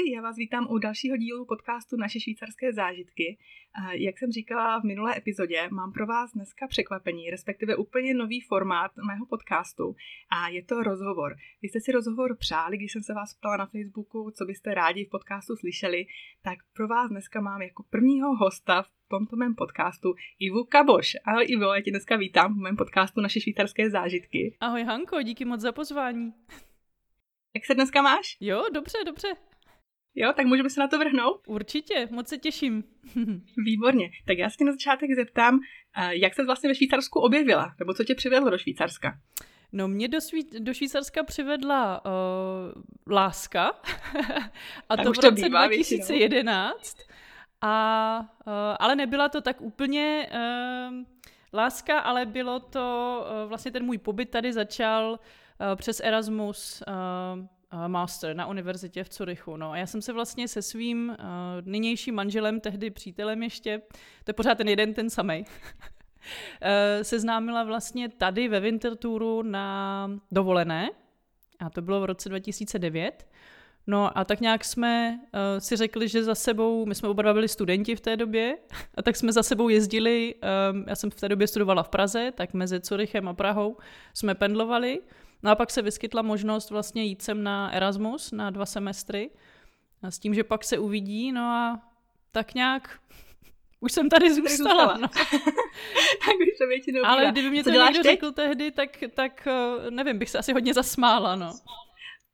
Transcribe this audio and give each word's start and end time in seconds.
Ahoj, 0.00 0.10
já 0.10 0.22
vás 0.22 0.36
vítám 0.36 0.66
u 0.70 0.78
dalšího 0.78 1.16
dílu 1.16 1.44
podcastu 1.44 1.96
Naše 1.96 2.20
švýcarské 2.20 2.72
zážitky. 2.72 3.38
Jak 3.92 4.18
jsem 4.18 4.32
říkala 4.32 4.80
v 4.80 4.84
minulé 4.84 5.16
epizodě, 5.16 5.68
mám 5.70 5.92
pro 5.92 6.06
vás 6.06 6.32
dneska 6.32 6.66
překvapení, 6.68 7.30
respektive 7.30 7.76
úplně 7.76 8.14
nový 8.14 8.40
formát 8.40 8.92
mého 9.06 9.26
podcastu 9.26 9.96
a 10.30 10.48
je 10.48 10.62
to 10.62 10.82
rozhovor. 10.82 11.36
Vy 11.62 11.68
jste 11.68 11.80
si 11.80 11.92
rozhovor 11.92 12.36
přáli, 12.36 12.76
když 12.76 12.92
jsem 12.92 13.02
se 13.02 13.14
vás 13.14 13.34
ptala 13.34 13.56
na 13.56 13.66
Facebooku, 13.66 14.30
co 14.30 14.44
byste 14.44 14.74
rádi 14.74 15.04
v 15.04 15.10
podcastu 15.10 15.56
slyšeli, 15.56 16.06
tak 16.42 16.58
pro 16.72 16.88
vás 16.88 17.10
dneska 17.10 17.40
mám 17.40 17.62
jako 17.62 17.82
prvního 17.90 18.36
hosta 18.36 18.82
v 18.82 18.90
tomto 19.08 19.36
mém 19.36 19.54
podcastu 19.54 20.14
Ivu 20.38 20.64
Kaboš. 20.64 21.16
Ahoj 21.24 21.44
Ivo, 21.48 21.74
já 21.74 21.80
tě 21.80 21.90
dneska 21.90 22.16
vítám 22.16 22.54
v 22.54 22.62
mém 22.62 22.76
podcastu 22.76 23.20
Naše 23.20 23.40
švýcarské 23.40 23.90
zážitky. 23.90 24.56
Ahoj 24.60 24.84
Hanko, 24.84 25.22
díky 25.22 25.44
moc 25.44 25.60
za 25.60 25.72
pozvání. 25.72 26.32
Jak 27.54 27.66
se 27.66 27.74
dneska 27.74 28.02
máš? 28.02 28.36
Jo, 28.40 28.64
dobře, 28.74 28.98
dobře. 29.06 29.28
Jo, 30.14 30.32
tak 30.36 30.46
můžeme 30.46 30.70
se 30.70 30.80
na 30.80 30.88
to 30.88 30.98
vrhnout? 30.98 31.40
Určitě, 31.46 32.08
moc 32.10 32.28
se 32.28 32.38
těším. 32.38 32.84
Výborně. 33.66 34.10
Tak 34.26 34.38
já 34.38 34.50
se 34.50 34.64
na 34.64 34.72
začátek 34.72 35.10
zeptám, 35.16 35.60
jak 36.10 36.34
se 36.34 36.44
vlastně 36.44 36.68
ve 36.68 36.74
Švýcarsku 36.74 37.20
objevila, 37.20 37.74
nebo 37.78 37.94
co 37.94 38.04
tě 38.04 38.14
přivedlo 38.14 38.50
do 38.50 38.58
Švýcarska? 38.58 39.18
No 39.72 39.88
mě 39.88 40.08
do, 40.08 40.18
Švý- 40.18 40.58
do 40.64 40.74
Švýcarska 40.74 41.22
přivedla 41.22 42.04
uh, 42.04 42.82
láska 43.12 43.68
a 44.88 44.96
tak 44.96 45.04
to 45.04 45.12
v 45.12 45.14
roce 45.14 45.28
to 45.28 45.34
bývá, 45.34 45.66
2011. 45.66 46.96
A, 47.60 48.20
uh, 48.46 48.52
ale 48.78 48.96
nebyla 48.96 49.28
to 49.28 49.40
tak 49.40 49.60
úplně 49.60 50.28
uh, 50.32 50.96
láska, 51.52 51.98
ale 51.98 52.26
bylo 52.26 52.60
to, 52.60 53.26
uh, 53.42 53.48
vlastně 53.48 53.70
ten 53.70 53.84
můj 53.84 53.98
pobyt 53.98 54.30
tady 54.30 54.52
začal 54.52 55.10
uh, 55.10 55.76
přes 55.76 56.00
Erasmus 56.04 56.82
uh, 56.88 57.46
master 57.86 58.36
na 58.36 58.46
univerzitě 58.46 59.04
v 59.04 59.08
Curychu. 59.08 59.56
No. 59.56 59.70
A 59.72 59.76
já 59.76 59.86
jsem 59.86 60.02
se 60.02 60.12
vlastně 60.12 60.48
se 60.48 60.62
svým 60.62 61.08
uh, 61.08 61.16
nynějším 61.64 62.14
manželem, 62.14 62.60
tehdy 62.60 62.90
přítelem 62.90 63.42
ještě, 63.42 63.82
to 64.24 64.30
je 64.30 64.34
pořád 64.34 64.54
ten 64.54 64.68
jeden, 64.68 64.94
ten 64.94 65.10
samej, 65.10 65.44
seznámila 67.02 67.64
vlastně 67.64 68.08
tady 68.08 68.48
ve 68.48 68.60
Wintertouru 68.60 69.42
na 69.42 70.10
dovolené. 70.32 70.90
A 71.58 71.70
to 71.70 71.82
bylo 71.82 72.00
v 72.00 72.04
roce 72.04 72.28
2009. 72.28 73.26
No 73.86 74.18
a 74.18 74.24
tak 74.24 74.40
nějak 74.40 74.64
jsme 74.64 75.20
uh, 75.20 75.40
si 75.58 75.76
řekli, 75.76 76.08
že 76.08 76.24
za 76.24 76.34
sebou, 76.34 76.86
my 76.86 76.94
jsme 76.94 77.08
oba 77.08 77.32
byli 77.32 77.48
studenti 77.48 77.96
v 77.96 78.00
té 78.00 78.16
době, 78.16 78.58
a 78.94 79.02
tak 79.02 79.16
jsme 79.16 79.32
za 79.32 79.42
sebou 79.42 79.68
jezdili, 79.68 80.34
um, 80.72 80.84
já 80.88 80.96
jsem 80.96 81.10
v 81.10 81.14
té 81.14 81.28
době 81.28 81.46
studovala 81.46 81.82
v 81.82 81.88
Praze, 81.88 82.32
tak 82.34 82.54
mezi 82.54 82.80
Curychem 82.80 83.28
a 83.28 83.34
Prahou 83.34 83.76
jsme 84.14 84.34
pendlovali. 84.34 85.00
No 85.42 85.50
a 85.50 85.54
pak 85.54 85.70
se 85.70 85.82
vyskytla 85.82 86.22
možnost 86.22 86.70
vlastně 86.70 87.04
jít 87.04 87.22
sem 87.22 87.42
na 87.42 87.70
Erasmus 87.70 88.32
na 88.32 88.50
dva 88.50 88.66
semestry 88.66 89.30
a 90.02 90.10
s 90.10 90.18
tím, 90.18 90.34
že 90.34 90.44
pak 90.44 90.64
se 90.64 90.78
uvidí, 90.78 91.32
no 91.32 91.42
a 91.42 91.80
tak 92.30 92.54
nějak 92.54 93.00
už 93.80 93.92
jsem 93.92 94.08
tady 94.08 94.34
zůstala. 94.34 94.96
No. 95.00 95.08
tak 96.24 96.36
už 96.52 96.58
se 96.58 96.66
většinou 96.66 97.00
Ale 97.04 97.26
kdyby 97.32 97.50
mě 97.50 97.64
to 97.64 97.70
někdo 97.70 97.86
teď? 97.86 98.02
řekl 98.02 98.32
tehdy, 98.32 98.70
tak, 98.70 98.98
tak 99.14 99.46
eh, 99.46 99.90
nevím, 99.90 100.18
bych 100.18 100.30
se 100.30 100.38
asi 100.38 100.52
hodně 100.52 100.74
zasmála, 100.74 101.36
no. 101.36 101.52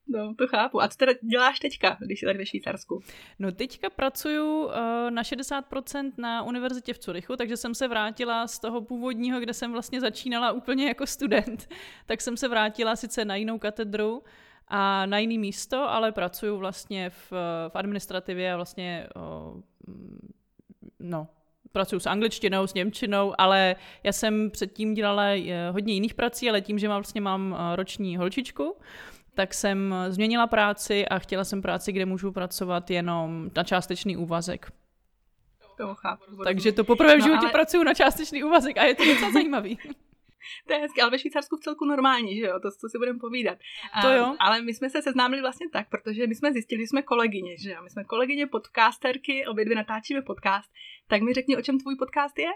No, 0.09 0.35
to 0.35 0.47
chápu. 0.47 0.83
A 0.83 0.89
co 0.89 0.97
teda 0.97 1.13
děláš 1.23 1.59
teďka, 1.59 1.97
když 2.01 2.21
jsi 2.21 2.27
tady 2.27 2.39
ve 2.39 2.47
Švýcarsku? 2.47 3.03
No, 3.39 3.53
teďka 3.53 3.91
pracuju 3.91 4.65
uh, 4.65 4.73
na 5.11 5.23
60% 5.23 6.13
na 6.19 6.43
univerzitě 6.43 6.95
v 6.95 6.99
Curychu, 6.99 7.37
takže 7.37 7.57
jsem 7.57 7.75
se 7.75 7.89
vrátila 7.89 8.47
z 8.47 8.59
toho 8.59 8.81
původního, 8.81 9.41
kde 9.41 9.55
jsem 9.55 9.73
vlastně 9.73 10.01
začínala 10.01 10.53
úplně 10.53 10.89
jako 10.89 11.07
student. 11.07 11.69
tak 12.07 12.21
jsem 12.21 12.37
se 12.37 12.49
vrátila 12.49 12.97
sice 12.97 13.25
na 13.25 13.37
jinou 13.37 13.59
katedru 13.59 14.23
a 14.69 15.07
na 15.07 15.19
jiný 15.19 15.39
místo, 15.39 15.91
ale 15.91 16.13
pracuju 16.13 16.57
vlastně 16.57 17.11
v, 17.11 17.33
v 17.69 17.73
administrativě 17.75 18.53
a 18.53 18.57
vlastně 18.57 19.09
uh, 19.17 19.61
no, 21.01 21.29
pracuji 21.73 22.01
s 22.01 22.07
angličtinou, 22.07 22.67
s 22.67 22.75
němčinou, 22.75 23.35
ale 23.39 23.77
já 24.03 24.13
jsem 24.13 24.51
předtím 24.51 24.95
dělala 24.95 25.25
eh, 25.25 25.71
hodně 25.71 25.95
jiných 25.95 26.15
prací, 26.15 26.49
ale 26.49 26.61
tím, 26.61 26.79
že 26.79 26.89
mám, 26.89 27.01
vlastně 27.01 27.21
mám 27.21 27.57
roční 27.75 28.17
holčičku, 28.17 28.77
tak 29.37 29.55
jsem 29.55 29.95
změnila 30.09 30.47
práci 30.47 31.09
a 31.09 31.19
chtěla 31.19 31.45
jsem 31.45 31.63
práci, 31.63 31.93
kde 31.93 32.07
můžu 32.07 32.33
pracovat 32.33 32.91
jenom 32.91 33.51
na 33.57 33.65
částečný 33.65 34.17
úvazek. 34.17 34.73
To 35.77 35.95
chápu. 35.95 36.25
Takže 36.45 36.73
to 36.73 36.85
poprvé 36.85 37.15
v 37.15 37.19
no, 37.19 37.25
životě 37.25 37.43
no, 37.43 37.49
ale... 37.49 37.53
pracuju 37.53 37.83
na 37.83 37.95
částečný 37.95 38.45
úvazek 38.45 38.79
a 38.79 38.85
je 38.85 38.95
to 38.95 39.05
docela 39.05 39.31
zajímavý. 39.39 39.79
To 40.67 40.73
je 40.73 40.79
hezky, 40.79 41.01
ale 41.03 41.11
ve 41.11 41.19
Švýcarsku 41.19 41.57
v 41.57 41.61
celku 41.61 41.85
normální, 41.85 42.37
že 42.37 42.47
jo, 42.47 42.61
to, 42.63 42.69
to 42.81 42.89
si 42.89 42.99
budeme 42.99 43.19
povídat. 43.19 43.59
To 44.03 44.11
jo. 44.11 44.37
ale 44.39 44.63
my 44.63 44.75
jsme 44.75 44.91
se 44.91 45.03
seznámili 45.03 45.43
vlastně 45.43 45.67
tak, 45.73 45.89
protože 45.89 46.27
my 46.27 46.35
jsme 46.35 46.53
zjistili, 46.53 46.83
že 46.83 46.87
jsme 46.87 47.03
kolegyně, 47.03 47.59
že 47.59 47.71
jo, 47.71 47.83
my 47.83 47.91
jsme 47.91 48.05
kolegyně 48.05 48.47
podcasterky, 48.47 49.47
obě 49.47 49.65
dvě 49.65 49.77
natáčíme 49.77 50.23
podcast, 50.23 50.71
tak 51.09 51.23
mi 51.23 51.33
řekni, 51.33 51.57
o 51.57 51.63
čem 51.63 51.79
tvůj 51.79 51.97
podcast 51.97 52.39
je? 52.39 52.49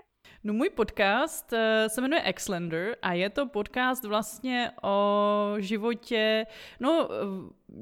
No 0.44 0.52
můj 0.52 0.70
podcast 0.70 1.52
uh, 1.52 1.58
se 1.88 2.00
jmenuje 2.00 2.32
Xlander 2.32 2.96
a 3.02 3.12
je 3.12 3.30
to 3.30 3.46
podcast 3.46 4.04
vlastně 4.04 4.70
o 4.82 5.54
životě, 5.58 6.46
no 6.80 7.08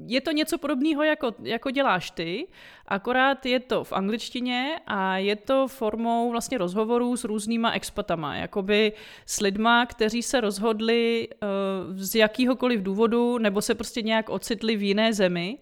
je 0.07 0.21
to 0.21 0.31
něco 0.31 0.57
podobného, 0.57 1.03
jako, 1.03 1.35
jako 1.43 1.71
děláš 1.71 2.11
ty, 2.11 2.47
akorát 2.85 3.45
je 3.45 3.59
to 3.59 3.83
v 3.83 3.93
angličtině 3.93 4.79
a 4.87 5.17
je 5.17 5.35
to 5.35 5.67
formou 5.67 6.31
vlastně 6.31 6.57
rozhovorů 6.57 7.17
s 7.17 7.23
různýma 7.23 7.71
expatama, 7.71 8.35
jakoby 8.35 8.93
s 9.25 9.39
lidma, 9.39 9.85
kteří 9.85 10.23
se 10.23 10.41
rozhodli 10.41 11.27
uh, 11.29 11.97
z 11.97 12.15
jakýhokoliv 12.15 12.81
důvodu 12.81 13.37
nebo 13.37 13.61
se 13.61 13.75
prostě 13.75 14.01
nějak 14.01 14.29
ocitli 14.29 14.75
v 14.75 14.83
jiné 14.83 15.13
zemi, 15.13 15.57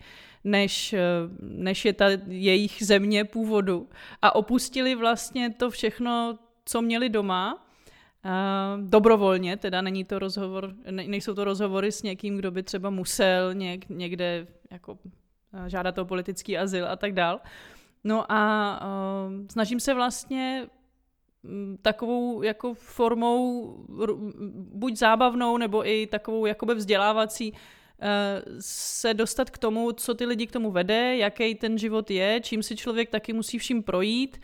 než, 0.47 0.93
eh, 0.93 0.99
než 1.41 1.85
je 1.85 1.93
ta 1.93 2.05
jejich 2.27 2.85
země 2.85 3.25
původu. 3.25 3.89
A 4.21 4.35
opustili 4.35 4.95
vlastně 4.95 5.49
to 5.49 5.69
všechno, 5.69 6.39
co 6.65 6.81
měli 6.81 7.09
doma, 7.09 7.63
Uh, 8.25 8.83
dobrovolně, 8.89 9.57
teda 9.57 9.81
není 9.81 10.03
to 10.03 10.19
rozhovor, 10.19 10.73
ne, 10.91 11.07
nejsou 11.07 11.33
to 11.33 11.43
rozhovory 11.43 11.91
s 11.91 12.03
někým, 12.03 12.37
kdo 12.37 12.51
by 12.51 12.63
třeba 12.63 12.89
musel 12.89 13.53
něk, 13.53 13.89
někde 13.89 14.47
jako 14.71 14.91
uh, 14.91 15.65
žádat 15.67 15.97
o 15.97 16.05
politický 16.05 16.57
azyl 16.57 16.87
a 16.87 16.95
tak 16.95 17.13
dál. 17.13 17.39
No 18.03 18.31
a 18.31 18.79
uh, 18.81 19.47
snažím 19.51 19.79
se 19.79 19.93
vlastně 19.93 20.67
um, 21.43 21.77
takovou 21.81 22.41
jako 22.41 22.73
formou 22.73 23.75
buď 24.73 24.95
zábavnou 24.97 25.57
nebo 25.57 25.87
i 25.89 26.07
takovou 26.07 26.45
jakoby 26.45 26.75
vzdělávací 26.75 27.53
se 28.59 29.13
dostat 29.13 29.49
k 29.49 29.57
tomu, 29.57 29.91
co 29.91 30.13
ty 30.13 30.25
lidi 30.25 30.47
k 30.47 30.51
tomu 30.51 30.71
vede, 30.71 31.17
jaký 31.17 31.55
ten 31.55 31.77
život 31.77 32.11
je, 32.11 32.39
čím 32.43 32.63
si 32.63 32.75
člověk 32.75 33.09
taky 33.09 33.33
musí 33.33 33.57
vším 33.57 33.83
projít 33.83 34.41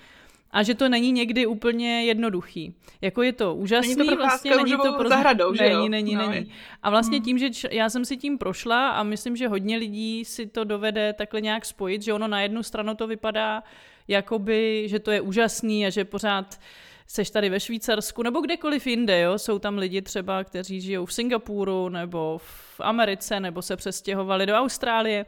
a 0.51 0.63
že 0.63 0.75
to 0.75 0.89
není 0.89 1.11
někdy 1.11 1.45
úplně 1.45 2.05
jednoduchý. 2.05 2.73
Jako 3.01 3.23
je 3.23 3.33
to 3.33 3.55
úžasný, 3.55 3.95
není 3.95 4.09
to 4.09 4.15
vlastně 4.15 4.55
není 4.55 4.71
to 4.71 4.93
pro... 4.93 5.09
zahradou, 5.09 5.55
že 5.55 5.63
Není, 5.63 5.89
není, 5.89 6.15
no, 6.15 6.29
není. 6.29 6.51
A 6.83 6.89
vlastně 6.89 7.17
hmm. 7.17 7.25
tím, 7.25 7.37
že 7.37 7.49
č... 7.49 7.67
já 7.71 7.89
jsem 7.89 8.05
si 8.05 8.17
tím 8.17 8.37
prošla 8.37 8.89
a 8.89 9.03
myslím, 9.03 9.35
že 9.35 9.47
hodně 9.47 9.77
lidí 9.77 10.25
si 10.25 10.45
to 10.47 10.63
dovede 10.63 11.13
takhle 11.13 11.41
nějak 11.41 11.65
spojit, 11.65 12.01
že 12.01 12.13
ono 12.13 12.27
na 12.27 12.41
jednu 12.41 12.63
stranu 12.63 12.95
to 12.95 13.07
vypadá 13.07 13.63
jakoby, 14.07 14.83
že 14.89 14.99
to 14.99 15.11
je 15.11 15.21
úžasný 15.21 15.85
a 15.85 15.89
že 15.89 16.05
pořád 16.05 16.59
seš 17.07 17.29
tady 17.29 17.49
ve 17.49 17.59
Švýcarsku 17.59 18.23
nebo 18.23 18.41
kdekoliv 18.41 18.87
jinde, 18.87 19.21
jo? 19.21 19.37
jsou 19.37 19.59
tam 19.59 19.77
lidi 19.77 20.01
třeba, 20.01 20.43
kteří 20.43 20.81
žijou 20.81 21.05
v 21.05 21.13
Singapuru 21.13 21.89
nebo 21.89 22.37
v 22.37 22.79
Americe 22.79 23.39
nebo 23.39 23.61
se 23.61 23.75
přestěhovali 23.75 24.45
do 24.45 24.53
Austrálie 24.53 25.25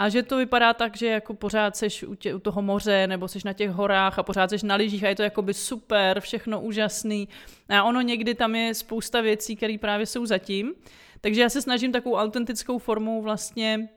a 0.00 0.08
že 0.08 0.22
to 0.22 0.36
vypadá 0.36 0.74
tak, 0.74 0.96
že 0.96 1.06
jako 1.06 1.34
pořád 1.34 1.76
seš 1.76 2.02
u, 2.02 2.14
tě, 2.14 2.34
u 2.34 2.38
toho 2.38 2.62
moře, 2.62 3.06
nebo 3.06 3.28
seš 3.28 3.44
na 3.44 3.52
těch 3.52 3.70
horách 3.70 4.18
a 4.18 4.22
pořád 4.22 4.50
seš 4.50 4.62
na 4.62 4.74
lyžích 4.74 5.04
a 5.04 5.08
je 5.08 5.14
to 5.14 5.22
jakoby 5.22 5.54
super, 5.54 6.20
všechno 6.20 6.60
úžasný. 6.60 7.28
A 7.68 7.82
ono 7.82 8.00
někdy 8.00 8.34
tam 8.34 8.54
je 8.54 8.74
spousta 8.74 9.20
věcí, 9.20 9.56
které 9.56 9.76
právě 9.80 10.06
jsou 10.06 10.26
zatím. 10.26 10.74
Takže 11.20 11.40
já 11.40 11.48
se 11.48 11.62
snažím 11.62 11.92
takovou 11.92 12.16
autentickou 12.16 12.78
formou 12.78 13.22
vlastně 13.22 13.88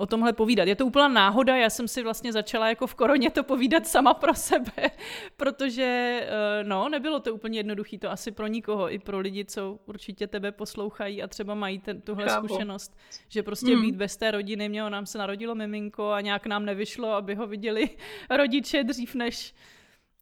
o 0.00 0.06
tomhle 0.06 0.32
povídat. 0.32 0.68
Je 0.68 0.76
to 0.76 0.86
úplná 0.86 1.08
náhoda, 1.08 1.56
já 1.56 1.70
jsem 1.70 1.88
si 1.88 2.02
vlastně 2.02 2.32
začala 2.32 2.68
jako 2.68 2.86
v 2.86 2.94
koroně 2.94 3.30
to 3.30 3.42
povídat 3.42 3.86
sama 3.86 4.14
pro 4.14 4.34
sebe, 4.34 4.90
protože 5.36 6.20
eh, 6.22 6.64
no, 6.64 6.88
nebylo 6.88 7.20
to 7.20 7.34
úplně 7.34 7.58
jednoduché, 7.58 7.98
to 7.98 8.10
asi 8.10 8.32
pro 8.32 8.46
nikoho, 8.46 8.92
i 8.92 8.98
pro 8.98 9.18
lidi, 9.18 9.44
co 9.44 9.78
určitě 9.86 10.26
tebe 10.26 10.52
poslouchají 10.52 11.22
a 11.22 11.26
třeba 11.28 11.54
mají 11.54 11.78
ten, 11.78 12.00
tuhle 12.00 12.28
Chápu. 12.28 12.48
zkušenost, 12.48 12.96
že 13.28 13.42
prostě 13.42 13.76
mm. 13.76 13.82
být 13.82 13.96
bez 13.96 14.16
té 14.16 14.30
rodiny, 14.30 14.68
mělo 14.68 14.90
nám 14.90 15.06
se 15.06 15.18
narodilo 15.18 15.54
miminko 15.54 16.10
a 16.10 16.20
nějak 16.20 16.46
nám 16.46 16.64
nevyšlo, 16.64 17.12
aby 17.12 17.34
ho 17.34 17.46
viděli 17.46 17.90
rodiče 18.30 18.84
dřív 18.84 19.14
než 19.14 19.54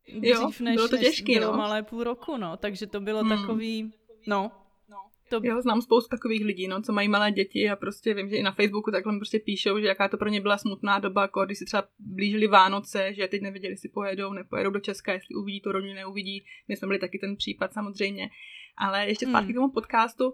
dřív 0.09 0.23
jo, 0.23 0.51
než, 0.61 0.77
bylo 0.77 0.89
to 0.89 0.97
těžký, 0.97 1.33
než 1.33 1.39
bylo 1.41 1.53
no. 1.53 1.59
malé 1.59 1.83
půl 1.83 2.05
roku, 2.05 2.37
no, 2.37 2.57
takže 2.57 2.87
to 2.87 3.01
bylo 3.01 3.25
mm. 3.25 3.29
takový, 3.29 3.93
no, 4.27 4.51
To... 5.29 5.41
Jo, 5.43 5.63
znám 5.63 5.83
spoustu 5.83 6.09
takových 6.09 6.45
lidí, 6.45 6.69
no, 6.69 6.83
co 6.83 6.93
mají 6.93 7.09
malé 7.09 7.33
děti 7.33 7.71
a 7.71 7.77
prostě 7.77 8.15
vím, 8.15 8.29
že 8.29 8.37
i 8.37 8.43
na 8.43 8.53
Facebooku 8.53 8.91
takhle 8.91 9.13
mi 9.13 9.19
prostě 9.19 9.39
píšou, 9.39 9.81
že 9.81 9.87
jaká 9.87 10.09
to 10.09 10.17
pro 10.17 10.29
ně 10.29 10.41
byla 10.41 10.59
smutná 10.59 10.99
doba, 10.99 11.23
jako 11.23 11.45
když 11.45 11.59
si 11.59 11.65
třeba 11.65 11.85
blížili 11.99 12.47
Vánoce, 12.47 13.15
že 13.15 13.29
teď 13.29 13.43
nevěděli, 13.43 13.73
jestli 13.73 13.89
pojedou, 13.89 14.33
nepojedou 14.33 14.71
do 14.71 14.81
Česka, 14.81 15.13
jestli 15.13 15.35
uvidí 15.35 15.61
to 15.61 15.73
rodinu, 15.73 15.95
neuvidí. 15.95 16.45
My 16.69 16.77
jsme 16.77 16.87
byli 16.87 16.99
taky 16.99 17.19
ten 17.19 17.37
případ 17.37 17.73
samozřejmě. 17.73 18.31
Ale 18.77 19.07
ještě 19.07 19.27
zpátky 19.27 19.45
hmm. 19.45 19.53
k 19.53 19.57
tomu 19.57 19.73
podcastu. 19.73 20.33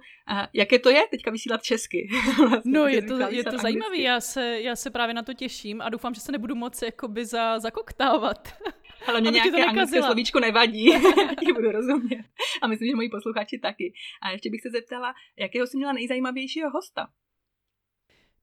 jaké 0.52 0.78
to 0.78 0.90
je 0.90 1.02
teďka 1.10 1.30
vysílat 1.30 1.62
česky? 1.62 2.08
vlastně, 2.48 2.72
no, 2.72 2.86
je 2.86 3.02
to, 3.02 3.18
je 3.30 3.44
to 3.44 3.58
zajímavé. 3.58 3.98
Já 3.98 4.20
se, 4.20 4.60
já 4.60 4.76
se 4.76 4.90
právě 4.90 5.14
na 5.14 5.22
to 5.22 5.34
těším 5.34 5.80
a 5.80 5.88
doufám, 5.88 6.14
že 6.14 6.20
se 6.20 6.32
nebudu 6.32 6.54
moci 6.54 6.84
jakoby 6.84 7.26
za, 7.26 7.58
zakoktávat. 7.58 8.48
Ale 9.06 9.20
mě 9.20 9.30
nějaké 9.30 9.64
anglické 9.64 10.02
slovíčko 10.02 10.40
nevadí, 10.40 10.84
ti 11.40 11.52
budu 11.52 11.70
rozumět. 11.70 12.24
A 12.62 12.66
myslím, 12.66 12.88
že 12.88 12.96
moji 12.96 13.08
posluchači 13.08 13.58
taky. 13.58 13.92
A 14.22 14.30
ještě 14.30 14.50
bych 14.50 14.60
se 14.60 14.70
zeptala, 14.70 15.14
jakého 15.38 15.66
jsi 15.66 15.76
měla 15.76 15.92
nejzajímavějšího 15.92 16.70
hosta? 16.70 17.06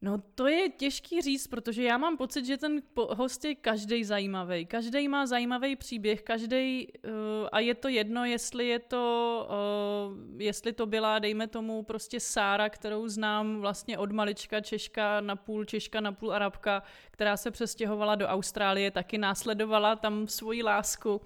No 0.03 0.17
to 0.35 0.47
je 0.47 0.69
těžký 0.69 1.21
říct, 1.21 1.47
protože 1.47 1.83
já 1.83 1.97
mám 1.97 2.17
pocit, 2.17 2.45
že 2.45 2.57
ten 2.57 2.81
host 2.95 3.45
je 3.45 3.55
každý 3.55 4.03
zajímavý. 4.03 4.65
Každý 4.65 5.07
má 5.07 5.25
zajímavý 5.25 5.75
příběh, 5.75 6.21
každý 6.21 6.87
uh, 6.87 7.11
a 7.51 7.59
je 7.59 7.75
to 7.75 7.87
jedno, 7.87 8.25
jestli 8.25 8.67
je 8.67 8.79
to, 8.79 9.47
uh, 10.11 10.41
jestli 10.41 10.73
to 10.73 10.85
byla, 10.85 11.19
dejme 11.19 11.47
tomu, 11.47 11.83
prostě 11.83 12.19
Sára, 12.19 12.69
kterou 12.69 13.07
znám 13.07 13.61
vlastně 13.61 13.97
od 13.97 14.11
malička 14.11 14.61
Češka, 14.61 15.21
na 15.21 15.35
půl 15.35 15.65
Češka, 15.65 16.01
na 16.01 16.11
půl 16.11 16.33
Arabka, 16.33 16.83
která 17.11 17.37
se 17.37 17.51
přestěhovala 17.51 18.15
do 18.15 18.27
Austrálie, 18.27 18.91
taky 18.91 19.17
následovala 19.17 19.95
tam 19.95 20.27
svoji 20.27 20.63
lásku. 20.63 21.15
Uh, 21.15 21.21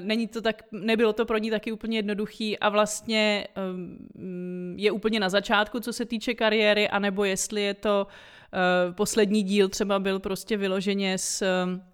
není 0.00 0.28
to 0.28 0.42
tak, 0.42 0.62
nebylo 0.72 1.12
to 1.12 1.26
pro 1.26 1.38
ní 1.38 1.50
taky 1.50 1.72
úplně 1.72 1.98
jednoduchý 1.98 2.58
a 2.58 2.68
vlastně 2.68 3.46
um, 3.72 4.74
je 4.78 4.90
úplně 4.90 5.20
na 5.20 5.28
začátku, 5.28 5.80
co 5.80 5.92
se 5.92 6.04
týče 6.04 6.34
kariéry, 6.34 6.88
anebo 6.88 7.24
jestli 7.24 7.62
je 7.62 7.74
to 7.74 8.06
uh, 8.06 8.94
poslední 8.94 9.42
díl 9.42 9.68
třeba 9.68 9.98
byl 9.98 10.18
prostě 10.18 10.56
vyloženě 10.56 11.18
s 11.18 11.42
Uh, 11.42 11.91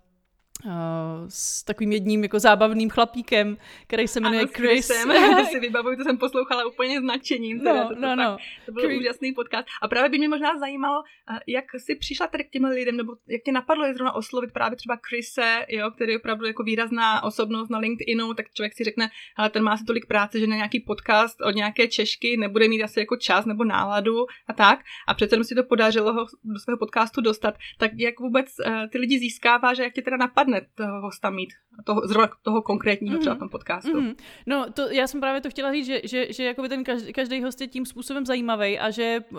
s 1.28 1.64
takovým 1.64 1.92
jedním 1.92 2.22
jako 2.22 2.38
zábavným 2.38 2.90
chlapíkem, 2.90 3.56
který 3.86 4.08
se 4.08 4.20
jmenuje 4.20 4.40
ano, 4.40 4.50
Chris. 4.54 4.86
Jsem, 4.86 5.10
si 5.50 5.60
vybavuju, 5.60 5.96
to 5.96 6.02
jsem 6.02 6.18
poslouchala 6.18 6.66
úplně 6.66 7.00
s 7.00 7.02
nadšením. 7.04 7.60
Teda, 7.60 7.84
no, 7.84 7.88
to, 7.88 8.00
no, 8.00 8.16
no. 8.16 8.36
to 8.66 8.72
byl 8.72 8.82
Chris. 8.82 9.00
úžasný 9.00 9.32
podcast. 9.32 9.68
A 9.82 9.88
právě 9.88 10.10
by 10.10 10.18
mě 10.18 10.28
možná 10.28 10.58
zajímalo, 10.58 11.02
jak 11.46 11.64
jsi 11.74 11.94
přišla 11.94 12.26
tady 12.26 12.44
k 12.44 12.50
těm 12.50 12.64
lidem, 12.64 12.96
nebo 12.96 13.12
jak 13.28 13.42
tě 13.42 13.52
napadlo 13.52 13.84
je 13.84 13.94
zrovna 13.94 14.12
oslovit 14.12 14.52
právě 14.52 14.76
třeba 14.76 14.98
Chrise, 15.08 15.66
jo, 15.68 15.90
který 15.90 16.12
je 16.12 16.18
opravdu 16.18 16.46
jako 16.46 16.62
výrazná 16.62 17.22
osobnost 17.22 17.68
na 17.68 17.78
LinkedInu, 17.78 18.34
tak 18.34 18.46
člověk 18.54 18.74
si 18.74 18.84
řekne, 18.84 19.10
ale 19.36 19.50
ten 19.50 19.62
má 19.62 19.76
si 19.76 19.84
tolik 19.84 20.06
práce, 20.06 20.40
že 20.40 20.46
na 20.46 20.56
nějaký 20.56 20.80
podcast 20.80 21.40
od 21.40 21.54
nějaké 21.54 21.88
Češky 21.88 22.36
nebude 22.36 22.68
mít 22.68 22.82
asi 22.82 23.00
jako 23.00 23.16
čas 23.16 23.44
nebo 23.44 23.64
náladu 23.64 24.26
a 24.48 24.52
tak. 24.52 24.80
A 25.08 25.14
přece 25.14 25.44
si 25.44 25.54
to 25.54 25.62
podařilo 25.62 26.12
ho 26.12 26.26
do 26.44 26.58
svého 26.58 26.78
podcastu 26.78 27.20
dostat. 27.20 27.54
Tak 27.78 27.90
jak 27.96 28.20
vůbec 28.20 28.46
uh, 28.66 28.88
ty 28.88 28.98
lidi 28.98 29.18
získáváš 29.18 29.78
a 29.78 29.82
jak 29.82 29.92
tě 29.92 30.02
teda 30.02 30.16
napadlo 30.16 30.47
napadne 30.48 30.66
toho 30.74 31.00
hosta 31.00 31.30
mít, 31.30 31.48
toho, 31.84 32.00
zrovna 32.04 32.28
toho 32.42 32.62
konkrétního 32.62 33.16
mm-hmm. 33.16 33.20
třeba 33.20 33.34
v 33.34 33.38
tom 33.38 33.48
podcastu. 33.48 34.00
Mm-hmm. 34.00 34.14
No, 34.46 34.72
to, 34.72 34.88
já 34.90 35.06
jsem 35.06 35.20
právě 35.20 35.40
to 35.40 35.50
chtěla 35.50 35.72
říct, 35.72 35.86
že, 35.86 36.00
že, 36.04 36.32
že 36.32 36.44
jakoby 36.44 36.68
ten 36.68 36.84
každý, 36.84 37.12
každý 37.12 37.42
host 37.42 37.60
je 37.60 37.66
tím 37.66 37.86
způsobem 37.86 38.26
zajímavý 38.26 38.78
a 38.78 38.90
že 38.90 39.18
uh, 39.30 39.38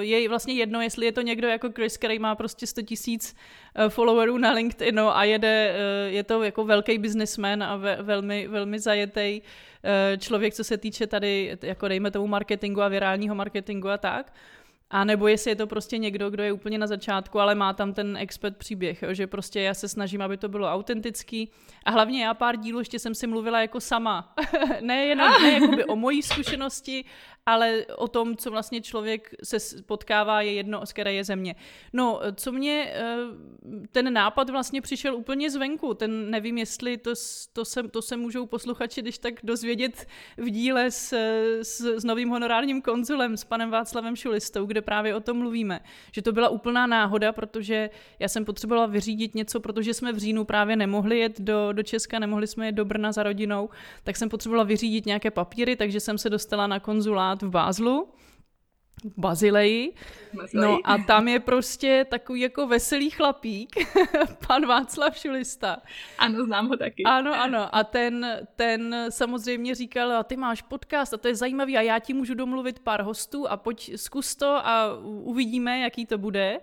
je 0.00 0.28
vlastně 0.28 0.54
jedno, 0.54 0.80
jestli 0.80 1.06
je 1.06 1.12
to 1.12 1.20
někdo 1.20 1.48
jako 1.48 1.72
Chris, 1.72 1.96
který 1.96 2.18
má 2.18 2.34
prostě 2.34 2.66
100 2.66 2.82
tisíc 2.82 3.36
uh, 3.78 3.88
followerů 3.88 4.38
na 4.38 4.52
LinkedInu 4.52 5.16
a 5.16 5.24
jede, 5.24 5.74
uh, 5.74 6.14
je 6.14 6.24
to 6.24 6.42
jako 6.42 6.64
velký 6.64 6.98
businessman 6.98 7.62
a 7.62 7.76
ve, 7.76 8.02
velmi, 8.02 8.48
velmi 8.48 8.78
zajetý 8.78 9.40
uh, 9.40 10.18
člověk, 10.18 10.54
co 10.54 10.64
se 10.64 10.78
týče 10.78 11.06
tady, 11.06 11.58
jako 11.62 11.88
dejme 11.88 12.10
tomu 12.10 12.26
marketingu 12.26 12.82
a 12.82 12.88
virálního 12.88 13.34
marketingu 13.34 13.88
a 13.88 13.98
tak. 13.98 14.32
A 14.90 15.04
nebo 15.04 15.28
jestli 15.28 15.50
je 15.50 15.56
to 15.56 15.66
prostě 15.66 15.98
někdo, 15.98 16.30
kdo 16.30 16.42
je 16.42 16.52
úplně 16.52 16.78
na 16.78 16.86
začátku, 16.86 17.40
ale 17.40 17.54
má 17.54 17.72
tam 17.72 17.92
ten 17.92 18.16
expert 18.16 18.56
příběh, 18.56 19.02
jo, 19.02 19.14
že 19.14 19.26
prostě 19.26 19.60
já 19.60 19.74
se 19.74 19.88
snažím, 19.88 20.22
aby 20.22 20.36
to 20.36 20.48
bylo 20.48 20.72
autentický. 20.72 21.50
A 21.84 21.90
hlavně 21.90 22.24
já 22.24 22.34
pár 22.34 22.56
dílů 22.56 22.78
ještě 22.78 22.98
jsem 22.98 23.14
si 23.14 23.26
mluvila 23.26 23.60
jako 23.60 23.80
sama. 23.80 24.34
ne 24.80 25.04
jenom 25.04 25.32
ne 25.42 25.84
o 25.84 25.96
mojí 25.96 26.22
zkušenosti, 26.22 27.04
ale 27.46 27.86
o 27.96 28.08
tom, 28.08 28.36
co 28.36 28.50
vlastně 28.50 28.80
člověk 28.80 29.34
se 29.42 29.56
potkává, 29.86 30.42
je 30.42 30.52
jedno, 30.52 30.86
z 30.86 30.92
které 30.92 31.12
je 31.12 31.24
země. 31.24 31.54
No, 31.92 32.20
co 32.34 32.52
mě, 32.52 32.92
eh, 32.94 33.16
ten 33.92 34.12
nápad 34.12 34.50
vlastně 34.50 34.82
přišel 34.82 35.16
úplně 35.16 35.50
zvenku, 35.50 35.94
ten 35.94 36.30
nevím, 36.30 36.58
jestli 36.58 36.96
to, 36.96 37.12
to, 37.52 37.64
se, 37.64 37.82
to 37.82 38.02
se 38.02 38.16
můžou 38.16 38.46
posluchači, 38.46 39.02
když 39.02 39.18
tak 39.18 39.34
dozvědět 39.42 40.06
v 40.36 40.50
díle 40.50 40.90
s, 40.90 41.12
s, 41.62 41.80
s 41.80 42.04
novým 42.04 42.28
honorárním 42.28 42.82
konzulem, 42.82 43.36
s 43.36 43.44
panem 43.44 43.70
Václavem 43.70 44.16
Šulistou, 44.16 44.66
kde 44.66 44.82
právě 44.82 45.14
o 45.14 45.20
tom 45.20 45.36
mluvíme. 45.36 45.80
Že 46.12 46.22
to 46.22 46.32
byla 46.32 46.48
úplná 46.48 46.86
náhoda, 46.86 47.32
protože 47.32 47.90
já 48.18 48.28
jsem 48.28 48.44
potřebovala 48.44 48.86
vyřídit 48.86 49.34
něco, 49.34 49.60
protože 49.60 49.94
jsme 49.94 50.12
v 50.12 50.18
říjnu 50.18 50.44
právě 50.44 50.76
nemohli 50.76 51.18
jet 51.18 51.40
do, 51.40 51.72
do 51.72 51.82
Česka, 51.82 52.18
nemohli 52.18 52.46
jsme 52.46 52.66
jet 52.66 52.74
do 52.74 52.84
Brna 52.84 53.12
za 53.12 53.22
rodinou, 53.22 53.68
tak 54.04 54.16
jsem 54.16 54.28
potřebovala 54.28 54.64
vyřídit 54.64 55.06
nějaké 55.06 55.30
papíry, 55.30 55.76
takže 55.76 56.00
jsem 56.00 56.18
se 56.18 56.30
dostala 56.30 56.66
na 56.66 56.80
konzulát 56.80 57.35
v 57.42 57.50
Bázlu, 57.50 58.08
v 59.04 59.18
Bazileji. 59.18 59.94
No 60.54 60.78
a 60.84 60.98
tam 60.98 61.28
je 61.28 61.40
prostě 61.40 62.06
takový 62.10 62.40
jako 62.40 62.66
veselý 62.66 63.10
chlapík, 63.10 63.76
pan 64.46 64.66
Václav 64.66 65.18
Šulista. 65.18 65.76
Ano, 66.18 66.44
znám 66.44 66.68
ho 66.68 66.76
taky. 66.76 67.02
Ano, 67.02 67.34
ano. 67.34 67.76
A 67.76 67.84
ten, 67.84 68.40
ten 68.56 69.06
samozřejmě 69.08 69.74
říkal, 69.74 70.12
a 70.12 70.22
ty 70.22 70.36
máš 70.36 70.62
podcast 70.62 71.14
a 71.14 71.16
to 71.16 71.28
je 71.28 71.34
zajímavý 71.34 71.76
a 71.76 71.80
já 71.80 71.98
ti 71.98 72.14
můžu 72.14 72.34
domluvit 72.34 72.78
pár 72.78 73.02
hostů 73.02 73.50
a 73.50 73.56
pojď 73.56 73.96
zkus 73.96 74.34
to 74.36 74.46
a 74.46 74.98
uvidíme, 75.02 75.78
jaký 75.78 76.06
to 76.06 76.18
bude. 76.18 76.60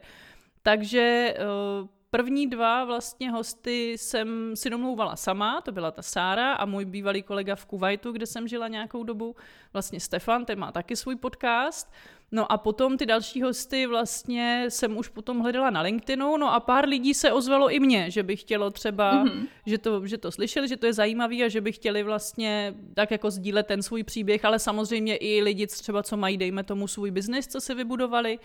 Takže 0.64 1.36
uh, 1.82 1.88
První 2.14 2.48
dva 2.48 2.86
vlastně 2.86 3.32
hosty 3.32 3.98
jsem 3.98 4.56
si 4.56 4.70
domlouvala 4.70 5.16
sama, 5.16 5.62
to 5.62 5.72
byla 5.72 5.92
ta 5.92 6.02
Sára 6.02 6.54
a 6.54 6.66
můj 6.66 6.86
bývalý 6.86 7.22
kolega 7.22 7.56
v 7.56 7.66
Kuwaitu, 7.66 8.12
kde 8.12 8.26
jsem 8.26 8.48
žila 8.48 8.68
nějakou 8.68 9.04
dobu, 9.04 9.36
vlastně 9.74 10.00
Stefan, 10.00 10.46
ten 10.46 10.60
má 10.60 10.72
taky 10.72 10.96
svůj 10.96 11.16
podcast. 11.16 11.94
No 12.32 12.52
a 12.52 12.58
potom 12.58 12.98
ty 12.98 13.06
další 13.06 13.42
hosty 13.42 13.88
vlastně 13.88 14.66
jsem 14.70 14.98
už 14.98 15.08
potom 15.08 15.40
hledala 15.40 15.70
na 15.70 15.82
LinkedInu, 15.82 16.38
no 16.38 16.54
a 16.54 16.60
pár 16.60 16.88
lidí 16.88 17.14
se 17.14 17.32
ozvalo 17.32 17.70
i 17.70 17.80
mně, 17.80 18.12
že 18.12 18.24
by 18.24 18.36
chtělo 18.36 18.70
třeba, 18.72 19.26
mm-hmm. 19.26 19.48
že, 19.66 19.78
to, 19.78 20.08
že 20.08 20.18
to 20.18 20.32
slyšeli, 20.32 20.68
že 20.68 20.78
to 20.78 20.86
je 20.86 20.94
zajímavý 20.94 21.44
a 21.44 21.48
že 21.48 21.62
by 21.62 21.72
chtěli 21.72 22.04
vlastně 22.04 22.74
tak 22.94 23.12
jako 23.12 23.32
sdílet 23.32 23.68
ten 23.68 23.84
svůj 23.84 24.04
příběh, 24.04 24.46
ale 24.46 24.60
samozřejmě 24.60 25.16
i 25.16 25.42
lidi 25.42 25.68
třeba, 25.68 26.04
co 26.04 26.18
mají, 26.18 26.38
dejme 26.38 26.64
tomu, 26.64 26.88
svůj 26.88 27.12
biznis, 27.12 27.48
co 27.48 27.62
si 27.62 27.76
vybudovali 27.76 28.40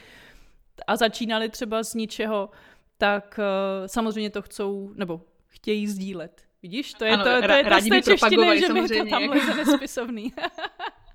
a 0.87 0.97
začínali 0.97 1.49
třeba 1.49 1.82
z 1.82 1.94
ničeho, 1.94 2.50
tak 2.98 3.38
uh, 3.38 3.86
samozřejmě 3.86 4.30
to 4.30 4.42
chcou, 4.42 4.92
nebo 4.94 5.20
chtějí 5.46 5.86
sdílet. 5.86 6.42
Vidíš, 6.62 6.94
to 6.94 7.04
je 7.04 7.12
ano, 7.12 7.24
to, 7.24 7.30
to, 7.30 7.52
je 7.52 7.64
to 7.64 7.80
z 7.80 7.88
té 7.88 8.02
češtiny, 8.02 8.60
že 8.60 8.72
mi 8.72 8.88
to 8.88 9.06
tam 9.10 9.22
leze 9.22 9.54
nespisovný. 9.54 10.32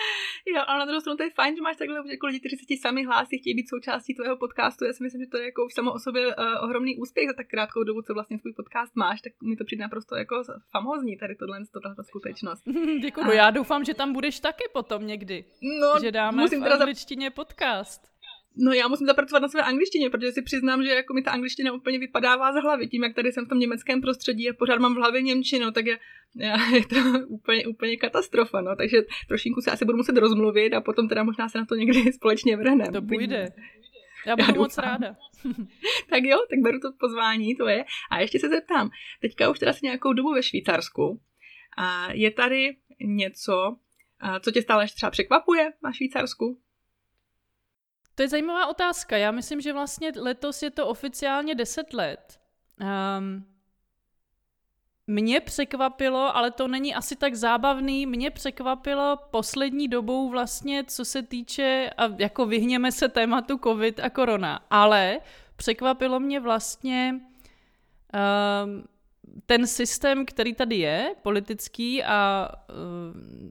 jo, 0.54 0.62
ale 0.66 0.78
na 0.78 0.84
druhou 0.84 1.00
stranu 1.00 1.16
to 1.16 1.22
je 1.22 1.30
fajn, 1.30 1.56
že 1.56 1.62
máš 1.62 1.76
takhle 1.76 2.02
jako 2.10 2.26
lidi, 2.26 2.40
kteří 2.40 2.56
se 2.56 2.64
ti 2.64 2.76
sami 2.76 3.04
hlásí, 3.04 3.38
chtějí 3.38 3.54
být 3.54 3.68
součástí 3.68 4.14
tvého 4.14 4.36
podcastu. 4.36 4.84
Já 4.84 4.92
si 4.92 5.02
myslím, 5.02 5.22
že 5.22 5.30
to 5.30 5.36
je 5.36 5.44
jako 5.44 5.64
už 5.66 5.74
samo 5.74 5.92
o 5.92 5.98
sobě 5.98 6.26
uh, 6.26 6.34
ohromný 6.64 6.96
úspěch 6.96 7.26
za 7.28 7.32
tak 7.36 7.46
krátkou 7.48 7.84
dobu, 7.84 8.02
co 8.02 8.14
vlastně 8.14 8.38
tvůj 8.38 8.52
podcast 8.52 8.96
máš, 8.96 9.20
tak 9.20 9.32
mi 9.42 9.56
to 9.56 9.64
přijde 9.64 9.82
naprosto 9.82 10.16
jako 10.16 10.42
famózní 10.70 11.16
tady 11.16 11.34
tohle, 11.34 11.58
tohle 11.72 11.94
skutečnost. 12.02 12.62
Děkuji, 13.00 13.30
A... 13.30 13.32
já 13.32 13.50
doufám, 13.50 13.84
že 13.84 13.94
tam 13.94 14.12
budeš 14.12 14.40
taky 14.40 14.64
potom 14.72 15.06
někdy. 15.06 15.44
No, 15.80 16.00
že 16.02 16.12
dáme 16.12 16.42
musím 16.42 16.60
v 16.62 16.72
angličtině 16.72 17.30
podcast. 17.30 18.10
No 18.60 18.72
já 18.72 18.88
musím 18.88 19.06
zapracovat 19.06 19.40
na 19.40 19.48
své 19.48 19.62
angličtině, 19.62 20.10
protože 20.10 20.32
si 20.32 20.42
přiznám, 20.42 20.82
že 20.82 20.90
jako 20.90 21.14
mi 21.14 21.22
ta 21.22 21.30
angličtina 21.30 21.72
úplně 21.72 21.98
vypadává 21.98 22.52
z 22.52 22.62
hlavy. 22.62 22.88
Tím, 22.88 23.02
jak 23.02 23.14
tady 23.14 23.32
jsem 23.32 23.46
v 23.46 23.48
tom 23.48 23.58
německém 23.58 24.00
prostředí 24.00 24.50
a 24.50 24.54
pořád 24.54 24.78
mám 24.78 24.94
v 24.94 24.98
hlavě 24.98 25.22
Němčinu, 25.22 25.70
tak 25.70 25.86
je, 25.86 25.98
je 26.74 26.86
to 26.86 26.96
úplně, 27.28 27.66
úplně 27.66 27.96
katastrofa. 27.96 28.60
No. 28.60 28.76
Takže 28.76 29.02
trošinku 29.28 29.60
se 29.60 29.70
asi 29.70 29.84
budu 29.84 29.96
muset 29.96 30.16
rozmluvit 30.16 30.74
a 30.74 30.80
potom 30.80 31.08
teda 31.08 31.24
možná 31.24 31.48
se 31.48 31.58
na 31.58 31.64
to 31.64 31.74
někdy 31.74 32.12
společně 32.12 32.56
vrhneme. 32.56 32.92
To 32.92 33.02
půjde. 33.02 33.48
Já 34.26 34.36
budu 34.36 34.52
já 34.52 34.58
moc 34.58 34.78
ráda. 34.78 35.16
tak 36.10 36.22
jo, 36.22 36.38
tak 36.50 36.58
beru 36.58 36.80
to 36.80 36.92
pozvání, 37.00 37.56
to 37.56 37.68
je. 37.68 37.84
A 38.10 38.20
ještě 38.20 38.38
se 38.38 38.48
zeptám, 38.48 38.90
teďka 39.20 39.50
už 39.50 39.58
teda 39.58 39.72
si 39.72 39.80
nějakou 39.82 40.12
dobu 40.12 40.34
ve 40.34 40.42
Švýcarsku. 40.42 41.20
A 41.76 42.12
je 42.12 42.30
tady 42.30 42.76
něco, 43.00 43.76
co 44.40 44.50
tě 44.50 44.62
stále 44.62 44.86
třeba 44.86 45.10
překvapuje 45.10 45.72
na 45.82 45.92
Švýcarsku? 45.92 46.60
To 48.20 48.24
je 48.24 48.28
zajímavá 48.28 48.66
otázka. 48.66 49.16
Já 49.16 49.30
myslím, 49.30 49.60
že 49.60 49.72
vlastně 49.72 50.12
letos 50.16 50.62
je 50.62 50.70
to 50.70 50.86
oficiálně 50.86 51.54
10 51.54 51.92
let. 51.92 52.40
Um, 53.18 53.46
mě 55.06 55.40
překvapilo, 55.40 56.36
ale 56.36 56.50
to 56.50 56.68
není 56.68 56.94
asi 56.94 57.16
tak 57.16 57.34
zábavný, 57.34 58.06
mě 58.06 58.30
překvapilo 58.30 59.18
poslední 59.30 59.88
dobou 59.88 60.30
vlastně, 60.30 60.84
co 60.84 61.04
se 61.04 61.22
týče, 61.22 61.90
a 61.96 62.04
jako 62.18 62.46
vyhněme 62.46 62.92
se 62.92 63.08
tématu 63.08 63.58
covid 63.58 64.00
a 64.00 64.10
korona, 64.10 64.66
ale 64.70 65.20
překvapilo 65.56 66.20
mě 66.20 66.40
vlastně 66.40 67.20
um, 67.20 68.84
ten 69.46 69.66
systém, 69.66 70.26
který 70.26 70.54
tady 70.54 70.76
je, 70.76 71.14
politický 71.22 72.04
a 72.04 72.48
um, 72.68 73.50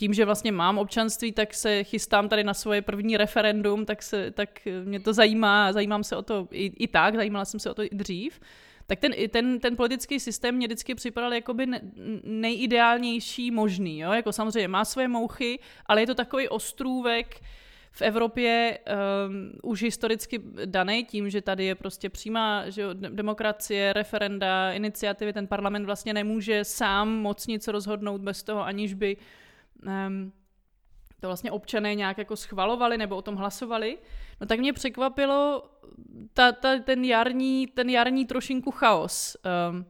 tím, 0.00 0.14
že 0.14 0.24
vlastně 0.24 0.52
mám 0.52 0.78
občanství, 0.78 1.32
tak 1.32 1.54
se 1.54 1.84
chystám 1.84 2.28
tady 2.28 2.44
na 2.44 2.54
svoje 2.54 2.82
první 2.82 3.16
referendum, 3.16 3.84
tak, 3.84 4.02
se, 4.02 4.30
tak 4.30 4.48
mě 4.84 5.00
to 5.00 5.12
zajímá, 5.12 5.72
zajímám 5.72 6.04
se 6.04 6.16
o 6.16 6.22
to 6.22 6.48
i, 6.50 6.72
i 6.78 6.88
tak, 6.88 7.16
zajímala 7.16 7.44
jsem 7.44 7.60
se 7.60 7.70
o 7.70 7.74
to 7.74 7.82
i 7.82 7.88
dřív. 7.92 8.40
Tak 8.86 8.98
ten, 9.00 9.12
ten, 9.28 9.60
ten 9.60 9.76
politický 9.76 10.20
systém 10.20 10.54
mě 10.54 10.66
vždycky 10.66 10.94
připadal 10.94 11.34
jakoby 11.34 11.66
nejideálnější 12.24 13.50
možný. 13.50 13.98
Jo? 13.98 14.12
Jako 14.12 14.32
samozřejmě 14.32 14.68
má 14.68 14.84
své 14.84 15.08
mouchy, 15.08 15.58
ale 15.86 16.02
je 16.02 16.06
to 16.06 16.14
takový 16.14 16.48
ostrůvek, 16.48 17.40
v 17.92 18.02
Evropě 18.02 18.78
um, 18.78 19.52
už 19.62 19.82
historicky 19.82 20.40
daný 20.64 21.04
tím, 21.04 21.30
že 21.30 21.42
tady 21.42 21.64
je 21.64 21.74
prostě 21.74 22.08
přímá 22.08 22.70
že 22.70 22.82
jo, 22.82 22.88
demokracie, 22.94 23.92
referenda, 23.92 24.72
iniciativy, 24.72 25.32
ten 25.32 25.46
parlament 25.46 25.84
vlastně 25.84 26.14
nemůže 26.14 26.64
sám 26.64 27.08
moc 27.08 27.46
nic 27.46 27.68
rozhodnout 27.68 28.20
bez 28.20 28.42
toho, 28.42 28.64
aniž 28.64 28.94
by 28.94 29.16
um, 29.86 30.32
to 31.20 31.26
vlastně 31.26 31.50
občané 31.50 31.94
nějak 31.94 32.18
jako 32.18 32.36
schvalovali 32.36 32.98
nebo 32.98 33.16
o 33.16 33.22
tom 33.22 33.36
hlasovali, 33.36 33.98
no 34.40 34.46
tak 34.46 34.58
mě 34.58 34.72
překvapilo 34.72 35.70
ta, 36.34 36.52
ta, 36.52 36.78
ten, 36.78 37.04
jarní, 37.04 37.66
ten 37.66 37.90
jarní 37.90 38.26
trošinku 38.26 38.70
chaos. 38.70 39.36
Um, 39.70 39.86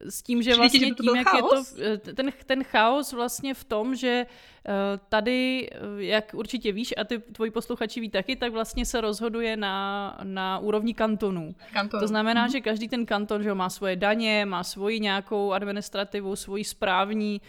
s 0.00 0.22
tím, 0.22 0.42
že 0.42 0.54
vlastně 0.54 0.80
Přijde, 0.80 0.94
tím, 0.94 1.16
jak 1.16 1.28
chaos? 1.28 1.78
je 1.78 1.98
to, 1.98 2.14
ten, 2.14 2.32
ten 2.46 2.64
chaos 2.64 3.12
vlastně 3.12 3.54
v 3.54 3.64
tom, 3.64 3.94
že 3.94 4.26
uh, 4.26 4.72
tady, 5.08 5.70
jak 5.98 6.34
určitě 6.34 6.72
víš, 6.72 6.94
a 6.96 7.04
ty 7.04 7.18
tvoji 7.18 7.50
posluchači 7.50 8.00
ví 8.00 8.10
taky, 8.10 8.36
tak 8.36 8.52
vlastně 8.52 8.86
se 8.86 9.00
rozhoduje 9.00 9.56
na, 9.56 10.18
na 10.22 10.58
úrovni 10.58 10.94
kantonů. 10.94 11.54
Kanton. 11.72 12.00
To 12.00 12.06
znamená, 12.06 12.46
mm-hmm. 12.46 12.52
že 12.52 12.60
každý 12.60 12.88
ten 12.88 13.06
kanton 13.06 13.42
že 13.42 13.54
má 13.54 13.70
svoje 13.70 13.96
daně, 13.96 14.46
má 14.46 14.64
svoji 14.64 15.00
nějakou 15.00 15.52
administrativu, 15.52 16.36
svoji 16.36 16.64
správní, 16.64 17.40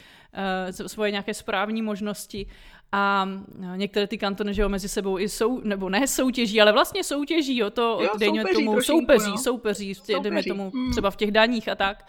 svoje 0.87 1.11
nějaké 1.11 1.33
správní 1.33 1.81
možnosti 1.81 2.45
a 2.91 3.29
některé 3.75 4.07
ty 4.07 4.17
kantony, 4.17 4.53
že 4.53 4.61
jo, 4.61 4.69
mezi 4.69 4.89
sebou 4.89 5.19
i 5.19 5.29
jsou, 5.29 5.61
nebo 5.63 5.89
ne 5.89 6.07
soutěží, 6.07 6.61
ale 6.61 6.71
vlastně 6.71 7.03
soutěží, 7.03 7.57
jo, 7.57 7.69
to, 7.69 7.99
jo, 8.01 8.09
dejme 8.17 8.41
soupeří 8.41 8.55
tomu, 8.55 8.73
trošinku, 8.73 8.99
soupeří, 8.99 9.31
no. 9.31 9.37
soupeří, 9.37 9.95
soupeří, 9.95 10.19
dejme 10.23 10.43
tomu 10.43 10.71
hmm. 10.71 10.91
třeba 10.91 11.11
v 11.11 11.15
těch 11.15 11.31
daních 11.31 11.69
a 11.69 11.75
tak. 11.75 12.07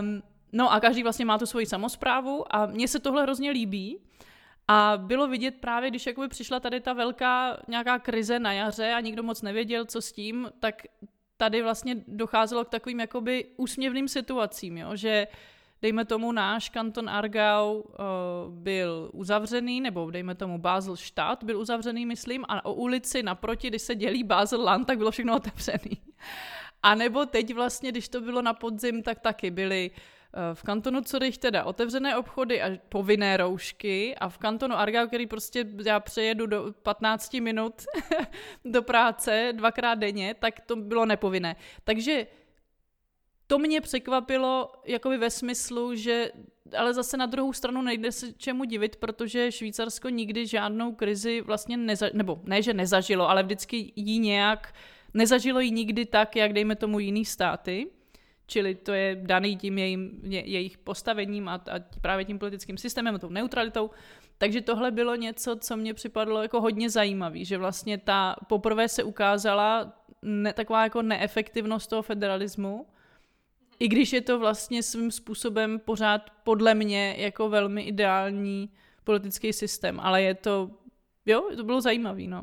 Um, 0.00 0.22
no 0.52 0.72
a 0.72 0.80
každý 0.80 1.02
vlastně 1.02 1.24
má 1.24 1.38
tu 1.38 1.46
svoji 1.46 1.66
samozprávu 1.66 2.56
a 2.56 2.66
mně 2.66 2.88
se 2.88 2.98
tohle 2.98 3.22
hrozně 3.22 3.50
líbí. 3.50 3.98
A 4.68 4.92
bylo 4.96 5.28
vidět 5.28 5.54
právě, 5.60 5.90
když 5.90 6.06
jakoby 6.06 6.28
přišla 6.28 6.60
tady 6.60 6.80
ta 6.80 6.92
velká 6.92 7.56
nějaká 7.68 7.98
krize 7.98 8.38
na 8.38 8.52
jaře 8.52 8.92
a 8.92 9.00
nikdo 9.00 9.22
moc 9.22 9.42
nevěděl, 9.42 9.84
co 9.84 10.02
s 10.02 10.12
tím, 10.12 10.50
tak 10.60 10.82
tady 11.36 11.62
vlastně 11.62 11.96
docházelo 12.08 12.64
k 12.64 12.68
takovým 12.68 13.00
jakoby 13.00 13.44
úsměvným 13.56 14.08
situacím, 14.08 14.78
jo? 14.78 14.96
že 14.96 15.26
dejme 15.82 16.04
tomu 16.04 16.32
náš 16.32 16.68
kanton 16.68 17.10
Argau 17.10 17.80
uh, 17.80 17.84
byl 18.50 19.10
uzavřený, 19.12 19.80
nebo 19.80 20.10
dejme 20.10 20.34
tomu 20.34 20.58
Basel 20.58 20.96
Stadt 20.96 21.44
byl 21.44 21.60
uzavřený, 21.60 22.06
myslím, 22.06 22.44
a 22.48 22.64
o 22.64 22.74
ulici 22.74 23.22
naproti, 23.22 23.68
když 23.68 23.82
se 23.82 23.94
dělí 23.94 24.24
Basel 24.24 24.62
Land, 24.62 24.86
tak 24.86 24.98
bylo 24.98 25.10
všechno 25.10 25.36
otevřený. 25.42 26.02
A 26.82 26.94
nebo 26.94 27.26
teď 27.26 27.54
vlastně, 27.54 27.90
když 27.90 28.08
to 28.08 28.20
bylo 28.20 28.42
na 28.42 28.54
podzim, 28.54 29.02
tak 29.02 29.20
taky 29.20 29.50
byly 29.50 29.90
v 30.54 30.62
kantonu 30.62 31.00
Zurich 31.06 31.38
teda 31.38 31.64
otevřené 31.64 32.16
obchody 32.16 32.62
a 32.62 32.70
povinné 32.88 33.36
roušky 33.36 34.16
a 34.16 34.28
v 34.28 34.38
kantonu 34.38 34.74
Argau, 34.74 35.06
který 35.06 35.26
prostě 35.26 35.64
já 35.84 36.00
přejedu 36.00 36.46
do 36.46 36.74
15 36.82 37.34
minut 37.34 37.74
do 38.64 38.82
práce 38.82 39.52
dvakrát 39.54 39.94
denně, 39.94 40.34
tak 40.34 40.60
to 40.60 40.76
bylo 40.76 41.06
nepovinné. 41.06 41.56
Takže 41.84 42.26
to 43.46 43.58
mě 43.58 43.80
překvapilo 43.80 44.72
jakoby 44.84 45.18
ve 45.18 45.30
smyslu, 45.30 45.94
že 45.94 46.30
ale 46.78 46.94
zase 46.94 47.16
na 47.16 47.26
druhou 47.26 47.52
stranu 47.52 47.82
nejde 47.82 48.12
se 48.12 48.32
čemu 48.32 48.64
divit, 48.64 48.96
protože 48.96 49.52
Švýcarsko 49.52 50.08
nikdy 50.08 50.46
žádnou 50.46 50.92
krizi 50.92 51.40
vlastně 51.40 51.76
neza, 51.76 52.06
nebo 52.12 52.40
ne, 52.44 52.62
že 52.62 52.74
nezažilo, 52.74 53.30
ale 53.30 53.42
vždycky 53.42 53.92
ji 53.96 54.18
nějak 54.18 54.74
nezažilo 55.14 55.60
ji 55.60 55.70
nikdy 55.70 56.04
tak, 56.04 56.36
jak 56.36 56.52
dejme 56.52 56.76
tomu 56.76 56.98
jiný 56.98 57.24
státy. 57.24 57.86
Čili 58.46 58.74
to 58.74 58.92
je 58.92 59.18
daný 59.22 59.56
tím 59.56 59.78
jejím, 59.78 60.20
je, 60.22 60.50
jejich 60.50 60.78
postavením 60.78 61.48
a, 61.48 61.54
a 61.54 61.80
právě 62.00 62.24
tím 62.24 62.38
politickým 62.38 62.78
systémem, 62.78 63.18
tou 63.18 63.28
neutralitou. 63.28 63.90
Takže 64.38 64.60
tohle 64.60 64.90
bylo 64.90 65.14
něco, 65.14 65.56
co 65.56 65.76
mě 65.76 65.94
připadlo 65.94 66.42
jako 66.42 66.60
hodně 66.60 66.90
zajímavý, 66.90 67.44
že 67.44 67.58
vlastně 67.58 67.98
ta 67.98 68.36
poprvé 68.46 68.88
se 68.88 69.02
ukázala 69.02 69.92
ne, 70.22 70.52
taková 70.52 70.82
jako 70.82 71.02
neefektivnost 71.02 71.90
toho 71.90 72.02
federalismu, 72.02 72.86
i 73.78 73.88
když 73.88 74.12
je 74.12 74.20
to 74.20 74.38
vlastně 74.38 74.82
svým 74.82 75.10
způsobem 75.10 75.78
pořád 75.78 76.30
podle 76.44 76.74
mě 76.74 77.14
jako 77.18 77.48
velmi 77.48 77.82
ideální 77.82 78.70
politický 79.04 79.52
systém, 79.52 80.00
ale 80.00 80.22
je 80.22 80.34
to, 80.34 80.70
jo, 81.26 81.50
to 81.56 81.64
bylo 81.64 81.80
zajímavý, 81.80 82.28
no. 82.28 82.42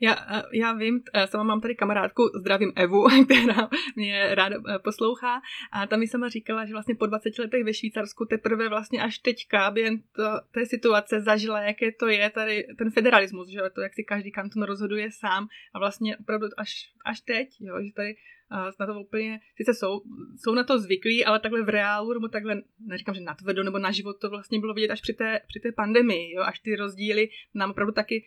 Já, 0.00 0.16
já 0.52 0.72
vím, 0.72 1.02
sama 1.26 1.44
mám 1.44 1.60
tady 1.60 1.74
kamarádku, 1.74 2.22
zdravím 2.40 2.72
Evu, 2.76 3.06
která 3.24 3.68
mě 3.96 4.34
ráda 4.34 4.56
poslouchá 4.84 5.40
a 5.72 5.86
tam 5.86 6.00
mi 6.00 6.06
sama 6.06 6.28
říkala, 6.28 6.66
že 6.66 6.72
vlastně 6.72 6.94
po 6.94 7.06
20 7.06 7.38
letech 7.38 7.64
ve 7.64 7.74
Švýcarsku 7.74 8.24
teprve 8.24 8.68
vlastně 8.68 9.02
až 9.02 9.18
teďka 9.18 9.70
během 9.70 9.98
to, 10.12 10.22
té 10.52 10.66
situace 10.66 11.20
zažila, 11.20 11.60
jaké 11.60 11.92
to 11.92 12.06
je 12.06 12.30
tady 12.30 12.66
ten 12.78 12.90
federalismus, 12.90 13.48
že 13.48 13.60
to, 13.74 13.80
jak 13.80 13.94
si 13.94 14.04
každý 14.04 14.32
kanton 14.32 14.62
rozhoduje 14.62 15.08
sám 15.10 15.48
a 15.74 15.78
vlastně 15.78 16.16
opravdu 16.16 16.46
až, 16.56 16.92
až 17.04 17.20
teď, 17.20 17.48
jo, 17.60 17.76
že 17.82 17.92
tady 17.92 18.16
na 18.80 18.86
to 18.86 19.00
úplně, 19.00 19.40
sice 19.56 19.74
jsou, 19.74 20.00
jsou 20.36 20.54
na 20.54 20.64
to 20.64 20.78
zvyklí, 20.78 21.24
ale 21.24 21.40
takhle 21.40 21.62
v 21.62 21.68
reálu, 21.68 22.12
nebo 22.12 22.28
takhle, 22.28 22.62
neříkám, 22.80 23.14
že 23.14 23.20
natvrdo, 23.20 23.62
nebo 23.62 23.78
na 23.78 23.90
život 23.90 24.16
to 24.20 24.30
vlastně 24.30 24.60
bylo 24.60 24.74
vidět 24.74 24.90
až 24.90 25.00
při 25.00 25.12
té, 25.12 25.40
při 25.48 25.60
té 25.60 25.72
pandemii, 25.72 26.34
jo, 26.34 26.42
až 26.42 26.58
ty 26.58 26.76
rozdíly 26.76 27.28
nám 27.54 27.70
opravdu 27.70 27.92
taky 27.92 28.24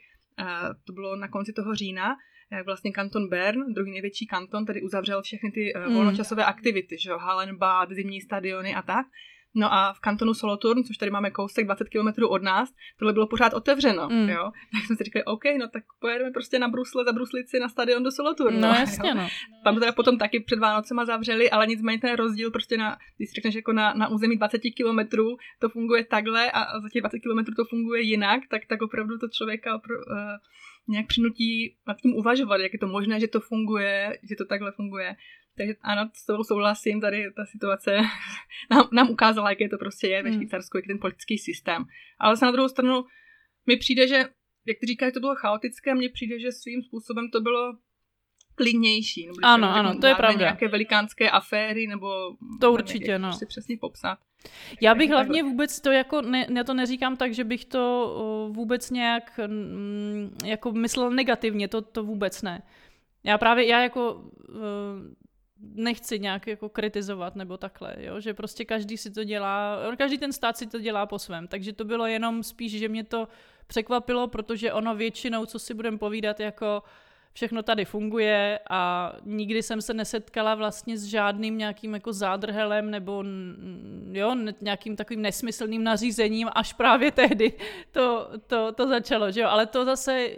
to 0.85 0.93
bylo 0.93 1.15
na 1.15 1.27
konci 1.27 1.53
toho 1.53 1.75
října, 1.75 2.15
jak 2.51 2.65
vlastně 2.65 2.91
kanton 2.91 3.29
Bern, 3.29 3.73
druhý 3.73 3.91
největší 3.91 4.27
kanton, 4.27 4.65
tady 4.65 4.81
uzavřel 4.81 5.21
všechny 5.21 5.51
ty 5.51 5.73
mm. 5.87 5.93
volnočasové 5.93 6.45
aktivity, 6.45 6.97
že 6.97 7.09
jo, 7.09 7.17
Hallenbad, 7.17 7.91
zimní 7.91 8.21
stadiony 8.21 8.75
a 8.75 8.81
tak. 8.81 9.05
No 9.55 9.74
a 9.74 9.93
v 9.93 10.00
kantonu 10.00 10.34
Solothurn, 10.34 10.84
což 10.84 10.98
tady 10.98 11.12
máme 11.12 11.31
kousek 11.31 11.65
20 11.65 11.89
km 11.89 12.24
od 12.24 12.43
nás, 12.43 12.70
tohle 13.00 13.13
bylo 13.13 13.27
pořád 13.27 13.53
otevřeno, 13.53 14.10
mm. 14.10 14.29
jo. 14.29 14.51
Tak 14.72 14.86
jsme 14.86 14.96
si 14.96 15.03
říkali, 15.03 15.25
OK, 15.25 15.43
no 15.60 15.67
tak 15.67 15.84
pojedeme 16.00 16.31
prostě 16.31 16.60
na 16.60 16.67
Brusle, 16.67 17.05
za 17.05 17.12
Bruslici 17.12 17.60
na 17.60 17.70
stadion 17.70 18.03
do 18.03 18.12
Solothurn. 18.12 18.62
No, 18.62 18.67
no 18.67 18.74
jasně, 18.74 19.10
jo. 19.10 19.15
no. 19.15 19.27
Tam 19.63 19.74
to 19.74 19.79
teda 19.79 19.91
potom 19.91 20.17
taky 20.17 20.39
před 20.39 20.60
Vánocema 20.60 21.05
zavřeli, 21.05 21.51
ale 21.51 21.67
nicméně 21.67 22.00
ten 22.00 22.15
rozdíl 22.15 22.51
prostě 22.51 22.77
na, 22.77 22.98
když 23.17 23.29
si 23.29 23.36
řekneš 23.36 23.55
jako 23.55 23.74
na, 23.74 23.93
na 23.93 24.08
území 24.08 24.38
20 24.38 24.62
km 24.77 25.17
to 25.60 25.70
funguje 25.70 26.05
takhle 26.05 26.51
a 26.51 26.79
za 26.79 26.89
těch 26.89 27.01
20 27.01 27.20
km 27.20 27.53
to 27.55 27.65
funguje 27.65 28.01
jinak, 28.01 28.41
tak, 28.50 28.62
tak 28.65 28.81
opravdu 28.81 29.17
to 29.17 29.27
člověka 29.27 29.77
opr- 29.77 30.03
uh, 30.12 30.38
nějak 30.88 31.08
přinutí 31.08 31.75
nad 31.88 31.98
tím 31.98 32.15
uvažovat, 32.15 32.58
jak 32.58 32.74
je 32.74 32.79
to 32.79 32.88
možné, 32.88 33.20
že 33.20 33.27
to 33.27 33.39
funguje, 33.39 34.20
že 34.29 34.36
to 34.36 34.46
takhle 34.46 34.72
funguje. 34.72 35.15
Takže 35.62 35.75
ano, 35.82 36.10
s 36.13 36.25
tou 36.25 36.44
souhlasím, 36.44 37.01
tady 37.01 37.32
ta 37.36 37.46
situace 37.46 37.98
nám, 38.72 38.89
nám 38.91 39.10
ukázala, 39.10 39.50
jaké 39.50 39.70
to 39.70 39.77
prostě 39.77 40.08
je 40.08 40.24
ve 40.24 40.30
hmm. 40.30 40.39
Švýcarsku, 40.39 40.77
jak 40.77 40.88
ten 40.88 41.00
politický 41.00 41.38
systém. 41.38 41.84
Ale 42.20 42.38
se 42.38 42.46
na 42.46 42.51
druhou 42.51 42.70
stranu 42.70 43.06
mi 43.68 43.77
přijde, 43.77 44.08
že, 44.08 44.15
jak 44.65 44.77
ty 44.80 44.86
říkáš, 44.86 45.13
to 45.13 45.20
bylo 45.20 45.36
chaotické, 45.36 45.96
mně 45.96 46.10
přijde, 46.10 46.39
že 46.39 46.51
svým 46.51 46.84
způsobem 46.84 47.30
to 47.30 47.41
bylo 47.41 47.74
klidnější. 48.56 49.27
Nebo 49.27 49.38
ano, 49.44 49.70
ano, 49.70 50.00
to 50.00 50.08
je 50.08 50.15
pravda. 50.15 50.39
Nějaké 50.39 50.68
velikánské 50.68 51.30
aféry, 51.30 51.88
nebo... 51.88 52.10
To 52.62 52.72
určitě, 52.72 53.20
no. 53.20 53.34
Si 53.34 53.46
přesně 53.46 53.77
popsat. 53.77 54.20
Já 54.82 54.96
bych 54.96 55.10
hlavně 55.10 55.34
takhle. 55.34 55.51
vůbec 55.51 55.82
to 55.82 55.91
jako, 55.91 56.22
ne, 56.22 56.48
já 56.56 56.63
to 56.63 56.74
neříkám 56.74 57.18
tak, 57.18 57.34
že 57.34 57.44
bych 57.44 57.65
to 57.65 58.15
vůbec 58.53 58.91
nějak 58.91 59.39
jako 60.46 60.72
myslel 60.72 61.12
negativně, 61.12 61.68
to, 61.68 61.82
to 61.82 62.03
vůbec 62.03 62.41
ne. 62.41 62.62
Já 63.24 63.38
právě, 63.38 63.68
já 63.68 63.84
jako 63.84 64.24
nechci 65.62 66.20
nějak 66.20 66.48
jako 66.48 66.70
kritizovat 66.70 67.36
nebo 67.36 67.58
takhle, 67.58 67.96
jo? 68.00 68.20
že 68.20 68.34
prostě 68.34 68.65
každý 68.65 68.98
si 68.98 69.12
to 69.12 69.24
dělá, 69.24 69.77
každý 69.98 70.18
ten 70.18 70.34
stát 70.34 70.58
si 70.58 70.68
to 70.68 70.80
dělá 70.80 71.06
po 71.06 71.20
svém, 71.20 71.48
takže 71.48 71.74
to 71.74 71.86
bylo 71.86 72.06
jenom 72.06 72.44
spíš, 72.44 72.80
že 72.80 72.89
mě 72.89 73.03
to 73.03 73.27
překvapilo, 73.68 74.27
protože 74.27 74.74
ono 74.74 74.96
většinou, 74.96 75.46
co 75.46 75.60
si 75.60 75.74
budeme 75.74 75.98
povídat, 75.98 76.39
jako 76.39 76.84
všechno 77.34 77.63
tady 77.63 77.86
funguje 77.86 78.60
a 78.70 79.13
nikdy 79.25 79.63
jsem 79.63 79.82
se 79.82 79.94
nesetkala 79.94 80.56
vlastně 80.56 80.98
s 80.98 81.03
žádným 81.03 81.58
nějakým 81.58 81.94
jako 81.94 82.13
zádrhelem 82.13 82.91
nebo 82.91 83.24
jo, 84.12 84.36
nějakým 84.62 84.96
takovým 84.96 85.22
nesmyslným 85.22 85.84
nařízením, 85.84 86.50
až 86.56 86.74
právě 86.74 87.12
tehdy 87.22 87.53
to, 87.91 88.30
to, 88.48 88.72
to 88.72 88.88
začalo, 88.88 89.32
že 89.32 89.41
jo, 89.41 89.48
ale 89.50 89.65
to 89.65 89.86
zase 89.86 90.30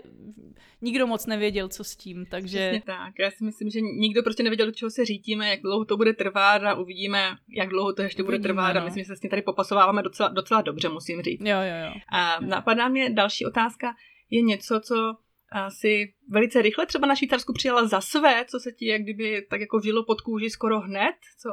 nikdo 0.84 1.08
moc 1.08 1.26
nevěděl, 1.26 1.70
co 1.70 1.84
s 1.84 1.96
tím, 1.96 2.26
takže... 2.26 2.58
Přesně 2.58 2.82
tak, 2.86 3.14
já 3.20 3.32
si 3.32 3.44
myslím, 3.44 3.70
že 3.70 3.82
nikdo 3.82 4.24
prostě 4.24 4.44
nevěděl, 4.44 4.66
do 4.66 4.72
čeho 4.72 4.90
se 4.90 5.06
řítíme, 5.06 5.50
jak 5.50 5.62
dlouho 5.62 5.86
to 5.86 5.98
bude 5.98 6.14
trvat 6.14 6.64
a 6.64 6.74
uvidíme, 6.74 7.36
jak 7.58 7.70
dlouho 7.70 7.94
to 7.94 8.02
ještě 8.02 8.24
uvidíme, 8.24 8.38
bude 8.38 8.44
trvat 8.44 8.74
no. 8.74 8.82
a 8.82 8.84
myslím, 8.84 9.04
že 9.04 9.08
se 9.08 9.16
s 9.16 9.20
tím 9.20 9.30
tady 9.30 9.42
popasováváme 9.42 10.04
docela, 10.04 10.30
docela 10.30 10.62
dobře, 10.62 10.90
musím 10.90 11.22
říct. 11.22 11.42
Jo, 11.42 11.58
jo, 11.58 11.86
jo. 11.86 11.94
A 12.12 12.40
napadá 12.40 12.88
mě 12.88 13.10
další 13.10 13.46
otázka, 13.46 13.96
je 14.30 14.42
něco, 14.42 14.80
co 14.80 14.96
asi 15.52 16.14
velice 16.30 16.62
rychle 16.62 16.86
třeba 16.86 17.08
na 17.08 17.16
Švýcarsku 17.16 17.54
přijala 17.54 17.88
za 17.88 18.02
své, 18.02 18.46
co 18.46 18.60
se 18.60 18.72
ti 18.72 18.88
jak 18.88 19.02
kdyby 19.02 19.48
tak 19.50 19.62
jako 19.62 19.80
žilo 19.84 20.06
pod 20.06 20.22
kůži 20.22 20.50
skoro 20.50 20.80
hned, 20.80 21.16
co, 21.40 21.50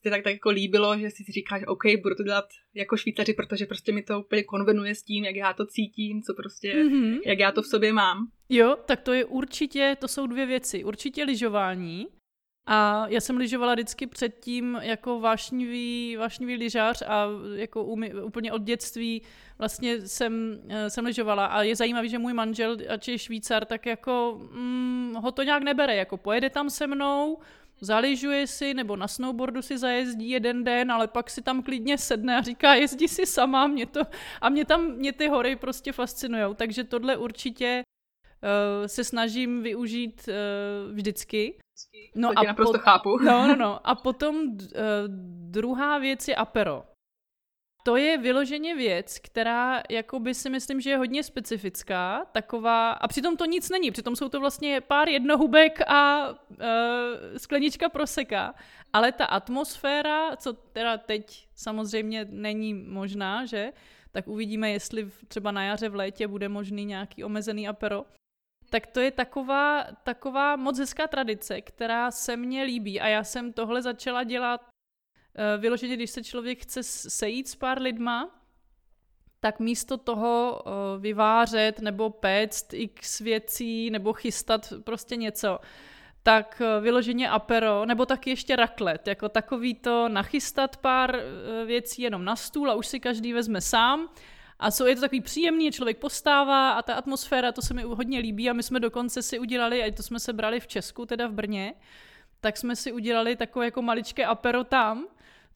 prostě 0.00 0.10
tak, 0.10 0.24
tak 0.24 0.32
jako 0.32 0.50
líbilo, 0.50 0.98
že 0.98 1.10
si 1.10 1.32
říkáš, 1.32 1.62
OK, 1.66 1.82
budu 2.02 2.14
to 2.14 2.22
dělat 2.22 2.44
jako 2.74 2.96
Švýcaři, 2.96 3.34
protože 3.34 3.66
prostě 3.66 3.92
mi 3.92 4.02
to 4.02 4.20
úplně 4.20 4.42
konvenuje 4.42 4.94
s 4.94 5.02
tím, 5.02 5.24
jak 5.24 5.36
já 5.36 5.52
to 5.52 5.66
cítím, 5.66 6.22
co 6.22 6.34
prostě, 6.34 6.74
mm-hmm. 6.74 7.20
jak 7.26 7.38
já 7.38 7.52
to 7.52 7.62
v 7.62 7.66
sobě 7.66 7.92
mám. 7.92 8.30
Jo, 8.48 8.76
tak 8.86 9.00
to 9.00 9.12
je 9.12 9.24
určitě, 9.24 9.96
to 10.00 10.08
jsou 10.08 10.26
dvě 10.26 10.46
věci. 10.46 10.84
Určitě 10.84 11.24
lyžování, 11.24 12.06
a 12.66 13.06
já 13.08 13.20
jsem 13.20 13.36
lyžovala 13.36 13.74
vždycky 13.74 14.06
předtím 14.06 14.78
jako 14.82 15.20
vášnivý, 15.20 16.16
vášnivý 16.16 16.56
lyžař 16.56 17.02
a 17.06 17.26
jako 17.54 17.84
umy, 17.84 18.14
úplně 18.14 18.52
od 18.52 18.62
dětství 18.62 19.22
vlastně 19.58 20.00
jsem, 20.00 20.60
eh, 20.68 20.90
jsem 20.90 21.04
lyžovala 21.04 21.46
a 21.46 21.62
je 21.62 21.76
zajímavý, 21.76 22.08
že 22.08 22.18
můj 22.18 22.32
manžel, 22.32 22.76
ač 22.88 23.08
je 23.08 23.18
Švýcar, 23.18 23.64
tak 23.64 23.86
jako 23.86 24.40
mm, 24.52 25.14
ho 25.22 25.32
to 25.32 25.42
nějak 25.42 25.62
nebere, 25.62 25.96
jako 25.96 26.16
pojede 26.16 26.50
tam 26.50 26.70
se 26.70 26.86
mnou, 26.86 27.38
zaližuje 27.80 28.46
si 28.46 28.74
nebo 28.74 28.96
na 28.96 29.08
snowboardu 29.08 29.62
si 29.62 29.78
zajezdí 29.78 30.30
jeden 30.30 30.64
den, 30.64 30.92
ale 30.92 31.08
pak 31.08 31.30
si 31.30 31.42
tam 31.42 31.62
klidně 31.62 31.98
sedne 31.98 32.36
a 32.36 32.42
říká, 32.42 32.74
jezdí 32.74 33.08
si 33.08 33.26
sama, 33.26 33.66
mě 33.66 33.86
to, 33.86 34.00
a 34.40 34.48
mě 34.48 34.64
tam, 34.64 34.92
mě 34.92 35.12
ty 35.12 35.28
hory 35.28 35.56
prostě 35.56 35.92
fascinujou, 35.92 36.54
takže 36.54 36.84
tohle 36.84 37.16
určitě 37.16 37.82
uh, 37.82 38.86
se 38.86 39.04
snažím 39.04 39.62
využít 39.62 40.28
uh, 40.28 40.94
vždycky. 40.94 41.58
No 42.14 42.32
to 42.32 42.38
a 42.38 42.42
naprosto 42.42 42.78
po, 42.78 42.84
chápu. 42.84 43.18
No, 43.18 43.48
no, 43.48 43.56
no. 43.56 43.80
A 43.86 43.94
potom 43.94 44.36
uh, 44.36 44.58
druhá 45.50 45.98
věc 45.98 46.28
je 46.28 46.34
apero. 46.34 46.84
To 47.82 47.96
je 47.96 48.18
vyloženě 48.18 48.74
věc, 48.74 49.18
která 49.18 49.82
jako 49.90 50.20
by 50.20 50.34
si 50.34 50.50
myslím, 50.50 50.80
že 50.80 50.90
je 50.90 50.96
hodně 50.96 51.22
specifická, 51.22 52.26
taková, 52.32 52.90
a 52.90 53.08
přitom 53.08 53.36
to 53.36 53.44
nic 53.44 53.70
není, 53.70 53.90
přitom 53.90 54.16
jsou 54.16 54.28
to 54.28 54.40
vlastně 54.40 54.80
pár 54.80 55.08
jednohubek 55.08 55.80
a 55.88 56.28
uh, 56.28 56.36
sklenička 57.36 57.88
proseka, 57.88 58.54
ale 58.92 59.12
ta 59.12 59.24
atmosféra, 59.24 60.36
co 60.36 60.52
teda 60.52 60.98
teď 60.98 61.48
samozřejmě 61.54 62.26
není 62.30 62.74
možná, 62.74 63.46
že, 63.46 63.72
tak 64.12 64.28
uvidíme, 64.28 64.70
jestli 64.70 65.10
třeba 65.28 65.50
na 65.50 65.64
jaře 65.64 65.88
v 65.88 65.94
létě 65.94 66.28
bude 66.28 66.48
možný 66.48 66.84
nějaký 66.84 67.24
omezený 67.24 67.68
apero, 67.68 68.04
tak 68.70 68.86
to 68.86 69.00
je 69.00 69.10
taková, 69.10 69.84
taková 70.04 70.56
moc 70.56 70.78
hezká 70.78 71.06
tradice, 71.06 71.60
která 71.60 72.10
se 72.10 72.36
mně 72.36 72.62
líbí 72.62 73.00
a 73.00 73.08
já 73.08 73.24
jsem 73.24 73.52
tohle 73.52 73.82
začala 73.82 74.24
dělat 74.24 74.70
vyloženě, 75.58 75.96
když 75.96 76.10
se 76.10 76.22
člověk 76.22 76.62
chce 76.62 76.82
sejít 76.82 77.48
s 77.48 77.54
pár 77.54 77.82
lidma, 77.82 78.30
tak 79.40 79.60
místo 79.60 79.96
toho 79.96 80.62
uh, 80.66 81.02
vyvářet 81.02 81.80
nebo 81.80 82.10
péct 82.10 82.74
x 82.74 83.20
věcí 83.20 83.90
nebo 83.90 84.12
chystat 84.12 84.72
prostě 84.84 85.16
něco, 85.16 85.58
tak 86.22 86.62
uh, 86.64 86.82
vyloženě 86.82 87.30
apero, 87.30 87.86
nebo 87.86 88.06
taky 88.06 88.30
ještě 88.30 88.56
raklet, 88.56 89.06
jako 89.06 89.28
takový 89.28 89.74
to 89.74 90.08
nachystat 90.08 90.76
pár 90.76 91.22
věcí 91.66 92.02
jenom 92.02 92.24
na 92.24 92.36
stůl 92.36 92.70
a 92.70 92.74
už 92.74 92.86
si 92.86 93.00
každý 93.00 93.32
vezme 93.32 93.60
sám. 93.60 94.08
A 94.58 94.70
jsou, 94.70 94.86
je 94.86 94.94
to 94.94 95.00
takový 95.00 95.20
příjemný, 95.20 95.72
člověk 95.72 95.98
postává 95.98 96.72
a 96.72 96.82
ta 96.82 96.94
atmosféra, 96.94 97.52
to 97.52 97.62
se 97.62 97.74
mi 97.74 97.82
hodně 97.82 98.18
líbí 98.18 98.50
a 98.50 98.52
my 98.52 98.62
jsme 98.62 98.80
dokonce 98.80 99.22
si 99.22 99.38
udělali, 99.38 99.82
a 99.82 99.92
to 99.92 100.02
jsme 100.02 100.20
se 100.20 100.32
brali 100.32 100.60
v 100.60 100.66
Česku, 100.66 101.06
teda 101.06 101.26
v 101.26 101.32
Brně, 101.32 101.74
tak 102.40 102.56
jsme 102.56 102.76
si 102.76 102.92
udělali 102.92 103.36
takové 103.36 103.64
jako 103.64 103.82
maličké 103.82 104.26
apero 104.26 104.64
tam, 104.64 105.06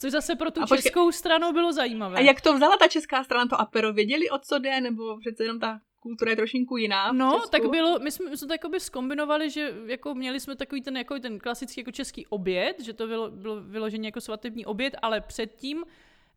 Což 0.05 0.13
zase 0.13 0.37
pro 0.37 0.51
tu 0.51 0.63
a 0.63 0.67
českou 0.67 1.07
počkej, 1.07 1.19
stranu 1.19 1.53
bylo 1.53 1.73
zajímavé. 1.73 2.17
A 2.17 2.21
jak 2.21 2.41
to 2.41 2.55
vzala 2.55 2.77
ta 2.77 2.89
česká 2.89 3.25
strana, 3.25 3.47
to 3.47 3.61
apero? 3.61 3.93
Věděli, 3.93 4.31
o 4.31 4.39
co 4.39 4.59
jde, 4.59 4.81
nebo 4.81 5.19
přece 5.19 5.45
jenom 5.45 5.61
ta 5.61 5.81
kultura 6.01 6.31
je 6.31 6.37
trošinku 6.37 6.77
jiná. 6.77 7.13
No, 7.13 7.43
tak 7.51 7.71
bylo, 7.71 7.99
my 7.99 8.11
jsme, 8.11 8.31
my 8.31 8.37
jsme 8.37 8.49
to 8.49 8.55
jakoby 8.55 8.81
skombinovali, 8.81 9.51
že 9.51 9.75
jako 9.87 10.15
měli 10.15 10.41
jsme 10.41 10.57
takový 10.57 10.83
ten, 10.83 10.97
jako 10.97 11.19
ten 11.19 11.39
klasický 11.39 11.81
jako 11.81 11.91
český 11.91 12.27
oběd, 12.27 12.81
že 12.81 12.93
to 12.93 13.07
bylo, 13.07 13.31
bylo 13.31 13.61
vyloženě 13.61 14.09
jako 14.09 14.21
svatební 14.21 14.67
oběd, 14.67 14.97
ale 15.03 15.21
předtím 15.21 15.85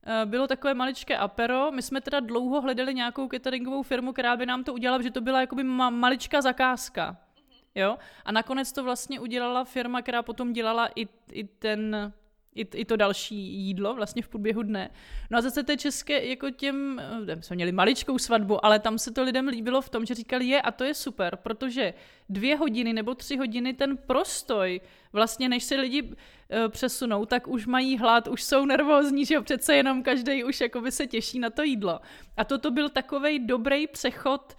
Eh, 0.09 0.25
bylo 0.25 0.47
takové 0.47 0.74
maličké 0.74 1.17
apero. 1.17 1.71
My 1.71 1.81
jsme 1.81 2.01
teda 2.01 2.19
dlouho 2.19 2.62
hledali 2.62 2.93
nějakou 2.93 3.27
cateringovou 3.27 3.83
firmu, 3.83 4.13
která 4.13 4.38
by 4.38 4.45
nám 4.45 4.63
to 4.63 4.74
udělala, 4.74 5.03
že 5.03 5.12
to 5.12 5.21
byla 5.21 5.41
jakoby 5.41 5.63
ma- 5.63 5.91
maličká 5.91 6.41
zakázka. 6.41 7.17
Jo? 7.75 7.97
A 8.25 8.31
nakonec 8.31 8.71
to 8.71 8.83
vlastně 8.83 9.19
udělala 9.19 9.63
firma, 9.63 10.01
která 10.01 10.24
potom 10.24 10.53
dělala 10.53 10.89
i, 10.95 11.07
i 11.31 11.43
ten 11.43 12.13
i, 12.57 12.67
i 12.73 12.85
to 12.85 12.95
další 12.95 13.35
jídlo 13.35 13.95
vlastně 13.95 14.21
v 14.21 14.27
průběhu 14.27 14.63
dne. 14.63 14.89
No 15.29 15.37
a 15.37 15.41
zase 15.41 15.63
té 15.63 15.77
české, 15.77 16.25
jako 16.25 16.49
těm, 16.49 17.01
eh, 17.27 17.41
jsme 17.41 17.55
měli 17.55 17.71
maličkou 17.71 18.17
svatbu, 18.17 18.65
ale 18.65 18.79
tam 18.79 18.97
se 18.97 19.11
to 19.11 19.23
lidem 19.23 19.47
líbilo 19.47 19.82
v 19.82 19.89
tom, 19.89 20.05
že 20.05 20.15
říkali, 20.15 20.45
je 20.45 20.62
a 20.62 20.71
to 20.71 20.84
je 20.84 20.93
super, 20.93 21.36
protože 21.36 21.93
dvě 22.29 22.55
hodiny 22.55 22.93
nebo 22.93 23.15
tři 23.15 23.38
hodiny 23.38 23.73
ten 23.73 23.97
prostoj, 23.97 24.82
vlastně 25.13 25.49
než 25.49 25.63
se 25.63 25.75
lidi 25.75 26.03
uh, 26.03 26.12
přesunou, 26.69 27.25
tak 27.25 27.47
už 27.47 27.65
mají 27.65 27.97
hlad, 27.97 28.27
už 28.27 28.43
jsou 28.43 28.65
nervózní, 28.65 29.25
že 29.25 29.36
jo, 29.36 29.41
přece 29.41 29.75
jenom 29.75 30.03
každý 30.03 30.43
už 30.43 30.62
jakoby 30.62 30.91
se 30.91 31.08
těší 31.08 31.39
na 31.39 31.49
to 31.49 31.63
jídlo. 31.63 31.99
A 32.38 32.43
toto 32.43 32.71
byl 32.71 32.89
takový 32.89 33.39
dobrý 33.39 33.88
přechod 33.88 34.58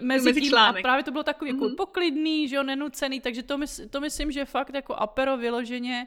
mezi, 0.00 0.24
mezi 0.24 0.40
tím 0.40 0.50
článek. 0.50 0.80
a 0.80 0.82
právě 0.82 1.04
to 1.04 1.10
bylo 1.10 1.24
takový 1.24 1.50
mm-hmm. 1.50 1.54
jako 1.54 1.64
mhm. 1.64 1.76
poklidný, 1.76 2.48
že 2.48 2.56
jo, 2.56 2.62
nenucený, 2.62 3.20
takže 3.20 3.42
to, 3.42 3.58
mys, 3.58 3.80
to 3.90 4.00
myslím, 4.00 4.30
že 4.30 4.44
fakt 4.44 4.74
jako 4.74 4.94
apero 4.94 5.36
vyloženě 5.36 6.06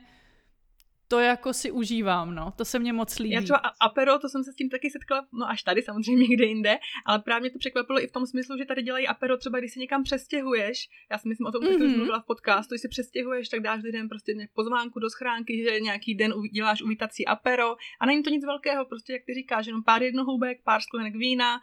to 1.14 1.20
jako 1.20 1.54
si 1.54 1.72
užívám, 1.72 2.36
no. 2.36 2.54
To 2.58 2.66
se 2.66 2.80
mně 2.80 2.94
moc 2.94 3.20
líbí. 3.20 3.36
Já 3.36 3.42
třeba 3.42 3.62
apero, 3.82 4.20
to 4.20 4.30
jsem 4.30 4.44
se 4.44 4.52
s 4.52 4.56
tím 4.56 4.70
taky 4.70 4.90
setkala, 4.90 5.28
no 5.34 5.50
až 5.50 5.64
tady 5.64 5.82
samozřejmě 5.82 6.28
někde 6.28 6.46
jinde, 6.46 6.78
ale 7.06 7.20
právě 7.20 7.42
mě 7.42 7.50
to 7.50 7.60
překvapilo 7.60 8.04
i 8.04 8.08
v 8.08 8.12
tom 8.12 8.26
smyslu, 8.26 8.58
že 8.58 8.66
tady 8.66 8.82
dělají 8.84 9.08
apero 9.08 9.38
třeba, 9.38 9.60
když 9.60 9.74
se 9.74 9.80
někam 9.80 10.04
přestěhuješ. 10.04 10.90
Já 11.12 11.18
si 11.18 11.28
myslím 11.28 11.48
o 11.48 11.52
tom, 11.52 11.64
mm-hmm. 11.64 11.90
že 11.92 11.98
mluvila 11.98 12.20
v 12.20 12.26
podcastu, 12.26 12.74
když 12.74 12.82
se 12.82 12.88
přestěhuješ, 12.88 13.50
tak 13.50 13.60
dáš 13.60 13.84
lidem 13.84 14.10
prostě 14.10 14.34
pozvánku 14.54 15.00
do 15.00 15.10
schránky, 15.10 15.64
že 15.64 15.80
nějaký 15.80 16.16
den 16.16 16.34
děláš 16.54 16.82
uvítací 16.82 17.28
apero 17.28 17.76
a 18.00 18.06
není 18.06 18.24
to 18.24 18.30
nic 18.30 18.46
velkého, 18.46 18.86
prostě 18.86 19.14
jak 19.14 19.22
ty 19.26 19.34
říkáš, 19.34 19.68
jenom 19.68 19.84
pár 19.84 20.04
jednohoubek, 20.04 20.64
pár 20.64 20.82
sklenek 20.82 21.16
vína, 21.16 21.60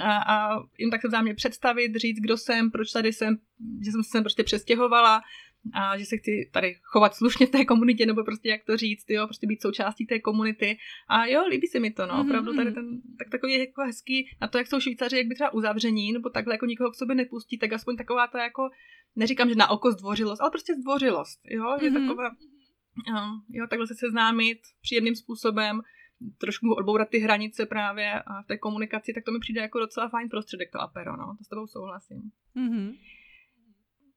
a, 0.00 0.34
a 0.34 0.58
jim 0.78 0.90
tak 0.90 1.00
se 1.00 1.08
vzájemně 1.08 1.34
představit, 1.34 1.96
říct, 1.96 2.20
kdo 2.20 2.36
jsem, 2.36 2.70
proč 2.70 2.92
tady 2.92 3.12
jsem, 3.12 3.36
že 3.84 3.92
jsem 3.92 4.02
se 4.02 4.10
sem 4.10 4.22
prostě 4.22 4.42
přestěhovala, 4.42 5.22
a 5.72 5.98
že 5.98 6.04
se 6.04 6.16
chci 6.16 6.50
tady 6.52 6.76
chovat 6.82 7.14
slušně 7.14 7.46
v 7.46 7.50
té 7.50 7.64
komunitě, 7.64 8.06
nebo 8.06 8.24
prostě 8.24 8.48
jak 8.48 8.64
to 8.64 8.76
říct, 8.76 9.10
jo, 9.10 9.26
prostě 9.26 9.46
být 9.46 9.62
součástí 9.62 10.06
té 10.06 10.18
komunity. 10.18 10.76
A 11.08 11.26
jo, 11.26 11.46
líbí 11.46 11.66
se 11.66 11.80
mi 11.80 11.90
to, 11.90 12.06
no, 12.06 12.14
mm-hmm. 12.14 12.26
opravdu 12.26 12.54
tady 12.54 12.72
ten, 12.72 13.00
tak 13.18 13.30
takový 13.30 13.58
jako 13.58 13.82
hezký, 13.82 14.28
na 14.40 14.48
to, 14.48 14.58
jak 14.58 14.66
jsou 14.66 14.80
Švýcaři, 14.80 15.16
jak 15.16 15.26
by 15.26 15.34
třeba 15.34 15.52
uzavření, 15.52 16.12
nebo 16.12 16.30
takhle 16.30 16.54
jako 16.54 16.66
nikoho 16.66 16.90
k 16.90 16.94
sobě 16.94 17.16
nepustí, 17.16 17.58
tak 17.58 17.72
aspoň 17.72 17.96
taková 17.96 18.26
ta 18.26 18.42
jako, 18.42 18.70
neříkám, 19.16 19.48
že 19.48 19.54
na 19.54 19.70
oko 19.70 19.92
zdvořilost, 19.92 20.40
ale 20.40 20.50
prostě 20.50 20.74
zdvořilost, 20.74 21.40
jo, 21.44 21.64
mm-hmm. 21.64 21.84
je 21.84 21.92
taková, 21.92 22.30
jo, 23.08 23.16
jo, 23.50 23.66
takhle 23.70 23.86
se 23.86 23.94
seznámit 23.94 24.58
příjemným 24.82 25.16
způsobem, 25.16 25.82
trošku 26.38 26.74
odbourat 26.74 27.08
ty 27.08 27.18
hranice 27.18 27.66
právě 27.66 28.12
a 28.12 28.42
v 28.42 28.46
té 28.46 28.58
komunikaci, 28.58 29.12
tak 29.12 29.24
to 29.24 29.32
mi 29.32 29.38
přijde 29.38 29.60
jako 29.60 29.78
docela 29.78 30.08
fajn 30.08 30.28
prostředek 30.28 30.70
to 30.72 30.80
apero, 30.80 31.16
no, 31.16 31.34
to 31.38 31.44
s 31.44 31.48
tebou 31.48 31.66
souhlasím. 31.66 32.22
Mm-hmm. 32.56 32.96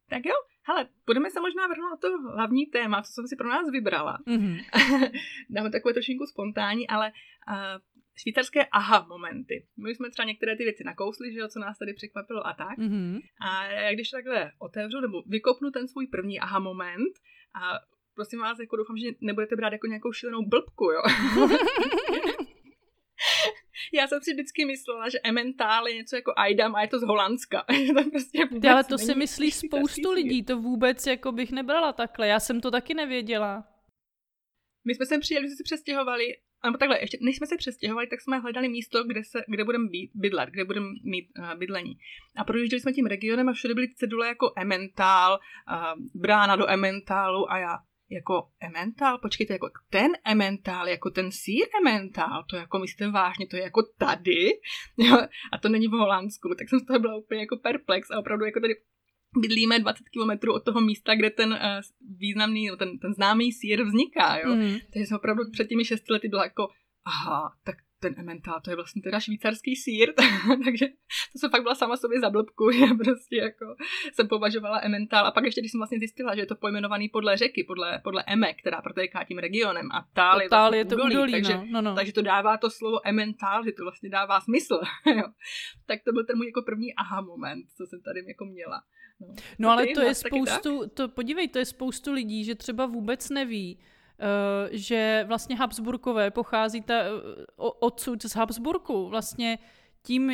Tak 0.09 0.25
jo, 0.25 0.33
hele, 0.67 0.87
budeme 1.05 1.29
se 1.29 1.39
možná 1.39 1.67
vrhnout 1.67 1.91
na 1.91 1.97
to 1.97 2.17
hlavní 2.17 2.65
téma, 2.65 3.01
co 3.01 3.11
jsem 3.11 3.27
si 3.27 3.35
pro 3.35 3.49
nás 3.49 3.71
vybrala. 3.71 4.17
Mm-hmm. 4.27 5.11
Dáme 5.49 5.69
takové 5.71 5.93
trošinku 5.93 6.25
spontánní, 6.25 6.87
ale 6.87 7.11
uh, 7.49 7.81
švýcarské 8.21 8.65
aha 8.65 9.05
momenty. 9.09 9.67
My 9.77 9.95
jsme 9.95 10.09
třeba 10.09 10.25
některé 10.25 10.57
ty 10.57 10.63
věci 10.63 10.83
nakousli, 10.83 11.33
že 11.33 11.39
jo, 11.39 11.47
co 11.47 11.59
nás 11.59 11.77
tady 11.77 11.93
překvapilo 11.93 12.47
a 12.47 12.53
tak. 12.53 12.77
Mm-hmm. 12.77 13.21
A 13.41 13.65
já 13.65 13.93
když 13.93 14.09
takhle 14.09 14.51
otevřu 14.59 15.01
nebo 15.01 15.21
vykopnu 15.27 15.71
ten 15.71 15.87
svůj 15.87 16.07
první 16.07 16.39
aha 16.39 16.59
moment 16.59 17.13
a 17.61 17.79
prosím 18.15 18.39
vás, 18.39 18.59
jako 18.59 18.75
doufám, 18.75 18.97
že 18.97 19.09
nebudete 19.21 19.55
brát 19.55 19.73
jako 19.73 19.87
nějakou 19.87 20.11
šílenou 20.11 20.45
blbku, 20.45 20.85
jo. 20.91 21.01
Já 23.93 24.07
jsem 24.07 24.21
si 24.21 24.33
vždycky 24.33 24.65
myslela, 24.65 25.09
že 25.09 25.19
Emmental 25.23 25.87
je 25.87 25.95
něco 25.95 26.15
jako 26.15 26.33
Aidam 26.35 26.75
a 26.75 26.81
je 26.81 26.87
to 26.87 26.99
z 26.99 27.03
Holandska. 27.03 27.65
to 28.03 28.09
prostě 28.09 28.39
Ale 28.71 28.83
to 28.83 28.97
si 28.97 29.15
myslí 29.15 29.51
spoustu 29.67 30.11
lidí, 30.11 30.43
to 30.43 30.61
vůbec 30.61 31.07
jako 31.07 31.31
bych 31.31 31.51
nebrala 31.51 31.93
takhle. 31.93 32.27
Já 32.27 32.39
jsem 32.39 32.61
to 32.61 32.71
taky 32.71 32.93
nevěděla. 32.93 33.67
My 34.87 34.95
jsme 34.95 35.05
sem 35.05 35.21
přijeli, 35.21 35.47
jsme 35.47 35.55
se 35.55 35.63
přestěhovali, 35.63 36.25
nebo 36.65 36.77
takhle, 36.77 36.99
ještě 36.99 37.17
než 37.21 37.37
jsme 37.37 37.47
se 37.47 37.57
přestěhovali, 37.57 38.07
tak 38.07 38.21
jsme 38.21 38.39
hledali 38.39 38.69
místo, 38.69 39.03
kde, 39.03 39.23
se, 39.23 39.43
kde 39.47 39.63
budeme 39.63 39.89
bydlet, 40.13 40.49
kde 40.49 40.65
budeme 40.65 40.87
mít 41.03 41.29
uh, 41.39 41.59
bydlení. 41.59 41.97
A 42.35 42.43
projížděli 42.43 42.81
jsme 42.81 42.93
tím 42.93 43.05
regionem 43.05 43.49
a 43.49 43.53
všude 43.53 43.73
byly 43.73 43.93
cedule 43.93 44.27
jako 44.27 44.53
Emmental, 44.57 45.39
uh, 45.71 46.21
brána 46.21 46.55
do 46.55 46.69
Emmentalu 46.69 47.51
a 47.51 47.57
já, 47.57 47.77
jako 48.09 48.47
Emmental, 48.59 49.17
počkejte, 49.17 49.53
jako 49.53 49.67
ten 49.89 50.11
Emmental, 50.25 50.87
jako 50.87 51.09
ten 51.09 51.31
sír 51.31 51.65
Emmental, 51.81 52.43
to 52.49 52.55
jako 52.55 52.79
myslíte 52.79 53.11
vážně, 53.11 53.47
to 53.47 53.55
je 53.55 53.63
jako 53.63 53.83
tady, 53.97 54.49
jo, 54.97 55.17
a 55.53 55.57
to 55.57 55.69
není 55.69 55.87
v 55.87 55.91
Holandsku, 55.91 56.49
tak 56.57 56.69
jsem 56.69 56.79
z 56.79 56.85
toho 56.85 56.99
byla 56.99 57.15
úplně 57.15 57.41
jako 57.41 57.57
perplex 57.57 58.11
a 58.11 58.19
opravdu 58.19 58.45
jako 58.45 58.59
tady 58.59 58.73
bydlíme 59.41 59.79
20 59.79 60.03
km 60.03 60.49
od 60.49 60.65
toho 60.65 60.81
místa, 60.81 61.15
kde 61.15 61.29
ten 61.29 61.51
uh, 61.53 61.57
významný, 62.17 62.69
ten, 62.79 62.99
ten 62.99 63.13
známý 63.13 63.51
sír 63.51 63.83
vzniká, 63.83 64.37
jo. 64.37 64.55
Mm. 64.55 64.75
Takže 64.93 65.05
jsem 65.05 65.17
opravdu 65.17 65.43
před 65.51 65.67
těmi 65.67 65.85
šesti 65.85 66.13
lety 66.13 66.27
byla 66.27 66.43
jako, 66.43 66.67
aha, 67.05 67.51
tak 67.63 67.75
ten 68.05 68.19
Emmental, 68.19 68.61
to 68.61 68.69
je 68.69 68.75
vlastně 68.75 69.01
teda 69.01 69.19
švýcarský 69.19 69.75
sír, 69.75 70.13
takže 70.65 70.85
to 71.31 71.39
jsem 71.39 71.49
fakt 71.49 71.61
byla 71.61 71.75
sama 71.75 71.97
sobě 71.97 72.19
za 72.19 72.29
blbku, 72.29 72.71
že 72.79 72.85
prostě 73.03 73.35
jako 73.35 73.75
jsem 74.13 74.27
považovala 74.27 74.79
Emmental 74.83 75.25
a 75.25 75.31
pak 75.31 75.43
ještě, 75.43 75.61
když 75.61 75.71
jsem 75.71 75.79
vlastně 75.79 75.99
zjistila, 75.99 76.35
že 76.35 76.41
je 76.41 76.45
to 76.45 76.55
pojmenovaný 76.55 77.09
podle 77.09 77.37
řeky, 77.37 77.63
podle, 77.63 78.01
podle 78.03 78.23
Eme, 78.27 78.53
která 78.53 78.81
protéká 78.81 79.23
tím 79.23 79.37
regionem 79.37 79.91
a 79.91 80.07
Tál 80.13 80.41
je, 80.41 80.49
vlastně 80.49 80.77
je 80.77 80.85
to 80.85 80.95
údolí, 80.95 81.13
údolí 81.13 81.31
takže, 81.31 81.57
no, 81.57 81.65
no, 81.69 81.81
no. 81.81 81.95
takže 81.95 82.13
to 82.13 82.21
dává 82.21 82.57
to 82.57 82.69
slovo 82.69 83.07
Emmental, 83.07 83.65
že 83.65 83.71
to 83.71 83.83
vlastně 83.83 84.09
dává 84.09 84.41
smysl, 84.41 84.79
jo. 85.15 85.23
Tak 85.85 85.99
to 86.05 86.11
byl 86.11 86.25
ten 86.25 86.37
můj 86.37 86.45
jako 86.45 86.61
první 86.61 86.95
aha 86.95 87.21
moment, 87.21 87.65
co 87.77 87.85
jsem 87.85 88.01
tady 88.01 88.23
jako 88.27 88.45
měla. 88.45 88.83
No, 89.19 89.27
no 89.59 89.69
ale 89.69 89.87
to 89.87 90.01
je 90.01 90.15
spoustu, 90.15 90.89
to 90.89 91.07
podívej, 91.07 91.47
to 91.47 91.59
je 91.59 91.65
spoustu 91.65 92.13
lidí, 92.13 92.43
že 92.43 92.55
třeba 92.55 92.85
vůbec 92.85 93.29
neví, 93.29 93.79
že 94.71 95.25
vlastně 95.27 95.55
Habsburkové 95.55 96.31
pochází 96.31 96.81
ta, 96.81 96.93
uh, 97.13 97.69
odsud 97.79 98.21
z 98.23 98.35
Habsburku. 98.35 99.09
Vlastně 99.09 99.57
tím, 100.03 100.33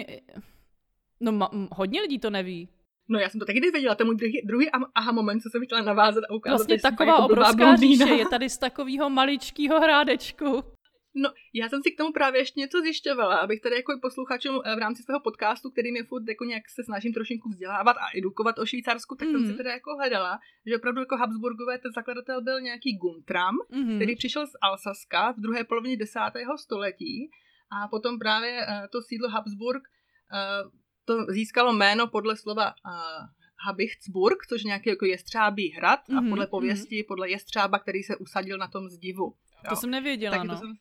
no 1.20 1.32
ma, 1.32 1.50
hodně 1.72 2.02
lidí 2.02 2.20
to 2.20 2.30
neví. 2.30 2.70
No 3.10 3.20
já 3.20 3.30
jsem 3.30 3.39
to 3.39 3.46
taky 3.46 3.60
nevěděla, 3.60 3.96
to 3.96 4.04
je 4.04 4.06
můj 4.06 4.15
druhý, 4.15 4.41
druhý 4.46 4.70
aha 4.96 5.12
moment, 5.12 5.41
co 5.41 5.50
jsem 5.50 5.65
chtěla 5.65 5.82
navázat 5.82 6.24
a 6.30 6.34
ukázat. 6.34 6.56
Vlastně 6.56 6.80
taková 6.80 7.12
jako 7.12 7.26
obrovská 7.26 7.76
říše 7.76 8.10
je 8.10 8.26
tady 8.30 8.50
z 8.50 8.58
takového 8.58 9.10
maličkého 9.10 9.80
hrádečku. 9.80 10.63
No, 11.15 11.30
já 11.54 11.69
jsem 11.69 11.82
si 11.84 11.91
k 11.91 11.97
tomu 11.97 12.12
právě 12.12 12.41
ještě 12.41 12.60
něco 12.60 12.82
zjišťovala, 12.82 13.36
abych 13.38 13.62
tady 13.62 13.76
jako 13.76 14.00
posluchačům 14.02 14.62
eh, 14.65 14.76
v 14.76 14.80
rámci 14.80 15.04
svého 15.04 15.19
podcastu, 15.19 15.71
který 15.71 15.91
mě 15.91 16.04
furt 16.04 16.28
jako 16.28 16.43
nějak 16.45 16.69
se 16.69 16.84
snažím 16.84 17.13
trošinku 17.13 17.50
vzdělávat 17.50 17.97
a 17.97 18.17
edukovat 18.17 18.60
o 18.60 18.65
Švýcarsku, 18.65 19.15
tak 19.15 19.28
mm. 19.28 19.32
jsem 19.34 19.41
si 19.41 19.47
hmm. 19.47 19.58
teda 19.58 19.71
jako 19.71 19.95
hledala, 19.95 20.39
že 20.65 20.76
opravdu 20.76 21.00
jako 21.00 21.17
Habsburgové 21.17 21.78
ten 21.78 21.91
zakladatel 21.91 22.41
byl 22.41 22.62
nějaký 22.62 22.97
Guntram, 22.97 23.56
mm. 23.69 23.95
který 23.95 24.15
přišel 24.15 24.47
z 24.47 24.52
Alsaska 24.62 25.32
v 25.32 25.39
druhé 25.39 25.63
polovině 25.63 25.97
desátého 25.97 26.58
století 26.58 27.32
a 27.71 27.88
potom 27.88 28.19
právě 28.19 28.67
uh, 28.67 28.88
to 28.91 29.02
sídlo 29.02 29.30
Habsburg 29.30 29.84
uh, 29.84 30.71
to 31.06 31.26
získalo 31.30 31.74
jméno 31.74 32.08
podle 32.08 32.38
slova 32.38 32.74
Habichtsburg, 33.65 34.38
což 34.50 34.63
nějaký 34.63 34.89
jako 34.89 35.06
jestřábí 35.06 35.69
hrad 35.69 36.00
mm-hmm, 36.00 36.17
a 36.17 36.21
mhm, 36.21 36.30
podle 36.30 36.47
pověsti, 36.47 37.02
mm-hmm. 37.02 37.08
podle 37.08 37.30
jestřába, 37.30 37.80
který 37.80 38.04
se 38.04 38.15
usadil 38.15 38.58
na 38.58 38.67
tom 38.67 38.89
zdivu. 38.89 39.24
Jo. 39.63 39.69
To 39.69 39.76
jsem 39.76 39.91
nevěděla, 39.91 40.38
tak 40.38 40.47
no. 40.47 40.54
To 40.54 40.60
jsem, 40.60 40.74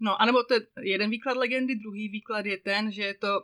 No, 0.00 0.22
anebo 0.22 0.42
to 0.42 0.54
je 0.54 0.60
jeden 0.80 1.10
výklad 1.10 1.36
legendy, 1.36 1.74
druhý 1.74 2.08
výklad 2.08 2.46
je 2.46 2.58
ten, 2.58 2.92
že 2.92 3.02
je 3.02 3.14
to 3.14 3.42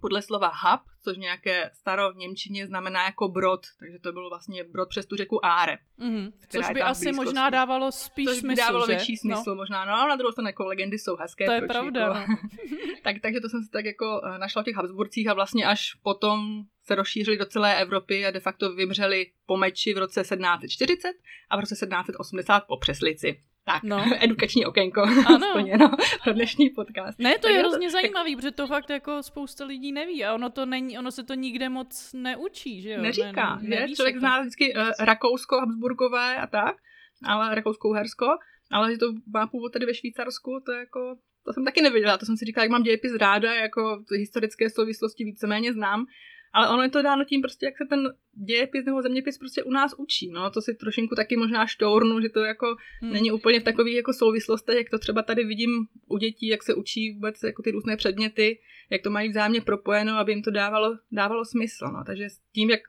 podle 0.00 0.22
slova 0.22 0.48
hub, 0.48 0.80
což 1.02 1.16
nějaké 1.16 1.70
staro 1.74 2.12
Němčině 2.12 2.66
znamená 2.66 3.04
jako 3.04 3.28
brod, 3.28 3.60
takže 3.78 3.98
to 3.98 4.12
bylo 4.12 4.28
vlastně 4.28 4.64
brod 4.64 4.88
přes 4.88 5.06
tu 5.06 5.16
řeku 5.16 5.44
Áre. 5.44 5.78
Mm-hmm. 5.98 6.32
Což 6.48 6.70
by 6.70 6.82
asi 6.82 7.04
blízkosti. 7.04 7.24
možná 7.24 7.50
dávalo 7.50 7.92
spíš 7.92 8.26
což 8.26 8.34
by 8.34 8.40
smysl, 8.40 8.56
dávalo 8.56 8.86
že? 8.86 8.92
větší 8.92 9.16
smysl 9.16 9.50
no. 9.50 9.54
možná, 9.54 9.84
no 9.84 9.92
ale 9.92 10.08
na 10.08 10.16
druhou 10.16 10.32
stranu 10.32 10.48
jako 10.48 10.64
legendy 10.64 10.98
jsou 10.98 11.16
hezké. 11.16 11.46
To 11.46 11.52
je 11.52 11.62
pravda. 11.62 12.00
Jako, 12.00 12.30
no. 12.30 12.36
tak, 13.02 13.16
takže 13.22 13.40
to 13.40 13.48
jsem 13.48 13.62
si 13.62 13.70
tak 13.70 13.84
jako 13.84 14.20
eh, 14.24 14.38
našla 14.38 14.62
v 14.62 14.64
těch 14.64 14.76
Habsburcích 14.76 15.28
a 15.28 15.34
vlastně 15.34 15.66
až 15.66 15.94
potom 16.02 16.62
se 16.82 16.94
rozšířili 16.94 17.36
do 17.36 17.46
celé 17.46 17.80
Evropy 17.80 18.26
a 18.26 18.30
de 18.30 18.40
facto 18.40 18.74
vymřeli 18.74 19.26
po 19.46 19.56
meči 19.56 19.94
v 19.94 19.98
roce 19.98 20.20
1740 20.20 21.12
a 21.50 21.56
v 21.56 21.60
roce 21.60 21.74
1780 21.74 22.60
po 22.60 22.76
přeslici. 22.76 23.40
Tak, 23.64 23.82
no. 23.82 24.04
edukační 24.20 24.66
okénko 24.66 25.02
ano. 25.02 25.48
splněno 25.50 25.90
pro 26.24 26.32
dnešní 26.32 26.70
podcast. 26.70 27.18
Ne, 27.18 27.34
to 27.34 27.40
tak 27.40 27.50
je 27.50 27.58
hrozně 27.58 27.86
to, 27.86 27.92
zajímavý, 27.92 28.36
protože 28.36 28.50
to 28.50 28.66
fakt 28.66 28.90
jako 28.90 29.22
spousta 29.22 29.64
lidí 29.64 29.92
neví 29.92 30.24
a 30.24 30.34
ono 30.34 30.50
to 30.50 30.66
není, 30.66 30.98
ono 30.98 31.10
se 31.10 31.24
to 31.24 31.34
nikde 31.34 31.68
moc 31.68 32.12
neučí, 32.12 32.82
že 32.82 32.90
jo? 32.90 33.02
Neříká, 33.02 33.58
ne, 33.62 33.68
ne, 33.68 33.88
že? 33.88 33.94
Člověk 33.94 34.18
zná 34.18 34.40
vždycky 34.40 34.74
uh, 34.74 34.90
Rakousko, 35.00 35.56
Habsburgové 35.56 36.36
a 36.36 36.46
tak, 36.46 36.76
ale 37.24 37.54
Rakousko-Uhersko, 37.54 38.26
ale 38.70 38.92
že 38.92 38.98
to 38.98 39.06
má 39.34 39.46
původ 39.46 39.72
tady 39.72 39.86
ve 39.86 39.94
Švýcarsku, 39.94 40.60
to 40.66 40.72
je 40.72 40.78
jako, 40.78 41.16
to 41.44 41.52
jsem 41.52 41.64
taky 41.64 41.82
nevěděla, 41.82 42.18
to 42.18 42.26
jsem 42.26 42.36
si 42.36 42.44
říkala, 42.44 42.64
jak 42.64 42.70
mám 42.70 42.82
dějepis 42.82 43.14
ráda, 43.14 43.54
jako 43.54 44.04
historické 44.18 44.70
souvislosti 44.70 45.24
víceméně 45.24 45.72
znám, 45.72 46.06
ale 46.54 46.68
ono 46.68 46.82
je 46.82 46.90
to 46.90 47.02
dáno 47.02 47.24
tím 47.24 47.42
prostě, 47.42 47.66
jak 47.66 47.76
se 47.78 47.84
ten 47.88 48.00
dějepis 48.46 48.84
nebo 48.84 49.02
zeměpis 49.02 49.38
prostě 49.38 49.62
u 49.62 49.70
nás 49.70 49.94
učí. 49.98 50.30
No, 50.30 50.50
to 50.50 50.60
si 50.60 50.74
trošinku 50.74 51.14
taky 51.14 51.36
možná 51.36 51.66
štournu, 51.66 52.20
že 52.20 52.28
to 52.28 52.40
jako 52.40 52.76
hmm. 53.02 53.12
není 53.12 53.32
úplně 53.32 53.60
v 53.60 53.64
takových 53.64 53.96
jako 53.96 54.12
souvislostech, 54.12 54.76
jak 54.76 54.90
to 54.90 54.98
třeba 54.98 55.22
tady 55.22 55.44
vidím 55.44 55.70
u 56.08 56.18
dětí, 56.18 56.48
jak 56.48 56.62
se 56.62 56.74
učí 56.74 57.12
vůbec 57.14 57.42
jako 57.42 57.62
ty 57.62 57.70
různé 57.70 57.96
předměty, 57.96 58.58
jak 58.90 59.02
to 59.02 59.10
mají 59.10 59.28
vzájemně 59.28 59.60
propojeno, 59.60 60.18
aby 60.18 60.32
jim 60.32 60.42
to 60.42 60.50
dávalo, 60.50 60.98
dávalo 61.12 61.44
smysl. 61.44 61.86
No. 61.86 62.04
Takže 62.06 62.30
s 62.30 62.38
tím, 62.52 62.70
jak 62.70 62.80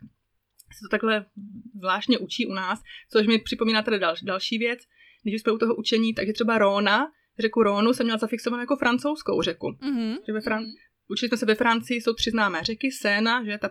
se 0.71 0.79
to 0.85 0.89
takhle 0.91 1.25
zvláštně 1.75 2.17
učí 2.17 2.45
u 2.47 2.53
nás, 2.53 2.81
což 3.11 3.27
mi 3.27 3.39
připomíná 3.39 3.81
tady 3.81 3.99
dal, 3.99 4.15
další 4.23 4.57
věc, 4.57 4.79
když 5.23 5.41
jsme 5.41 5.51
u 5.51 5.57
toho 5.57 5.75
učení, 5.75 6.13
takže 6.13 6.33
třeba 6.33 6.57
Róna, 6.57 7.11
řeku 7.39 7.63
Rónu 7.63 7.93
jsem 7.93 8.05
měla 8.05 8.17
zafixovanou 8.17 8.61
jako 8.61 8.75
francouzskou 8.75 9.41
řeku. 9.41 9.67
Mm-hmm. 9.67 10.17
Že 10.27 10.33
ve 10.33 10.39
Fran- 10.39 10.65
Učili 11.07 11.29
jsme 11.29 11.37
se 11.37 11.45
ve 11.45 11.55
Francii, 11.55 12.01
jsou 12.01 12.13
tři 12.13 12.31
známé 12.31 12.63
řeky, 12.63 12.91
Séna, 12.91 13.43
že 13.43 13.57
ta 13.57 13.69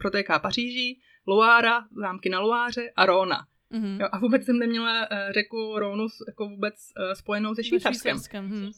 protéká 0.00 0.38
Paříží, 0.38 1.00
Loára, 1.26 1.84
zámky 1.96 2.28
na 2.28 2.40
Loáře 2.40 2.92
a 2.96 3.06
Róna. 3.06 3.46
Mm-hmm. 3.72 4.00
Jo, 4.00 4.08
a 4.12 4.18
vůbec 4.18 4.44
jsem 4.44 4.58
neměla 4.58 5.10
uh, 5.10 5.32
řeku 5.32 5.78
Rónu 5.78 6.06
jako 6.28 6.48
vůbec 6.48 6.74
uh, 6.74 7.12
spojenou 7.12 7.54
se 7.54 7.64
Švýcarskem. 7.64 8.16
Hmm. 8.32 8.70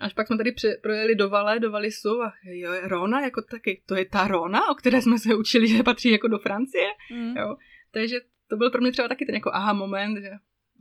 Až 0.00 0.14
pak 0.14 0.26
jsme 0.26 0.36
tady 0.36 0.52
při, 0.52 0.68
projeli 0.82 1.14
do 1.14 1.28
Vale, 1.28 1.60
do 1.60 1.70
Valisu 1.70 2.22
a 2.22 2.32
jo, 2.44 2.70
Róna 2.82 3.20
jako 3.20 3.42
taky, 3.42 3.82
to 3.86 3.94
je 3.94 4.04
ta 4.04 4.28
Róna, 4.28 4.70
o 4.70 4.74
které 4.74 5.02
jsme 5.02 5.18
se 5.18 5.34
učili, 5.34 5.68
že 5.68 5.82
patří 5.82 6.10
jako 6.10 6.28
do 6.28 6.38
Francie. 6.38 6.88
Mm. 7.12 7.36
Jo. 7.36 7.56
Takže 7.90 8.20
to 8.48 8.56
byl 8.56 8.70
pro 8.70 8.80
mě 8.80 8.92
třeba 8.92 9.08
taky 9.08 9.26
ten 9.26 9.34
jako 9.34 9.50
aha 9.52 9.72
moment, 9.72 10.20
že 10.20 10.30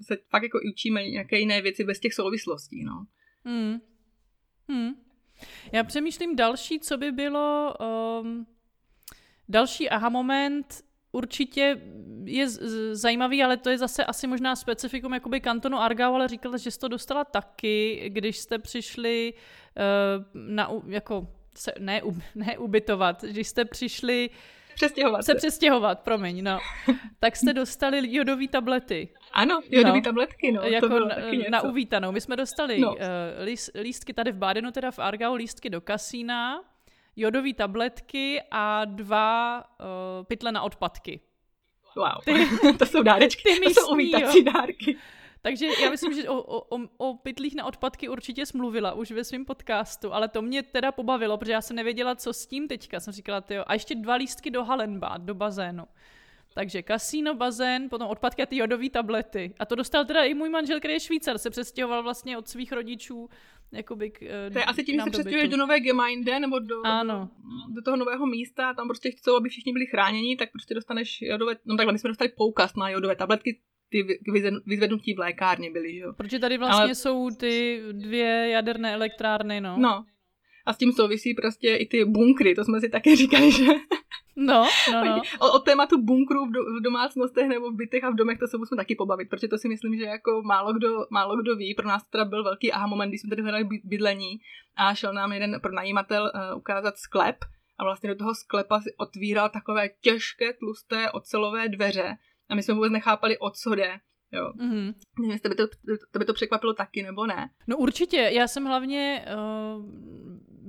se 0.02 0.18
fakt 0.30 0.44
jako 0.44 0.60
učíme 0.74 1.04
nějaké 1.04 1.40
jiné 1.40 1.62
věci 1.62 1.84
bez 1.84 2.00
těch 2.00 2.14
souvislostí, 2.14 2.84
no. 2.84 3.06
Mm. 3.44 3.80
Mm. 4.68 5.07
Já 5.72 5.84
přemýšlím 5.84 6.36
další, 6.36 6.80
co 6.80 6.98
by 6.98 7.12
bylo... 7.12 7.74
Um, 8.22 8.48
další 9.50 9.90
aha 9.90 10.10
moment. 10.10 10.84
Určitě 11.12 11.82
je 12.24 12.50
zajímavý, 12.92 13.44
ale 13.44 13.58
to 13.58 13.70
je 13.70 13.78
zase 13.78 14.06
asi 14.06 14.28
možná 14.28 14.56
specifikum 14.56 15.14
jakoby 15.14 15.42
kantonu 15.42 15.78
Argau, 15.78 16.14
ale 16.14 16.28
říkala, 16.28 16.58
že 16.58 16.72
jsi 16.72 16.80
to 16.80 16.88
dostala 16.88 17.24
taky, 17.24 18.06
když 18.10 18.38
jste 18.38 18.60
přišli 18.60 19.34
uh, 19.34 19.42
na, 20.34 20.72
jako, 20.88 21.28
se, 21.56 21.74
ne, 21.80 22.02
ne 22.36 22.58
ubytovat, 22.58 23.24
když 23.24 23.48
jste 23.48 23.66
přišli 23.66 24.30
Přestěhovat 24.78 25.26
se. 25.26 25.36
přestěhovat, 25.36 26.00
promiň, 26.00 26.44
no. 26.44 26.60
Tak 27.20 27.36
jste 27.36 27.54
dostali 27.54 28.16
jodové 28.16 28.48
tablety. 28.48 29.10
Ano, 29.34 29.62
jodové 29.70 29.98
no. 29.98 30.02
tabletky, 30.02 30.52
no. 30.52 30.62
Jako 30.62 30.90
to 30.90 30.94
bylo 30.94 31.08
na, 31.08 31.16
na 31.50 31.62
uvítanou. 31.62 32.12
My 32.12 32.22
jsme 32.22 32.36
dostali 32.36 32.80
no. 32.80 32.90
uh, 32.92 32.98
líst, 33.44 33.70
lístky 33.82 34.14
tady 34.14 34.32
v 34.32 34.38
Bádenu, 34.38 34.72
teda 34.72 34.92
v 34.92 35.00
Argau, 35.00 35.36
lístky 35.36 35.70
do 35.70 35.82
kasína, 35.82 36.62
jodové 37.16 37.54
tabletky 37.54 38.42
a 38.52 38.86
dva 38.86 39.64
uh, 39.80 40.26
pytle 40.26 40.52
na 40.52 40.62
odpadky. 40.62 41.20
Wow, 41.96 42.24
ty, 42.26 42.48
to 42.80 42.86
jsou 42.86 43.04
dárečky, 43.04 43.44
ty 43.44 43.50
místní, 43.50 43.74
to 43.74 43.82
jsou 43.82 43.94
uvítací 43.94 44.38
jo. 44.38 44.52
dárky. 44.54 44.98
Takže 45.42 45.66
já 45.84 45.90
myslím, 45.90 46.14
že 46.14 46.30
o, 46.30 46.42
o, 46.42 46.80
o 46.98 47.18
pytlích 47.18 47.56
na 47.56 47.66
odpadky 47.66 48.10
určitě 48.10 48.46
smluvila 48.46 48.94
už 48.94 49.12
ve 49.12 49.24
svém 49.24 49.46
podcastu, 49.46 50.14
ale 50.14 50.28
to 50.28 50.42
mě 50.42 50.64
teda 50.64 50.92
pobavilo, 50.92 51.38
protože 51.38 51.52
já 51.52 51.62
jsem 51.62 51.76
nevěděla, 51.76 52.16
co 52.16 52.34
s 52.34 52.46
tím 52.48 52.68
teďka. 52.68 53.00
Jsem 53.00 53.14
říkala, 53.14 53.42
tyjo, 53.42 53.64
a 53.68 53.74
ještě 53.74 53.96
dva 53.96 54.16
lístky 54.16 54.52
do 54.52 54.64
Halenbad, 54.64 55.22
do 55.22 55.36
bazénu. 55.36 55.84
Takže 56.54 56.82
kasíno, 56.82 57.34
bazén, 57.34 57.90
potom 57.90 58.08
odpadky 58.08 58.44
a 58.44 58.46
ty 58.46 58.58
jodové 58.58 58.90
tablety. 58.90 59.54
A 59.60 59.66
to 59.66 59.76
dostal 59.76 60.06
teda 60.06 60.24
i 60.24 60.34
můj 60.34 60.50
manžel, 60.50 60.80
který 60.80 60.94
je 60.94 61.00
Švýcar, 61.00 61.38
se 61.38 61.50
přestěhoval 61.50 62.04
vlastně 62.04 62.38
od 62.38 62.48
svých 62.48 62.72
rodičů 62.72 63.30
jakoby 63.72 64.10
k, 64.10 64.22
uh, 64.22 64.54
To 64.54 64.60
je 64.60 64.66
asi 64.66 64.84
tím, 64.84 64.96
že 64.96 65.02
se 65.02 65.10
přestěhuješ 65.10 65.50
do 65.50 65.58
nové 65.58 65.80
Gemeinde 65.80 66.40
nebo 66.40 66.60
do, 66.60 66.76
ano. 66.86 67.30
do, 67.68 67.74
do, 67.74 67.82
toho 67.82 67.98
nového 67.98 68.26
místa, 68.26 68.74
tam 68.74 68.88
prostě 68.88 69.12
chcou, 69.12 69.36
aby 69.36 69.50
všichni 69.50 69.74
byli 69.74 69.86
chráněni, 69.86 70.38
tak 70.38 70.52
prostě 70.52 70.74
dostaneš 70.74 71.22
jodové, 71.22 71.56
no 71.66 71.78
takhle, 71.78 71.94
my 71.94 72.00
jsme 72.00 72.08
dostali 72.08 72.30
poukaz 72.38 72.76
na 72.76 72.90
jodové 72.90 73.16
tabletky, 73.16 73.60
ty 73.90 74.20
vyzvednutí 74.66 75.14
v 75.14 75.20
lékárně 75.20 75.72
byly, 75.72 75.94
že 75.94 76.00
jo. 76.00 76.14
Protože 76.14 76.40
tady 76.40 76.58
vlastně 76.58 76.84
Ale... 76.84 76.96
jsou 76.96 77.30
ty 77.30 77.82
dvě 77.92 78.50
jaderné 78.50 78.94
elektrárny, 78.94 79.62
no. 79.62 79.78
No. 79.78 80.06
A 80.66 80.74
s 80.74 80.78
tím 80.78 80.92
souvisí 80.92 81.34
prostě 81.34 81.76
i 81.76 81.86
ty 81.86 82.06
bunkry, 82.06 82.56
to 82.56 82.64
jsme 82.64 82.80
si 82.80 82.90
taky 82.90 83.16
říkali, 83.16 83.52
že... 83.52 83.66
No, 84.36 84.68
no, 84.92 85.06
no. 85.06 85.22
O, 85.40 85.52
o 85.52 85.60
tématu 85.60 86.02
bunkrů 86.02 86.46
v, 86.46 86.52
do, 86.52 86.60
v 86.62 86.84
domácnostech 86.84 87.48
nebo 87.48 87.72
v 87.72 87.76
bytech 87.76 88.04
a 88.04 88.10
v 88.10 88.16
domech, 88.16 88.40
to 88.40 88.48
se 88.48 88.58
musíme 88.58 88.78
taky 88.78 88.96
pobavit, 88.96 89.30
protože 89.30 89.48
to 89.48 89.58
si 89.58 89.68
myslím, 89.68 89.98
že 89.98 90.04
jako 90.04 90.42
málo 90.46 90.74
kdo, 90.74 91.06
málo 91.10 91.38
kdo 91.42 91.56
ví. 91.56 91.76
Pro 91.76 91.88
nás 91.88 92.04
teda 92.10 92.26
byl 92.26 92.44
velký 92.44 92.72
aha 92.72 92.88
moment, 92.88 93.10
když 93.10 93.22
jsme 93.22 93.30
tady 93.30 93.42
hledali 93.42 93.68
bydlení 93.84 94.40
a 94.76 94.94
šel 94.94 95.14
nám 95.14 95.34
jeden 95.34 95.60
pronajímatel 95.62 96.32
uh, 96.36 96.58
ukázat 96.58 96.98
sklep 96.98 97.36
a 97.78 97.84
vlastně 97.84 98.10
do 98.10 98.16
toho 98.16 98.36
sklepa 98.36 98.82
si 98.82 98.96
otvíral 98.98 99.50
takové 99.50 99.90
těžké, 100.02 100.54
tlusté 100.54 101.12
ocelové 101.12 101.70
dveře 101.70 102.18
a 102.50 102.56
my 102.56 102.64
jsme 102.64 102.74
vůbec 102.74 102.92
nechápali, 102.92 103.38
o 103.38 103.50
co 103.50 103.76
jde. 103.76 104.00
Jo. 104.32 104.52
Mm-hmm. 104.56 104.94
Nevím, 105.20 105.32
jestli 105.32 105.50
by 105.50 105.56
to, 105.56 105.68
to 106.12 106.20
by 106.20 106.26
to 106.26 106.34
překvapilo 106.34 106.74
taky, 106.74 107.04
nebo 107.04 107.26
ne. 107.26 107.50
No 107.68 107.78
určitě, 107.78 108.18
já 108.18 108.48
jsem 108.48 108.66
hlavně, 108.66 109.26
uh, 109.78 109.86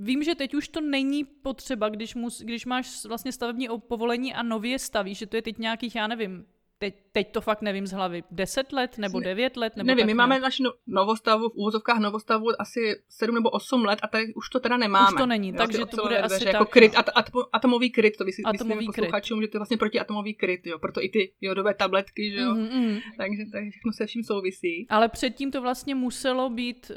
vím, 0.05 0.23
že 0.23 0.35
teď 0.35 0.53
už 0.53 0.67
to 0.67 0.81
není 0.81 1.23
potřeba, 1.23 1.89
když, 1.89 2.15
mus, 2.15 2.41
když 2.41 2.65
máš 2.65 3.05
vlastně 3.05 3.31
stavební 3.31 3.67
povolení 3.87 4.33
a 4.33 4.43
nově 4.43 4.79
stavíš, 4.79 5.17
že 5.17 5.27
to 5.27 5.35
je 5.35 5.41
teď 5.41 5.57
nějakých, 5.57 5.95
já 5.95 6.07
nevím, 6.07 6.45
teď, 6.79 6.95
teď 7.11 7.31
to 7.31 7.41
fakt 7.41 7.61
nevím 7.61 7.87
z 7.87 7.91
hlavy, 7.91 8.23
10 8.31 8.73
let 8.73 8.97
nebo 8.97 9.19
9 9.19 9.57
let? 9.57 9.75
Nebo 9.75 9.87
nevím, 9.87 10.01
tak 10.01 10.07
my 10.07 10.13
máme 10.13 10.39
naši 10.39 10.63
no, 10.63 10.73
novostavu, 10.87 11.49
v 11.49 11.55
úvozovkách 11.55 11.99
novostavu 11.99 12.45
asi 12.59 12.95
7 13.09 13.35
nebo 13.35 13.49
8 13.49 13.85
let 13.85 13.99
a 14.01 14.07
tady 14.07 14.33
už 14.33 14.49
to 14.49 14.59
teda 14.59 14.77
nemáme. 14.77 15.15
Už 15.15 15.21
to 15.21 15.25
není, 15.25 15.49
jo, 15.49 15.55
takže 15.57 15.85
to 15.85 16.01
bude 16.01 16.17
asi 16.17 16.47
jako 16.47 16.65
tak, 16.65 16.69
kryt, 16.69 16.95
at, 16.95 17.09
at, 17.15 17.29
atomový 17.53 17.89
kryt, 17.89 18.17
to 18.17 18.25
vysvětlím 18.25 18.55
atomový 18.55 18.85
posluchačům, 18.85 19.41
že 19.41 19.47
to 19.47 19.57
je 19.57 19.59
vlastně 19.59 19.77
protiatomový 19.77 20.33
kryt, 20.33 20.67
jo, 20.67 20.79
proto 20.79 21.03
i 21.03 21.09
ty 21.09 21.33
jodové 21.41 21.73
tabletky, 21.73 22.31
že 22.31 22.37
jo, 22.37 22.53
mm-hmm. 22.53 23.01
takže, 23.17 23.43
takže 23.51 23.69
všechno 23.69 23.91
se 23.93 24.05
vším 24.05 24.23
souvisí. 24.23 24.87
Ale 24.89 25.09
předtím 25.09 25.51
to 25.51 25.61
vlastně 25.61 25.95
muselo 25.95 26.49
být, 26.49 26.91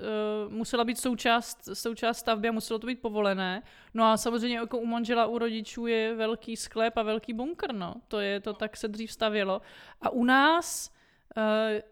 uh, 0.46 0.52
musela 0.52 0.84
být 0.84 0.98
součást, 0.98 1.58
součást 1.72 2.18
stavby 2.18 2.48
a 2.48 2.52
muselo 2.52 2.78
to 2.78 2.86
být 2.86 3.00
povolené. 3.00 3.62
No 3.94 4.04
a 4.04 4.16
samozřejmě 4.16 4.56
jako 4.56 4.78
u 4.78 4.86
manžela, 4.86 5.26
u 5.26 5.38
rodičů 5.38 5.86
je 5.86 6.14
velký 6.14 6.56
sklep 6.56 6.96
a 6.96 7.02
velký 7.02 7.32
bunkr, 7.32 7.74
no. 7.74 7.94
To 8.08 8.20
je, 8.20 8.40
to 8.40 8.52
tak 8.52 8.76
se 8.76 8.88
dřív 8.88 9.12
stavělo. 9.12 9.62
A 10.00 10.10
u 10.10 10.24
nás 10.24 10.90
uh, 11.36 11.42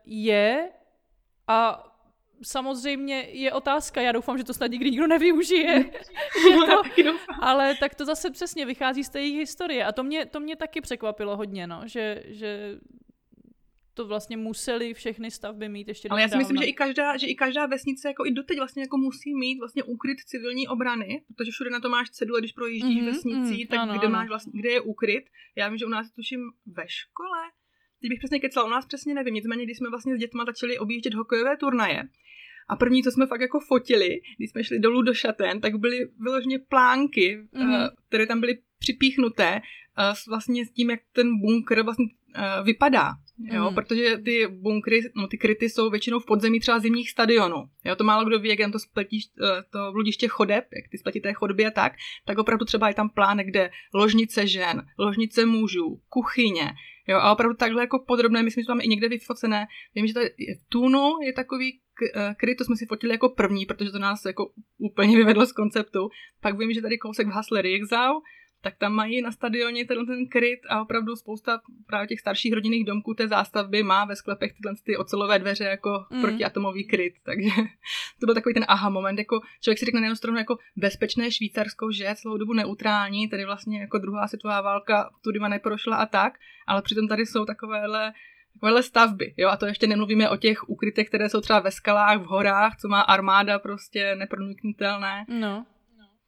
je 0.04 0.70
a 1.48 1.86
samozřejmě 2.42 3.20
je 3.20 3.52
otázka, 3.52 4.00
já 4.00 4.12
doufám, 4.12 4.38
že 4.38 4.44
to 4.44 4.54
snad 4.54 4.70
nikdy 4.70 4.90
nikdo 4.90 5.06
nevyužije, 5.06 5.84
že 6.42 6.56
to, 6.66 7.12
ale 7.40 7.74
tak 7.80 7.94
to 7.94 8.04
zase 8.04 8.30
přesně 8.30 8.66
vychází 8.66 9.04
z 9.04 9.08
té 9.08 9.20
jejich 9.20 9.38
historie 9.38 9.84
a 9.84 9.92
to 9.92 10.02
mě, 10.02 10.26
to 10.26 10.40
mě 10.40 10.56
taky 10.56 10.80
překvapilo 10.80 11.36
hodně, 11.36 11.66
no, 11.66 11.82
že, 11.84 12.22
že 12.26 12.78
to 14.00 14.06
vlastně 14.06 14.36
museli 14.36 14.94
všechny 14.94 15.30
stavby 15.30 15.68
mít 15.68 15.88
ještě 15.88 16.08
Ale 16.08 16.20
já 16.20 16.28
si 16.28 16.36
myslím, 16.36 16.56
že 16.56 16.64
i 16.64 16.72
každá, 16.72 17.16
že 17.16 17.26
i 17.26 17.34
každá 17.34 17.66
vesnice 17.66 18.08
jako 18.08 18.26
i 18.26 18.30
doteď 18.30 18.58
vlastně 18.58 18.82
jako 18.82 18.98
musí 18.98 19.34
mít 19.34 19.58
vlastně 19.58 19.82
úkryt 19.82 20.20
civilní 20.20 20.68
obrany, 20.68 21.22
protože 21.36 21.50
všude 21.50 21.70
na 21.70 21.80
to 21.80 21.88
máš 21.88 22.10
cedule, 22.10 22.40
když 22.40 22.52
projíždíš 22.52 23.02
mm-hmm, 23.02 23.06
vesnicí, 23.06 23.62
mm, 23.62 23.66
tak 23.66 23.78
ano, 23.78 23.98
kde 23.98 24.06
ano. 24.06 24.16
máš 24.16 24.28
vlastně, 24.28 24.60
kde 24.60 24.70
je 24.70 24.80
úkryt. 24.80 25.24
Já 25.56 25.68
vím, 25.68 25.78
že 25.78 25.86
u 25.86 25.88
nás 25.88 26.10
tuším 26.10 26.40
ve 26.66 26.84
škole, 26.88 27.40
teď 28.00 28.08
bych 28.10 28.18
přesně 28.18 28.40
kecala, 28.40 28.66
u 28.66 28.70
nás 28.70 28.86
přesně 28.86 29.14
nevím, 29.14 29.34
nicméně 29.34 29.64
když 29.64 29.76
jsme 29.76 29.90
vlastně 29.90 30.16
s 30.16 30.18
dětma 30.18 30.44
začali 30.44 30.78
objíždět 30.78 31.14
hokejové 31.14 31.56
turnaje, 31.56 32.02
a 32.68 32.76
první, 32.76 33.02
co 33.02 33.10
jsme 33.10 33.26
fakt 33.26 33.40
jako 33.40 33.60
fotili, 33.60 34.20
když 34.38 34.50
jsme 34.50 34.64
šli 34.64 34.78
dolů 34.78 35.02
do 35.02 35.14
šaten, 35.14 35.60
tak 35.60 35.76
byly 35.76 36.08
vyloženě 36.20 36.58
plánky, 36.58 37.38
mm-hmm. 37.54 37.90
které 38.08 38.26
tam 38.26 38.40
byly 38.40 38.58
připíchnuté 38.78 39.60
eh, 39.60 40.12
vlastně 40.28 40.66
s 40.66 40.70
tím, 40.70 40.90
jak 40.90 41.00
ten 41.12 41.40
bunkr 41.40 41.82
vlastně 41.82 42.06
eh, 42.34 42.62
vypadá. 42.62 43.12
Jo, 43.44 43.68
mm. 43.68 43.74
protože 43.74 44.18
ty 44.24 44.46
bunkry, 44.46 45.00
no 45.16 45.28
ty 45.28 45.38
kryty 45.38 45.68
jsou 45.68 45.90
většinou 45.90 46.18
v 46.18 46.26
podzemí 46.26 46.60
třeba 46.60 46.78
zimních 46.78 47.10
stadionů. 47.10 47.64
Jo, 47.84 47.96
to 47.96 48.04
málo 48.04 48.24
kdo 48.24 48.38
ví, 48.38 48.48
jak 48.48 48.58
jen 48.58 48.72
to, 48.72 48.78
spletíš, 48.78 49.24
to 49.70 49.92
bludiště 49.92 50.28
chodeb, 50.28 50.64
jak 50.76 50.90
ty 50.90 50.98
spletité 50.98 51.32
chodby 51.32 51.66
a 51.66 51.70
tak, 51.70 51.92
tak 52.26 52.38
opravdu 52.38 52.64
třeba 52.64 52.88
je 52.88 52.94
tam 52.94 53.08
plán, 53.08 53.38
kde 53.38 53.70
ložnice 53.94 54.46
žen, 54.46 54.82
ložnice 54.98 55.46
mužů, 55.46 56.00
kuchyně, 56.08 56.72
jo, 57.08 57.18
a 57.18 57.32
opravdu 57.32 57.56
takhle 57.56 57.82
jako 57.82 58.04
podrobné, 58.08 58.42
myslím, 58.42 58.62
že 58.62 58.66
to 58.66 58.72
máme 58.72 58.84
i 58.84 58.88
někde 58.88 59.08
vyfocené. 59.08 59.66
Vím, 59.94 60.06
že 60.06 60.14
je 60.20 60.54
v 60.54 60.68
Tunu 60.68 61.12
je 61.22 61.32
takový 61.32 61.80
kryt, 62.36 62.58
to 62.58 62.64
jsme 62.64 62.76
si 62.76 62.86
fotili 62.86 63.12
jako 63.12 63.28
první, 63.28 63.66
protože 63.66 63.90
to 63.90 63.98
nás 63.98 64.24
jako 64.24 64.52
úplně 64.78 65.16
vyvedlo 65.16 65.46
z 65.46 65.52
konceptu. 65.52 66.08
Pak 66.40 66.58
vím, 66.58 66.72
že 66.72 66.82
tady 66.82 66.98
kousek 66.98 67.26
v 67.26 67.30
Hasle 67.30 67.62
Riexau, 67.62 68.20
tak 68.60 68.76
tam 68.76 68.92
mají 68.92 69.22
na 69.22 69.32
stadioně 69.32 69.84
ten, 69.84 70.06
ten 70.06 70.26
kryt 70.28 70.60
a 70.68 70.82
opravdu 70.82 71.16
spousta 71.16 71.60
právě 71.86 72.06
těch 72.06 72.20
starších 72.20 72.52
rodinných 72.52 72.84
domků 72.84 73.14
té 73.14 73.28
zástavby 73.28 73.82
má 73.82 74.04
ve 74.04 74.16
sklepech 74.16 74.52
tyhle 74.52 74.74
ty 74.84 74.96
ocelové 74.96 75.38
dveře 75.38 75.64
jako 75.64 76.04
mm. 76.10 76.20
protiatomový 76.20 76.84
kryt, 76.84 77.14
takže 77.22 77.50
to 78.20 78.26
byl 78.26 78.34
takový 78.34 78.54
ten 78.54 78.64
aha 78.68 78.88
moment, 78.88 79.18
jako 79.18 79.40
člověk 79.60 79.78
si 79.78 79.84
řekne 79.84 80.00
na 80.00 80.06
jednu 80.06 80.16
stranu 80.16 80.38
jako 80.38 80.58
bezpečné 80.76 81.30
Švýcarsko, 81.30 81.92
že 81.92 82.14
celou 82.14 82.36
dobu 82.36 82.52
neutrální, 82.52 83.28
tedy 83.28 83.44
vlastně 83.44 83.80
jako 83.80 83.98
druhá 83.98 84.28
světová 84.28 84.60
válka 84.60 85.10
tudyma 85.24 85.48
neprošla 85.48 85.96
a 85.96 86.06
tak, 86.06 86.38
ale 86.66 86.82
přitom 86.82 87.08
tady 87.08 87.26
jsou 87.26 87.44
takovéhle 87.44 88.12
takovéhle 88.54 88.82
stavby, 88.82 89.34
jo, 89.36 89.48
a 89.48 89.56
to 89.56 89.66
ještě 89.66 89.86
nemluvíme 89.86 90.28
o 90.28 90.36
těch 90.36 90.68
ukrytech, 90.68 91.08
které 91.08 91.28
jsou 91.28 91.40
třeba 91.40 91.60
ve 91.60 91.70
skalách, 91.70 92.18
v 92.18 92.24
horách, 92.24 92.76
co 92.76 92.88
má 92.88 93.00
armáda 93.00 93.58
prostě 93.58 94.14
neproniknutelné. 94.14 95.24
No 95.28 95.66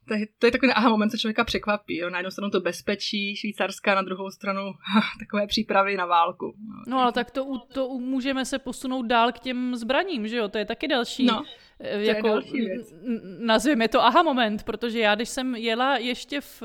to 0.09 0.15
je, 0.15 0.27
to 0.39 0.47
je 0.47 0.53
takový 0.53 0.73
aha 0.73 0.89
moment, 0.89 1.11
co 1.11 1.17
člověka 1.17 1.45
překvapí. 1.45 1.97
Jo? 1.97 2.11
Na 2.11 2.19
jednu 2.19 2.31
stranu 2.31 2.51
to 2.51 2.61
bezpečí 2.61 3.37
švýcarská, 3.37 3.95
na 3.95 4.03
druhou 4.03 4.31
stranu 4.31 4.73
takové 5.19 5.47
přípravy 5.47 5.97
na 5.97 6.07
válku. 6.07 6.55
No, 6.69 6.83
no 6.87 7.03
ale 7.03 7.13
tak 7.13 7.31
to, 7.31 7.59
to 7.73 7.89
můžeme 7.89 8.45
se 8.45 8.59
posunout 8.59 9.03
dál 9.03 9.33
k 9.33 9.39
těm 9.39 9.77
zbraním, 9.77 10.29
že 10.29 10.37
jo? 10.37 10.49
To 10.49 10.59
je 10.59 10.65
taky 10.65 10.89
další. 10.89 11.27
No, 11.27 11.45
to 11.79 11.87
jako, 11.87 12.29
další 12.29 12.61
věc. 12.61 12.95
Nazvěme 13.39 13.89
to 13.89 14.05
aha 14.05 14.23
moment, 14.23 14.63
protože 14.63 14.99
já, 14.99 15.15
když 15.15 15.29
jsem 15.29 15.55
jela 15.55 15.97
ještě 15.97 16.41
v 16.41 16.63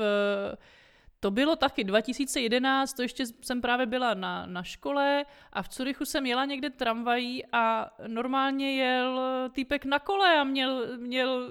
to 1.20 1.30
bylo 1.30 1.56
taky 1.56 1.84
2011, 1.84 2.94
to 2.94 3.02
ještě 3.02 3.24
jsem 3.26 3.60
právě 3.60 3.86
byla 3.86 4.14
na, 4.14 4.46
na 4.46 4.62
škole 4.62 5.24
a 5.52 5.62
v 5.62 5.68
Curychu 5.68 6.04
jsem 6.04 6.26
jela 6.26 6.44
někde 6.44 6.70
tramvají 6.70 7.42
a 7.52 7.90
normálně 8.06 8.76
jel 8.76 9.20
týpek 9.52 9.84
na 9.84 9.98
kole 9.98 10.38
a 10.38 10.44
měl, 10.44 10.98
měl 10.98 11.48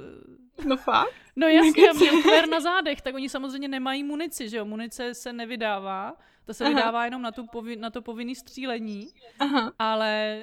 No 0.65 0.77
fakt? 0.77 1.13
No 1.35 1.47
jasně, 1.47 1.93
měl 1.93 2.21
kver 2.21 2.47
na 2.49 2.59
zádech, 2.59 3.01
tak 3.01 3.15
oni 3.15 3.29
samozřejmě 3.29 3.67
nemají 3.67 4.03
munici, 4.03 4.49
že 4.49 4.57
jo? 4.57 4.65
Munice 4.65 5.13
se 5.13 5.33
nevydává, 5.33 6.17
to 6.45 6.53
se 6.53 6.63
Aha. 6.63 6.73
vydává 6.73 7.05
jenom 7.05 7.21
na, 7.21 7.31
tu 7.31 7.43
povi- 7.43 7.79
na 7.79 7.89
to 7.89 8.01
povinné 8.01 8.35
střílení, 8.35 9.07
Aha. 9.39 9.73
ale 9.79 10.41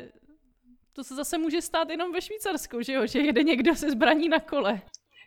to 0.92 1.05
se 1.05 1.14
zase 1.14 1.38
může 1.38 1.62
stát 1.62 1.90
jenom 1.90 2.12
ve 2.12 2.20
Švýcarsku, 2.20 2.83
že 2.83 2.92
jo? 2.92 3.07
Že 3.07 3.18
jede 3.18 3.42
někdo 3.42 3.74
se 3.74 3.90
zbraní 3.90 4.29
na 4.29 4.40
kole. 4.40 4.81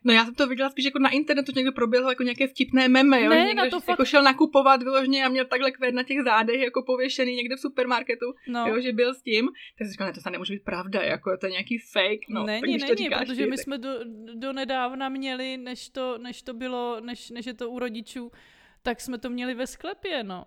No 0.08 0.14
já 0.14 0.26
jsem 0.26 0.36
to 0.36 0.48
viděla 0.48 0.70
spíš 0.70 0.86
jako 0.86 1.00
na 1.00 1.10
internetu, 1.10 1.52
někdo 1.56 1.72
proběhl 1.72 2.10
jako 2.10 2.24
nějaké 2.24 2.48
vtipné 2.48 2.88
meme, 2.88 3.22
jo? 3.22 3.30
Ne, 3.30 3.46
někdo 3.46 3.64
na 3.64 3.70
to 3.70 3.76
jako 3.76 3.96
fakt... 3.96 4.08
šel 4.08 4.24
nakupovat 4.24 4.84
vyloženě 4.84 5.26
a 5.26 5.30
měl 5.30 5.46
takhle 5.46 5.72
květ 5.72 5.96
na 5.96 6.04
těch 6.04 6.18
zádech 6.24 6.62
jako 6.62 6.84
pověšený 6.84 7.36
někde 7.36 7.56
v 7.56 7.60
supermarketu, 7.60 8.26
no. 8.48 8.68
jo, 8.68 8.82
že 8.82 8.94
byl 8.94 9.14
s 9.14 9.22
tím. 9.22 9.46
Tak 9.78 9.86
jsem 9.86 9.92
říkal, 9.92 10.08
ne, 10.08 10.14
to 10.14 10.22
se 10.22 10.30
nemůže 10.30 10.54
být 10.54 10.64
pravda, 10.64 11.02
jako 11.02 11.38
to 11.38 11.46
je 11.46 11.52
nějaký 11.52 11.78
fake. 11.78 12.30
No, 12.30 12.44
není, 12.44 12.62
není, 12.62 12.96
říkáš, 12.96 13.28
protože 13.28 13.44
ty, 13.44 13.50
my 13.50 13.56
tak... 13.56 13.64
jsme 13.64 13.78
do, 13.78 13.90
do 14.36 14.54
nedávna 14.54 15.10
měli, 15.10 15.58
než 15.58 15.90
to, 15.90 16.18
než 16.18 16.42
to 16.42 16.54
bylo, 16.54 17.00
než, 17.00 17.30
než 17.30 17.46
je 17.46 17.54
to 17.54 17.70
u 17.70 17.80
rodičů, 17.80 18.32
tak 18.84 19.02
jsme 19.02 19.18
to 19.18 19.30
měli 19.30 19.54
ve 19.54 19.68
sklepě, 19.68 20.24
no. 20.24 20.46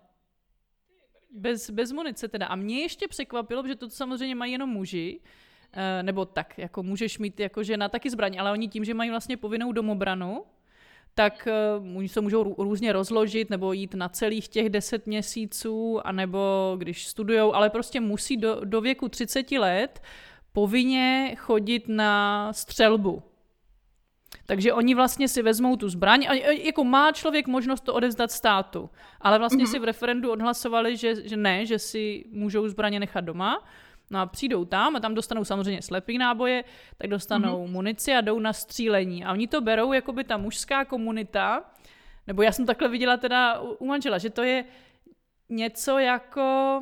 Bez, 1.31 1.69
bez 1.69 1.91
munice 1.91 2.27
teda. 2.27 2.45
A 2.45 2.55
mě 2.55 2.81
ještě 2.81 3.07
překvapilo, 3.07 3.67
že 3.67 3.75
to 3.75 3.89
samozřejmě 3.89 4.35
mají 4.35 4.51
jenom 4.51 4.69
muži, 4.69 5.21
nebo 6.01 6.25
tak, 6.25 6.57
jako 6.57 6.83
můžeš 6.83 7.19
mít 7.19 7.39
jako 7.39 7.63
žena 7.63 7.89
taky 7.89 8.09
zbraň, 8.09 8.37
ale 8.39 8.51
oni 8.51 8.67
tím, 8.67 8.85
že 8.85 8.93
mají 8.93 9.09
vlastně 9.09 9.37
povinnou 9.37 9.71
domobranu, 9.71 10.43
tak 11.15 11.47
uh, 11.95 12.05
se 12.05 12.21
můžou 12.21 12.55
různě 12.57 12.93
rozložit 12.93 13.49
nebo 13.49 13.73
jít 13.73 13.93
na 13.93 14.09
celých 14.09 14.47
těch 14.47 14.69
10 14.69 15.07
měsíců, 15.07 16.07
anebo 16.07 16.75
když 16.77 17.07
studujou, 17.07 17.53
ale 17.53 17.69
prostě 17.69 17.99
musí 17.99 18.37
do, 18.37 18.61
do 18.63 18.81
věku 18.81 19.09
30 19.09 19.51
let 19.51 20.01
povinně 20.53 21.35
chodit 21.39 21.83
na 21.87 22.53
střelbu. 22.53 23.23
Takže 24.45 24.73
oni 24.73 24.95
vlastně 24.95 25.27
si 25.27 25.41
vezmou 25.41 25.75
tu 25.75 25.89
zbraň 25.89 26.25
a 26.29 26.33
jako 26.51 26.83
má 26.83 27.11
člověk 27.11 27.47
možnost 27.47 27.81
to 27.81 27.93
odevzdat 27.93 28.31
státu, 28.31 28.89
ale 29.21 29.39
vlastně 29.39 29.65
mm-hmm. 29.65 29.71
si 29.71 29.79
v 29.79 29.83
referendu 29.83 30.31
odhlasovali, 30.31 30.97
že, 30.97 31.27
že 31.27 31.37
ne, 31.37 31.65
že 31.65 31.79
si 31.79 32.25
můžou 32.31 32.67
zbraně 32.67 32.99
nechat 32.99 33.21
doma 33.21 33.63
No 34.11 34.19
a 34.19 34.25
přijdou 34.25 34.65
tam 34.65 34.95
a 34.95 34.99
tam 34.99 35.15
dostanou 35.15 35.43
samozřejmě 35.43 35.81
slepý 35.81 36.17
náboje, 36.17 36.63
tak 36.97 37.09
dostanou 37.09 37.65
mm-hmm. 37.65 37.71
munici 37.71 38.13
a 38.13 38.21
jdou 38.21 38.39
na 38.39 38.53
střílení. 38.53 39.25
A 39.25 39.31
oni 39.31 39.47
to 39.47 39.61
berou 39.61 39.93
jako 39.93 40.13
by 40.13 40.23
ta 40.23 40.37
mužská 40.37 40.85
komunita, 40.85 41.63
nebo 42.27 42.41
já 42.41 42.51
jsem 42.51 42.65
takhle 42.65 42.89
viděla 42.89 43.17
teda 43.17 43.59
u, 43.59 43.85
manžela, 43.85 44.17
že 44.17 44.29
to 44.29 44.43
je 44.43 44.65
něco 45.49 45.99
jako... 45.99 46.81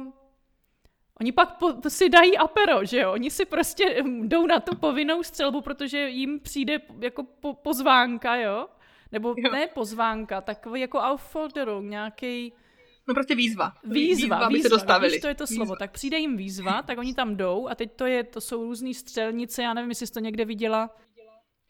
Oni 1.22 1.32
pak 1.32 1.58
po, 1.58 1.90
si 1.90 2.10
dají 2.10 2.38
apero, 2.38 2.86
že 2.86 3.00
jo? 3.00 3.12
Oni 3.12 3.32
si 3.32 3.46
prostě 3.46 4.04
jdou 4.24 4.48
na 4.48 4.60
tu 4.60 4.76
povinnou 4.76 5.24
střelbu, 5.24 5.62
protože 5.62 6.10
jim 6.10 6.40
přijde 6.40 6.80
jako 7.00 7.24
po, 7.24 7.54
pozvánka, 7.54 8.36
jo? 8.36 8.68
Nebo 9.12 9.36
jo. 9.38 9.52
ne 9.52 9.68
pozvánka, 9.68 10.42
takový 10.42 10.82
jako 10.82 11.00
Aufforderung, 11.00 11.90
nějaký 11.90 12.54
No 13.10 13.14
prostě 13.14 13.36
výzva. 13.36 13.72
Výzva, 13.84 14.16
výzva, 14.16 14.38
aby 14.38 14.54
výzva, 14.54 14.70
se 14.70 14.70
dostavili. 14.70 15.12
Víš, 15.12 15.22
to 15.22 15.28
je 15.28 15.36
to 15.36 15.48
slovo. 15.48 15.64
Výzva. 15.64 15.76
Tak 15.76 15.92
přijde 15.92 16.18
jim 16.18 16.38
výzva, 16.38 16.82
tak 16.82 16.98
oni 16.98 17.14
tam 17.14 17.36
jdou 17.36 17.68
a 17.68 17.76
teď 17.76 17.90
to 17.96 18.06
je, 18.06 18.24
to 18.24 18.42
jsou 18.42 18.64
různý 18.64 18.94
střelnice, 18.94 19.64
já 19.64 19.74
nevím, 19.74 19.90
jestli 19.90 20.08
jsi 20.08 20.14
to 20.14 20.20
někde 20.20 20.46
viděla. 20.46 20.90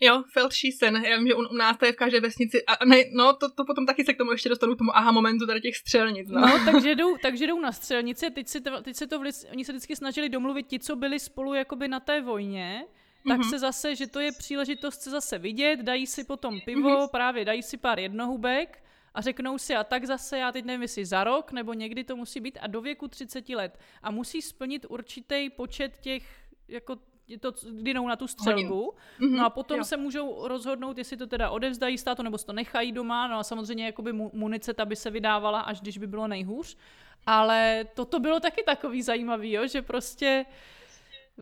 Jo, 0.01 0.23
Feldschießen, 0.33 0.95
já 0.95 1.17
vím, 1.17 1.27
že 1.27 1.35
u, 1.35 1.37
u 1.37 1.55
nás 1.55 1.77
to 1.77 1.85
je 1.85 1.91
v 1.91 1.95
každé 1.95 2.19
vesnici, 2.19 2.65
a 2.65 2.85
ne, 2.85 2.97
no 3.15 3.33
to, 3.33 3.51
to 3.51 3.65
potom 3.65 3.85
taky 3.85 4.05
se 4.05 4.13
k 4.13 4.17
tomu 4.17 4.31
ještě 4.31 4.49
dostanu, 4.49 4.75
k 4.75 4.77
tomu 4.77 4.97
aha 4.97 5.11
momentu 5.11 5.47
tady 5.47 5.61
těch 5.61 5.75
střelnic. 5.75 6.29
No, 6.29 6.41
no 6.41 6.65
takže, 6.71 6.95
jdou, 6.95 7.17
takže 7.17 7.47
jdou 7.47 7.59
na 7.59 7.71
střelnici, 7.71 8.29
teď, 8.31 8.47
si 8.47 8.61
to, 8.61 8.81
teď 8.81 8.95
se 8.95 9.07
to, 9.07 9.19
vlic, 9.19 9.45
oni 9.51 9.65
se 9.65 9.71
vždycky 9.71 9.95
snažili 9.95 10.29
domluvit 10.29 10.67
ti, 10.67 10.79
co 10.79 10.95
byli 10.95 11.19
spolu 11.19 11.53
jakoby 11.53 11.87
na 11.87 11.99
té 11.99 12.21
vojně, 12.21 12.85
tak 13.27 13.39
mm-hmm. 13.39 13.49
se 13.49 13.59
zase, 13.59 13.95
že 13.95 14.07
to 14.07 14.19
je 14.19 14.31
příležitost 14.31 15.01
se 15.01 15.09
zase 15.09 15.37
vidět, 15.37 15.79
dají 15.79 16.07
si 16.07 16.23
potom 16.23 16.59
pivo, 16.65 16.89
mm-hmm. 16.89 17.09
právě 17.09 17.45
dají 17.45 17.63
si 17.63 17.77
pár 17.77 17.99
jednohubek 17.99 18.83
a 19.13 19.21
řeknou 19.21 19.57
si, 19.57 19.75
a 19.75 19.83
tak 19.83 20.05
zase, 20.05 20.37
já 20.37 20.51
teď 20.51 20.65
nevím, 20.65 20.81
jestli 20.81 21.05
za 21.05 21.23
rok, 21.23 21.51
nebo 21.51 21.73
někdy 21.73 22.03
to 22.03 22.15
musí 22.15 22.39
být, 22.39 22.57
a 22.61 22.67
do 22.67 22.81
věku 22.81 23.07
30 23.07 23.49
let. 23.49 23.79
A 24.03 24.11
musí 24.11 24.41
splnit 24.41 24.85
určitý 24.89 25.49
počet 25.49 25.97
těch 25.97 26.23
jako 26.67 26.95
to, 27.39 27.51
kdy 27.71 27.93
jdou 27.93 28.07
na 28.07 28.15
tu 28.15 28.27
střelbu, 28.27 28.93
Mhm, 29.19 29.35
no 29.35 29.45
a 29.45 29.49
potom 29.49 29.77
jo. 29.77 29.83
se 29.83 29.97
můžou 29.97 30.47
rozhodnout, 30.47 30.97
jestli 30.97 31.17
to 31.17 31.27
teda 31.27 31.49
odevzdají 31.49 31.97
státu, 31.97 32.23
nebo 32.23 32.37
si 32.37 32.45
to 32.45 32.53
nechají 32.53 32.91
doma, 32.91 33.27
no 33.27 33.37
a 33.39 33.43
samozřejmě 33.43 33.85
jakoby 33.85 34.13
mu- 34.13 34.31
munice 34.33 34.73
ta 34.73 34.85
by 34.85 34.95
se 34.95 35.09
vydávala, 35.09 35.59
až 35.59 35.81
když 35.81 35.97
by 35.97 36.07
bylo 36.07 36.27
nejhůř. 36.27 36.77
Ale 37.25 37.85
toto 37.93 38.19
bylo 38.19 38.39
taky 38.39 38.63
takový 38.63 39.01
zajímavý, 39.01 39.51
jo, 39.51 39.67
že 39.67 39.81
prostě 39.81 40.45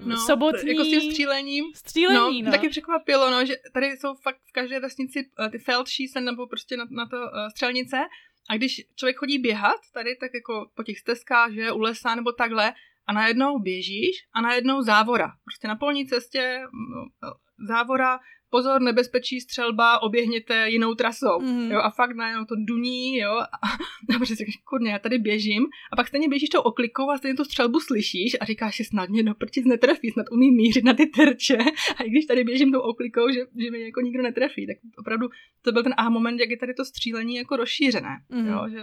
No, 0.06 0.18
sobotní 0.18 0.70
Jako 0.70 0.84
s 0.84 0.88
tím 0.88 1.02
střílením. 1.02 1.66
střílení, 1.76 2.42
no, 2.42 2.46
no. 2.46 2.52
taky 2.52 2.70
překvapilo, 2.70 3.32
no, 3.32 3.46
že 3.46 3.54
tady 3.74 3.88
jsou 3.88 4.16
fakt 4.16 4.38
v 4.50 4.54
každé 4.54 4.80
vesnici 4.80 5.30
eh, 5.46 5.50
ty 5.50 5.58
feldšíse 5.58 6.22
nebo 6.22 6.48
prostě 6.48 6.78
na, 6.78 6.86
na 6.90 7.06
to 7.06 7.18
uh, 7.18 7.50
střelnice 7.50 7.98
a 8.50 8.56
když 8.56 8.82
člověk 8.96 9.18
chodí 9.18 9.40
běhat 9.40 9.80
tady, 9.94 10.16
tak 10.16 10.32
jako 10.34 10.70
po 10.76 10.84
těch 10.84 11.00
stezkách, 11.00 11.52
že 11.52 11.72
u 11.72 11.80
lesa 11.80 12.16
nebo 12.16 12.32
takhle 12.32 12.74
a 13.08 13.14
najednou 13.14 13.60
běžíš 13.60 14.16
a 14.34 14.42
najednou 14.42 14.82
závora. 14.82 15.32
Prostě 15.46 15.68
na 15.68 15.76
polní 15.76 16.08
cestě 16.08 16.60
mm, 16.72 17.06
závora, 17.68 18.20
pozor, 18.50 18.82
nebezpečí 18.82 19.42
střelba, 19.42 20.02
oběhněte 20.02 20.70
jinou 20.70 20.96
trasou. 20.96 21.40
Mhm. 21.42 21.72
Jo, 21.72 21.80
a 21.80 21.90
fakt 21.92 22.16
najednou 22.16 22.46
to 22.46 22.56
duní, 22.68 23.18
jo, 23.18 23.32
a, 23.32 23.68
a 24.16 24.18
prostě 24.18 24.36
si 24.36 24.46
říkáš, 24.46 24.56
kurně, 24.64 24.92
já 24.92 25.00
tady 25.00 25.18
běžím 25.20 25.64
a 25.94 25.96
pak 25.96 26.08
stejně 26.08 26.28
běžíš 26.30 26.50
tou 26.50 26.62
oklikou 26.62 27.10
a 27.10 27.18
stejně 27.18 27.36
tu 27.36 27.44
střelbu 27.44 27.80
slyšíš 27.80 28.38
a 28.40 28.46
říkáš 28.46 28.76
si 28.76 28.84
snad 28.84 29.10
mě 29.10 29.24
do 29.24 29.34
prčic 29.36 29.66
netrefí, 29.66 30.12
snad 30.12 30.26
umí 30.32 30.52
mířit 30.52 30.84
na 30.84 30.94
ty 30.94 31.06
terče 31.06 31.58
a 31.98 32.04
i 32.04 32.10
když 32.10 32.26
tady 32.26 32.44
běžím 32.44 32.72
tou 32.72 32.80
oklikou, 32.80 33.30
že, 33.30 33.40
že 33.64 33.72
mě 33.72 33.86
jako 33.86 34.02
nikdo 34.02 34.24
netrefí, 34.24 34.68
tak 34.68 34.78
opravdu 34.98 35.28
to 35.62 35.72
byl 35.72 35.84
ten 35.84 35.94
aha 35.98 36.10
moment, 36.10 36.40
jak 36.40 36.50
je 36.50 36.58
tady 36.58 36.74
to 36.74 36.86
střílení 36.86 37.36
jako 37.36 37.56
rozšířené, 37.56 38.10
Mhm. 38.30 38.48
jo, 38.48 38.62
že 38.72 38.78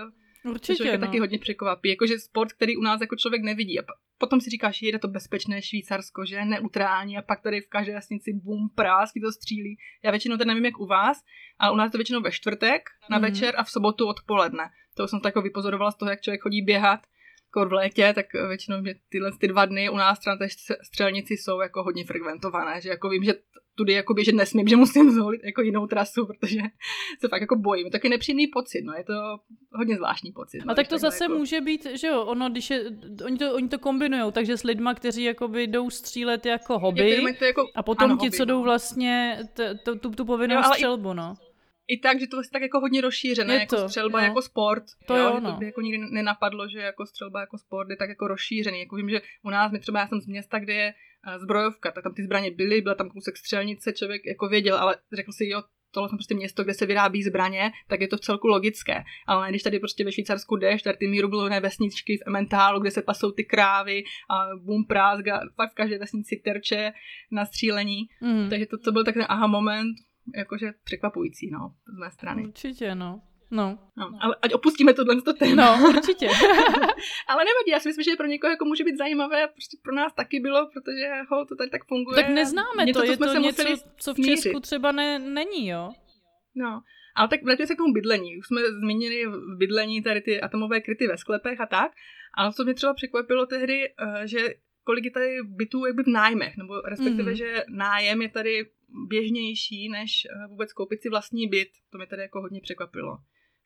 Určitě, 0.44 0.76
člověka 0.76 0.98
no. 0.98 1.06
taky 1.06 1.18
hodně 1.18 1.38
překvapí, 1.38 1.88
jakože 1.88 2.18
sport, 2.18 2.52
který 2.52 2.76
u 2.76 2.80
nás 2.80 3.00
jako 3.00 3.16
člověk 3.16 3.42
nevidí 3.42 3.80
a 3.80 3.84
potom 4.18 4.40
si 4.40 4.50
říkáš, 4.50 4.82
je 4.82 4.98
to 4.98 5.08
bezpečné 5.08 5.62
Švýcarsko, 5.62 6.24
že 6.26 6.44
neutrální 6.44 7.18
a 7.18 7.22
pak 7.22 7.42
tady 7.42 7.60
v 7.60 7.68
každé 7.68 7.92
jasnici 7.92 8.32
bum, 8.32 8.68
prásky 8.74 9.20
to 9.20 9.32
střílí. 9.32 9.76
Já 10.04 10.10
většinou 10.10 10.36
to 10.36 10.44
nevím, 10.44 10.64
jak 10.64 10.80
u 10.80 10.86
vás, 10.86 11.18
ale 11.58 11.72
u 11.72 11.76
nás 11.76 11.92
to 11.92 11.98
většinou 11.98 12.20
ve 12.20 12.32
čtvrtek 12.32 12.82
na 13.10 13.18
Mhm. 13.18 13.30
večer 13.30 13.54
a 13.56 13.64
v 13.64 13.70
sobotu 13.70 14.06
odpoledne. 14.06 14.64
To 14.96 15.08
jsem 15.08 15.20
to 15.20 15.28
jako 15.28 15.42
vypozorovala 15.42 15.90
z 15.90 15.96
toho, 15.96 16.10
jak 16.10 16.20
člověk 16.20 16.40
chodí 16.42 16.62
běhat 16.62 17.00
jako 17.56 17.68
v 17.68 17.72
létě, 17.72 18.12
tak 18.14 18.26
většinou 18.48 18.84
že 18.84 18.94
tyhle 19.08 19.32
ty 19.38 19.48
dva 19.48 19.64
dny 19.64 19.90
u 19.90 19.96
nás 19.96 20.24
na 20.26 20.36
té 20.36 20.46
stře- 20.46 20.76
střelnici 20.82 21.34
jsou 21.36 21.60
jako 21.60 21.82
hodně 21.82 22.04
frekventované, 22.04 22.80
že 22.80 22.88
jako 22.88 23.08
vím, 23.08 23.24
že 23.24 23.34
tudy 23.74 23.92
jako 23.92 24.14
běžet 24.14 24.34
nesmím, 24.34 24.68
že 24.68 24.76
musím 24.76 25.10
zvolit 25.10 25.40
jako 25.44 25.62
jinou 25.62 25.86
trasu, 25.86 26.26
protože 26.26 26.60
se 27.20 27.28
fakt 27.28 27.40
jako 27.40 27.56
bojím. 27.56 27.90
Taky 27.90 28.08
nepříjemný 28.08 28.46
pocit, 28.46 28.82
no, 28.82 28.92
je 28.92 29.04
to 29.04 29.12
hodně 29.72 29.96
zvláštní 29.96 30.32
pocit. 30.32 30.58
No, 30.64 30.72
A 30.72 30.74
tak 30.74 30.84
když 30.84 30.88
to 30.88 30.98
zase 30.98 31.24
jako... 31.24 31.34
může 31.34 31.60
být, 31.60 31.86
že 32.00 32.06
jo, 32.06 32.22
ono, 32.22 32.50
když 32.50 32.70
je, 32.70 32.84
oni 33.24 33.38
to, 33.38 33.54
oni 33.54 33.68
to 33.68 33.78
kombinujou, 33.78 34.30
takže 34.30 34.56
s 34.56 34.62
lidma, 34.62 34.94
kteří 34.94 35.24
jakoby 35.24 35.66
jdou 35.66 35.90
střílet 35.90 36.46
jako 36.46 36.78
hobby, 36.78 37.22
jako, 37.40 37.66
a 37.74 37.82
potom 37.82 38.10
ano, 38.10 38.16
ti, 38.16 38.26
hobby, 38.26 38.36
co 38.36 38.44
jdou 38.44 38.58
no. 38.58 38.62
vlastně 38.62 39.38
t, 39.54 39.74
t, 39.74 39.94
tu, 39.94 40.10
tu 40.10 40.24
povinnou 40.24 40.54
Jo, 40.54 40.62
ale 40.64 40.76
i- 40.76 40.78
střelbu, 40.78 41.12
no. 41.12 41.34
I 41.88 41.98
tak, 41.98 42.20
že 42.20 42.26
to 42.26 42.36
je 42.36 42.42
tak 42.52 42.62
jako 42.62 42.80
hodně 42.80 43.00
rozšířené, 43.00 43.54
Je 43.54 43.60
jako 43.60 43.76
to, 43.76 43.88
střelba, 43.88 44.20
no. 44.20 44.26
jako 44.26 44.42
sport. 44.42 44.84
To 45.06 45.16
jo, 45.16 45.32
že 45.34 45.40
no. 45.40 45.52
To 45.52 45.58
by 45.58 45.66
jako 45.66 45.80
nikdy 45.80 45.98
nenapadlo, 46.10 46.68
že 46.68 46.78
jako 46.78 47.06
střelba 47.06 47.40
jako 47.40 47.58
sport 47.58 47.90
je 47.90 47.96
tak 47.96 48.08
jako 48.08 48.28
rozšířený. 48.28 48.80
Jako 48.80 48.96
vím, 48.96 49.10
že 49.10 49.22
u 49.42 49.50
nás, 49.50 49.72
my 49.72 49.78
třeba 49.78 50.00
já 50.00 50.08
jsem 50.08 50.20
z 50.20 50.26
města, 50.26 50.58
kde 50.58 50.74
je 50.74 50.94
zbrojovka, 51.38 51.90
tak 51.90 52.04
tam 52.04 52.14
ty 52.14 52.24
zbraně 52.24 52.50
byly, 52.50 52.80
byla 52.80 52.94
tam 52.94 53.10
kousek 53.10 53.36
střelnice, 53.36 53.92
člověk 53.92 54.22
jako 54.26 54.48
věděl, 54.48 54.76
ale 54.76 54.96
řekl 55.12 55.32
si, 55.32 55.48
jo, 55.48 55.62
tohle 55.94 56.08
je 56.12 56.16
prostě 56.16 56.34
město, 56.34 56.64
kde 56.64 56.74
se 56.74 56.86
vyrábí 56.86 57.22
zbraně, 57.22 57.70
tak 57.88 58.00
je 58.00 58.08
to 58.08 58.16
v 58.16 58.20
celku 58.20 58.46
logické. 58.46 59.04
Ale 59.26 59.50
když 59.50 59.62
tady 59.62 59.78
prostě 59.78 60.04
ve 60.04 60.12
Švýcarsku 60.12 60.56
jdeš, 60.56 60.82
tady 60.82 60.96
ty 60.96 61.08
mírumilovné 61.08 61.60
vesničky 61.60 62.16
v 62.16 62.26
Emmentálu, 62.26 62.80
kde 62.80 62.90
se 62.90 63.02
pasou 63.02 63.30
ty 63.30 63.44
krávy 63.44 64.04
a 64.30 64.46
bum 64.56 64.84
prázga, 64.86 65.40
fakt 65.56 65.72
v 65.72 65.74
každé 65.74 65.98
vesnici 65.98 66.42
terče 66.44 66.92
na 67.30 67.46
střílení. 67.46 68.02
Mm. 68.20 68.50
Takže 68.50 68.66
to, 68.66 68.78
to 68.78 68.92
byl 68.92 69.04
takový 69.04 69.24
aha 69.28 69.46
moment, 69.46 69.94
jakože 70.36 70.72
překvapující, 70.84 71.50
no, 71.50 71.74
z 71.96 71.98
mé 71.98 72.10
strany. 72.10 72.46
Určitě, 72.46 72.94
no. 72.94 73.22
No, 73.54 73.78
No, 73.96 74.10
ale 74.20 74.36
ať 74.42 74.52
opustíme 74.54 74.94
tohle 74.94 75.22
to 75.22 75.32
téma. 75.32 75.76
no 75.76 75.88
určitě. 75.88 76.26
ale 77.28 77.40
nevadí, 77.44 77.70
já 77.72 77.80
si 77.80 77.88
myslím, 77.88 78.04
že 78.04 78.16
pro 78.16 78.26
někoho 78.26 78.50
jako 78.50 78.64
může 78.64 78.84
být 78.84 78.96
zajímavé, 78.98 79.48
prostě 79.48 79.76
pro 79.82 79.94
nás 79.94 80.12
taky 80.12 80.40
bylo, 80.40 80.66
protože 80.72 81.08
ho, 81.30 81.44
to 81.46 81.56
tady 81.56 81.70
tak 81.70 81.84
funguje. 81.88 82.14
tak 82.16 82.28
neznáme 82.28 82.84
Něco, 82.84 83.00
to, 83.00 83.06
co 83.06 83.12
je 83.12 83.16
jsme 83.16 83.26
to 83.26 83.32
se 83.32 83.38
něco, 83.40 83.62
museli 83.62 83.80
co 83.96 84.12
v 84.12 84.14
smířit. 84.14 84.42
Česku 84.42 84.60
třeba 84.60 84.92
ne, 84.92 85.18
není, 85.18 85.68
jo. 85.68 85.90
No, 86.56 86.82
ale 87.16 87.28
tak 87.28 87.42
vrátíme 87.42 87.66
se 87.66 87.74
k 87.74 87.78
tomu 87.78 87.92
bydlení. 87.92 88.38
Už 88.38 88.46
jsme 88.46 88.60
zmínili 88.82 89.26
v 89.26 89.56
bydlení 89.58 90.02
tady 90.02 90.20
ty 90.20 90.40
atomové 90.40 90.80
kryty 90.80 91.06
ve 91.06 91.16
sklepech 91.18 91.60
a 91.60 91.66
tak, 91.66 91.92
ale 92.38 92.52
co 92.52 92.64
mě 92.64 92.74
třeba 92.74 92.94
překvapilo 92.94 93.46
tehdy, 93.46 93.84
eh, 93.88 94.26
že 94.28 94.38
kolik 94.84 95.04
je 95.04 95.10
tady 95.10 95.42
bytů 95.42 95.86
jakby 95.86 96.02
v 96.02 96.06
nájmech, 96.06 96.56
nebo 96.56 96.80
respektive, 96.80 97.30
Mhm. 97.30 97.34
že 97.34 97.64
nájem 97.68 98.22
je 98.22 98.28
tady 98.28 98.66
běžnější, 99.08 99.88
než 99.88 100.10
eh, 100.24 100.46
vůbec 100.48 100.72
koupit 100.72 101.02
si 101.02 101.08
vlastní 101.08 101.48
byt. 101.48 101.68
To 101.90 101.98
mě 101.98 102.06
tady 102.06 102.22
jako 102.22 102.40
hodně 102.40 102.60
překvapilo. 102.60 103.16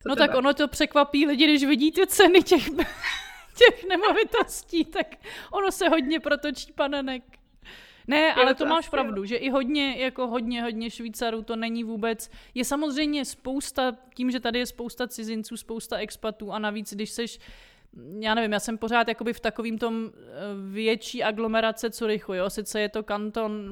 Co 0.02 0.08
No 0.08 0.16
tak 0.16 0.34
ono 0.34 0.54
to 0.54 0.68
překvapí 0.68 1.26
lidi, 1.26 1.44
když 1.44 1.64
vidí 1.64 1.92
ty 1.92 2.06
ceny 2.06 2.42
těch, 2.42 2.64
těch 3.58 3.88
nemovitostí, 3.88 4.84
tak 4.84 5.06
ono 5.52 5.72
se 5.72 5.88
hodně 5.88 6.20
protočí 6.20 6.72
panenek. 6.72 7.22
Ne, 8.06 8.34
ale 8.34 8.54
to 8.54 8.66
máš 8.66 8.88
pravdu, 8.88 9.24
že 9.24 9.36
i 9.36 9.50
hodně, 9.50 9.96
jako 9.96 10.26
hodně, 10.26 10.62
hodně 10.62 10.90
Švýcarů 10.90 11.42
to 11.42 11.56
není 11.56 11.84
vůbec. 11.84 12.30
Je 12.54 12.64
samozřejmě 12.64 13.24
spousta, 13.24 13.96
tím, 14.14 14.30
že 14.30 14.40
tady 14.40 14.58
je 14.58 14.66
spousta 14.66 15.08
cizinců, 15.08 15.56
spousta 15.56 15.96
expatů 15.96 16.52
a 16.52 16.58
navíc, 16.58 16.94
když 16.94 17.10
seš 17.10 17.38
já 18.20 18.34
nevím, 18.34 18.52
já 18.52 18.60
jsem 18.60 18.78
pořád 18.78 19.08
jakoby 19.08 19.32
v 19.32 19.40
takovým 19.40 19.78
tom 19.78 20.10
eh, 20.14 20.20
větší 20.70 21.22
aglomerace 21.22 21.90
Curychu, 21.90 22.34
jo, 22.34 22.50
sice 22.50 22.80
je 22.80 22.88
to 22.88 23.02
kanton 23.02 23.70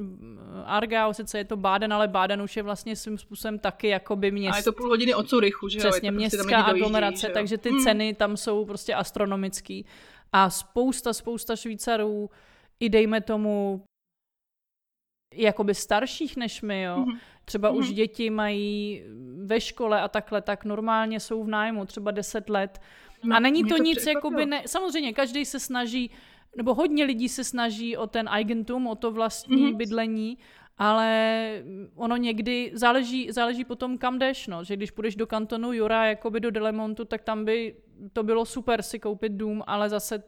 eh, 0.61 0.63
Aargau, 0.65 1.13
sice 1.13 1.39
je 1.39 1.45
to 1.45 1.57
Baden, 1.57 1.93
ale 1.93 2.09
Baden 2.09 2.43
už 2.43 2.57
je 2.57 2.63
vlastně 2.63 2.97
svým 2.97 3.19
způsobem 3.19 3.59
taky 3.59 3.89
jakoby 3.89 4.31
město. 4.31 4.55
A 4.55 4.57
je 4.57 4.63
to 4.63 4.73
půl 4.73 4.89
hodiny 4.89 5.15
od 5.15 5.29
Curychu, 5.29 5.69
že 5.69 5.79
jo? 5.79 5.81
Přesně, 5.91 6.11
prostě 6.11 6.11
městská 6.11 6.43
lidi 6.43 6.51
dojíždějí, 6.57 6.83
aglomerace, 6.83 7.29
takže 7.29 7.59
ty 7.59 7.71
Mm. 7.71 7.83
ceny 7.83 8.15
tam 8.15 8.37
jsou 8.37 8.65
prostě 8.65 8.95
astronomický. 8.95 9.87
A 10.33 10.51
spousta, 10.51 11.13
spousta 11.13 11.57
Švýcarů, 11.57 12.31
i 12.81 12.89
dejme 12.89 13.21
tomu, 13.21 13.83
jakoby 15.35 15.75
starších 15.75 16.37
než 16.37 16.63
my, 16.63 16.83
jo. 16.83 16.97
Mhm. 16.99 17.19
Třeba 17.45 17.71
už 17.71 17.87
Mhm. 17.87 17.95
děti 17.95 18.31
mají 18.31 19.03
ve 19.45 19.61
škole 19.61 20.01
a 20.01 20.09
takhle, 20.09 20.43
tak 20.43 20.65
normálně 20.65 21.21
jsou 21.21 21.45
v 21.45 21.49
nájmu 21.49 21.85
třeba 21.87 22.11
10 22.11 22.49
let. 22.51 22.81
No, 23.25 23.37
a 23.37 23.41
není 23.41 23.63
mě 23.63 23.69
to, 23.75 23.83
nic 23.83 23.99
překvapilo. 23.99 24.19
jakoby, 24.41 24.47
ne, 24.51 24.63
samozřejmě 24.67 25.13
každý 25.13 25.45
se 25.45 25.61
snaží, 25.61 26.11
nebo 26.57 26.75
hodně 26.75 27.05
lidí 27.05 27.29
se 27.29 27.45
snaží 27.45 27.97
o 27.97 28.07
ten 28.07 28.29
eigentum, 28.29 28.87
o 28.87 28.95
to 28.95 29.11
vlastní 29.11 29.63
Mhm. 29.63 29.75
bydlení, 29.77 30.39
ale 30.79 31.63
ono 31.95 32.17
někdy 32.17 32.71
záleží, 32.75 33.31
záleží 33.31 33.65
potom 33.65 33.99
kam 33.99 34.19
jdeš, 34.19 34.47
no, 34.47 34.65
že 34.65 34.77
když 34.77 34.91
půjdeš 34.91 35.17
do 35.17 35.27
kantonu 35.27 35.73
Jura, 35.73 36.05
jakoby 36.07 36.41
do 36.41 36.51
Delemontu, 36.51 37.05
tak 37.05 37.23
tam 37.23 37.45
by 37.45 37.77
to 38.13 38.23
bylo 38.23 38.45
super 38.45 38.83
si 38.83 38.99
koupit 38.99 39.33
dům, 39.33 39.63
ale 39.67 39.89
zase 39.89 40.23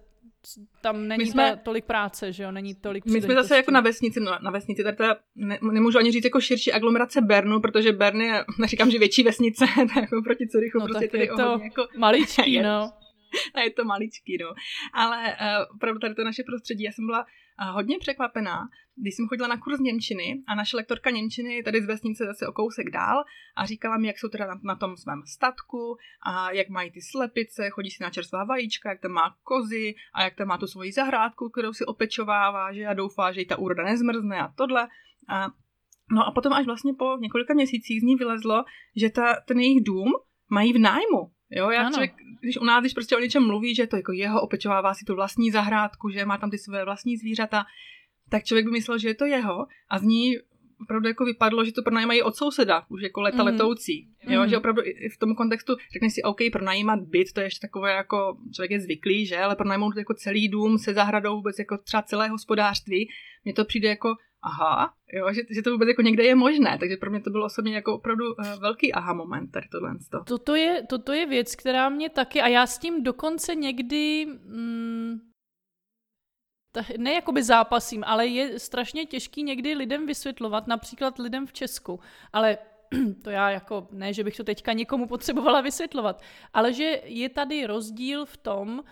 tam 0.80 1.08
není 1.08 1.26
jsme- 1.26 1.50
ta, 1.50 1.56
tolik 1.56 1.84
práce, 1.84 2.32
že 2.32 2.42
jo, 2.42 2.52
není 2.52 2.74
tolik 2.74 3.06
My 3.06 3.22
jsme 3.22 3.34
zase 3.34 3.56
jako 3.56 3.70
na 3.70 3.80
vesnici, 3.80 4.20
no 4.20 4.38
na 4.42 4.50
vesnici, 4.50 4.82
tady 4.82 4.96
teda 4.96 5.16
ne, 5.36 5.58
nemůžu 5.72 5.98
ani 5.98 6.12
říct 6.12 6.24
jako 6.24 6.40
širší 6.40 6.72
aglomerace 6.72 7.20
Bernu, 7.20 7.60
protože 7.60 7.92
Bern 7.92 8.20
je, 8.20 8.44
neříkám, 8.58 8.90
že 8.90 8.98
větší 8.98 9.22
vesnice, 9.22 9.64
to 9.74 9.98
je 9.98 10.00
jako 10.00 10.22
proti 10.24 10.48
Curychu, 10.48 10.78
No 10.78 10.86
prostě 10.86 11.08
tady 11.08 11.22
je 11.22 11.28
to 11.28 11.60
jako, 11.62 11.86
Maličký, 11.98 12.60
no. 12.60 12.92
a 13.54 13.60
je 13.60 13.70
to 13.70 13.84
maličký, 13.84 14.38
no. 14.40 14.54
Ale 14.94 15.36
uh, 15.40 15.76
opravdu 15.76 16.00
tady 16.00 16.14
to 16.14 16.24
naše 16.24 16.42
prostředí, 16.42 16.84
já 16.84 16.92
jsem 16.92 17.06
byla 17.06 17.26
hodně 17.64 17.98
překvapená, 17.98 18.68
když 18.96 19.14
jsem 19.16 19.28
chodila 19.28 19.48
na 19.48 19.56
kurz 19.56 19.80
Němčiny 19.80 20.42
a 20.46 20.54
naše 20.54 20.76
lektorka 20.76 21.10
Němčiny 21.10 21.62
tady 21.62 21.82
z 21.82 21.86
vesnice 21.86 22.24
zase 22.24 22.46
o 22.46 22.52
kousek 22.52 22.90
dál 22.90 23.24
a 23.56 23.66
říkala 23.66 23.98
mi, 23.98 24.06
jak 24.06 24.18
jsou 24.18 24.28
teda 24.28 24.46
na, 24.46 24.60
na 24.62 24.76
tom 24.76 24.96
svém 24.96 25.22
statku 25.26 25.96
a 26.22 26.50
jak 26.50 26.68
mají 26.68 26.90
ty 26.90 27.00
slepice, 27.02 27.70
chodí 27.70 27.90
si 27.90 28.02
na 28.02 28.10
čerstvá 28.10 28.44
vajíčka, 28.44 28.90
jak 28.90 29.00
tam 29.00 29.10
má 29.10 29.36
kozy 29.42 29.94
a 30.14 30.22
jak 30.22 30.34
tam 30.34 30.48
má 30.48 30.58
tu 30.58 30.66
svoji 30.66 30.92
zahrádku, 30.92 31.48
kterou 31.48 31.72
si 31.72 31.84
opečovává, 31.84 32.72
že 32.72 32.86
a 32.86 32.94
doufá, 32.94 33.32
že 33.32 33.40
jí 33.40 33.46
ta 33.46 33.58
úroda 33.58 33.84
nezmrzne 33.84 34.38
a 34.40 34.48
tohle. 34.56 34.88
A, 35.28 35.46
no 36.12 36.26
a 36.26 36.30
potom 36.30 36.52
až 36.52 36.66
vlastně 36.66 36.92
po 36.98 37.16
několika 37.16 37.54
měsících 37.54 38.00
z 38.00 38.04
ní 38.04 38.16
vylezlo, 38.16 38.64
že 38.96 39.10
ta, 39.10 39.40
ten 39.40 39.60
jejich 39.60 39.84
dům 39.84 40.08
mají 40.50 40.72
v 40.72 40.78
nájmu. 40.78 41.37
Jo, 41.50 41.70
já 41.70 41.80
Ano. 41.80 41.90
člověk, 41.90 42.12
když 42.40 42.56
u 42.58 42.64
nás, 42.64 42.80
když 42.82 42.92
prostě 42.94 43.16
o 43.16 43.20
něčem 43.20 43.46
mluví, 43.46 43.74
že 43.74 43.86
to 43.86 43.96
jako 43.96 44.12
jeho 44.12 44.40
opečovává 44.40 44.94
si 44.94 45.04
tu 45.04 45.14
vlastní 45.14 45.50
zahrádku, 45.50 46.10
že 46.10 46.24
má 46.24 46.38
tam 46.38 46.50
ty 46.50 46.58
své 46.58 46.84
vlastní 46.84 47.16
zvířata, 47.16 47.64
tak 48.30 48.44
člověk 48.44 48.66
by 48.66 48.72
myslel, 48.72 48.98
že 48.98 49.08
je 49.08 49.14
to 49.14 49.24
jeho 49.26 49.66
a 49.90 49.98
z 49.98 50.02
ní 50.02 50.34
opravdu 50.82 51.08
jako 51.08 51.24
vypadlo, 51.24 51.64
že 51.64 51.72
to 51.72 51.82
pronajímají 51.82 52.22
od 52.22 52.36
souseda, 52.36 52.82
už 52.88 53.02
jako 53.02 53.20
leta 53.20 53.42
Mhm. 53.42 53.46
letoucí. 53.46 54.08
Jo, 54.28 54.40
Mhm. 54.40 54.48
že 54.50 54.58
opravdu 54.58 54.82
i 54.84 55.08
v 55.08 55.18
tom 55.18 55.34
kontextu 55.34 55.76
řekneš 55.92 56.12
si, 56.12 56.22
OK, 56.22 56.38
pronajímat 56.52 57.00
byt, 57.00 57.32
to 57.32 57.40
je 57.40 57.46
ještě 57.46 57.60
takové 57.66 57.92
jako, 57.92 58.38
člověk 58.54 58.70
je 58.70 58.80
zvyklý, 58.80 59.26
že, 59.26 59.36
ale 59.38 59.56
pronajmout 59.56 59.96
jako 59.96 60.14
celý 60.14 60.48
dům 60.48 60.78
se 60.78 60.94
zahradou 60.94 61.36
vůbec 61.36 61.58
jako 61.58 61.78
třeba 61.78 62.02
celé 62.02 62.28
hospodářství, 62.28 63.08
mně 63.44 63.54
to 63.54 63.64
přijde 63.64 63.88
jako, 63.88 64.14
aha, 64.42 64.94
jo, 65.12 65.32
že, 65.32 65.42
že 65.50 65.62
to 65.62 65.70
vůbec 65.70 65.88
jako 65.88 66.02
někde 66.02 66.24
je 66.24 66.34
možné, 66.34 66.78
takže 66.78 66.96
pro 66.96 67.10
mě 67.10 67.20
to 67.20 67.30
bylo 67.30 67.46
osobně 67.46 67.74
jako 67.74 67.94
opravdu 67.94 68.24
uh, 68.24 68.60
velký 68.60 68.92
aha 68.92 69.12
moment, 69.12 69.50
tady 69.50 69.68
tohle. 69.68 69.90
To. 70.10 70.24
Toto 70.24 70.54
je, 70.54 70.86
toto 70.88 71.12
je 71.12 71.26
věc, 71.26 71.56
která 71.56 71.88
mě 71.88 72.10
taky, 72.10 72.40
a 72.40 72.48
já 72.48 72.66
s 72.66 72.78
tím 72.78 73.02
dokonce 73.02 73.54
někdy, 73.54 74.26
mm, 74.26 75.18
ne 76.98 77.12
jakoby 77.12 77.42
zápasím, 77.42 78.04
ale 78.06 78.26
je 78.26 78.58
strašně 78.58 79.06
těžký 79.06 79.42
někdy 79.42 79.74
lidem 79.74 80.06
vysvětlovat, 80.06 80.66
například 80.66 81.18
lidem 81.18 81.46
v 81.46 81.52
Česku, 81.52 82.00
ale 82.32 82.58
to 83.24 83.30
já 83.30 83.50
jako, 83.50 83.88
ne, 83.90 84.12
že 84.12 84.24
bych 84.24 84.36
to 84.36 84.44
teďka 84.44 84.72
někomu 84.72 85.06
potřebovala 85.06 85.60
vysvětlovat, 85.60 86.22
ale 86.52 86.72
že 86.72 87.00
je 87.04 87.28
tady 87.28 87.66
rozdíl 87.66 88.26
v 88.26 88.36
tom, 88.36 88.82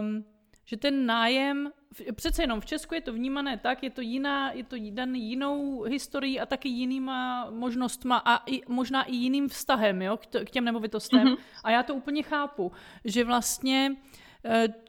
um, 0.00 0.24
že 0.68 0.76
ten 0.76 1.06
nájem, 1.06 1.72
přece 2.14 2.42
jenom 2.42 2.60
v 2.60 2.66
Česku 2.66 2.94
je 2.94 3.00
to 3.00 3.12
vnímané 3.12 3.56
tak, 3.56 3.82
je 3.82 3.90
to 3.90 4.00
jiná, 4.00 4.52
je 4.52 4.64
to 4.64 4.76
daný 4.90 5.28
jinou 5.28 5.82
historií 5.82 6.40
a 6.40 6.46
taky 6.46 6.68
jinýma 6.68 7.50
možnostma 7.50 8.16
a 8.16 8.42
i, 8.46 8.60
možná 8.68 9.02
i 9.02 9.14
jiným 9.14 9.48
vztahem, 9.48 10.02
jo, 10.02 10.18
k 10.44 10.50
těm 10.50 10.64
nemovitostem. 10.64 11.28
Mm-hmm. 11.28 11.38
A 11.64 11.70
já 11.70 11.82
to 11.82 11.94
úplně 11.94 12.22
chápu, 12.22 12.72
že 13.04 13.24
vlastně 13.24 13.96
Eh, 13.96 14.27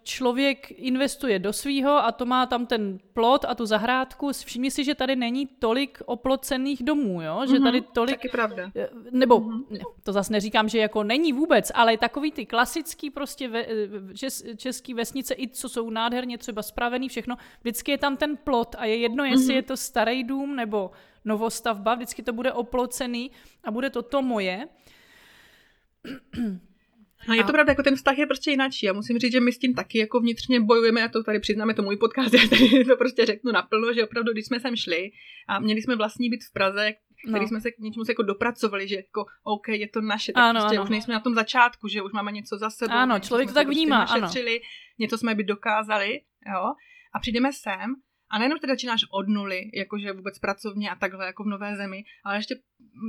člověk 0.04 0.72
investuje 0.72 1.40
do 1.40 1.54
svýho 1.54 1.92
a 1.92 2.12
to 2.12 2.26
má 2.26 2.46
tam 2.46 2.66
ten 2.66 3.00
plot 3.14 3.46
a 3.46 3.56
tu 3.56 3.66
zahrádku. 3.66 4.32
Všimni 4.46 4.72
si, 4.72 4.84
že 4.84 4.96
tady 4.96 5.16
není 5.16 5.48
tolik 5.48 6.02
oplocených 6.06 6.84
domů, 6.84 7.22
jo? 7.22 7.46
že 7.48 7.54
mhm, 7.54 7.64
tady 7.64 7.82
tolik... 7.82 8.16
Taky 8.16 8.30
pravda. 8.30 8.72
Eh, 8.76 8.90
nebo, 9.12 9.40
mm-hmm. 9.40 9.82
to 10.04 10.14
zase 10.14 10.34
neříkám, 10.34 10.70
že 10.70 10.80
jako 10.80 11.04
není 11.04 11.34
vůbec, 11.34 11.72
ale 11.76 11.98
takový 11.98 12.32
ty 12.32 12.46
klasický 12.46 13.10
prostě 13.10 13.48
ve, 13.48 13.66
eh, 13.66 14.14
čes, 14.16 14.44
český 14.58 14.94
vesnice, 14.94 15.36
i 15.38 15.48
co 15.48 15.70
jsou 15.70 15.90
nádherně 15.90 16.38
třeba 16.38 16.62
spravený, 16.62 17.10
všechno, 17.10 17.36
vždycky 17.62 17.92
je 17.92 17.98
tam 17.98 18.18
ten 18.18 18.38
plot 18.38 18.76
a 18.78 18.86
je 18.86 18.98
jedno, 18.98 19.24
jestli 19.24 19.48
mm-hmm. 19.48 19.56
je 19.56 19.64
to 19.64 19.78
starý 19.78 20.24
dům 20.24 20.56
nebo 20.56 20.92
novostavba, 21.26 21.96
vždycky 21.96 22.24
to 22.24 22.34
bude 22.34 22.54
oplocený 22.54 23.32
a 23.64 23.72
bude 23.72 23.90
to 23.90 24.02
to 24.02 24.22
moje. 24.22 24.68
A 27.28 27.34
je 27.34 27.44
to 27.44 27.52
pravda, 27.52 27.72
jako 27.72 27.84
ten 27.84 27.96
vztah 27.96 28.18
je 28.18 28.26
prostě 28.26 28.52
jináčí. 28.52 28.86
Já 28.86 28.94
musím 28.94 29.20
říct, 29.20 29.32
že 29.32 29.40
my 29.40 29.52
s 29.52 29.60
tím 29.60 29.74
taky 29.74 29.98
jako 29.98 30.20
vnitřně 30.20 30.60
bojujeme, 30.60 31.02
já 31.02 31.08
to 31.08 31.24
tady 31.24 31.40
přiznáme, 31.40 31.74
to 31.74 31.82
můj 31.82 31.98
podcast, 31.98 32.34
já 32.34 32.48
tady 32.50 32.86
to 32.86 32.98
prostě 32.98 33.26
řeknu 33.26 33.52
naplno, 33.52 33.94
že 33.94 34.04
opravdu, 34.04 34.32
když 34.32 34.46
jsme 34.46 34.60
sem 34.60 34.76
šli 34.76 35.12
a 35.48 35.60
měli 35.60 35.82
jsme 35.82 35.96
vlastní 35.96 36.30
byt 36.30 36.44
v 36.44 36.54
Praze, 36.54 36.94
který 37.30 37.42
no. 37.42 37.48
jsme 37.48 37.62
se 37.62 37.72
k 37.72 37.80
něčemu 37.80 38.06
se 38.06 38.12
jako 38.12 38.24
dopracovali, 38.24 38.88
že 38.88 38.96
jako 38.96 39.26
OK, 39.44 39.68
je 39.68 39.88
to 39.88 40.02
naše, 40.02 40.32
tak 40.34 40.44
ano, 40.44 40.60
prostě 40.60 40.78
ano. 40.78 40.84
už 40.84 40.90
nejsme 40.90 41.14
na 41.14 41.20
tom 41.20 41.36
začátku, 41.36 41.88
že 41.88 42.02
už 42.02 42.12
máme 42.12 42.32
něco 42.32 42.58
za 42.58 42.70
sebou. 42.70 42.94
Ano, 42.94 43.20
člověk 43.20 43.50
to 43.50 43.54
tak 43.54 43.66
prostě 43.66 43.80
vnímá, 43.80 44.04
ano. 44.04 44.30
něco 45.00 45.18
jsme 45.18 45.36
by 45.36 45.44
dokázali, 45.44 46.22
jo, 46.54 46.74
a 47.14 47.20
přijdeme 47.20 47.54
sem 47.54 47.96
a 48.30 48.40
nejenom 48.40 48.60
teda 48.60 48.74
začínáš 48.74 49.06
od 49.12 49.28
nuly, 49.28 49.72
jakože 49.74 50.14
vůbec 50.14 50.40
pracovně 50.40 50.90
a 50.90 50.96
takhle 50.96 51.26
jako 51.26 51.44
v 51.44 51.48
nové 51.48 51.76
zemi, 51.76 52.04
ale 52.24 52.38
ještě 52.38 52.56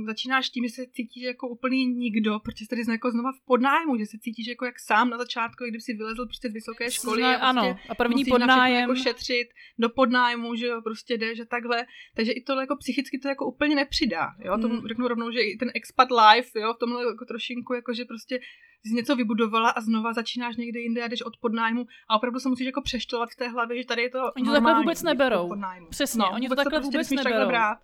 začínáš 0.05 0.49
tím, 0.49 0.67
že 0.67 0.73
se 0.73 0.85
cítíš 0.87 1.23
jako 1.23 1.47
úplný 1.47 1.85
nikdo, 1.85 2.39
protože 2.39 2.65
jsi 2.65 2.69
tady 2.69 2.81
jako 2.91 3.11
znova 3.11 3.31
v 3.31 3.45
podnájmu, 3.45 3.97
že 3.97 4.05
se 4.05 4.17
cítíš 4.19 4.47
jako 4.47 4.65
jak 4.65 4.79
sám 4.79 5.09
na 5.09 5.17
začátku, 5.17 5.63
kdyby 5.63 5.81
si 5.81 5.93
vylezl 5.93 6.25
prostě 6.25 6.49
z 6.49 6.53
vysoké 6.53 6.91
školy 6.91 7.21
Zna, 7.21 7.29
a, 7.29 7.53
prostě 7.53 7.59
ano, 7.59 7.79
a 7.89 7.95
první 7.95 8.25
podnájem. 8.25 8.81
jako 8.81 8.95
šetřit 8.95 9.47
do 9.79 9.89
podnájmu, 9.89 10.55
že 10.55 10.65
jo, 10.65 10.81
prostě 10.81 11.17
jdeš 11.17 11.39
a 11.39 11.45
takhle. 11.45 11.85
Takže 12.15 12.31
i 12.31 12.41
to 12.41 12.59
jako 12.59 12.75
psychicky 12.75 13.19
to 13.19 13.27
jako 13.27 13.45
úplně 13.45 13.75
nepřidá, 13.75 14.27
jo, 14.39 14.57
to 14.57 14.67
hmm. 14.67 14.87
řeknu 14.87 15.07
rovnou, 15.07 15.31
že 15.31 15.41
i 15.41 15.57
ten 15.57 15.71
expat 15.75 16.07
life, 16.11 16.59
jo, 16.59 16.73
v 16.73 16.79
tomhle 16.79 17.05
jako 17.05 17.25
trošinku, 17.25 17.73
jako 17.73 17.93
že 17.93 18.05
prostě 18.05 18.39
jsi 18.89 18.95
něco 18.95 19.15
vybudovala 19.15 19.69
a 19.69 19.81
znova 19.81 20.13
začínáš 20.13 20.55
někde 20.55 20.79
jinde 20.79 21.03
a 21.03 21.07
jdeš 21.07 21.21
od 21.21 21.37
podnájmu 21.37 21.85
a 22.09 22.15
opravdu 22.15 22.39
se 22.39 22.49
musíš 22.49 22.65
jako 22.65 22.81
přeštelovat 22.81 23.29
v 23.29 23.35
té 23.35 23.47
hlavě, 23.47 23.77
že 23.77 23.87
tady 23.87 24.01
je 24.01 24.09
to 24.09 24.19
Oni 24.35 24.45
to 24.45 24.51
takhle 24.51 24.75
vůbec 24.75 25.03
neberou. 25.03 25.53
Přesně, 25.89 26.19
no, 26.19 26.31
oni 26.31 26.49
to 26.49 26.55
takhle 26.55 26.81
to 26.81 26.89
prostě 26.91 26.97
vůbec 26.97 27.23
neberou. 27.23 27.47
Brát. 27.47 27.77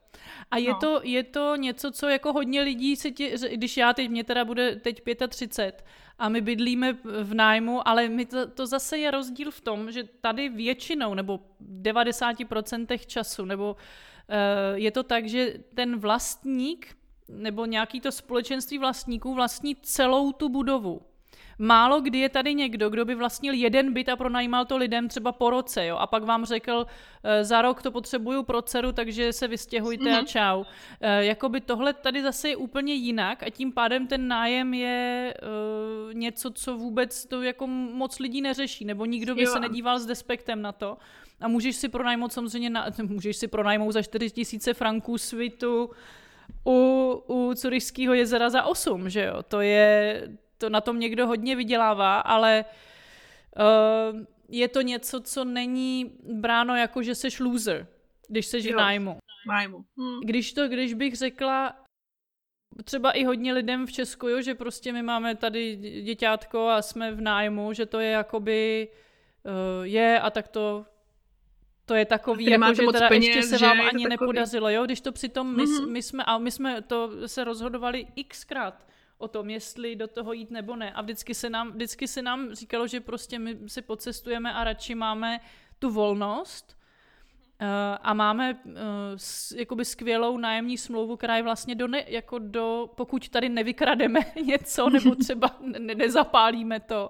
A 0.52 0.58
je, 0.58 0.70
no. 0.70 0.80
to, 0.80 1.00
je 1.04 1.24
to 1.24 1.56
něco, 1.56 1.92
co 1.92 2.08
jako 2.08 2.34
hodně 2.34 2.62
lidí 2.62 2.96
se 2.96 3.12
tě, 3.12 3.36
když 3.54 3.78
já 3.78 3.94
teď, 3.94 4.10
mě 4.10 4.24
teda 4.24 4.46
bude 4.46 4.76
teď 4.76 5.02
35 5.28 5.86
a 6.20 6.30
my 6.30 6.42
bydlíme 6.42 6.94
v 7.04 7.34
nájmu, 7.34 7.88
ale 7.88 8.10
my 8.10 8.26
to, 8.26 8.48
to 8.48 8.68
zase 8.68 8.98
je 8.98 9.12
rozdíl 9.12 9.52
v 9.52 9.62
tom, 9.62 9.92
že 9.92 10.04
tady 10.04 10.50
většinou, 10.50 11.14
nebo 11.14 11.40
90% 11.82 13.06
času, 13.06 13.46
nebo 13.46 13.74
uh, 13.74 14.78
je 14.78 14.92
to 14.92 15.04
tak, 15.04 15.26
že 15.26 15.54
ten 15.76 16.00
vlastník 16.00 16.98
nebo 17.30 17.66
nějaký 17.66 18.02
to 18.02 18.12
společenství 18.12 18.78
vlastníků 18.78 19.34
vlastní 19.34 19.76
celou 19.76 20.32
tu 20.32 20.50
budovu. 20.50 21.02
Málo 21.60 22.02
kdy 22.02 22.20
je 22.20 22.30
tady 22.30 22.54
někdo, 22.54 22.90
kdo 22.90 23.06
by 23.06 23.16
vlastnil 23.16 23.54
jeden 23.54 23.94
byt 23.94 24.10
a 24.10 24.16
pronajímal 24.16 24.66
to 24.66 24.78
lidem 24.78 25.08
třeba 25.08 25.32
po 25.32 25.50
roce, 25.50 25.86
jo, 25.86 25.98
a 25.98 26.08
pak 26.08 26.24
vám 26.24 26.46
řekl, 26.46 26.86
e, 27.24 27.44
za 27.44 27.62
rok 27.62 27.82
to 27.82 27.92
potřebuju 27.92 28.44
pro 28.44 28.62
dceru, 28.62 28.92
takže 28.92 29.34
se 29.34 29.48
vystěhujte 29.48 30.04
mm-hmm. 30.04 30.16
a 30.16 30.18
mhm. 30.18 30.26
čau. 30.26 30.64
E, 31.02 31.26
jakoby 31.26 31.62
tohle 31.62 31.94
tady 31.94 32.24
zase 32.24 32.50
je 32.50 32.56
úplně 32.56 32.94
jinak 32.94 33.44
a 33.44 33.50
tím 33.50 33.72
pádem 33.72 34.08
ten 34.08 34.28
nájem 34.28 34.74
je 34.74 35.34
e, 35.34 36.14
něco, 36.14 36.52
co 36.52 36.78
vůbec 36.78 37.26
to 37.26 37.42
jako 37.42 37.68
moc 37.68 38.20
lidí 38.20 38.42
neřeší, 38.42 38.86
nebo 38.86 39.06
nikdo 39.06 39.36
by 39.36 39.44
jo. 39.44 39.54
se 39.54 39.60
nedíval 39.60 40.00
s 40.00 40.06
despektem 40.06 40.62
na 40.62 40.72
to. 40.72 40.98
A 41.42 41.48
můžeš 41.48 41.76
si 41.76 41.90
pronajmout 41.90 42.34
samozřejmě, 42.34 42.70
na, 42.70 42.88
můžeš 43.04 43.38
si 43.38 43.48
pronajmout 43.48 43.94
za 43.94 44.02
4000 44.02 44.74
franků 44.74 45.18
svitu, 45.18 45.90
u, 46.68 47.24
u 47.28 47.54
Curišského 47.54 48.14
jezera 48.14 48.50
za 48.50 48.64
8, 48.64 49.10
že 49.10 49.26
jo? 49.26 49.44
To 49.44 49.62
je, 49.62 50.22
to 50.58 50.70
na 50.70 50.82
tom 50.82 51.00
někdo 51.00 51.28
hodně 51.28 51.56
vydělává, 51.56 52.20
ale 52.20 52.66
uh, 53.60 54.20
je 54.50 54.68
to 54.68 54.82
něco, 54.82 55.22
co 55.22 55.46
není 55.46 56.12
bráno 56.34 56.76
jako, 56.76 57.04
že 57.04 57.16
seš 57.16 57.40
loser, 57.40 57.88
když 58.28 58.46
seš 58.46 58.66
jo, 58.66 58.74
v 58.74 58.78
nájmu. 58.78 59.18
nájmu. 59.48 59.78
Hm. 59.78 60.20
Když 60.24 60.54
to, 60.54 60.68
když 60.68 60.94
bych 60.94 61.16
řekla, 61.16 61.76
třeba 62.84 63.12
i 63.12 63.24
hodně 63.24 63.54
lidem 63.54 63.86
v 63.86 63.92
Česku, 63.92 64.28
jo, 64.28 64.42
že 64.42 64.56
prostě 64.56 64.94
my 64.94 65.04
máme 65.04 65.36
tady 65.36 65.76
děťátko 66.04 66.68
a 66.68 66.82
jsme 66.82 67.12
v 67.12 67.22
nájmu, 67.22 67.74
že 67.74 67.86
to 67.86 68.00
je 68.00 68.10
jakoby 68.10 68.88
uh, 69.44 69.86
je 69.86 70.20
a 70.20 70.30
tak 70.30 70.48
to 70.48 70.86
to 71.88 71.96
je 71.96 72.06
takový, 72.06 72.46
jako, 72.46 72.74
že 72.74 72.84
teda 72.92 73.08
peněz, 73.08 73.36
ještě 73.36 73.58
se 73.58 73.66
vám 73.66 73.82
ani 73.82 73.90
takový... 73.90 74.10
nepodařilo, 74.10 74.70
jo, 74.70 74.86
když 74.86 75.02
to 75.02 75.12
přitom 75.12 75.56
my, 75.56 75.64
mm-hmm. 75.64 75.90
my 75.90 76.02
jsme, 76.02 76.24
a 76.24 76.38
my 76.38 76.52
jsme 76.52 76.82
to 76.82 77.12
se 77.28 77.44
rozhodovali 77.44 78.08
xkrát 78.28 78.88
o 79.18 79.28
tom, 79.28 79.50
jestli 79.50 79.96
do 79.96 80.08
toho 80.08 80.34
jít 80.34 80.52
nebo 80.52 80.76
ne. 80.76 80.94
A 80.94 81.02
vždycky 81.02 81.34
se 81.34 81.50
nám, 81.50 81.72
vždycky 81.72 82.08
se 82.08 82.22
nám 82.22 82.56
říkalo, 82.56 82.88
že 82.88 83.00
prostě 83.00 83.40
my 83.40 83.58
si 83.68 83.82
pocestujeme 83.82 84.54
a 84.54 84.64
radši 84.64 84.96
máme 84.96 85.40
tu 85.80 85.90
volnost 85.90 86.78
uh, 87.62 87.68
a 88.02 88.14
máme 88.14 88.54
uh, 88.54 88.72
s, 89.16 89.52
jakoby 89.52 89.86
skvělou 89.86 90.38
nájemní 90.38 90.78
smlouvu, 90.78 91.18
která 91.18 91.38
je 91.38 91.44
vlastně 91.44 91.76
do, 91.76 91.88
ne, 91.88 92.04
jako 92.08 92.40
do, 92.40 92.90
pokud 92.96 93.30
tady 93.30 93.50
nevykrademe 93.50 94.20
něco 94.44 94.90
nebo 94.90 95.16
třeba 95.16 95.58
ne, 95.62 95.96
nezapálíme 95.96 96.80
to, 96.80 97.10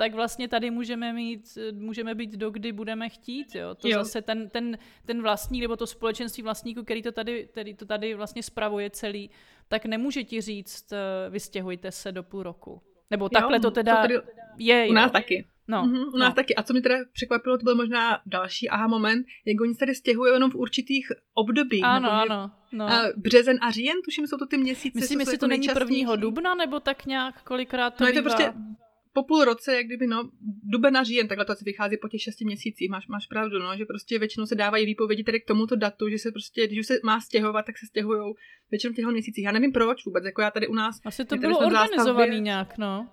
tak 0.00 0.14
vlastně 0.14 0.48
tady 0.48 0.70
můžeme 0.70 1.12
mít, 1.12 1.58
můžeme 1.72 2.14
být 2.14 2.36
do 2.36 2.50
kdy 2.50 2.72
budeme 2.72 3.08
chtít, 3.08 3.54
jo. 3.54 3.74
To 3.74 3.88
jo. 3.88 3.98
zase 3.98 4.22
ten, 4.22 4.50
ten, 4.50 4.78
ten 5.06 5.22
vlastník, 5.22 5.62
nebo 5.62 5.76
to 5.76 5.86
společenství 5.86 6.42
vlastníků, 6.42 6.84
který 6.84 7.02
to 7.02 7.12
tady, 7.12 7.48
který 7.52 7.74
to 7.74 7.86
tady 7.86 8.14
vlastně 8.14 8.42
spravuje 8.42 8.90
celý, 8.90 9.30
tak 9.68 9.86
nemůže 9.86 10.24
ti 10.24 10.40
říct, 10.40 10.92
eh, 10.92 11.30
vystěhujte 11.30 11.92
se 11.92 12.12
do 12.12 12.22
půl 12.22 12.42
roku. 12.42 12.82
Nebo 13.10 13.28
takhle 13.28 13.56
jo, 13.56 13.60
to 13.60 13.70
teda 13.70 13.96
to 13.96 14.02
tady, 14.02 14.14
je. 14.58 14.88
U 14.88 14.92
nás 14.92 15.06
jo. 15.06 15.12
taky. 15.12 15.46
No, 15.68 15.84
mm-hmm, 15.84 16.14
u 16.14 16.16
nás 16.16 16.28
no. 16.28 16.34
taky. 16.34 16.54
A 16.54 16.62
co 16.62 16.72
mi 16.72 16.80
teda 16.80 16.96
překvapilo, 17.12 17.58
to 17.58 17.64
byl 17.64 17.74
možná 17.74 18.20
další 18.26 18.68
aha 18.68 18.86
moment, 18.86 19.26
jak 19.46 19.60
oni 19.60 19.74
se 19.74 19.78
tady 19.78 19.94
stěhují 19.94 20.32
jenom 20.32 20.50
v 20.50 20.54
určitých 20.54 21.06
obdobích. 21.34 21.84
Ano, 21.84 22.12
ano. 22.12 22.50
No. 22.72 22.84
A 22.84 23.02
březen 23.16 23.58
a 23.60 23.70
říjen, 23.70 23.96
tuším, 24.04 24.26
jsou 24.26 24.36
to 24.36 24.46
ty 24.46 24.56
měsíce. 24.56 24.98
Myslím, 24.98 25.20
jestli 25.20 25.38
to 25.38 25.46
není 25.46 25.68
prvního 25.68 26.16
dubna, 26.16 26.54
nebo 26.54 26.80
tak 26.80 27.06
nějak 27.06 27.42
kolikrát 27.42 27.90
to 27.94 28.04
No 28.04 28.10
bývá. 28.10 28.18
je 28.18 28.22
to 28.22 28.28
prostě 28.30 28.52
po 29.12 29.22
půl 29.22 29.44
roce, 29.44 29.76
jak 29.76 29.86
kdyby, 29.86 30.06
no, 30.06 30.30
duben 30.62 30.96
a 30.96 31.02
říjen, 31.02 31.28
takhle 31.28 31.44
to 31.44 31.52
asi 31.52 31.64
vychází 31.64 31.96
po 31.96 32.08
těch 32.08 32.22
šesti 32.22 32.44
měsících, 32.44 32.90
máš, 32.90 33.06
máš 33.06 33.26
pravdu, 33.26 33.58
no, 33.58 33.76
že 33.76 33.84
prostě 33.84 34.18
většinou 34.18 34.46
se 34.46 34.54
dávají 34.54 34.86
výpovědi 34.86 35.24
tedy 35.24 35.40
k 35.40 35.46
tomuto 35.46 35.76
datu, 35.76 36.08
že 36.08 36.18
se 36.18 36.32
prostě, 36.32 36.66
když 36.66 36.80
už 36.80 36.86
se 36.86 36.94
má 37.04 37.20
stěhovat, 37.20 37.66
tak 37.66 37.78
se 37.78 37.86
stěhují 37.86 38.34
většinou 38.70 38.94
těchto 38.94 39.10
měsících. 39.10 39.44
Já 39.44 39.52
nevím 39.52 39.72
proč 39.72 40.04
vůbec, 40.06 40.24
jako 40.24 40.42
já 40.42 40.50
tady 40.50 40.68
u 40.68 40.74
nás. 40.74 41.00
Asi 41.04 41.24
to 41.24 41.36
bylo 41.36 41.58
organizovaný 41.58 41.96
zástavě, 41.96 42.40
nějak, 42.40 42.78
no. 42.78 43.08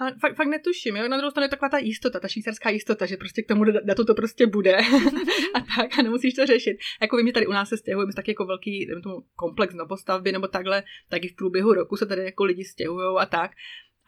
Ale 0.00 0.14
fakt, 0.20 0.36
fakt 0.36 0.46
netuším, 0.46 0.96
jo? 0.96 1.08
na 1.08 1.16
druhou 1.16 1.30
stranu 1.30 1.44
je 1.44 1.48
taková 1.48 1.68
ta 1.68 1.78
jistota, 1.78 2.20
ta 2.20 2.28
švýcarská 2.28 2.70
jistota, 2.70 3.06
že 3.06 3.16
prostě 3.16 3.42
k 3.42 3.48
tomu 3.48 3.64
datu 3.64 4.04
to 4.04 4.14
prostě 4.14 4.46
bude 4.46 4.76
a 5.54 5.60
tak 5.76 5.98
a 5.98 6.02
nemusíš 6.02 6.34
to 6.34 6.46
řešit. 6.46 6.76
Jako 7.00 7.16
vím, 7.16 7.26
že 7.26 7.32
tady 7.32 7.46
u 7.46 7.52
nás 7.52 7.68
se 7.68 7.76
stěhujeme 7.76 8.12
taky 8.12 8.30
jako 8.30 8.46
velký 8.46 8.88
tomu 9.02 9.16
komplex 9.36 9.74
novostavby 9.74 10.32
nebo 10.32 10.48
takhle, 10.48 10.82
tak 11.08 11.24
i 11.24 11.28
v 11.28 11.36
průběhu 11.36 11.72
roku 11.72 11.96
se 11.96 12.06
tady 12.06 12.24
jako 12.24 12.44
lidi 12.44 12.64
stěhují 12.64 13.16
a 13.18 13.26
tak 13.26 13.50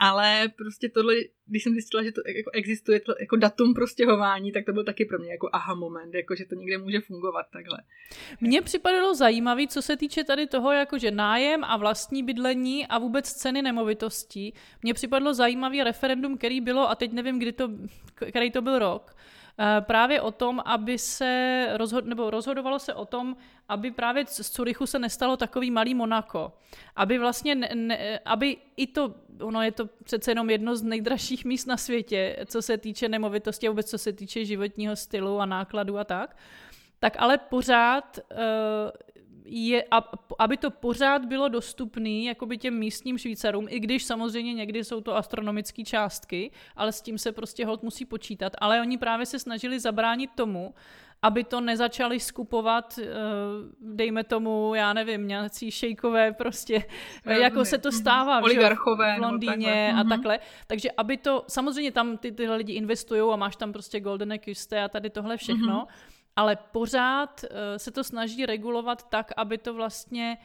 ale 0.02 0.48
prostě 0.56 0.88
tohle, 0.88 1.14
když 1.46 1.62
jsem 1.62 1.72
zjistila, 1.72 2.02
že 2.02 2.12
to 2.12 2.20
jako 2.26 2.50
existuje 2.54 3.00
to, 3.00 3.14
jako 3.20 3.36
datum 3.36 3.74
pro 3.74 3.86
stěhování, 3.86 4.52
tak 4.52 4.64
to 4.64 4.72
byl 4.72 4.84
taky 4.84 5.04
pro 5.04 5.18
mě 5.18 5.30
jako 5.30 5.48
aha 5.52 5.74
moment, 5.74 6.14
jako 6.14 6.34
že 6.34 6.44
to 6.44 6.54
někde 6.54 6.78
může 6.78 7.00
fungovat 7.00 7.46
takhle. 7.52 7.78
Mně 8.40 8.62
připadalo 8.62 9.14
zajímavé, 9.14 9.66
co 9.66 9.82
se 9.82 9.96
týče 9.96 10.24
tady 10.24 10.46
toho, 10.46 10.72
jakože 10.72 11.10
nájem 11.10 11.64
a 11.64 11.76
vlastní 11.76 12.22
bydlení 12.22 12.86
a 12.86 12.98
vůbec 12.98 13.32
ceny 13.32 13.62
nemovitostí. 13.62 14.54
Mně 14.82 14.94
připadlo 14.94 15.34
zajímavý 15.34 15.82
referendum, 15.82 16.38
který 16.38 16.60
bylo, 16.60 16.90
a 16.90 16.94
teď 16.94 17.12
nevím, 17.12 17.38
kdy 17.38 17.52
to, 17.52 17.70
který 18.28 18.50
to 18.50 18.62
byl 18.62 18.78
rok, 18.78 19.16
právě 19.80 20.20
o 20.20 20.30
tom, 20.30 20.62
aby 20.64 20.98
se 20.98 21.68
rozhod, 21.72 22.06
nebo 22.06 22.30
rozhodovalo 22.30 22.78
se 22.78 22.94
o 22.94 23.04
tom, 23.04 23.36
aby 23.68 23.90
právě 23.90 24.24
z 24.26 24.50
Curychu 24.50 24.86
se 24.86 24.98
nestalo 24.98 25.36
takový 25.36 25.70
malý 25.70 25.94
Monako. 25.94 26.52
Aby 26.96 27.18
vlastně, 27.18 27.54
ne, 27.54 27.68
ne, 27.74 28.18
aby 28.18 28.56
i 28.76 28.86
to, 28.86 29.14
ono 29.40 29.62
je 29.62 29.72
to 29.72 29.88
přece 30.04 30.30
jenom 30.30 30.50
jedno 30.50 30.76
z 30.76 30.82
nejdražších 30.82 31.44
míst 31.44 31.66
na 31.66 31.76
světě, 31.76 32.36
co 32.46 32.62
se 32.62 32.78
týče 32.78 33.08
nemovitosti 33.08 33.66
a 33.66 33.70
vůbec 33.70 33.90
co 33.90 33.98
se 33.98 34.12
týče 34.12 34.44
životního 34.44 34.96
stylu 34.96 35.40
a 35.40 35.46
nákladu 35.46 35.98
a 35.98 36.04
tak, 36.04 36.36
tak 36.98 37.16
ale 37.18 37.38
pořád 37.38 38.18
uh, 38.18 38.38
je, 39.44 39.84
aby 40.38 40.56
to 40.56 40.70
pořád 40.70 41.24
bylo 41.24 41.48
dostupné 41.48 42.10
jakoby 42.10 42.58
těm 42.58 42.78
místním 42.78 43.18
Švýcarům, 43.18 43.66
i 43.68 43.80
když 43.80 44.04
samozřejmě 44.04 44.54
někdy 44.54 44.84
jsou 44.84 45.00
to 45.00 45.16
astronomické 45.16 45.84
částky, 45.84 46.50
ale 46.76 46.92
s 46.92 47.00
tím 47.00 47.18
se 47.18 47.32
prostě 47.32 47.66
hod 47.66 47.82
musí 47.82 48.04
počítat. 48.04 48.52
Ale 48.58 48.80
oni 48.80 48.98
právě 48.98 49.26
se 49.26 49.38
snažili 49.38 49.80
zabránit 49.80 50.30
tomu, 50.34 50.74
aby 51.22 51.44
to 51.44 51.60
nezačali 51.60 52.20
skupovat, 52.20 52.98
eh, 53.02 53.06
dejme 53.80 54.24
tomu, 54.24 54.74
já 54.74 54.92
nevím, 54.92 55.28
nějací 55.28 55.70
šejkové 55.70 56.32
prostě, 56.32 56.84
já 57.24 57.36
jako 57.36 57.64
se 57.64 57.78
to 57.78 57.88
mhm. 57.88 57.98
stává 57.98 58.42
Oligarchové, 58.42 59.16
v 59.18 59.22
Londýně 59.22 59.52
takhle. 59.66 59.92
a 59.92 60.02
mhm. 60.02 60.08
takhle. 60.08 60.38
Takže 60.66 60.90
aby 60.90 61.16
to, 61.16 61.44
samozřejmě 61.48 61.92
tam 61.92 62.16
ty, 62.16 62.32
tyhle 62.32 62.56
lidi 62.56 62.72
investují 62.72 63.32
a 63.32 63.36
máš 63.36 63.56
tam 63.56 63.72
prostě 63.72 64.00
Golden 64.00 64.34
Custe 64.44 64.82
a 64.82 64.88
tady 64.88 65.10
tohle 65.10 65.36
všechno, 65.36 65.80
mm-hmm 65.80 66.11
ale 66.36 66.56
pořád 66.56 67.44
eh, 67.44 67.78
se 67.78 67.90
to 67.90 68.04
snaží 68.04 68.46
regulovat 68.46 69.08
tak, 69.08 69.32
aby 69.36 69.58
to 69.58 69.74
vlastně 69.74 70.38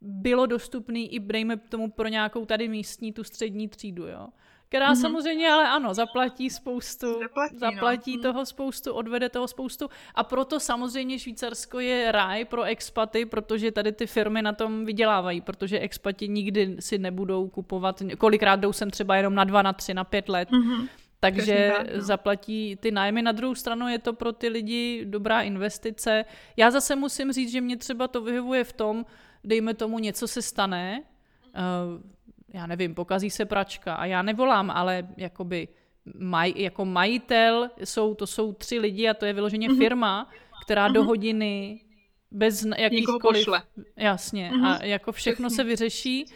bylo 0.00 0.46
dostupné 0.46 0.98
i, 0.98 1.20
dejme 1.20 1.56
tomu, 1.56 1.90
pro 1.90 2.08
nějakou 2.08 2.46
tady 2.46 2.68
místní, 2.68 3.12
tu 3.12 3.24
střední 3.24 3.68
třídu, 3.68 4.06
jo. 4.06 4.28
Která 4.68 4.92
mm-hmm. 4.92 5.00
samozřejmě, 5.00 5.50
ale 5.50 5.68
ano, 5.68 5.94
zaplatí 5.94 6.50
spoustu, 6.50 7.20
zaplatí, 7.20 7.58
zaplatí 7.58 8.16
no. 8.16 8.22
toho 8.22 8.46
spoustu, 8.46 8.92
odvede 8.92 9.28
toho 9.28 9.48
spoustu 9.48 9.88
a 10.14 10.24
proto 10.24 10.60
samozřejmě 10.60 11.18
Švýcarsko 11.18 11.80
je 11.80 12.12
ráj 12.12 12.44
pro 12.44 12.62
expaty, 12.62 13.26
protože 13.26 13.72
tady 13.72 13.92
ty 13.92 14.06
firmy 14.06 14.42
na 14.42 14.52
tom 14.52 14.84
vydělávají, 14.84 15.40
protože 15.40 15.78
expati 15.78 16.28
nikdy 16.28 16.76
si 16.80 16.98
nebudou 16.98 17.48
kupovat, 17.48 18.02
kolikrát 18.18 18.56
jdou 18.56 18.72
sem 18.72 18.90
třeba 18.90 19.16
jenom 19.16 19.34
na 19.34 19.44
dva, 19.44 19.62
na 19.62 19.72
tři, 19.72 19.94
na 19.94 20.04
pět 20.04 20.28
let, 20.28 20.50
mm-hmm 20.50 20.88
takže 21.24 21.72
tak, 21.76 21.94
no. 21.94 22.00
zaplatí 22.00 22.76
ty 22.76 22.90
nájmy. 22.90 23.22
Na 23.22 23.32
druhou 23.32 23.54
stranu 23.54 23.88
je 23.88 23.98
to 23.98 24.12
pro 24.12 24.32
ty 24.32 24.48
lidi 24.48 25.04
dobrá 25.04 25.42
investice. 25.42 26.24
Já 26.56 26.70
zase 26.70 26.96
musím 26.96 27.32
říct, 27.32 27.52
že 27.52 27.60
mě 27.60 27.76
třeba 27.76 28.08
to 28.08 28.20
vyhovuje 28.20 28.64
v 28.64 28.72
tom, 28.72 29.06
dejme 29.44 29.74
tomu, 29.74 29.98
něco 29.98 30.28
se 30.28 30.42
stane, 30.42 31.02
uh, 31.56 32.02
já 32.54 32.66
nevím, 32.66 32.94
pokazí 32.94 33.30
se 33.30 33.44
pračka 33.44 33.94
a 33.94 34.04
já 34.04 34.22
nevolám, 34.22 34.70
ale 34.70 35.08
jakoby 35.16 35.68
maj, 36.18 36.52
jako 36.56 36.84
majitel 36.84 37.70
jsou, 37.84 38.14
to 38.14 38.26
jsou 38.26 38.52
tři 38.52 38.78
lidi 38.78 39.08
a 39.08 39.14
to 39.14 39.26
je 39.26 39.32
vyloženě 39.32 39.68
mm-hmm. 39.68 39.78
firma, 39.78 40.30
která 40.64 40.88
mm-hmm. 40.88 40.92
do 40.92 41.04
hodiny 41.04 41.80
bez 42.30 42.66
jakýchkoliv... 42.76 43.48
Jasně. 43.96 44.50
Mm-hmm. 44.54 44.66
A 44.66 44.84
jako 44.84 45.12
všechno 45.12 45.48
Přesně. 45.48 45.56
se 45.56 45.64
vyřeší. 45.64 46.26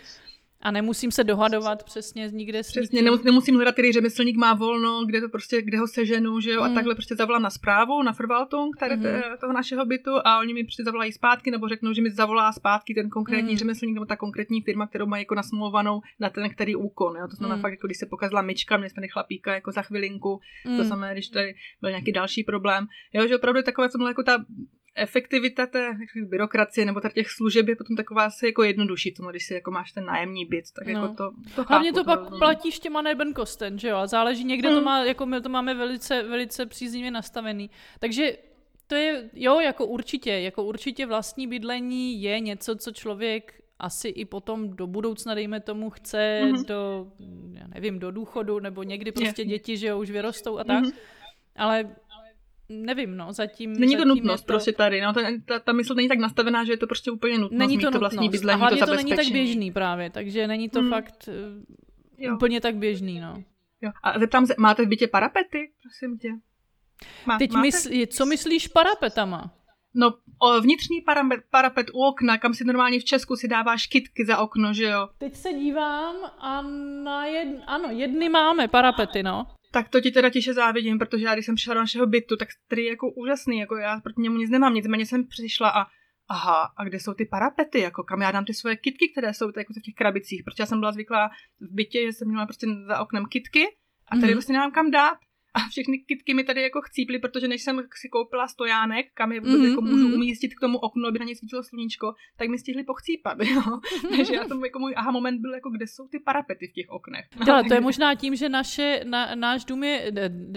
A 0.61 0.71
nemusím 0.71 1.11
se 1.11 1.25
dohadovat 1.25 1.85
přesně 1.85 2.29
nikde 2.33 2.63
s 2.63 2.69
Přesně, 2.71 3.03
nemus, 3.03 3.23
nemusím 3.23 3.55
hledat, 3.55 3.73
který 3.73 3.93
řemeslník 3.93 4.37
má 4.37 4.55
volno, 4.55 5.05
kde 5.07 5.21
to 5.21 5.29
prostě, 5.29 5.63
kde 5.63 5.79
ho 5.79 5.87
seženu, 5.87 6.41
že 6.41 6.51
jo, 6.51 6.61
mm. 6.61 6.67
a 6.71 6.75
takhle 6.75 6.95
prostě 6.95 7.17
zavolám 7.17 7.43
na 7.43 7.51
zprávu, 7.51 8.03
na 8.03 8.13
Verwaltung 8.13 8.77
tady 8.77 8.97
mm. 8.97 9.05
toho 9.41 9.53
našeho 9.53 9.87
bytu 9.87 10.11
a 10.25 10.39
oni 10.41 10.55
mi 10.55 10.65
prostě 10.65 10.85
zavolají 10.85 11.13
zpátky, 11.13 11.51
nebo 11.51 11.69
řeknou, 11.69 11.93
že 11.93 12.03
mi 12.03 12.11
zavolá 12.11 12.53
zpátky 12.53 12.95
ten 12.95 13.09
konkrétní 13.09 13.53
mm. 13.53 13.59
řemeslník 13.59 13.95
nebo 13.95 14.07
ta 14.07 14.17
konkrétní 14.17 14.63
firma, 14.63 14.87
kterou 14.87 15.07
má 15.07 15.19
jako 15.19 15.35
nasmluvanou 15.35 16.01
na 16.21 16.31
ten 16.31 16.51
který 16.51 16.77
úkon, 16.77 17.17
jo. 17.17 17.29
To 17.29 17.37
znamená 17.37 17.57
mm. 17.57 17.63
fakt, 17.63 17.73
jako 17.73 17.87
když 17.87 17.99
se 17.99 18.07
pokazila 18.07 18.43
myčka, 18.43 18.77
mě 18.77 18.91
jsme 18.91 19.09
chlapíka 19.09 19.55
jako 19.55 19.73
za 19.73 19.83
chvilinku, 19.83 20.41
mm. 20.67 20.77
to 20.77 20.85
samé, 20.85 21.13
když 21.13 21.29
tady 21.29 21.55
byl 21.81 21.91
nějaký 21.91 22.13
další 22.13 22.45
problém, 22.45 22.87
jo, 23.13 23.27
že 23.27 23.37
opravdu 23.37 23.59
je 23.59 23.63
takové 23.63 23.89
tomhle 23.89 24.11
jako 24.11 24.23
ta 24.23 24.45
efektivita 24.99 25.67
té 25.67 25.97
byrokracie 26.25 26.87
nebo 26.87 27.01
těch 27.15 27.31
služeb 27.31 27.69
je 27.69 27.77
potom 27.77 27.97
taková 27.97 28.25
asi 28.25 28.47
jako 28.47 28.63
jednodušší, 28.63 29.15
tomu, 29.15 29.31
když 29.31 29.47
si 29.47 29.55
jako 29.55 29.71
máš 29.71 29.93
ten 29.93 30.05
nájemní 30.05 30.45
byt, 30.45 30.65
tak 30.77 30.87
jako 30.87 31.01
no. 31.01 31.07
jako 31.07 31.15
to, 31.15 31.31
to 31.55 31.65
chápu, 31.65 31.69
Hlavně 31.69 31.93
to, 31.93 31.99
to 32.01 32.05
pak 32.05 32.31
no. 32.31 32.39
platíš 32.39 32.79
těma 32.79 33.03
Nebenkosten, 33.03 33.79
že 33.79 33.89
jo, 33.89 33.97
a 33.97 34.07
záleží, 34.07 34.45
někde 34.45 34.71
mm. 34.71 34.75
to 34.75 34.83
má, 34.83 35.05
jako 35.05 35.27
my 35.27 35.41
to 35.41 35.49
máme 35.49 35.75
velice, 35.75 36.23
velice 36.23 36.67
příznivě 36.67 37.11
nastavený. 37.11 37.71
Takže 37.99 38.37
to 38.87 38.95
je, 38.95 39.31
jo, 39.35 39.61
jako 39.61 39.87
určitě, 39.87 40.31
jako 40.31 40.65
určitě 40.65 41.07
vlastní 41.07 41.47
bydlení 41.47 42.23
je 42.23 42.41
něco, 42.41 42.77
co 42.77 42.93
člověk 42.93 43.63
asi 43.79 44.09
i 44.09 44.25
potom 44.25 44.77
do 44.77 44.87
budoucna, 44.87 45.35
dejme 45.35 45.61
tomu, 45.61 45.91
chce 45.91 46.41
mm-hmm. 46.45 46.67
do, 46.67 47.13
já 47.53 47.67
nevím, 47.67 47.99
do 47.99 48.11
důchodu, 48.11 48.61
nebo 48.61 48.83
někdy 48.83 49.13
prostě 49.13 49.45
děti, 49.45 49.77
že 49.77 49.87
jo, 49.87 49.99
už 49.99 50.11
vyrostou 50.11 50.59
a 50.59 50.65
tak. 50.65 50.85
Mm-hmm. 50.85 50.93
Ale 51.57 51.97
nevím, 52.69 53.16
no, 53.16 53.33
zatím... 53.33 53.73
Není 53.73 53.97
to 53.97 54.05
nutnost 54.05 54.41
to... 54.41 54.47
prostě 54.47 54.73
tady, 54.73 55.01
no, 55.01 55.12
ta, 55.12 55.21
ta, 55.45 55.59
ta 55.59 55.73
mysl 55.73 55.95
není 55.95 56.09
tak 56.09 56.19
nastavená, 56.19 56.64
že 56.64 56.73
je 56.73 56.77
to 56.77 56.87
prostě 56.87 57.11
úplně 57.11 57.39
nutnost 57.39 57.59
není 57.59 57.75
to 57.75 57.79
mít 57.79 57.85
nutnost. 57.85 57.93
to 57.93 57.99
vlastní 57.99 58.29
bydlení, 58.29 58.55
a 58.55 58.59
hlavně 58.59 58.81
to, 58.81 58.87
to 58.87 58.95
není 58.95 59.16
tak 59.16 59.27
běžný 59.33 59.73
právě, 59.73 60.11
takže 60.11 60.47
není 60.47 60.69
to 60.69 60.81
hmm. 60.81 60.91
fakt 60.91 61.29
eh, 61.29 62.25
jo. 62.25 62.35
úplně 62.35 62.61
tak 62.61 62.77
běžný, 62.77 63.21
no. 63.21 63.43
Jo. 63.83 63.91
A 64.03 64.19
zeptám 64.19 64.47
se, 64.47 64.55
máte 64.59 64.85
v 64.85 64.89
bytě 64.89 65.09
parapety, 65.09 65.71
prosím 65.83 66.19
tě? 66.19 66.29
Má, 67.27 67.39
Teď 67.39 67.53
mysl, 67.53 67.91
co 68.07 68.27
myslíš 68.27 68.69
parapetama? 68.69 69.55
No, 69.95 70.14
o, 70.39 70.61
vnitřní 70.61 71.01
parapet, 71.01 71.41
parapet 71.51 71.87
u 71.93 72.05
okna, 72.05 72.39
kam 72.39 72.55
si 72.55 72.64
normálně 72.64 73.01
v 73.01 73.05
Česku 73.05 73.37
si 73.37 73.49
dáváš 73.49 73.87
kytky 73.87 74.25
za 74.27 74.39
okno, 74.39 74.73
že 74.73 74.85
jo? 74.85 75.09
Teď 75.19 75.35
se 75.35 75.53
dívám 75.53 76.16
a 76.39 76.62
na 77.05 77.27
jed... 77.27 77.49
ano, 77.66 77.89
jedny 77.91 78.29
máme 78.29 78.69
parapety, 78.69 79.23
no. 79.23 79.47
Tak 79.79 79.89
to 79.89 80.01
ti 80.01 80.11
teda 80.11 80.31
tiše 80.31 80.55
závidím, 80.55 80.99
protože 80.99 81.24
já 81.24 81.35
když 81.35 81.47
jsem 81.47 81.55
přišla 81.55 81.74
do 81.74 81.81
našeho 81.81 82.07
bytu, 82.07 82.37
tak 82.37 82.49
který 82.66 82.85
je 82.85 82.91
jako 82.91 83.11
úžasný, 83.11 83.59
jako 83.59 83.76
já 83.76 84.01
proti 84.01 84.20
němu 84.20 84.37
nic 84.37 84.51
nemám, 84.51 84.74
nicméně 84.74 85.07
jsem 85.07 85.26
přišla 85.26 85.70
a 85.70 85.87
aha, 86.29 86.72
a 86.76 86.85
kde 86.85 87.01
jsou 87.01 87.14
ty 87.14 87.24
parapety, 87.24 87.81
jako 87.81 88.03
kam 88.03 88.22
já 88.22 88.31
dám 88.31 88.45
ty 88.45 88.55
svoje 88.55 88.76
kitky, 88.76 89.09
které 89.09 89.35
jsou 89.35 89.47
jako 89.57 89.72
v 89.72 89.83
těch 89.83 89.95
krabicích, 89.95 90.43
protože 90.45 90.62
já 90.62 90.66
jsem 90.66 90.81
byla 90.81 90.93
zvyklá 90.93 91.29
v 91.61 91.74
bytě, 91.74 92.03
že 92.07 92.12
jsem 92.12 92.29
měla 92.29 92.47
prostě 92.47 92.66
za 92.87 93.01
oknem 93.01 93.26
kitky 93.26 93.64
a 94.09 94.16
tady 94.16 94.26
mm-hmm. 94.26 94.35
vlastně 94.35 94.53
nemám 94.53 94.70
kam 94.70 94.91
dát 94.91 95.18
a 95.59 95.69
všechny 95.69 95.99
kitky 95.99 96.35
mi 96.35 96.45
tady 96.45 96.63
jako 96.63 96.81
chcíply, 96.81 97.19
protože 97.19 97.49
než 97.49 97.63
jsem 97.63 97.83
si 98.01 98.09
koupila 98.09 98.49
stojánek, 98.49 99.07
kam 99.15 99.33
je 99.33 99.41
mm-hmm, 99.41 99.69
jako 99.69 99.81
můžu 99.81 100.09
mm-hmm. 100.09 100.15
umístit 100.15 100.55
k 100.55 100.61
tomu 100.61 100.79
oknu, 100.79 101.07
aby 101.09 101.19
na 101.19 101.25
ně 101.25 101.37
svítilo 101.37 101.63
sluníčko, 101.63 102.15
tak 102.37 102.49
mi 102.49 102.59
stihli 102.59 102.85
pochcípat, 102.85 103.39
jo. 103.55 103.63
Takže 104.17 104.35
já 104.35 104.45
tomu 104.45 104.65
jako 104.65 104.79
můj 104.79 104.95
aha 104.97 105.11
moment 105.11 105.41
byl 105.41 105.55
jako, 105.55 105.71
kde 105.71 105.87
jsou 105.87 106.09
ty 106.09 106.19
parapety 106.19 106.69
v 106.69 106.73
těch 106.73 106.87
oknech. 106.89 107.27
No, 107.49 107.65
to 107.69 107.75
je 107.75 107.81
možná 107.81 108.15
tím, 108.15 108.37
že 108.37 108.49
naše, 108.49 109.01
na, 109.05 109.35
náš 109.35 109.65
dům 109.65 109.85
je, 109.85 110.13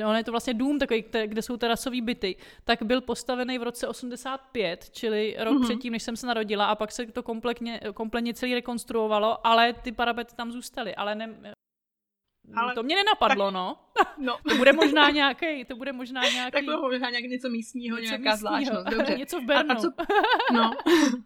on 0.05 0.15
je 0.15 0.23
to 0.23 0.31
vlastně 0.31 0.53
dům 0.53 0.79
takový, 0.79 1.03
kde 1.25 1.41
jsou 1.41 1.57
terasové 1.57 2.01
byty, 2.01 2.35
tak 2.63 2.83
byl 2.83 3.01
postavený 3.01 3.57
v 3.57 3.63
roce 3.63 3.87
85, 3.87 4.89
čili 4.89 5.35
rok 5.39 5.53
mm-hmm. 5.53 5.63
předtím, 5.63 5.93
než 5.93 6.03
jsem 6.03 6.15
se 6.15 6.27
narodila 6.27 6.65
a 6.65 6.75
pak 6.75 6.91
se 6.91 7.05
to 7.05 7.23
kompletně, 7.23 7.79
kompletně 7.93 8.33
celý 8.33 8.53
rekonstruovalo, 8.53 9.47
ale 9.47 9.73
ty 9.73 9.91
parapety 9.91 10.35
tam 10.35 10.51
zůstaly, 10.51 10.95
ale 10.95 11.15
ne, 11.15 11.53
ale 12.55 12.73
to 12.73 12.83
mě 12.83 12.95
nenapadlo, 12.95 13.45
tak, 13.45 13.53
no. 13.53 13.77
no. 14.17 14.37
to 14.49 14.55
bude 14.55 14.73
možná 14.73 15.09
nějaký, 15.09 15.65
to 15.65 15.75
bude 15.75 15.93
možná 15.93 16.21
nějaký... 16.29 16.51
Tak 16.51 16.65
to 16.65 16.81
možná 16.81 17.09
nějak 17.09 17.23
něco 17.25 17.49
místního, 17.49 17.97
něco 17.97 18.07
nějaká 18.07 18.31
místního. 18.31 18.37
zvláštnost. 18.37 18.87
Dobře. 18.87 19.15
něco 19.17 19.41
v 19.41 19.43
Bernu. 19.43 19.71
A, 19.71 19.73
a 19.73 19.81
co, 19.81 19.91
no. 20.53 20.71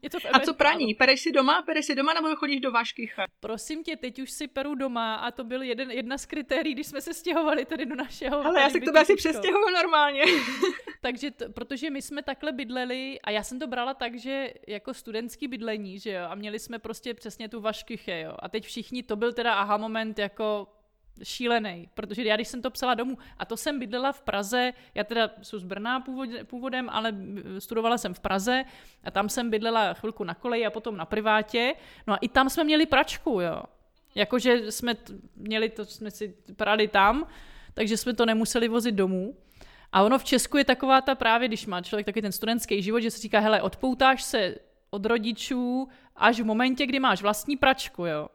něco 0.04 0.20
v 0.20 0.26
a 0.34 0.40
co 0.40 0.54
praní? 0.54 0.94
Pereš 0.94 1.22
si 1.22 1.32
doma? 1.32 1.62
Pereš 1.62 1.86
si 1.86 1.96
doma 1.96 2.14
nebo 2.14 2.36
chodíš 2.36 2.60
do 2.60 2.72
vašky? 2.72 3.12
Prosím 3.40 3.84
tě, 3.84 3.96
teď 3.96 4.20
už 4.20 4.32
si 4.32 4.48
peru 4.48 4.76
doma 4.76 5.16
a 5.16 5.32
to 5.32 5.44
byl 5.44 5.62
jeden, 5.62 5.92
jedna 5.92 6.18
z 6.18 6.26
kritérií, 6.26 6.74
když 6.74 6.88
jsme 6.88 7.02
se 7.02 7.14
stěhovali 7.14 7.66
tady 7.66 7.86
do 7.86 7.96
našeho... 7.96 8.46
Ale 8.46 8.62
já 8.62 8.70
se 8.70 8.80
k 8.80 8.86
tobě 8.86 9.02
asi 9.02 9.16
přestěhuju 9.16 9.70
normálně. 9.70 10.24
Takže, 11.02 11.32
t- 11.32 11.50
protože 11.50 11.90
my 11.90 12.02
jsme 12.02 12.24
takhle 12.24 12.52
bydleli 12.52 13.20
a 13.24 13.32
já 13.32 13.44
jsem 13.44 13.60
to 13.60 13.68
brala 13.68 13.94
tak, 13.94 14.16
že 14.16 14.54
jako 14.68 14.94
studentský 14.94 15.48
bydlení, 15.48 16.00
že 16.00 16.12
jo, 16.12 16.22
a 16.30 16.36
měli 16.36 16.60
jsme 16.60 16.80
prostě 16.80 17.14
přesně 17.14 17.50
tu 17.50 17.62
vaškyche, 17.62 18.22
jo. 18.22 18.36
A 18.40 18.50
teď 18.50 18.66
všichni, 18.66 19.04
to 19.04 19.16
byl 19.16 19.34
teda 19.34 19.54
aha 19.54 19.78
moment 19.78 20.20
jako 20.20 20.68
šílený, 21.24 21.90
protože 21.94 22.24
já 22.24 22.36
když 22.36 22.48
jsem 22.48 22.62
to 22.62 22.72
psala 22.72 22.94
domů, 22.94 23.18
a 23.38 23.46
to 23.46 23.58
jsem 23.58 23.80
bydlela 23.80 24.12
v 24.12 24.22
Praze, 24.22 24.74
já 24.96 25.04
teda 25.04 25.30
jsem 25.42 25.60
z 25.60 25.64
Brna 25.64 26.04
původem, 26.46 26.90
ale 26.90 27.16
studovala 27.60 27.98
jsem 27.98 28.14
v 28.14 28.20
Praze 28.20 28.64
a 29.04 29.12
tam 29.12 29.30
jsem 29.30 29.50
bydlela 29.50 29.94
chvilku 29.94 30.24
na 30.24 30.34
koleji 30.34 30.66
a 30.66 30.70
potom 30.70 30.98
na 30.98 31.06
privátě, 31.06 31.76
no 32.08 32.14
a 32.14 32.18
i 32.18 32.28
tam 32.28 32.50
jsme 32.50 32.64
měli 32.64 32.86
pračku, 32.86 33.42
jo. 33.42 33.64
Jakože 34.16 34.72
jsme 34.72 34.96
t- 34.96 35.14
měli 35.36 35.70
to, 35.70 35.86
jsme 35.86 36.12
si 36.12 36.36
prali 36.56 36.88
tam, 36.88 37.28
takže 37.74 37.98
jsme 37.98 38.14
to 38.14 38.26
nemuseli 38.26 38.68
vozit 38.68 38.96
domů. 38.96 39.38
A 39.92 40.04
ono 40.04 40.20
v 40.20 40.24
Česku 40.24 40.58
je 40.58 40.66
taková 40.66 41.02
ta 41.02 41.16
právě, 41.16 41.48
když 41.48 41.66
má 41.66 41.82
člověk 41.82 42.06
taky 42.06 42.22
ten 42.22 42.32
studentský 42.32 42.82
život, 42.82 43.00
že 43.00 43.12
se 43.12 43.22
říká, 43.22 43.40
hele, 43.40 43.62
odpoutáš 43.62 44.24
se 44.24 44.56
od 44.90 45.06
rodičů 45.06 45.88
až 46.16 46.40
v 46.40 46.46
momentě, 46.46 46.86
kdy 46.86 47.00
máš 47.00 47.22
vlastní 47.22 47.58
pračku, 47.58 48.06
jo. 48.06 48.30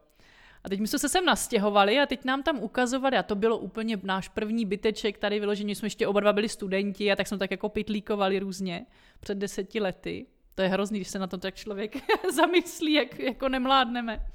A 0.64 0.68
teď 0.68 0.80
my 0.80 0.86
jsme 0.86 0.98
se 0.98 1.08
sem 1.08 1.24
nastěhovali 1.24 1.98
a 1.98 2.06
teď 2.06 2.24
nám 2.24 2.42
tam 2.42 2.58
ukazovali, 2.58 3.16
a 3.16 3.22
to 3.22 3.34
bylo 3.34 3.58
úplně 3.58 3.98
náš 4.02 4.28
první 4.28 4.66
byteček 4.66 5.18
tady 5.18 5.40
vyložený, 5.40 5.74
jsme 5.74 5.86
ještě 5.86 6.06
oba 6.06 6.20
dva 6.20 6.32
byli 6.32 6.48
studenti 6.48 7.12
a 7.12 7.16
tak 7.16 7.26
jsme 7.26 7.38
tak 7.38 7.50
jako 7.50 7.68
pitlíkovali 7.68 8.38
různě 8.38 8.86
před 9.20 9.38
deseti 9.38 9.80
lety. 9.80 10.26
To 10.54 10.62
je 10.62 10.68
hrozný, 10.68 10.98
když 10.98 11.08
se 11.08 11.18
na 11.18 11.26
to 11.26 11.38
tak 11.38 11.54
člověk 11.54 11.96
zamyslí, 12.32 12.92
jak 12.92 13.18
jako 13.18 13.48
nemládneme. 13.48 14.26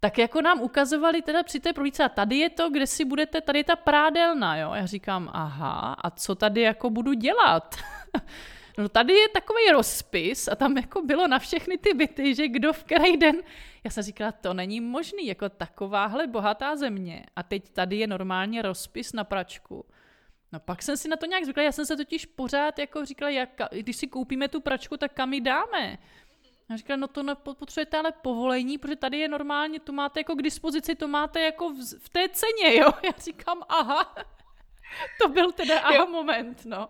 tak 0.00 0.18
jako 0.18 0.42
nám 0.42 0.60
ukazovali 0.60 1.22
teda 1.22 1.42
při 1.42 1.60
té 1.60 1.72
prohlídce, 1.72 2.04
a 2.04 2.08
tady 2.08 2.36
je 2.36 2.50
to, 2.50 2.70
kde 2.70 2.86
si 2.86 3.04
budete, 3.04 3.40
tady 3.40 3.58
je 3.58 3.64
ta 3.64 3.76
prádelna, 3.76 4.56
jo. 4.56 4.72
Já 4.74 4.86
říkám, 4.86 5.30
aha, 5.32 5.96
a 5.98 6.10
co 6.10 6.34
tady 6.34 6.60
jako 6.60 6.90
budu 6.90 7.12
dělat? 7.12 7.76
no 8.78 8.88
tady 8.88 9.12
je 9.12 9.28
takový 9.28 9.70
rozpis 9.72 10.48
a 10.48 10.54
tam 10.54 10.76
jako 10.76 11.02
bylo 11.02 11.28
na 11.28 11.38
všechny 11.38 11.78
ty 11.78 11.94
byty, 11.94 12.34
že 12.34 12.48
kdo 12.48 12.72
v 12.72 12.84
který 12.84 13.16
den, 13.16 13.36
já 13.88 13.92
jsem 13.92 14.02
říkala, 14.02 14.32
to 14.32 14.54
není 14.54 14.80
možný, 14.80 15.26
jako 15.26 15.48
takováhle 15.48 16.26
bohatá 16.26 16.76
země 16.76 17.24
a 17.36 17.42
teď 17.42 17.70
tady 17.70 17.96
je 17.96 18.06
normálně 18.06 18.62
rozpis 18.62 19.12
na 19.12 19.24
pračku. 19.24 19.86
No 20.52 20.60
pak 20.60 20.82
jsem 20.82 20.96
si 20.96 21.08
na 21.08 21.16
to 21.16 21.26
nějak 21.26 21.44
zvykla, 21.44 21.62
já 21.62 21.72
jsem 21.72 21.86
se 21.86 21.96
totiž 21.96 22.26
pořád 22.26 22.78
jako 22.78 23.04
říkala, 23.04 23.30
jak, 23.30 23.50
když 23.70 23.96
si 23.96 24.06
koupíme 24.06 24.48
tu 24.48 24.60
pračku, 24.60 24.96
tak 24.96 25.12
kam 25.14 25.32
ji 25.32 25.40
dáme? 25.40 25.98
A 26.68 26.76
říkala, 26.76 26.96
no 26.96 27.08
to 27.08 27.54
potřebujete 27.54 27.98
ale 27.98 28.12
povolení, 28.12 28.78
protože 28.78 28.96
tady 28.96 29.18
je 29.18 29.28
normálně, 29.28 29.80
to 29.80 29.92
máte 29.92 30.20
jako 30.20 30.34
k 30.34 30.42
dispozici, 30.42 30.94
to 30.94 31.08
máte 31.08 31.40
jako 31.40 31.68
v, 31.68 31.98
v 31.98 32.08
té 32.08 32.28
ceně, 32.28 32.76
jo? 32.76 32.88
Já 33.04 33.12
říkám, 33.18 33.62
aha, 33.68 34.14
to 35.22 35.28
byl 35.28 35.52
teda 35.52 35.80
aha 35.80 36.04
moment, 36.04 36.64
no. 36.64 36.88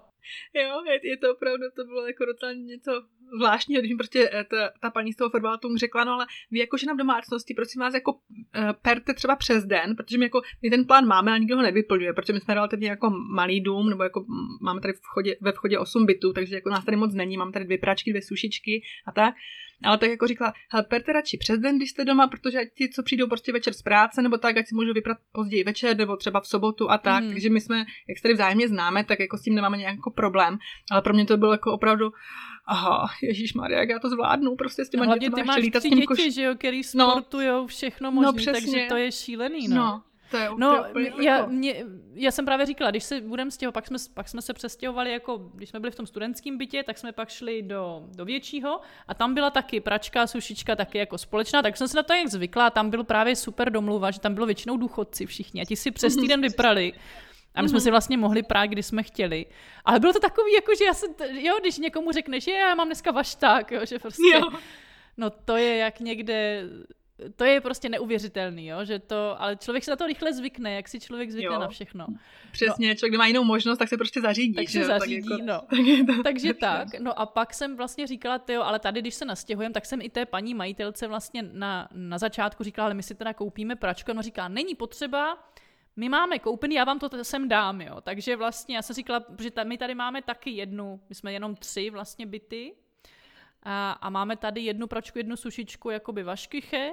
Jo, 0.55 0.85
je, 0.85 1.09
je 1.09 1.17
to 1.17 1.33
opravdu, 1.33 1.71
to 1.77 1.85
bylo 1.85 2.07
jako 2.07 2.25
docela 2.25 2.53
něco 2.53 2.93
zvláštního, 3.37 3.81
když 3.81 3.93
mi 3.93 3.97
prostě 3.97 4.31
eh, 4.33 4.45
ta, 4.45 4.71
ta 4.81 4.91
paní 4.91 5.13
z 5.13 5.17
toho 5.17 5.31
tomu 5.61 5.77
řekla, 5.77 6.05
no 6.05 6.13
ale 6.13 6.27
vy 6.51 6.59
jako 6.59 6.77
žena 6.77 6.95
v 6.95 6.97
domácnosti, 6.97 7.55
prosím 7.55 7.81
vás, 7.81 7.95
jako 7.95 8.13
uh, 8.13 8.19
perte 8.83 9.15
třeba 9.15 9.37
přes 9.37 9.65
den, 9.65 9.97
protože 9.97 10.19
my 10.19 10.25
jako, 10.25 10.43
my 10.63 10.71
ten 10.71 10.85
plán 10.85 11.07
máme, 11.07 11.31
ale 11.31 11.41
nikdo 11.41 11.57
ho 11.57 11.63
nevyplňuje, 11.63 12.13
protože 12.13 12.33
my 12.33 12.41
jsme 12.41 12.55
relativně 12.55 12.89
jako 12.89 13.11
malý 13.35 13.61
dům, 13.61 13.91
nebo 13.91 14.03
jako 14.03 14.25
máme 14.61 14.81
tady 14.81 14.93
v 14.93 15.01
chodě, 15.03 15.37
ve 15.41 15.53
vchodě 15.53 15.79
8 15.79 16.07
bytů, 16.07 16.33
takže 16.33 16.55
jako 16.55 16.71
nás 16.71 16.85
tady 16.85 16.97
moc 16.97 17.15
není, 17.15 17.37
mám 17.37 17.53
tady 17.53 17.65
dvě 17.65 17.79
pračky, 17.79 18.11
dvě 18.11 18.23
sušičky 18.23 18.83
a 19.07 19.13
tak. 19.13 19.35
Ale 19.85 19.99
tak 19.99 20.11
jako 20.11 20.27
říkala, 20.27 20.53
hele, 20.71 20.85
perte 20.85 21.13
radši 21.13 21.39
přes 21.39 21.59
den, 21.59 21.77
když 21.77 21.91
jste 21.91 22.05
doma, 22.05 22.27
protože 22.27 22.59
ti, 22.75 22.89
co 22.89 23.03
přijdou 23.03 23.27
prostě 23.27 23.53
večer 23.53 23.73
z 23.73 23.83
práce, 23.83 24.23
nebo 24.23 24.39
tak, 24.39 24.57
ať 24.57 24.67
si 24.67 24.75
můžou 24.75 24.93
vyprat 24.93 25.19
později 25.33 25.65
večer, 25.65 25.97
nebo 25.97 26.17
třeba 26.17 26.41
v 26.41 26.47
sobotu 26.47 26.91
a 26.91 26.99
tak. 26.99 27.25
Mm. 27.25 27.31
Takže 27.31 27.51
my 27.51 27.61
jsme, 27.61 27.79
jak 27.79 28.19
se 28.19 28.23
tady 28.23 28.35
vzájemně 28.35 28.69
známe, 28.69 29.05
tak 29.05 29.21
jako 29.21 29.39
s 29.39 29.43
tím 29.43 29.55
nemáme 29.55 29.77
nějaký 29.77 30.01
problém. 30.15 30.59
Ale 30.91 31.03
pro 31.03 31.15
mě 31.15 31.25
to 31.25 31.37
bylo 31.37 31.53
jako 31.53 31.73
opravdu, 31.73 32.13
aha, 32.69 33.07
Ježíš 33.23 33.55
Maria, 33.55 33.81
jak 33.81 33.89
já 33.89 33.99
to 33.99 34.11
zvládnu, 34.11 34.57
prostě 34.57 34.85
s 34.85 34.89
těma 34.89 35.05
Hlavně 35.05 35.31
ty 35.31 35.43
máš 35.43 35.63
tři 35.79 35.91
děti, 35.91 36.07
koš... 36.07 36.35
že 36.35 36.43
jo, 36.43 36.55
který 36.59 36.81
no. 36.95 37.11
sportujou 37.11 37.67
všechno 37.67 38.11
možné, 38.11 38.43
no, 38.47 38.53
takže 38.53 38.87
to 38.89 38.97
je 38.97 39.13
šílený, 39.13 39.69
no. 39.69 39.77
no. 39.77 40.03
To 40.31 40.37
je 40.37 40.49
no, 40.57 40.85
úplně 40.91 41.13
já, 41.21 41.37
jako... 41.37 41.51
mě, 41.51 41.85
já 42.15 42.31
jsem 42.31 42.45
právě 42.45 42.67
říkala, 42.67 42.91
když 42.91 43.05
se 43.05 43.21
budeme 43.21 43.51
stěhovat, 43.51 43.75
pak 43.75 43.87
jsme, 43.87 43.99
pak 44.15 44.29
jsme 44.29 44.43
se 44.43 44.55
přestěhovali, 44.55 45.13
jako 45.13 45.51
když 45.55 45.69
jsme 45.69 45.81
byli 45.81 45.91
v 45.91 45.95
tom 45.95 46.07
studentském 46.07 46.59
bytě, 46.59 46.83
tak 46.83 46.99
jsme 46.99 47.13
pak 47.13 47.29
šli 47.29 47.63
do, 47.63 48.03
do 48.15 48.25
většího 48.25 48.81
a 49.09 49.15
tam 49.15 49.35
byla 49.35 49.51
taky 49.51 49.81
pračka, 49.81 50.27
sušička 50.27 50.77
taky 50.77 50.99
jako 50.99 51.19
společná, 51.19 51.63
tak 51.63 51.77
jsem 51.77 51.89
se 51.89 51.97
na 51.97 52.03
to 52.03 52.13
jak 52.13 52.29
zvykla 52.29 52.71
tam 52.71 52.91
byl 52.91 53.05
právě 53.05 53.37
super 53.37 53.71
domluva, 53.71 54.11
že 54.11 54.21
tam 54.21 54.35
bylo 54.35 54.47
většinou 54.47 54.77
důchodci 54.77 55.27
všichni 55.27 55.63
a 55.63 55.65
ti 55.65 55.77
si 55.77 55.91
přes 55.91 56.17
mhm. 56.17 56.23
týden 56.23 56.41
vyprali. 56.41 56.93
A 57.59 57.63
my 57.63 57.69
jsme 57.69 57.81
si 57.81 57.91
vlastně 57.91 58.17
mohli 58.17 58.43
prát, 58.43 58.67
kdy 58.67 58.83
jsme 58.83 59.03
chtěli. 59.03 59.47
Ale 59.85 60.01
bylo 60.01 60.13
to 60.13 60.21
takový, 60.21 60.53
jako 60.55 60.73
že 60.79 60.85
já 60.85 60.95
se, 60.95 61.07
jo, 61.31 61.57
když 61.61 61.79
někomu 61.79 62.13
řekneš, 62.13 62.45
že 62.45 62.53
já 62.53 62.75
mám 62.75 62.89
dneska 62.89 63.11
vašták, 63.11 63.73
jo, 63.73 63.81
že 63.87 63.99
prostě, 63.99 64.35
jo. 64.35 64.51
no 65.17 65.31
to 65.31 65.57
je 65.57 65.77
jak 65.77 66.01
někde 66.01 66.65
to 67.37 67.45
je 67.45 67.61
prostě 67.61 67.89
neuvěřitelný, 67.89 68.67
jo? 68.67 68.85
že 68.85 68.99
to, 68.99 69.43
ale 69.43 69.57
člověk 69.57 69.85
se 69.85 69.91
na 69.91 69.97
to 69.97 70.07
rychle 70.07 70.33
zvykne, 70.33 70.75
jak 70.75 70.89
si 70.89 71.01
člověk 71.01 71.31
zvykne 71.31 71.55
jo. 71.55 71.61
na 71.61 71.69
všechno. 71.69 72.07
Přesně, 72.53 72.89
no. 72.89 72.95
člověk 72.95 73.19
má 73.19 73.27
jinou 73.27 73.45
možnost, 73.45 73.79
tak 73.79 73.89
se 73.89 73.97
prostě 73.97 74.21
zařídí. 74.21 74.55
Tak 74.55 74.69
se 74.69 74.85
zařídí, 74.85 75.29
tak 75.29 75.39
jako, 75.39 75.45
no. 75.45 75.61
Tak 76.07 76.17
to, 76.17 76.23
Takže 76.23 76.55
tak, 76.55 76.89
no 77.01 77.21
a 77.21 77.27
pak 77.27 77.55
jsem 77.55 77.77
vlastně 77.77 78.07
říkala, 78.07 78.41
jo, 78.49 78.63
ale 78.63 78.79
tady, 78.79 79.01
když 79.01 79.15
se 79.15 79.25
nastěhujeme, 79.25 79.73
tak 79.73 79.87
jsem 79.87 80.01
i 80.03 80.11
té 80.11 80.27
paní 80.27 80.55
majitelce 80.55 81.07
vlastně 81.07 81.43
na, 81.43 81.89
na 81.93 82.19
začátku 82.19 82.65
říkala, 82.65 82.87
ale 82.87 82.95
my 82.95 83.03
si 83.03 83.15
teda 83.15 83.35
koupíme 83.35 83.77
pračku, 83.77 84.13
no 84.13 84.23
říká, 84.23 84.49
není 84.49 84.75
potřeba, 84.75 85.39
my 85.99 86.09
máme 86.09 86.39
koupený, 86.39 86.75
já 86.75 86.85
vám 86.85 86.99
to 86.99 87.25
sem 87.25 87.49
dám, 87.49 87.81
jo. 87.81 88.01
Takže 88.01 88.37
vlastně 88.37 88.77
já 88.77 88.83
jsem 88.83 88.95
říkala, 88.95 89.25
že 89.41 89.51
my 89.65 89.79
tady 89.79 89.95
máme 89.95 90.23
taky 90.23 90.51
jednu, 90.51 91.01
my 91.09 91.15
jsme 91.15 91.33
jenom 91.33 91.55
tři 91.55 91.91
vlastně 91.91 92.27
byty, 92.27 92.75
a, 93.63 93.93
a 93.93 94.11
máme 94.11 94.37
tady 94.37 94.61
jednu 94.61 94.87
pračku, 94.87 95.19
jednu 95.19 95.37
sušičku, 95.37 95.91
jakoby 95.91 96.23
vaškyche. 96.23 96.93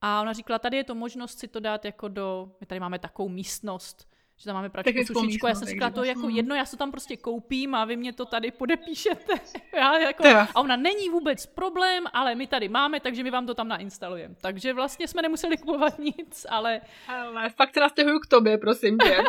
A 0.00 0.20
ona 0.20 0.32
říkala, 0.32 0.58
tady 0.58 0.76
je 0.76 0.84
to 0.84 0.94
možnost 0.94 1.38
si 1.38 1.48
to 1.48 1.60
dát 1.60 1.84
jako 1.84 2.08
do, 2.08 2.52
my 2.60 2.66
tady 2.66 2.80
máme 2.80 2.98
takovou 2.98 3.28
místnost, 3.28 4.13
že 4.38 4.44
tam 4.44 4.54
máme 4.54 4.70
pračku, 4.70 5.04
sušičku. 5.06 5.46
Já 5.46 5.54
jsem 5.54 5.68
říkala, 5.68 5.90
to 5.90 6.04
jako 6.04 6.28
jedno, 6.28 6.54
já 6.54 6.64
se 6.64 6.76
tam 6.76 6.90
prostě 6.90 7.16
koupím 7.16 7.74
a 7.74 7.84
vy 7.84 7.96
mě 7.96 8.12
to 8.12 8.24
tady 8.24 8.50
podepíšete. 8.50 9.32
já 9.76 9.98
jako, 9.98 10.24
a 10.26 10.60
ona 10.60 10.76
není 10.76 11.08
vůbec 11.08 11.46
problém, 11.46 12.04
ale 12.12 12.34
my 12.34 12.46
tady 12.46 12.68
máme, 12.68 13.00
takže 13.00 13.22
my 13.22 13.30
vám 13.30 13.46
to 13.46 13.54
tam 13.54 13.68
nainstalujeme. 13.68 14.34
Takže 14.40 14.72
vlastně 14.72 15.08
jsme 15.08 15.22
nemuseli 15.22 15.56
kupovat 15.56 15.98
nic, 15.98 16.46
ale... 16.48 16.80
Ale 17.08 17.50
fakt 17.50 17.74
se 17.74 17.80
nastěhuju 17.80 18.18
k 18.18 18.26
tobě, 18.26 18.58
prosím 18.58 18.98
tě. 18.98 19.16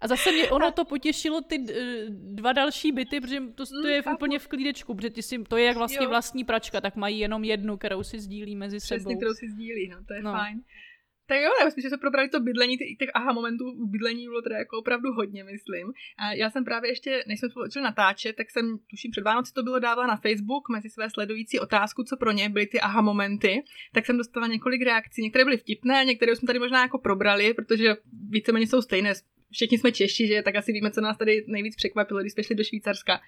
A 0.00 0.08
zase 0.08 0.32
mě 0.32 0.50
ono 0.50 0.72
to 0.72 0.84
potěšilo 0.84 1.40
ty 1.40 1.66
dva 2.10 2.52
další 2.52 2.92
byty, 2.92 3.20
protože 3.20 3.40
to, 3.54 3.64
to 3.82 3.88
je 3.88 4.02
v, 4.02 4.06
mm, 4.06 4.14
úplně 4.14 4.38
v 4.38 4.48
klídečku, 4.48 4.94
protože 4.94 5.10
ty 5.10 5.22
si, 5.22 5.38
to 5.38 5.56
je 5.56 5.64
jak 5.64 5.76
vlastně 5.76 6.04
jo. 6.04 6.08
vlastní 6.08 6.44
pračka, 6.44 6.80
tak 6.80 6.96
mají 6.96 7.18
jenom 7.18 7.44
jednu, 7.44 7.76
kterou 7.76 8.02
si 8.02 8.20
sdílí 8.20 8.56
mezi 8.56 8.76
Přesně, 8.76 8.98
sebou. 8.98 9.16
kterou 9.16 9.34
si 9.34 9.48
sdílí, 9.48 9.88
no, 9.88 10.04
to 10.08 10.14
je 10.14 10.22
no. 10.22 10.32
fajn. 10.32 10.62
Tak 11.32 11.40
jo, 11.40 11.50
já 11.60 11.64
myslím, 11.64 11.82
že 11.82 11.90
se 11.90 11.98
probrali 11.98 12.28
to 12.28 12.40
bydlení, 12.40 12.76
těch, 12.76 13.10
aha 13.14 13.32
momentů 13.32 13.64
v 13.64 13.90
bydlení 13.90 14.26
bylo 14.26 14.42
teda 14.42 14.58
jako 14.58 14.78
opravdu 14.78 15.12
hodně, 15.12 15.44
myslím. 15.44 15.92
A 16.18 16.32
já 16.32 16.50
jsem 16.50 16.64
právě 16.64 16.90
ještě, 16.90 17.24
než 17.26 17.40
jsme 17.40 17.48
začali 17.62 17.84
natáčet, 17.84 18.36
tak 18.36 18.50
jsem, 18.50 18.78
tuším 18.90 19.10
před 19.10 19.24
Vánoci 19.24 19.52
to 19.52 19.62
bylo 19.62 19.78
dávala 19.78 20.06
na 20.06 20.16
Facebook 20.16 20.68
mezi 20.68 20.90
své 20.90 21.10
sledující 21.10 21.60
otázku, 21.60 22.04
co 22.04 22.16
pro 22.16 22.32
ně 22.32 22.48
byly 22.48 22.66
ty 22.66 22.80
aha 22.80 23.00
momenty, 23.00 23.62
tak 23.94 24.06
jsem 24.06 24.16
dostala 24.16 24.46
několik 24.46 24.82
reakcí. 24.82 25.22
Některé 25.22 25.44
byly 25.44 25.56
vtipné, 25.56 26.04
některé 26.04 26.36
jsme 26.36 26.46
tady 26.46 26.58
možná 26.58 26.82
jako 26.82 26.98
probrali, 26.98 27.54
protože 27.54 27.96
víceméně 28.28 28.66
jsou 28.66 28.82
stejné 28.82 29.12
všichni 29.52 29.78
jsme 29.78 29.92
Češi, 29.92 30.26
že 30.26 30.42
tak 30.42 30.56
asi 30.56 30.72
víme, 30.72 30.90
co 30.90 31.00
nás 31.00 31.18
tady 31.18 31.44
nejvíc 31.48 31.76
překvapilo, 31.76 32.20
když 32.20 32.32
jsme 32.32 32.42
šli 32.42 32.54
do 32.54 32.64
Švýcarska. 32.64 33.20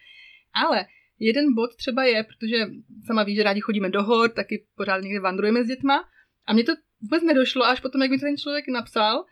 Ale 0.65 0.87
jeden 1.19 1.55
bod 1.55 1.77
třeba 1.77 2.05
je, 2.05 2.25
protože 2.25 2.67
sama 3.07 3.23
víš, 3.23 3.37
že 3.37 3.43
rádi 3.43 3.61
chodíme 3.61 3.91
do 3.91 4.03
hor, 4.03 4.31
taky 4.31 4.67
pořád 4.77 5.03
někde 5.03 5.21
vandrujeme 5.21 5.65
s 5.65 5.67
dětma. 5.67 6.05
A 6.47 6.53
mně 6.53 6.65
to 6.65 6.73
vůbec 7.05 7.23
nedošlo, 7.23 7.65
až 7.65 7.81
potom, 7.81 8.03
jak 8.03 8.11
mi 8.11 8.19
ten 8.19 8.37
člověk 8.37 8.69
napsal, 8.69 9.25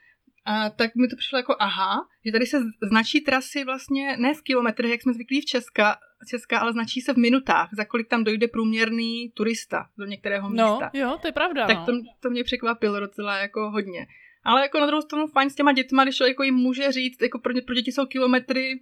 a 0.44 0.70
tak 0.70 0.94
mi 0.94 1.08
to 1.08 1.16
přišlo 1.16 1.38
jako 1.38 1.56
aha, 1.58 2.08
že 2.24 2.32
tady 2.32 2.46
se 2.46 2.58
značí 2.82 3.20
trasy 3.20 3.64
vlastně 3.64 4.16
ne 4.16 4.34
v 4.34 4.42
kilometrech, 4.42 4.90
jak 4.90 5.02
jsme 5.02 5.12
zvyklí 5.12 5.40
v 5.40 5.44
Česka, 5.44 5.96
Česka, 6.28 6.58
ale 6.58 6.72
značí 6.72 7.00
se 7.00 7.14
v 7.14 7.16
minutách, 7.16 7.68
za 7.72 7.84
kolik 7.84 8.08
tam 8.08 8.24
dojde 8.24 8.48
průměrný 8.48 9.30
turista 9.34 9.88
do 9.98 10.04
některého 10.04 10.50
no, 10.50 10.70
místa. 10.70 10.90
No, 10.94 11.00
jo, 11.00 11.18
to 11.20 11.28
je 11.28 11.32
pravda. 11.32 11.66
Tak 11.66 11.76
no. 11.76 11.86
to, 11.86 11.92
to 12.20 12.30
mě 12.30 12.44
překvapilo 12.44 13.00
docela 13.00 13.36
jako 13.36 13.70
hodně. 13.70 14.06
Ale 14.44 14.62
jako 14.62 14.80
na 14.80 14.86
druhou 14.86 15.02
stranu 15.02 15.26
fajn 15.26 15.50
s 15.50 15.54
těma 15.54 15.72
dětma, 15.72 16.04
když 16.04 16.20
jako 16.20 16.42
jim 16.42 16.54
může 16.54 16.92
říct, 16.92 17.22
jako 17.22 17.38
pro, 17.38 17.54
pro 17.66 17.74
děti 17.74 17.92
jsou 17.92 18.06
kilometry 18.06 18.80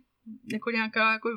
jako 0.52 0.70
nějaká 0.70 1.12
jako 1.12 1.28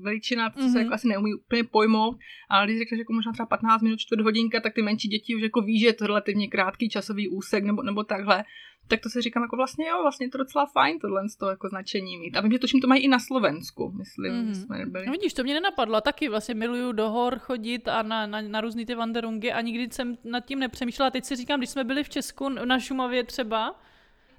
veličina, 0.00 0.50
co 0.50 0.58
mm-hmm. 0.58 0.62
se 0.62 0.68
mhm. 0.68 0.78
jako 0.78 0.94
asi 0.94 1.08
neumí 1.08 1.34
úplně 1.34 1.64
pojmout, 1.64 2.18
ale 2.48 2.66
když 2.66 2.78
řekneš 2.78 2.98
jako 2.98 3.12
možná 3.12 3.32
třeba 3.32 3.46
15 3.46 3.82
minut, 3.82 3.98
čtvrt 3.98 4.20
hodinka, 4.20 4.60
tak 4.60 4.74
ty 4.74 4.82
menší 4.82 5.08
děti 5.08 5.34
už 5.34 5.42
jako 5.42 5.60
ví, 5.60 5.80
že 5.80 5.86
je 5.86 5.92
to 5.92 6.06
relativně 6.06 6.48
krátký 6.48 6.88
časový 6.88 7.28
úsek 7.28 7.64
nebo, 7.64 7.82
nebo 7.82 8.04
takhle. 8.04 8.44
Tak 8.88 9.00
to 9.00 9.08
si 9.08 9.20
říkám 9.20 9.42
jako 9.42 9.56
vlastně 9.56 9.88
jo, 9.88 10.02
vlastně 10.02 10.26
je 10.26 10.30
to 10.30 10.38
docela 10.38 10.66
fajn 10.66 10.98
tohle 10.98 11.28
z 11.28 11.36
toho 11.36 11.50
jako 11.50 11.68
značení 11.68 12.18
mít. 12.18 12.36
A 12.36 12.40
vím, 12.40 12.52
že 12.52 12.58
tuším 12.58 12.80
to 12.80 12.86
mají 12.86 13.02
i 13.02 13.08
na 13.08 13.18
Slovensku, 13.18 13.92
myslím, 13.98 14.32
mm-hmm. 14.32 14.64
jsme 14.64 14.86
byli. 14.86 15.06
No 15.06 15.12
vidíš, 15.12 15.34
to 15.34 15.42
mě 15.42 15.54
nenapadlo. 15.54 16.00
Taky 16.00 16.28
vlastně 16.28 16.54
miluju 16.54 16.92
do 16.92 17.10
hor 17.10 17.38
chodit 17.38 17.88
a 17.88 18.02
na, 18.02 18.26
na, 18.26 18.42
na 18.42 18.60
různý 18.60 18.86
ty 18.86 18.94
wanderungy 18.94 19.52
a 19.52 19.60
nikdy 19.60 19.88
jsem 19.90 20.18
nad 20.24 20.40
tím 20.40 20.58
nepřemýšlela. 20.58 21.10
Teď 21.10 21.24
si 21.24 21.36
říkám, 21.36 21.60
když 21.60 21.70
jsme 21.70 21.84
byli 21.84 22.04
v 22.04 22.08
Česku 22.08 22.48
na 22.48 22.80
Šumavě 22.80 23.24
třeba, 23.24 23.74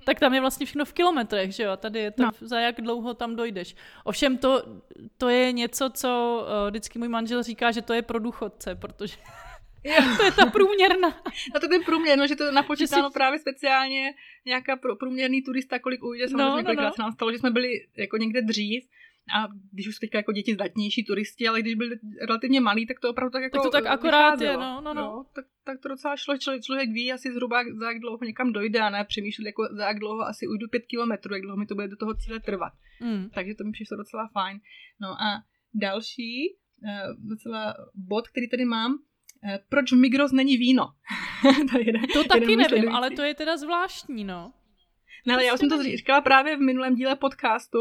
tak 0.06 0.20
tam 0.20 0.34
je 0.34 0.42
vlastně 0.42 0.66
všechno 0.66 0.86
v 0.86 0.94
kilometrech, 0.94 1.52
že 1.52 1.64
jo? 1.64 1.72
A 1.72 1.78
tady 1.78 2.00
je 2.00 2.12
to, 2.12 2.24
no. 2.24 2.32
za 2.42 2.60
jak 2.60 2.82
dlouho 2.82 3.14
tam 3.14 3.36
dojdeš. 3.36 3.76
Ovšem 4.04 4.38
to, 4.38 4.64
to 5.18 5.30
je 5.30 5.52
něco, 5.52 5.90
co 5.90 6.42
uh, 6.42 6.70
vždycky 6.70 7.00
můj 7.00 7.08
manžel 7.08 7.44
říká, 7.44 7.72
že 7.72 7.82
to 7.82 7.94
je 7.94 8.02
pro 8.02 8.20
důchodce, 8.20 8.76
protože 8.76 9.16
to 10.18 10.24
je 10.24 10.32
ta 10.32 10.46
průměrná. 10.46 11.10
A 11.56 11.60
to 11.60 11.66
je 11.66 11.70
ten 11.70 11.84
průměr, 11.84 12.18
no, 12.18 12.28
že 12.28 12.36
to 12.36 12.52
napočítáno 12.52 13.10
si... 13.10 13.14
právě 13.14 13.40
speciálně 13.40 14.14
nějaká 14.46 14.80
průměrný 15.00 15.42
turista, 15.42 15.80
kolik 15.80 16.04
ujde. 16.04 16.28
Samozřejmě 16.28 16.64
no, 16.64 16.74
no, 16.74 16.84
no. 16.84 16.92
se 16.96 17.02
nám 17.02 17.12
stalo, 17.12 17.32
že 17.32 17.38
jsme 17.38 17.52
byli 17.52 17.88
jako 17.98 18.18
někde 18.18 18.42
dřív 18.42 18.88
a 19.36 19.48
když 19.72 19.88
už 19.88 20.00
teďka 20.00 20.18
jako 20.18 20.32
děti 20.32 20.54
zdatnější 20.54 21.06
turisti, 21.06 21.48
ale 21.48 21.62
když 21.62 21.76
byli 21.76 22.00
relativně 22.28 22.62
malí, 22.62 22.88
tak 22.88 23.00
to 23.00 23.10
opravdu 23.10 23.32
tak 23.32 23.44
jako 23.44 23.58
Tak 23.58 23.64
to 23.64 23.70
tak 23.70 23.86
akorát 23.86 24.40
vycházelo. 24.40 24.52
je, 24.52 24.58
no, 24.58 24.82
no, 24.82 24.94
no. 24.94 25.02
no 25.02 25.26
tak, 25.36 25.46
tak, 25.64 25.80
to 25.80 25.90
docela 25.90 26.16
šlo, 26.16 26.38
člověk, 26.38 26.64
člověk 26.64 26.90
ví 26.90 27.12
asi 27.12 27.34
zhruba, 27.34 27.64
za 27.80 27.88
jak 27.88 28.00
dlouho 28.00 28.24
někam 28.24 28.54
dojde 28.54 28.80
a 28.80 28.90
ne 28.90 29.06
přemýšlet, 29.06 29.46
jako 29.46 29.68
za 29.72 29.88
jak 29.88 30.00
dlouho 30.00 30.22
asi 30.22 30.48
ujdu 30.48 30.68
pět 30.68 30.86
kilometrů, 30.86 31.34
jak 31.34 31.42
dlouho 31.42 31.58
mi 31.58 31.66
to 31.66 31.76
bude 31.76 31.88
do 31.88 31.96
toho 31.96 32.14
cíle 32.14 32.40
trvat. 32.40 32.74
Mm. 33.02 33.30
Takže 33.30 33.56
to 33.56 33.64
mi 33.64 33.72
přišlo 33.72 33.98
docela 33.98 34.30
fajn. 34.34 34.60
No 35.02 35.08
a 35.08 35.44
další 35.74 36.56
uh, 36.84 37.30
docela 37.30 37.76
bod, 37.96 38.28
který 38.28 38.50
tady 38.50 38.66
mám, 38.66 38.92
uh, 38.92 39.00
proč 39.70 39.92
v 39.92 39.96
Migros 39.96 40.32
není 40.32 40.58
víno? 40.58 40.84
to, 41.72 41.80
je, 41.80 41.94
to 42.14 42.24
taky 42.24 42.46
nevím, 42.46 42.66
sledující. 42.66 42.94
ale 42.94 43.12
to 43.12 43.22
je 43.22 43.36
teda 43.36 43.58
zvláštní, 43.58 44.24
no. 44.24 44.54
No 45.28 45.34
ale 45.34 45.46
já 45.46 45.58
jsem 45.58 45.70
to 45.70 45.84
říkala 45.84 46.22
právě 46.22 46.58
v 46.58 46.62
minulém 46.62 46.96
díle 46.96 47.16
podcastu, 47.16 47.80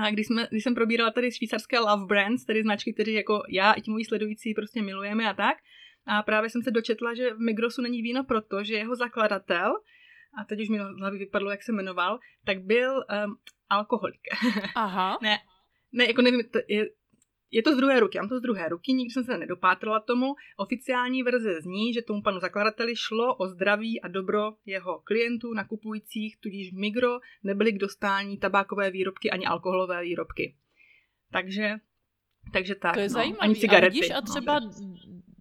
a 0.00 0.10
když, 0.10 0.26
jsme, 0.26 0.46
když 0.50 0.64
jsem 0.64 0.74
probírala 0.74 1.10
tady 1.10 1.32
švýcarské 1.32 1.78
love 1.78 2.06
brands, 2.06 2.44
tedy 2.44 2.62
značky, 2.62 2.92
které 2.92 3.12
jako 3.12 3.42
já 3.48 3.72
i 3.72 3.80
ti 3.80 3.90
moji 3.90 4.04
sledující 4.04 4.54
prostě 4.54 4.82
milujeme 4.82 5.30
a 5.30 5.34
tak, 5.34 5.56
a 6.06 6.22
právě 6.22 6.50
jsem 6.50 6.62
se 6.62 6.70
dočetla, 6.70 7.14
že 7.14 7.34
v 7.34 7.38
Migrosu 7.38 7.82
není 7.82 8.02
víno 8.02 8.24
proto, 8.24 8.64
že 8.64 8.74
jeho 8.74 8.96
zakladatel, 8.96 9.72
a 10.38 10.44
teď 10.44 10.60
už 10.60 10.68
mi 10.68 10.78
hlavě 10.78 11.18
vypadlo, 11.18 11.50
jak 11.50 11.62
se 11.62 11.72
jmenoval, 11.72 12.18
tak 12.44 12.62
byl 12.62 12.94
um, 12.94 13.36
alkoholik. 13.70 14.20
Aha. 14.74 15.18
ne, 15.22 15.38
ne, 15.92 16.06
jako 16.06 16.22
nevím, 16.22 16.40
to 16.52 16.58
je, 16.68 16.86
je 17.52 17.62
to 17.62 17.74
z 17.74 17.76
druhé 17.76 18.00
ruky, 18.00 18.18
mám 18.18 18.28
to 18.28 18.38
z 18.38 18.42
druhé 18.42 18.68
ruky, 18.68 18.92
nikdy 18.92 19.10
jsem 19.10 19.24
se 19.24 19.38
nedopátrala 19.38 20.00
tomu. 20.00 20.34
Oficiální 20.56 21.22
verze 21.22 21.60
zní, 21.60 21.92
že 21.92 22.02
tomu 22.02 22.22
panu 22.22 22.40
zakladateli 22.40 22.96
šlo 22.96 23.34
o 23.36 23.48
zdraví 23.48 24.00
a 24.00 24.08
dobro 24.08 24.52
jeho 24.66 25.00
klientů, 25.04 25.54
nakupujících, 25.54 26.36
tudíž 26.40 26.72
v 26.72 26.76
Migro 26.76 27.18
nebyly 27.44 27.72
k 27.72 27.78
dostání 27.78 28.38
tabákové 28.38 28.90
výrobky 28.90 29.30
ani 29.30 29.46
alkoholové 29.46 30.02
výrobky. 30.02 30.54
Takže, 31.32 31.76
takže 32.52 32.74
tak. 32.74 32.94
To 32.94 33.00
je 33.00 33.08
no, 33.08 33.12
zajímavé. 33.12 33.40
Ani 33.40 33.56
cigarety. 33.56 33.86
A 33.86 33.90
vidíš, 33.94 34.10
a 34.10 34.20
třeba, 34.20 34.60
no. 34.60 34.70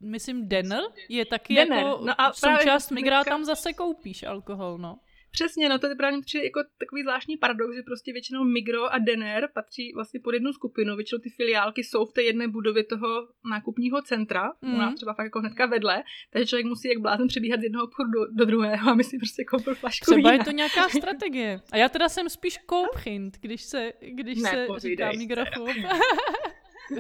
myslím, 0.02 0.48
Denner 0.48 0.84
je 1.10 1.26
taky 1.26 1.56
Denner. 1.56 1.78
jako 1.78 2.06
no 2.06 2.22
a 2.22 2.34
součást 2.34 2.92
Migra, 2.92 3.24
tam 3.24 3.46
zase 3.46 3.74
koupíš 3.74 4.24
alkohol, 4.24 4.78
no. 4.78 5.00
Přesně, 5.32 5.70
no 5.70 5.80
to 5.80 5.88
je 5.88 5.96
právě 5.96 6.22
přijde 6.22 6.44
jako 6.46 6.60
takový 6.80 7.02
zvláštní 7.02 7.38
paradox, 7.38 7.76
že 7.76 7.82
prostě 7.82 8.14
většinou 8.14 8.44
Migro 8.44 8.94
a 8.94 8.98
Denner 8.98 9.50
patří 9.54 9.92
vlastně 9.96 10.20
pod 10.20 10.34
jednu 10.34 10.54
skupinu, 10.54 10.96
většinou 10.96 11.20
ty 11.20 11.30
filiálky 11.30 11.84
jsou 11.84 12.06
v 12.06 12.14
té 12.14 12.24
jedné 12.24 12.48
budově 12.48 12.84
toho 12.84 13.28
nákupního 13.50 14.02
centra, 14.02 14.52
mm. 14.62 14.74
u 14.74 14.78
nás 14.78 14.96
třeba 14.96 15.14
fakt 15.14 15.26
jako 15.26 15.40
hnedka 15.40 15.66
vedle, 15.66 16.04
takže 16.34 16.46
člověk 16.46 16.66
musí 16.66 16.88
jak 16.88 16.98
blázen 16.98 17.28
přebíhat 17.28 17.60
z 17.60 17.64
jednoho 17.64 17.86
obchodu 17.86 18.10
do, 18.12 18.26
do 18.34 18.46
druhého 18.46 18.90
a 18.90 18.94
my 18.94 19.04
si 19.04 19.18
prostě 19.18 19.44
koupil 19.44 19.76
flašku 19.76 20.04
Třeba 20.06 20.18
vína. 20.18 20.32
je 20.32 20.44
to 20.44 20.52
nějaká 20.52 20.90
strategie. 20.90 21.62
A 21.72 21.78
já 21.78 21.90
teda 21.90 22.10
jsem 22.10 22.30
spíš 22.30 22.58
koupchind, 22.58 23.38
když 23.42 23.62
se, 23.64 23.94
když 24.12 24.42
Ne, 24.42 24.50
se 24.50 24.68
říká 24.80 25.12
migrochop. 25.12 25.70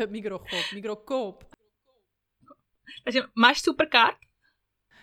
migrochop, 0.09 0.59
migrokoup. 0.73 1.43
Takže 3.03 3.21
máš 3.35 3.61
supercard? 3.61 4.15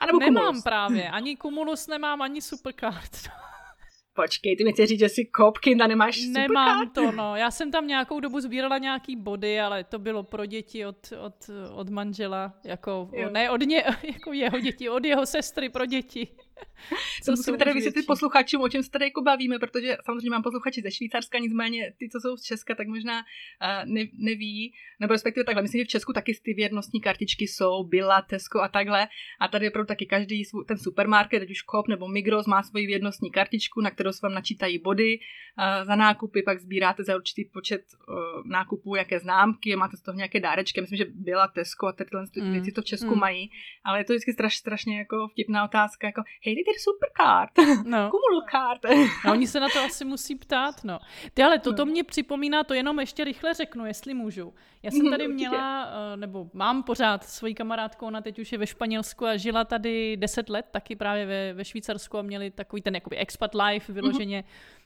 A 0.01 0.07
nebo 0.07 0.19
Nemám 0.19 0.45
Cumulus? 0.45 0.63
právě, 0.63 1.11
ani 1.11 1.37
Cumulus 1.37 1.87
nemám, 1.87 2.23
ani 2.23 2.43
Supercard. 2.43 3.11
Počkej, 4.15 4.57
ty 4.57 4.65
mi 4.65 4.73
chceš 4.73 4.89
říct, 4.89 4.99
že 4.99 5.09
jsi 5.09 5.25
kopkin 5.25 5.83
a 5.83 5.87
nemáš 5.87 6.21
Nemám 6.27 6.79
supercard? 6.79 6.95
to, 6.95 7.17
no. 7.17 7.37
Já 7.37 7.51
jsem 7.51 7.71
tam 7.71 7.87
nějakou 7.87 8.21
dobu 8.21 8.41
sbírala 8.41 8.79
nějaký 8.79 9.17
body, 9.17 9.61
ale 9.61 9.85
to 9.85 9.99
bylo 9.99 10.23
pro 10.23 10.47
děti 10.47 10.87
od, 10.87 11.13
od, 11.21 11.35
od 11.75 11.89
manžela, 11.89 12.53
jako, 12.65 13.11
Jo. 13.13 13.31
ne 13.31 13.51
od 13.51 13.61
ně, 13.61 13.85
jako 14.13 14.33
jeho 14.33 14.61
děti, 14.61 14.89
od 14.89 15.05
jeho 15.05 15.27
sestry 15.27 15.69
pro 15.69 15.87
děti. 15.87 16.29
Co 17.23 17.25
jsou 17.25 17.33
musíme 17.33 17.59
tady 17.59 17.73
vysvětlit 17.73 18.07
posluchačům, 18.07 18.63
o 18.63 18.69
čem 18.69 18.83
se 18.83 18.91
tady 18.91 19.05
jako 19.05 19.23
bavíme, 19.23 19.59
protože 19.59 19.97
samozřejmě 20.05 20.31
mám 20.31 20.43
posluchači 20.43 20.83
ze 20.83 20.91
Švýcarska, 20.91 21.39
nicméně 21.39 21.93
ty, 21.99 22.09
co 22.09 22.21
jsou 22.21 22.37
z 22.37 22.43
Česka, 22.43 22.75
tak 22.75 22.89
možná 22.89 23.19
uh, 23.19 23.93
ne, 23.93 24.05
neví, 24.19 24.75
nebo 25.01 25.13
respektive 25.13 25.45
takhle, 25.45 25.63
myslím, 25.63 25.81
že 25.81 25.85
v 25.85 25.89
Česku 25.89 26.13
taky 26.13 26.33
ty 26.43 26.55
věrnostní 26.55 27.01
kartičky 27.01 27.49
jsou, 27.49 27.85
Billa, 27.85 28.23
Tesco 28.23 28.61
a 28.63 28.69
takhle, 28.69 29.09
a 29.41 29.49
tady 29.49 29.67
je 29.67 29.71
opravdu 29.71 29.87
taky 29.87 30.07
každý 30.07 30.45
svůj, 30.45 30.65
ten 30.65 30.79
supermarket, 30.79 31.43
ať 31.43 31.51
už 31.51 31.65
Coop 31.71 31.89
nebo 31.89 32.09
Migros, 32.09 32.47
má 32.47 32.63
svoji 32.63 32.87
věrnostní 32.87 33.31
kartičku, 33.31 33.81
na 33.81 33.91
kterou 33.91 34.13
se 34.13 34.21
vám 34.23 34.35
načítají 34.35 34.79
body 34.79 35.19
uh, 35.19 35.87
za 35.87 35.97
nákupy, 35.97 36.43
pak 36.43 36.61
sbíráte 36.61 37.05
za 37.05 37.17
určitý 37.17 37.45
počet 37.45 37.83
uh, 38.09 38.17
nákupů, 38.47 38.95
jaké 38.95 39.21
známky, 39.21 39.77
máte 39.77 39.97
z 39.97 40.03
toho 40.03 40.17
nějaké 40.17 40.41
dárečky, 40.41 40.81
myslím, 40.81 40.97
že 40.97 41.07
Billa, 41.15 41.49
Tesco 41.49 41.87
a 41.87 41.93
tyhle 41.93 42.27
ty 42.35 42.49
Mm, 42.49 42.53
věci 42.53 42.73
to 42.73 42.83
v 42.83 42.85
Česku 42.85 43.15
mm. 43.15 43.21
mají, 43.21 43.51
ale 43.85 44.01
je 44.01 44.05
to 44.05 44.13
vždycky 44.13 44.33
straš, 44.33 44.57
strašně 44.57 44.99
jako 44.99 45.29
vtipná 45.29 45.65
otázka, 45.65 46.07
jako 46.07 46.23
hej, 46.49 46.55
dej 46.55 46.65
ty 46.65 46.71
supercard. 46.81 47.51
No. 47.87 48.11
Kumulokart. 48.15 48.85
A 49.25 49.33
oni 49.33 49.47
se 49.47 49.61
na 49.61 49.69
to 49.69 49.81
asi 49.81 50.05
musí 50.05 50.35
ptát, 50.35 50.85
no. 50.85 50.99
Ty 51.35 51.43
ale 51.43 51.59
toto 51.59 51.85
No. 51.85 51.91
mě 51.93 52.05
připomíná, 52.05 52.65
to 52.65 52.75
jenom 52.75 53.01
ještě 53.01 53.25
rychle 53.25 53.55
řeknu, 53.55 53.87
jestli 53.87 54.15
můžu. 54.15 54.55
Já 54.83 54.91
jsem 54.91 55.01
Mhm, 55.01 55.11
tady 55.11 55.29
měla, 55.29 55.87
eh, 56.13 56.17
nebo 56.17 56.51
mám 56.53 56.83
pořád 56.83 57.25
svoji 57.25 57.55
kamarádku, 57.55 58.07
ona 58.07 58.21
teď 58.21 58.39
už 58.39 58.53
je 58.53 58.59
ve 58.59 58.67
Španělsku 58.67 59.27
a 59.27 59.37
žila 59.37 59.65
tady 59.65 60.17
10 60.17 60.49
let, 60.49 60.67
taky 60.71 60.97
právě 60.97 61.27
ve, 61.27 61.53
ve 61.53 61.65
Švýcarsku 61.65 62.19
a 62.19 62.23
měli 62.23 62.51
takový 62.51 62.83
ten 62.83 62.95
jakoby 62.95 63.17
expat 63.17 63.51
life 63.55 63.93
vyloženě. 63.93 64.45
Uh, 64.45 64.78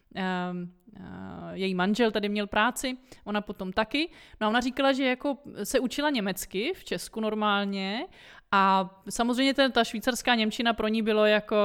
její 1.52 1.74
manžel 1.74 2.10
tady 2.10 2.28
měl 2.28 2.46
práci, 2.46 2.96
ona 3.24 3.40
potom 3.40 3.72
taky. 3.72 4.10
No 4.40 4.46
a 4.46 4.50
ona 4.50 4.60
říkala, 4.60 4.92
že 4.92 5.04
jako 5.04 5.38
se 5.64 5.80
učila 5.80 6.10
německy 6.10 6.72
v 6.74 6.84
Česku 6.84 7.20
normálně 7.20 8.06
a 8.54 8.90
samozřejmě 9.10 9.54
ten, 9.54 9.72
ta 9.72 9.84
švýcarská 9.84 10.34
Němčina 10.34 10.72
pro 10.72 10.88
ní 10.88 11.02
bylo 11.02 11.26
jako, 11.26 11.56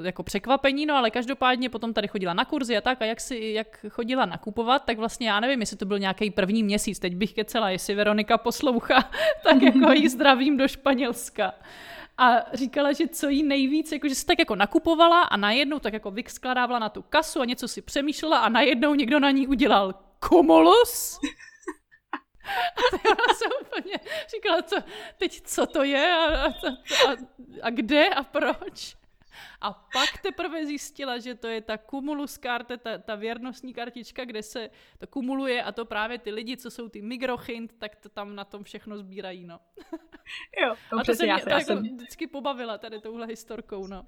uh, 0.00 0.06
jako 0.06 0.22
překvapení, 0.22 0.86
no 0.86 0.94
ale 0.94 1.10
každopádně 1.10 1.68
potom 1.68 1.92
tady 1.92 2.08
chodila 2.08 2.34
na 2.34 2.44
kurzy 2.44 2.76
a 2.76 2.80
tak 2.80 3.02
a 3.02 3.04
jak, 3.04 3.20
si, 3.20 3.36
jak 3.36 3.86
chodila 3.88 4.26
nakupovat, 4.26 4.84
tak 4.84 4.98
vlastně 4.98 5.28
já 5.28 5.40
nevím, 5.40 5.60
jestli 5.60 5.76
to 5.76 5.84
byl 5.84 5.98
nějaký 5.98 6.30
první 6.30 6.62
měsíc, 6.62 6.98
teď 6.98 7.16
bych 7.16 7.34
kecela, 7.34 7.70
jestli 7.70 7.94
Veronika 7.94 8.38
poslouchá, 8.38 9.10
tak 9.44 9.62
jako 9.62 9.92
jí 9.92 10.08
zdravím 10.08 10.56
do 10.56 10.68
Španělska. 10.68 11.52
A 12.18 12.56
říkala, 12.56 12.92
že 12.92 13.08
co 13.08 13.28
jí 13.28 13.42
nejvíc, 13.42 13.92
jako 13.92 14.08
že 14.08 14.14
se 14.14 14.26
tak 14.26 14.38
jako 14.38 14.56
nakupovala 14.56 15.22
a 15.22 15.36
najednou 15.36 15.78
tak 15.78 15.92
jako 15.92 16.10
vyskladávala 16.10 16.78
na 16.78 16.88
tu 16.88 17.02
kasu 17.02 17.40
a 17.40 17.44
něco 17.44 17.68
si 17.68 17.82
přemýšlela 17.82 18.38
a 18.38 18.48
najednou 18.48 18.94
někdo 18.94 19.20
na 19.20 19.30
ní 19.30 19.46
udělal 19.46 19.94
komolus. 20.28 21.18
A 22.76 23.08
ona 23.10 23.34
se 23.34 23.44
úplně 23.60 23.94
říkala, 24.34 24.62
co, 24.62 24.76
teď 25.18 25.40
co 25.40 25.66
to 25.66 25.82
je 25.82 26.12
a, 26.12 26.44
a, 26.44 26.48
a, 26.48 27.16
a 27.62 27.70
kde 27.70 28.08
a 28.08 28.22
proč. 28.22 29.01
A 29.60 29.72
pak 29.72 30.18
teprve 30.22 30.66
zjistila, 30.66 31.18
že 31.18 31.34
to 31.34 31.48
je 31.48 31.60
ta 31.60 31.78
kumulus 31.78 32.38
karte, 32.38 32.76
ta, 32.76 32.98
ta 32.98 33.14
věrnostní 33.14 33.74
kartička, 33.74 34.24
kde 34.24 34.42
se 34.42 34.70
to 34.98 35.06
kumuluje 35.06 35.62
a 35.62 35.72
to 35.72 35.84
právě 35.84 36.18
ty 36.18 36.30
lidi, 36.30 36.56
co 36.56 36.70
jsou 36.70 36.88
ty 36.88 37.02
migrochint, 37.02 37.72
tak 37.78 37.96
to 37.96 38.08
tam 38.08 38.34
na 38.34 38.44
tom 38.44 38.64
všechno 38.64 38.98
sbírají, 38.98 39.46
no. 39.46 39.60
Jo, 40.62 40.74
to 40.90 40.98
a 40.98 41.04
to 41.04 41.14
se 41.14 41.26
já, 41.26 41.34
mě 41.34 41.40
se- 41.40 41.44
to 41.44 41.50
já 41.50 41.58
jako 41.58 41.66
jsem, 41.66 41.82
vždycky 41.82 42.26
pobavila 42.26 42.78
tady 42.78 43.00
touhle 43.00 43.26
historkou, 43.26 43.86
no. 43.86 44.04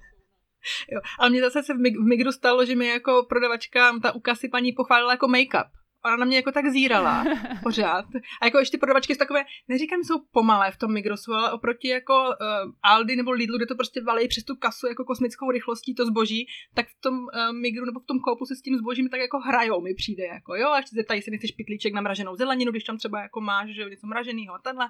jo. 0.91 0.99
Ale 1.19 1.29
mě 1.29 1.41
zase 1.41 1.63
se 1.63 1.73
v, 1.73 1.77
Mig- 1.77 2.03
v 2.03 2.07
Migru 2.07 2.31
stalo, 2.31 2.65
že 2.65 2.75
mi 2.75 2.87
jako 2.87 3.25
prodavačka, 3.29 3.99
ta 3.99 4.11
u 4.11 4.19
kasy 4.19 4.49
paní 4.49 4.71
pochválila 4.71 5.11
jako 5.11 5.27
make-up. 5.27 5.69
Ona 6.05 6.15
na 6.15 6.25
mě 6.25 6.35
jako 6.35 6.51
tak 6.51 6.67
zírala 6.67 7.25
pořád. 7.63 8.05
A 8.41 8.45
jako 8.45 8.57
ještě 8.57 8.77
ty 8.77 8.79
prodavačky 8.79 9.15
jsou 9.15 9.19
takové, 9.19 9.45
neříkám, 9.67 10.03
jsou 10.03 10.19
pomalé 10.31 10.71
v 10.71 10.77
tom 10.77 10.93
Migrosu, 10.93 11.33
ale 11.33 11.51
oproti 11.51 11.87
jako 11.87 12.13
uh, 12.13 12.71
Aldi 12.83 13.15
nebo 13.15 13.31
Lidlu, 13.31 13.57
kde 13.57 13.65
to 13.65 13.75
prostě 13.75 14.01
valí 14.01 14.27
přes 14.27 14.43
tu 14.43 14.55
kasu 14.55 14.87
jako 14.87 15.05
kosmickou 15.05 15.51
rychlostí 15.51 15.95
to 15.95 16.05
zboží, 16.05 16.47
tak 16.73 16.87
v 16.87 17.01
tom 17.01 17.15
uh, 17.19 17.53
Migru 17.61 17.85
nebo 17.85 17.99
v 17.99 18.05
tom 18.05 18.19
koupu 18.19 18.45
se 18.45 18.55
s 18.55 18.61
tím 18.61 18.77
zbožím 18.77 19.09
tak 19.09 19.19
jako 19.19 19.39
hrajou, 19.39 19.81
mi 19.81 19.93
přijde 19.93 20.25
jako, 20.25 20.55
jo, 20.55 20.69
až 20.69 20.89
se 20.89 20.95
zeptají, 20.95 21.17
jestli 21.17 21.31
nechceš 21.31 21.51
pitlíček 21.51 21.93
na 21.93 22.01
mraženou 22.01 22.35
zeleninu, 22.35 22.71
když 22.71 22.83
tam 22.83 22.97
třeba 22.97 23.21
jako 23.21 23.41
máš, 23.41 23.69
že 23.69 23.89
něco 23.89 24.07
mraženého 24.07 24.55
a 24.55 24.59
tenhle. 24.59 24.85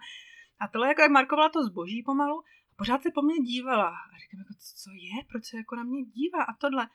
A 0.60 0.68
tohle 0.68 0.88
jako 0.88 1.02
jak 1.02 1.12
markovala 1.12 1.50
to 1.50 1.64
zboží 1.64 2.04
pomalu, 2.04 2.38
a 2.72 2.76
pořád 2.78 3.04
se 3.04 3.12
po 3.12 3.22
mně 3.22 3.36
dívala. 3.36 3.90
A 3.90 4.18
říkám, 4.22 4.40
jako, 4.40 4.54
co 4.84 4.90
je, 4.92 5.24
proč 5.30 5.46
se 5.46 5.58
jako 5.58 5.76
na 5.76 5.84
mě 5.84 6.04
dívá 6.04 6.44
a 6.44 6.54
tohle. 6.54 6.88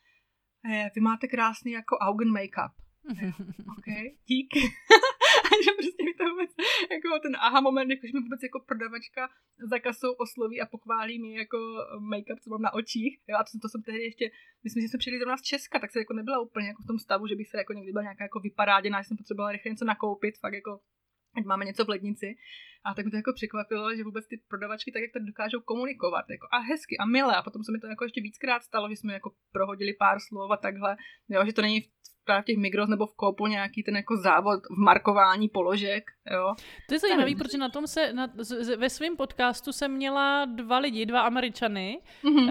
Eh, 0.70 0.90
vy 0.94 1.00
máte 1.00 1.26
krásný 1.28 1.72
jako 1.72 1.98
Augen 1.98 2.32
make-up. 2.32 2.70
OK, 3.78 3.88
dík. 4.26 4.50
a 5.46 5.52
že 5.64 5.70
prostě 5.78 6.02
mi 6.04 6.14
to 6.14 6.24
vůbec, 6.30 6.50
jako 6.94 7.08
ten 7.22 7.36
aha 7.46 7.60
moment, 7.60 7.90
jakože 7.90 8.12
mi 8.14 8.20
vůbec 8.20 8.42
jako 8.42 8.58
prodavačka 8.68 9.22
za 9.70 9.78
kasou 9.78 10.12
osloví 10.12 10.60
a 10.60 10.66
pochválí 10.66 11.22
mi 11.22 11.34
jako 11.34 11.58
make-up, 12.12 12.38
co 12.42 12.50
mám 12.50 12.62
na 12.62 12.74
očích. 12.74 13.12
Jo, 13.28 13.36
a 13.40 13.44
to, 13.44 13.58
to 13.62 13.68
jsem 13.68 13.82
tehdy 13.82 14.02
ještě, 14.02 14.30
myslím, 14.64 14.80
že 14.82 14.88
jsme 14.88 14.98
přijeli 14.98 15.18
zrovna 15.18 15.36
z 15.36 15.42
Česka, 15.42 15.78
tak 15.78 15.90
se 15.90 15.98
jako 15.98 16.14
nebyla 16.14 16.40
úplně 16.40 16.68
jako 16.68 16.82
v 16.82 16.86
tom 16.90 16.98
stavu, 16.98 17.26
že 17.26 17.36
bych 17.36 17.48
se 17.48 17.56
jako 17.58 17.72
někdy 17.72 17.92
byla 17.92 18.02
nějaká 18.02 18.24
jako 18.24 18.40
vyparáděná, 18.40 19.02
že 19.02 19.08
jsem 19.08 19.16
potřebovala 19.16 19.52
rychle 19.52 19.70
něco 19.70 19.84
nakoupit, 19.84 20.38
fakt 20.38 20.54
jako 20.60 20.80
ať 21.36 21.44
máme 21.44 21.64
něco 21.64 21.84
v 21.84 21.88
lednici. 21.88 22.36
A 22.84 22.94
tak 22.94 23.04
mi 23.04 23.10
to 23.10 23.16
jako 23.16 23.32
překvapilo, 23.32 23.96
že 23.96 24.04
vůbec 24.04 24.26
ty 24.26 24.36
prodavačky 24.48 24.92
tak, 24.92 25.02
jak 25.02 25.12
to 25.12 25.18
dokážou 25.18 25.60
komunikovat. 25.60 26.24
Jako 26.30 26.46
a 26.52 26.58
hezky 26.58 26.98
a 26.98 27.04
milé. 27.04 27.36
A 27.36 27.42
potom 27.42 27.64
se 27.64 27.72
mi 27.72 27.78
to 27.78 27.86
jako 27.86 28.04
ještě 28.04 28.20
víckrát 28.20 28.62
stalo, 28.62 28.88
že 28.90 28.96
jsme 28.96 29.12
jako 29.12 29.30
prohodili 29.52 29.92
pár 29.92 30.18
slov 30.20 30.50
a 30.50 30.56
takhle. 30.56 30.96
Jo, 31.28 31.46
že 31.46 31.52
to 31.52 31.62
není 31.62 31.80
právě 32.24 32.42
v 32.42 32.44
těch 32.44 32.56
Migros 32.56 32.88
nebo 32.88 33.06
v 33.06 33.14
Koupu 33.16 33.46
nějaký 33.46 33.82
ten 33.82 33.96
jako 33.96 34.16
závod 34.16 34.60
v 34.76 34.78
markování 34.84 35.48
položek. 35.48 36.04
Jo. 36.32 36.54
To 36.88 36.94
je 36.94 36.98
zajímavé, 36.98 37.30
protože 37.38 37.58
na 37.58 37.68
tom 37.68 37.86
se, 37.86 38.12
na, 38.12 38.28
z- 38.38 38.76
ve 38.76 38.90
svém 38.90 39.16
podcastu 39.16 39.72
jsem 39.72 39.92
měla 39.92 40.44
dva 40.44 40.78
lidi, 40.78 41.06
dva 41.06 41.20
američany. 41.20 42.00
Mhm. 42.22 42.36
Uh, 42.36 42.50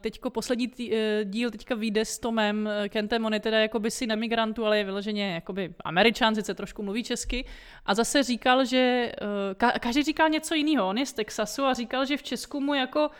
teďko 0.00 0.30
poslední 0.30 0.68
tý, 0.68 0.90
uh, 0.90 0.96
díl 1.24 1.50
teďka 1.50 1.74
vyjde 1.74 2.04
s 2.04 2.18
Tomem 2.18 2.66
uh, 2.82 2.88
Kentem, 2.88 3.24
on 3.24 3.34
je 3.34 3.40
teda 3.40 3.58
jakoby 3.58 3.90
syn 3.90 4.12
emigrantů, 4.12 4.66
ale 4.66 4.78
je 4.78 4.84
vyloženě 4.84 5.34
jakoby 5.34 5.74
američan, 5.84 6.34
sice 6.34 6.54
trošku 6.54 6.82
mluví 6.82 7.04
česky. 7.04 7.44
A 7.86 7.94
zase 7.94 8.22
říkal, 8.22 8.64
že 8.64 9.12
uh, 9.22 9.28
ka- 9.54 9.78
každý 9.78 10.02
říkal 10.02 10.28
něco 10.28 10.54
jiného. 10.54 10.88
On 10.88 10.98
je 10.98 11.06
z 11.06 11.12
Texasu 11.12 11.64
a 11.64 11.74
říkal, 11.74 12.04
že 12.06 12.16
v 12.16 12.22
Česku 12.22 12.60
mu 12.60 12.74
jako 12.74 13.10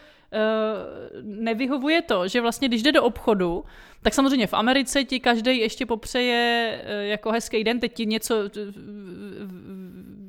nevyhovuje 1.23 2.03
to, 2.03 2.29
že 2.29 2.41
vlastně 2.41 2.69
když 2.69 2.83
jde 2.83 2.93
do 2.93 3.03
obchodu, 3.03 3.65
tak 4.03 4.15
samozřejmě 4.15 4.47
v 4.47 4.55
Americe 4.55 5.05
ti 5.05 5.21
každý 5.21 5.59
ještě 5.59 5.87
popřeje 5.87 6.73
uh, 6.85 6.91
jako 7.09 7.33
hezký 7.33 7.65
den, 7.65 7.81
teď 7.81 7.95
ti 7.95 8.07
něco, 8.07 8.37
uh, 8.37 8.49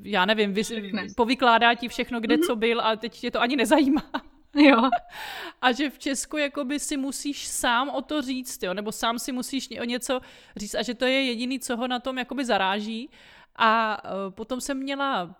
já 0.04 0.26
nevím, 0.26 0.56
Řekne. 0.56 1.08
povykládá 1.16 1.74
ti 1.74 1.88
všechno, 1.88 2.20
kde 2.20 2.36
mm-hmm. 2.36 2.46
co 2.46 2.56
byl 2.56 2.82
a 2.82 2.96
teď 2.96 3.20
tě 3.20 3.32
to 3.32 3.42
ani 3.42 3.56
nezajímá. 3.56 4.04
Jo. 4.54 4.90
A 5.62 5.72
že 5.72 5.90
v 5.90 6.00
Česku 6.00 6.38
jakoby 6.38 6.80
si 6.80 6.98
musíš 6.98 7.48
sám 7.48 7.90
o 7.90 8.02
to 8.02 8.22
říct, 8.22 8.64
jo? 8.64 8.74
nebo 8.74 8.92
sám 8.92 9.20
si 9.20 9.32
musíš 9.32 9.70
o 9.82 9.84
něco 9.84 10.22
říct 10.56 10.76
a 10.76 10.82
že 10.82 10.94
to 10.94 11.06
je 11.06 11.24
jediný, 11.24 11.60
co 11.60 11.78
ho 11.78 11.88
na 11.88 12.00
tom 12.00 12.18
jakoby 12.18 12.46
zaráží. 12.46 13.10
A 13.62 13.98
uh, 14.04 14.34
potom 14.34 14.62
jsem 14.62 14.78
měla, 14.78 15.36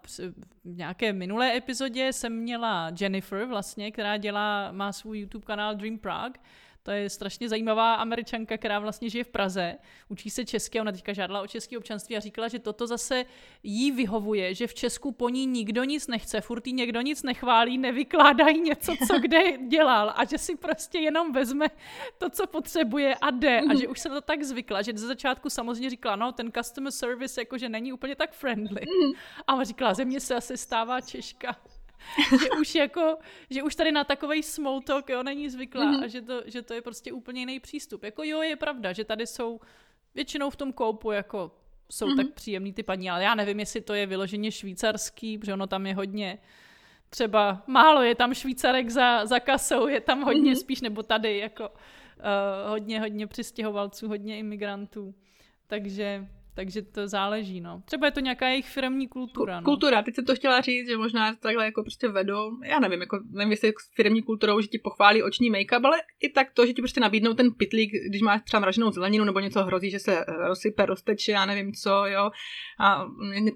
v 0.66 0.78
nějaké 0.78 1.14
minulé 1.14 1.58
epizodě 1.58 2.14
jsem 2.14 2.34
měla 2.34 2.92
Jennifer 3.02 3.46
vlastně, 3.46 3.92
která 3.92 4.18
dělá, 4.18 4.72
má 4.72 4.92
svůj 4.92 5.20
YouTube 5.20 5.46
kanál 5.46 5.76
Dream 5.76 5.98
Prague, 5.98 6.42
to 6.84 6.92
je 6.92 7.10
strašně 7.10 7.50
zajímavá 7.50 7.94
američanka, 7.94 8.58
která 8.58 8.80
vlastně 8.80 9.10
žije 9.10 9.24
v 9.24 9.28
Praze, 9.28 9.76
učí 10.10 10.30
se 10.30 10.46
česky, 10.46 10.82
ona 10.82 10.92
teďka 10.92 11.14
žádala 11.14 11.42
o 11.42 11.48
české 11.48 11.78
občanství 11.78 12.18
a 12.18 12.20
říkala, 12.20 12.48
že 12.48 12.60
toto 12.60 12.88
zase 12.88 13.26
jí 13.64 13.92
vyhovuje, 13.92 14.54
že 14.54 14.68
v 14.68 14.74
Česku 14.74 15.12
po 15.12 15.30
ní 15.30 15.46
nikdo 15.46 15.84
nic 15.84 16.08
nechce, 16.08 16.42
furt 16.42 16.68
jí 16.68 16.74
někdo 16.74 17.02
nic 17.02 17.24
nechválí, 17.24 17.78
nevykládají 17.78 18.62
něco, 18.62 18.96
co 19.08 19.20
kde 19.22 19.58
dělal 19.68 20.14
a 20.16 20.26
že 20.26 20.38
si 20.38 20.56
prostě 20.56 21.00
jenom 21.00 21.34
vezme 21.34 21.68
to, 22.18 22.30
co 22.30 22.48
potřebuje 22.48 23.16
a 23.16 23.32
jde. 23.32 23.62
A 23.70 23.76
že 23.76 23.88
už 23.88 24.00
se 24.00 24.10
to 24.10 24.22
tak 24.22 24.44
zvykla, 24.44 24.82
že 24.82 24.94
ze 24.96 25.08
začátku 25.08 25.50
samozřejmě 25.50 25.90
říkala, 25.90 26.16
no 26.16 26.32
ten 26.32 26.52
customer 26.52 26.92
service 26.92 27.42
jakože 27.42 27.70
není 27.70 27.94
úplně 27.94 28.16
tak 28.16 28.34
friendly. 28.34 28.82
A 29.48 29.64
říkala, 29.64 29.94
ze 29.94 30.06
mě 30.06 30.20
se 30.20 30.36
asi 30.36 30.58
stává 30.58 31.02
Češka 31.02 31.56
že 32.42 32.50
už 32.62 32.76
jako, 32.76 33.18
že 33.50 33.64
už 33.64 33.76
tady 33.76 33.92
na 33.92 34.04
takový 34.04 34.44
small 34.44 34.82
talk, 34.82 35.10
jo, 35.10 35.24
není 35.24 35.50
zvyklá 35.50 35.86
mm-hmm. 35.86 36.04
a 36.04 36.08
že 36.08 36.22
to, 36.22 36.42
že 36.46 36.62
to 36.62 36.74
je 36.74 36.82
prostě 36.82 37.12
úplně 37.12 37.42
jiný 37.42 37.60
přístup. 37.60 38.04
Jako 38.04 38.24
jo, 38.24 38.42
je 38.42 38.56
pravda, 38.56 38.94
že 38.94 39.04
tady 39.04 39.28
jsou 39.28 39.60
většinou 40.16 40.50
v 40.50 40.56
tom 40.56 40.74
koupu 40.74 41.12
jako 41.12 41.52
jsou 41.92 42.08
mm-hmm. 42.08 42.18
tak 42.18 42.34
příjemný 42.34 42.74
ty 42.74 42.84
paní, 42.84 43.10
ale 43.10 43.24
já 43.24 43.36
nevím, 43.36 43.60
jestli 43.60 43.82
to 43.82 43.94
je 43.94 44.06
vyloženě 44.06 44.52
švýcarský, 44.52 45.38
protože 45.38 45.54
ono 45.54 45.68
tam 45.68 45.88
je 45.88 45.96
hodně 45.96 46.40
třeba 47.10 47.64
málo 47.68 48.02
je 48.02 48.16
tam 48.16 48.34
švýcarek 48.34 48.90
za, 48.90 49.26
za 49.26 49.40
kasou, 49.40 49.88
je 49.88 50.02
tam 50.02 50.22
hodně 50.22 50.54
mm-hmm. 50.54 50.60
spíš, 50.60 50.82
nebo 50.82 51.04
tady 51.04 51.38
jako 51.38 51.70
uh, 51.70 52.70
hodně, 52.70 53.00
hodně 53.00 53.28
přistěhovalců, 53.28 54.08
hodně 54.08 54.38
imigrantů. 54.38 55.16
Takže 55.68 56.28
takže 56.56 56.82
to 56.82 57.08
záleží, 57.08 57.62
no. 57.62 57.82
Třeba 57.86 58.08
je 58.08 58.12
to 58.12 58.20
nějaká 58.20 58.48
jejich 58.48 58.70
firmní 58.70 59.08
kultura, 59.08 59.60
no. 59.60 59.66
Kultura, 59.66 60.02
teď 60.02 60.16
jsem 60.16 60.26
to 60.26 60.36
chtěla 60.36 60.62
říct, 60.62 60.88
že 60.88 60.98
možná 60.98 61.36
takhle 61.36 61.66
jako 61.66 61.84
prostě 61.84 62.08
vedou, 62.08 62.52
já 62.64 62.80
nevím, 62.80 63.00
jako 63.00 63.20
nevím, 63.32 63.52
jestli 63.52 63.70
s 63.70 63.96
firmní 63.96 64.24
kulturou, 64.24 64.62
že 64.62 64.68
ti 64.68 64.80
pochválí 64.80 65.24
oční 65.24 65.52
make-up, 65.52 65.86
ale 65.86 65.98
i 66.22 66.30
tak 66.30 66.52
to, 66.54 66.66
že 66.66 66.74
ti 66.74 66.82
prostě 66.82 67.00
nabídnou 67.00 67.34
ten 67.34 67.52
pitlík, 67.52 67.92
když 68.10 68.22
máš 68.22 68.42
třeba 68.42 68.60
mraženou 68.62 68.92
zeleninu 68.92 69.26
nebo 69.26 69.40
něco 69.40 69.64
hrozí, 69.64 69.90
že 69.90 70.00
se 70.00 70.20
eh, 70.20 70.48
rozsype, 70.48 70.86
rozteče, 70.86 71.32
já 71.32 71.46
nevím 71.46 71.74
co, 71.74 72.06
jo. 72.06 72.32
A 72.80 73.06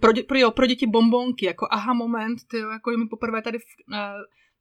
pro, 0.02 0.12
dě, 0.12 0.24
pro, 0.24 0.38
jo, 0.38 0.52
pro 0.52 0.66
děti 0.66 0.88
bombonky, 0.88 1.46
jako 1.46 1.68
aha 1.72 1.94
moment, 1.94 2.40
ty 2.52 2.58
jako 2.58 2.92
mi 2.92 3.08
poprvé 3.08 3.42
tady 3.42 3.60
v, 3.60 3.64
uh, 3.92 3.98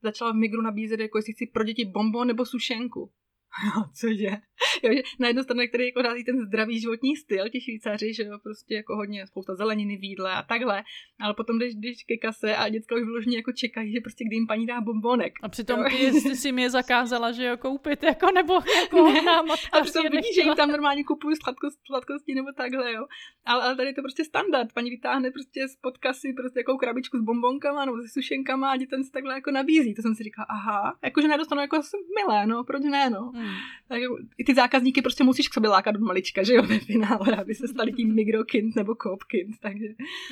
začala 0.03 0.31
v 0.31 0.35
Migru 0.35 0.61
nabízet, 0.61 0.99
jako 0.99 1.17
jestli 1.17 1.33
chci 1.33 1.45
pro 1.53 1.63
děti 1.63 1.85
bonbon 1.85 2.27
nebo 2.27 2.45
sušenku. 2.45 3.11
Jo, 3.65 3.83
cože? 3.93 4.37
Jo, 4.83 4.93
že 4.93 5.01
na 5.19 5.27
jednu 5.27 5.43
stranu, 5.43 5.61
který 5.67 5.85
jako 5.85 6.01
dálí 6.01 6.23
ten 6.23 6.45
zdravý 6.45 6.79
životní 6.79 7.15
styl, 7.15 7.49
ti 7.49 7.61
Švýcaři, 7.61 8.13
že 8.13 8.23
jo, 8.23 8.39
prostě 8.43 8.75
jako 8.75 8.95
hodně 8.95 9.27
spousta 9.27 9.55
zeleniny 9.55 9.97
v 9.97 10.03
jídle 10.03 10.31
a 10.31 10.43
takhle, 10.43 10.83
ale 11.21 11.33
potom 11.33 11.59
jdeš, 11.59 11.75
jdeš 11.75 12.03
ke 12.03 12.17
kase 12.17 12.55
a 12.55 12.69
děcka 12.69 12.95
už 12.95 13.01
vyloženě 13.01 13.37
jako 13.37 13.51
čekají, 13.51 13.93
že 13.93 14.01
prostě 14.01 14.25
kdy 14.25 14.35
jim 14.35 14.47
paní 14.47 14.65
dá 14.65 14.81
bombonek. 14.81 15.33
A 15.43 15.49
přitom 15.49 15.79
jo. 15.79 15.85
ty 15.89 16.21
jsi 16.21 16.35
si 16.35 16.51
mě 16.51 16.69
zakázala, 16.69 17.31
že 17.31 17.45
jo, 17.45 17.57
koupit, 17.57 18.03
jako 18.03 18.31
nebo 18.31 18.53
jako 18.53 19.11
ne. 19.11 19.21
matka 19.21 19.77
A 19.77 19.81
přitom 19.81 20.03
vidíš, 20.11 20.35
že 20.35 20.41
jim 20.41 20.55
tam 20.55 20.71
normálně 20.71 21.03
kupují 21.03 21.35
sladkost, 21.35 21.79
sladkosti 21.85 22.35
nebo 22.35 22.47
takhle, 22.57 22.93
jo. 22.93 23.05
Ale, 23.45 23.63
ale 23.63 23.75
tady 23.75 23.89
je 23.89 23.93
to 23.93 24.01
prostě 24.01 24.25
standard, 24.25 24.73
paní 24.73 24.89
vytáhne 24.89 25.31
prostě 25.31 25.67
z 25.67 25.75
podkasy 25.75 26.33
prostě 26.33 26.59
jako 26.59 26.77
krabičku 26.77 27.17
s 27.17 27.21
bombonkama 27.21 27.85
nebo 27.85 27.97
se 28.01 28.07
sušenkama 28.07 28.71
a 28.71 28.77
dětem 28.77 29.03
se 29.03 29.11
takhle 29.11 29.33
jako 29.33 29.51
nabízí. 29.51 29.93
To 29.93 30.01
jsem 30.01 30.15
si 30.15 30.23
říkala, 30.23 30.45
aha, 30.49 30.97
jakože 31.03 31.27
nedostanu 31.27 31.61
jako 31.61 31.81
milé, 32.15 32.47
no, 32.47 32.63
proč 32.63 32.83
ne, 32.83 33.09
no. 33.09 33.31
Hmm. 33.43 33.55
Tak 33.87 34.01
i 34.37 34.43
ty 34.43 34.55
zákazníky 34.55 35.01
prostě 35.01 35.23
musíš 35.23 35.47
k 35.47 35.53
sobě 35.53 35.69
lákat 35.69 35.95
od 35.95 36.01
malička, 36.01 36.43
že 36.43 36.53
jo, 36.53 36.63
ve 36.63 36.79
finále, 36.79 37.35
aby 37.35 37.55
se 37.55 37.67
stali 37.67 37.93
tím 37.93 38.15
migrokind 38.15 38.75
nebo 38.75 38.95
kopkind, 38.95 39.59
takže 39.59 39.85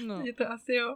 no. 0.06 0.22
je 0.26 0.34
to 0.34 0.52
asi 0.52 0.74
jo. 0.74 0.96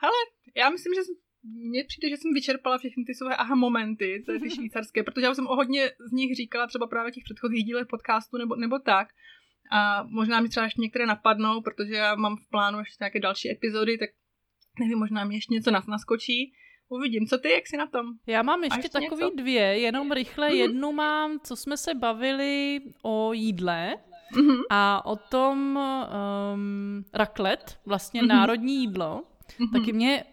Ale 0.00 0.12
já 0.56 0.70
myslím, 0.70 0.94
že 0.94 1.00
mně 1.42 1.84
přijde, 1.84 2.08
že 2.08 2.16
jsem 2.16 2.32
vyčerpala 2.34 2.78
všechny 2.78 3.04
ty 3.04 3.14
své 3.14 3.36
aha 3.36 3.54
momenty, 3.54 4.22
ty, 4.26 4.40
ty 4.40 4.50
švýcarské, 4.54 5.02
protože 5.02 5.26
já 5.26 5.34
jsem 5.34 5.46
o 5.46 5.56
hodně 5.56 5.90
z 6.08 6.12
nich 6.12 6.36
říkala 6.36 6.66
třeba 6.66 6.86
právě 6.86 7.12
těch 7.12 7.24
předchozích 7.24 7.64
dílech 7.64 7.86
podcastu 7.86 8.38
nebo, 8.38 8.56
nebo 8.56 8.78
tak. 8.78 9.08
A 9.72 10.02
možná 10.02 10.40
mi 10.40 10.48
třeba 10.48 10.64
ještě 10.64 10.80
některé 10.80 11.06
napadnou, 11.06 11.60
protože 11.60 11.94
já 11.94 12.14
mám 12.14 12.36
v 12.36 12.50
plánu 12.50 12.78
ještě 12.78 12.96
nějaké 13.00 13.20
další 13.20 13.50
epizody, 13.50 13.98
tak 13.98 14.10
nevím, 14.80 14.98
možná 14.98 15.24
mi 15.24 15.34
ještě 15.34 15.54
něco 15.54 15.70
nas 15.70 15.86
naskočí. 15.86 16.52
Uvidím, 16.88 17.26
co 17.26 17.38
ty, 17.38 17.50
jak 17.50 17.66
jsi 17.66 17.76
na 17.76 17.86
tom? 17.86 18.06
Já 18.26 18.42
mám 18.42 18.64
ještě, 18.64 18.88
takový 18.88 19.24
něco? 19.24 19.36
dvě, 19.36 19.62
jenom 19.62 20.12
rychle. 20.12 20.48
Mm-hmm. 20.48 20.54
Jednu 20.54 20.92
mám, 20.92 21.40
co 21.44 21.56
jsme 21.56 21.76
se 21.76 21.94
bavili 21.94 22.80
o 23.02 23.32
jídle 23.32 23.96
mm-hmm. 24.36 24.60
a 24.70 25.06
o 25.06 25.16
tom 25.16 25.78
um, 26.54 27.04
raklet, 27.12 27.78
vlastně 27.86 28.22
mm-hmm. 28.22 28.28
národní 28.28 28.80
jídlo. 28.80 29.22
Mm-hmm. 29.60 29.72
Taky 29.72 29.92
mě 29.92 30.24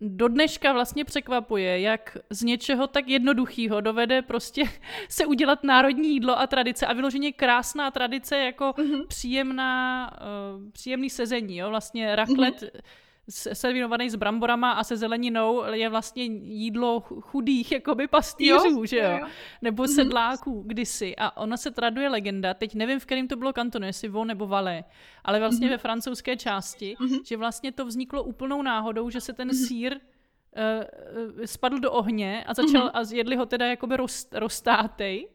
do 0.00 0.28
dneška 0.28 0.72
vlastně 0.72 1.04
překvapuje, 1.04 1.80
jak 1.80 2.16
z 2.30 2.42
něčeho 2.42 2.86
tak 2.86 3.08
jednoduchého 3.08 3.80
dovede 3.80 4.22
prostě 4.22 4.62
se 5.08 5.26
udělat 5.26 5.64
národní 5.64 6.12
jídlo 6.12 6.38
a 6.38 6.46
tradice 6.46 6.86
a 6.86 6.92
vyloženě 6.92 7.32
krásná 7.32 7.90
tradice 7.90 8.38
jako 8.38 8.64
mm-hmm. 8.64 9.06
příjemná, 9.06 10.10
uh, 10.20 10.70
příjemný 10.70 11.10
sezení, 11.10 11.56
jo, 11.56 11.68
vlastně 11.70 12.16
raklet 12.16 12.62
mm-hmm 12.62 12.80
servírovaný 13.28 14.10
s 14.10 14.16
bramborama 14.16 14.72
a 14.72 14.84
se 14.84 14.96
zeleninou 14.96 15.64
je 15.72 15.88
vlastně 15.88 16.24
jídlo 16.24 17.00
chudých 17.00 17.72
jakoby 17.72 18.08
pastýřů, 18.08 18.70
jo, 18.70 18.84
že 18.84 18.98
jo? 18.98 19.18
jo. 19.20 19.26
Nebo 19.62 19.82
mm-hmm. 19.82 19.94
sedláků 19.94 20.62
kdysi. 20.66 21.16
A 21.16 21.36
ona 21.36 21.56
se 21.56 21.70
traduje 21.70 22.08
legenda, 22.08 22.54
teď 22.54 22.74
nevím, 22.74 22.98
v 22.98 23.06
kterém 23.06 23.28
to 23.28 23.36
bylo 23.36 23.52
kantonu, 23.52 23.86
jestli 23.86 24.08
Vo 24.08 24.24
nebo 24.24 24.46
Valé, 24.46 24.84
ale 25.24 25.40
vlastně 25.40 25.66
mm-hmm. 25.66 25.70
ve 25.70 25.78
francouzské 25.78 26.36
části, 26.36 26.96
mm-hmm. 27.00 27.20
že 27.24 27.36
vlastně 27.36 27.72
to 27.72 27.86
vzniklo 27.86 28.22
úplnou 28.22 28.62
náhodou, 28.62 29.10
že 29.10 29.20
se 29.20 29.32
ten 29.32 29.48
mm-hmm. 29.48 29.66
sír 29.66 29.96
uh, 29.96 31.44
spadl 31.44 31.78
do 31.78 31.92
ohně 31.92 32.44
a 32.44 32.54
začal 32.54 32.88
mm-hmm. 32.88 33.12
a 33.12 33.14
jedli 33.14 33.36
ho 33.36 33.46
teda 33.46 33.66
jakoby 33.66 33.96
rost, 33.96 34.34
rostátej 34.34 35.28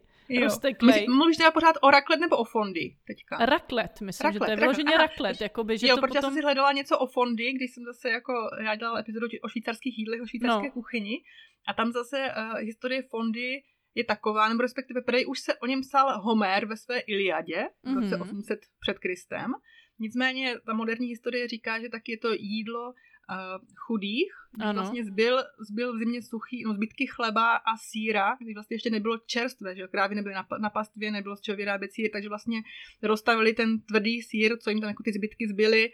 rozteklej. 0.43 1.07
Mluvíš 1.07 1.37
teda 1.37 1.51
pořád 1.51 1.75
o 1.81 1.91
raklet 1.91 2.19
nebo 2.19 2.37
o 2.37 2.43
fondy 2.43 2.95
teďka? 3.07 3.45
Raklet, 3.45 4.01
myslím, 4.01 4.25
raklet, 4.25 4.33
že 4.33 4.39
to 4.45 4.51
je 4.51 4.57
vyloženě 4.57 4.97
raklet. 4.97 5.41
Jakoby, 5.41 5.77
že 5.77 5.87
jo, 5.87 5.95
to 5.95 6.01
protože 6.01 6.07
potom... 6.07 6.17
já 6.17 6.21
jsem 6.21 6.33
si 6.33 6.41
hledala 6.41 6.71
něco 6.71 6.99
o 6.99 7.07
fondy, 7.07 7.53
když 7.53 7.73
jsem 7.73 7.83
zase 7.83 8.09
jako, 8.09 8.33
já 8.63 8.75
dělala 8.75 8.99
epizodu 8.99 9.27
o 9.43 9.47
švýcarských 9.47 9.99
jídlech, 9.99 10.21
o 10.21 10.27
švýcarské 10.27 10.67
no. 10.67 10.71
kuchyni 10.71 11.23
a 11.67 11.73
tam 11.73 11.91
zase 11.91 12.17
uh, 12.37 12.59
historie 12.59 13.03
fondy 13.03 13.63
je 13.95 14.03
taková, 14.03 14.49
nebo 14.49 14.61
respektive 14.61 15.01
prej 15.01 15.25
už 15.27 15.39
se 15.39 15.57
o 15.57 15.65
něm 15.65 15.81
psal 15.81 16.21
Homer 16.21 16.65
ve 16.65 16.77
své 16.77 16.99
Iliadě 16.99 17.69
v 17.83 17.93
roce 17.93 18.15
mm-hmm. 18.15 18.21
800 18.21 18.59
před 18.79 18.99
Kristem. 18.99 19.51
Nicméně 19.99 20.55
ta 20.65 20.73
moderní 20.73 21.07
historie 21.07 21.47
říká, 21.47 21.79
že 21.79 21.89
taky 21.89 22.11
je 22.11 22.17
to 22.17 22.33
jídlo 22.33 22.93
uh, 23.29 23.67
chudých, 23.75 24.31
ano. 24.59 24.73
vlastně 24.73 25.05
zbyl, 25.05 25.43
zbyl 25.59 25.95
v 25.95 25.99
zimě 25.99 26.21
suchý, 26.21 26.63
no 26.63 26.73
zbytky 26.73 27.07
chleba 27.07 27.55
a 27.55 27.77
síra, 27.77 28.35
když 28.41 28.55
vlastně 28.55 28.75
ještě 28.75 28.89
nebylo 28.89 29.17
čerstvé, 29.17 29.75
že 29.75 29.87
krávy 29.87 30.15
nebyly 30.15 30.35
na, 30.35 30.47
na 30.59 30.69
pastvě, 30.69 31.11
nebylo 31.11 31.35
z 31.35 31.41
čeho 31.41 31.55
vyrábět 31.55 31.91
sír, 31.93 32.09
takže 32.13 32.29
vlastně 32.29 32.61
rozstavili 33.01 33.53
ten 33.53 33.79
tvrdý 33.79 34.21
sír, 34.21 34.57
co 34.57 34.69
jim 34.69 34.81
tam 34.81 34.89
jako 34.89 35.03
ty 35.03 35.13
zbytky 35.13 35.47
zbyly, 35.47 35.91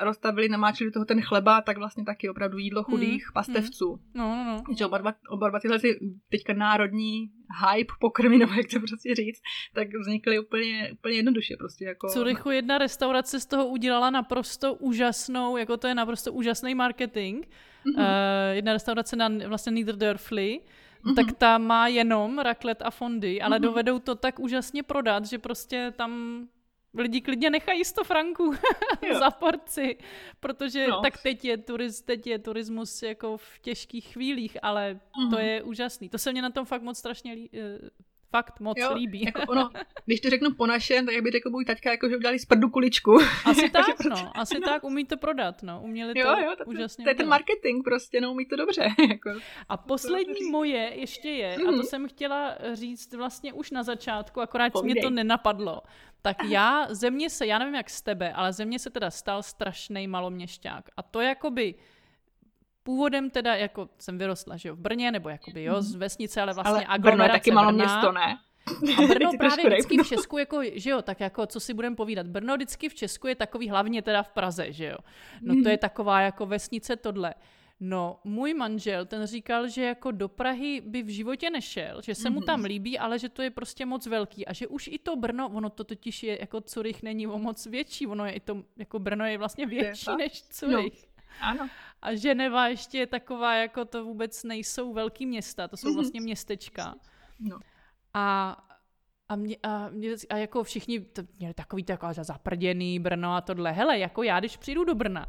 rozstavili, 0.00 0.48
namáčili 0.48 0.90
toho 0.90 1.04
ten 1.04 1.20
chleba, 1.20 1.60
tak 1.60 1.78
vlastně 1.78 2.04
taky 2.04 2.28
opravdu 2.28 2.58
jídlo 2.58 2.82
chudých 2.82 3.26
mm, 3.26 3.32
pastevců. 3.34 3.90
Mm. 3.92 3.98
No, 4.14 4.36
no, 4.36 4.44
no. 4.44 4.74
Že 4.78 4.86
oba, 4.86 4.98
dva, 4.98 5.14
oba 5.28 5.48
dva 5.48 5.60
tyhle 5.60 5.78
ty 5.78 5.98
teďka 6.30 6.52
národní 6.52 7.30
hype 7.68 7.92
pokrmy, 8.00 8.38
nebo 8.38 8.52
jak 8.52 8.66
to 8.70 8.80
prostě 8.80 9.14
říct, 9.14 9.40
tak 9.74 9.88
vznikly 10.00 10.38
úplně, 10.38 10.90
úplně 10.92 11.14
jednoduše. 11.14 11.54
Prostě 11.58 11.84
jako... 11.84 12.08
Curychu 12.08 12.50
jedna 12.50 12.78
restaurace 12.78 13.40
z 13.40 13.46
toho 13.46 13.66
udělala 13.66 14.10
naprosto 14.10 14.74
úžasnou, 14.74 15.56
jako 15.56 15.76
to 15.76 15.86
je 15.86 15.94
naprosto 15.94 16.32
úžasný 16.32 16.74
marketing. 16.74 17.44
Mm-hmm. 17.86 17.98
Uh, 17.98 18.52
jedna 18.52 18.72
restaurace 18.72 19.16
na 19.16 19.28
vlastně 19.46 19.72
Niederdörfli, 19.72 20.60
mm-hmm. 21.04 21.14
tak 21.14 21.32
ta 21.38 21.58
má 21.58 21.88
jenom 21.88 22.38
raklet 22.38 22.82
a 22.82 22.90
fondy, 22.90 23.42
ale 23.42 23.58
mm-hmm. 23.58 23.62
dovedou 23.62 23.98
to 23.98 24.14
tak 24.14 24.38
úžasně 24.38 24.82
prodat, 24.82 25.24
že 25.24 25.38
prostě 25.38 25.92
tam 25.96 26.42
lidi 26.94 27.20
klidně 27.20 27.50
nechají 27.50 27.84
100 27.84 28.04
franků 28.04 28.54
za 29.18 29.30
porci, 29.30 29.96
protože 30.40 30.86
no. 30.86 31.00
tak 31.00 31.22
teď 31.22 31.44
je, 31.44 31.56
turiz, 31.56 32.02
teď 32.02 32.26
je 32.26 32.38
turismus 32.38 33.02
jako 33.02 33.36
v 33.36 33.58
těžkých 33.60 34.06
chvílích, 34.06 34.56
ale 34.62 34.94
mm-hmm. 34.94 35.30
to 35.30 35.36
mhm. 35.36 35.46
je 35.46 35.62
úžasný. 35.62 36.08
To 36.08 36.18
se 36.18 36.32
mě 36.32 36.42
na 36.42 36.50
tom 36.50 36.64
fakt 36.64 36.82
moc 36.82 36.98
strašně 36.98 37.32
lí, 37.32 37.50
eh, 37.54 37.90
fakt 38.32 38.60
moc 38.60 38.78
jo, 38.78 38.94
líbí. 38.94 39.22
Jako 39.24 39.42
ono, 39.52 39.70
když 40.06 40.20
to 40.20 40.30
řeknu 40.30 40.54
po 40.54 40.66
našem, 40.66 41.06
tak 41.06 41.20
by 41.22 41.30
řekl 41.30 41.50
můj 41.50 41.64
taťka, 41.64 41.90
jako, 41.90 42.08
že 42.08 42.16
udělali 42.16 42.38
z 42.38 42.46
prdu 42.46 42.68
kuličku. 42.68 43.18
Asi 43.44 43.70
tak, 43.70 44.04
no, 44.10 44.38
asi 44.38 44.54
no. 44.54 44.66
tak, 44.66 44.84
umí 44.84 45.04
to 45.04 45.16
prodat, 45.16 45.62
no, 45.62 45.80
uměli 45.84 46.12
jo, 46.16 46.26
to 46.26 46.40
jo, 46.40 46.54
to, 46.58 46.64
úžasně 46.64 47.04
To 47.04 47.10
je 47.10 47.14
ten 47.14 47.28
marketing 47.28 47.84
prostě, 47.84 48.20
no, 48.20 48.32
umí 48.32 48.46
to 48.46 48.56
dobře. 48.56 48.88
jako. 49.08 49.30
A 49.68 49.76
poslední 49.76 50.50
moje 50.50 50.92
ještě 50.94 51.28
je, 51.28 51.56
mm-hmm. 51.56 51.68
a 51.68 51.70
to 51.70 51.76
mhm. 51.76 51.82
jsem 51.82 52.08
chtěla 52.08 52.56
říct 52.72 53.14
vlastně 53.14 53.52
už 53.52 53.70
na 53.70 53.82
začátku, 53.82 54.40
akorát 54.40 54.72
Povídej. 54.72 54.92
mě 54.92 55.02
to 55.02 55.10
nenapadlo. 55.10 55.82
Tak 56.22 56.44
já, 56.44 56.86
ze 56.90 57.10
mě 57.10 57.30
se, 57.30 57.46
já 57.46 57.58
nevím 57.58 57.74
jak 57.74 57.90
z 57.90 58.02
tebe, 58.02 58.32
ale 58.32 58.52
ze 58.52 58.64
mě 58.64 58.78
se 58.78 58.90
teda 58.90 59.10
stal 59.10 59.42
strašný 59.42 60.06
maloměšťák. 60.06 60.88
A 60.96 61.02
to 61.02 61.20
jakoby 61.20 61.74
původem 62.82 63.30
teda, 63.30 63.54
jako 63.54 63.88
jsem 63.98 64.18
vyrostla, 64.18 64.56
že 64.56 64.68
jo, 64.68 64.76
v 64.76 64.78
Brně, 64.78 65.12
nebo 65.12 65.28
jakoby, 65.28 65.64
jo, 65.64 65.82
z 65.82 65.94
vesnice, 65.94 66.42
ale 66.42 66.54
vlastně 66.54 66.86
ale 66.86 66.98
Brno 66.98 67.24
je 67.24 67.30
taky 67.30 67.50
malo 67.50 67.72
město, 67.72 68.12
ne? 68.12 68.38
A 68.98 69.06
Brno 69.06 69.30
právě 69.38 69.70
vždycky 69.70 69.98
v 69.98 70.08
Česku, 70.08 70.38
jako, 70.38 70.60
že 70.74 70.90
jo, 70.90 71.02
tak 71.02 71.20
jako, 71.20 71.46
co 71.46 71.60
si 71.60 71.74
budeme 71.74 71.96
povídat, 71.96 72.26
Brno 72.26 72.54
vždycky 72.54 72.88
v 72.88 72.94
Česku 72.94 73.26
je 73.26 73.34
takový, 73.34 73.68
hlavně 73.68 74.02
teda 74.02 74.22
v 74.22 74.28
Praze, 74.28 74.72
že 74.72 74.86
jo. 74.86 74.98
No 75.40 75.54
to 75.54 75.68
je 75.68 75.74
mhm. 75.74 75.78
taková 75.78 76.20
jako 76.20 76.46
vesnice 76.46 76.96
tohle. 76.96 77.34
No, 77.84 78.20
můj 78.24 78.54
manžel, 78.54 79.06
ten 79.06 79.26
říkal, 79.26 79.68
že 79.68 79.84
jako 79.84 80.10
do 80.10 80.28
Prahy 80.28 80.80
by 80.80 81.02
v 81.02 81.08
životě 81.08 81.50
nešel, 81.50 82.02
že 82.02 82.14
se 82.14 82.30
mu 82.30 82.40
tam 82.40 82.60
mhm. 82.60 82.66
líbí, 82.66 82.98
ale 82.98 83.18
že 83.18 83.28
to 83.28 83.42
je 83.42 83.50
prostě 83.50 83.86
moc 83.86 84.06
velký 84.06 84.46
a 84.46 84.52
že 84.52 84.66
už 84.66 84.88
i 84.92 84.98
to 84.98 85.16
Brno, 85.16 85.48
ono 85.48 85.70
to 85.70 85.84
totiž 85.84 86.22
je, 86.22 86.38
jako 86.40 86.60
Curych 86.60 87.02
není 87.02 87.26
o 87.26 87.38
moc 87.38 87.66
větší, 87.66 88.06
ono 88.06 88.26
je 88.26 88.32
i 88.32 88.40
to, 88.40 88.62
jako 88.76 88.98
Brno 88.98 89.26
je 89.26 89.38
vlastně 89.38 89.66
větší 89.66 90.10
je 90.10 90.16
než 90.16 90.42
Curych. 90.42 91.06
No. 91.06 91.48
Ano. 91.48 91.68
A 92.02 92.14
Ženeva 92.14 92.68
ještě 92.68 92.98
je 92.98 93.06
taková, 93.06 93.54
jako 93.54 93.84
to 93.84 94.04
vůbec 94.04 94.44
nejsou 94.44 94.92
velký 94.92 95.26
města, 95.26 95.68
to 95.68 95.76
jsou 95.76 95.88
mm-hmm. 95.88 95.94
vlastně 95.94 96.20
městečka. 96.20 96.94
No. 97.40 97.58
A 98.14 98.56
a, 99.28 99.36
mě, 99.36 99.56
a, 99.62 99.88
mě, 99.88 100.10
a 100.30 100.36
jako 100.36 100.64
všichni 100.64 101.00
to 101.00 101.22
měli 101.38 101.54
takový 101.54 101.84
to 101.84 101.92
jako 101.92 102.06
zaprděný 102.12 102.98
Brno 102.98 103.34
a 103.34 103.40
tohle. 103.40 103.72
Hele, 103.72 103.98
jako 103.98 104.22
já, 104.22 104.40
když 104.40 104.56
přijdu 104.56 104.84
do 104.84 104.94
Brna, 104.94 105.26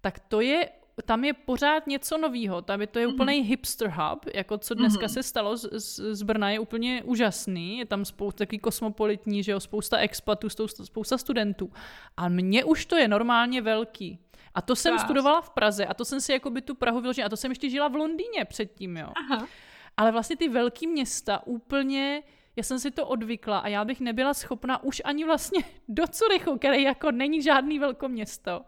tak 0.00 0.18
to 0.18 0.40
je 0.40 0.68
tam 1.04 1.24
je 1.24 1.32
pořád 1.32 1.86
něco 1.86 2.18
nového, 2.18 2.62
tam 2.62 2.80
je 2.80 2.86
to 2.86 2.98
je 2.98 3.06
mm-hmm. 3.06 3.14
úplný 3.14 3.40
hipster 3.40 3.88
hub, 3.88 4.26
jako 4.34 4.58
co 4.58 4.74
dneska 4.74 5.06
mm-hmm. 5.06 5.12
se 5.12 5.22
stalo 5.22 5.56
z, 5.56 5.68
z, 5.72 6.14
z 6.14 6.22
Brna 6.22 6.50
je 6.50 6.58
úplně 6.58 7.02
úžasný, 7.04 7.78
je 7.78 7.86
tam 7.86 8.04
spousta 8.04 8.38
takový 8.38 8.58
kosmopolitní, 8.58 9.42
že 9.42 9.52
jo, 9.52 9.60
spousta 9.60 9.98
expatů, 9.98 10.48
spousta, 10.84 11.18
studentů 11.18 11.72
a 12.16 12.28
mně 12.28 12.64
už 12.64 12.86
to 12.86 12.96
je 12.96 13.08
normálně 13.08 13.62
velký. 13.62 14.18
A 14.54 14.62
to 14.62 14.76
jsem 14.76 14.92
Krás. 14.92 15.02
studovala 15.02 15.40
v 15.40 15.50
Praze 15.50 15.86
a 15.86 15.94
to 15.94 16.04
jsem 16.04 16.20
si 16.20 16.32
jako 16.32 16.50
by 16.50 16.62
tu 16.62 16.74
Prahu 16.74 17.00
vyložila 17.00 17.26
a 17.26 17.28
to 17.28 17.36
jsem 17.36 17.50
ještě 17.50 17.70
žila 17.70 17.88
v 17.88 17.94
Londýně 17.94 18.44
předtím, 18.44 18.96
jo. 18.96 19.08
Aha. 19.16 19.46
Ale 19.96 20.12
vlastně 20.12 20.36
ty 20.36 20.48
velký 20.48 20.86
města 20.86 21.46
úplně 21.46 22.22
já 22.56 22.62
jsem 22.62 22.78
si 22.78 22.90
to 22.90 23.06
odvykla 23.06 23.58
a 23.58 23.68
já 23.68 23.84
bych 23.84 24.00
nebyla 24.00 24.34
schopna 24.34 24.82
už 24.82 25.02
ani 25.04 25.24
vlastně 25.24 25.64
do 25.88 26.06
Curychu, 26.06 26.58
který 26.58 26.82
jako 26.82 27.10
není 27.10 27.42
žádný 27.42 27.78
velkoměsto. 27.78 28.64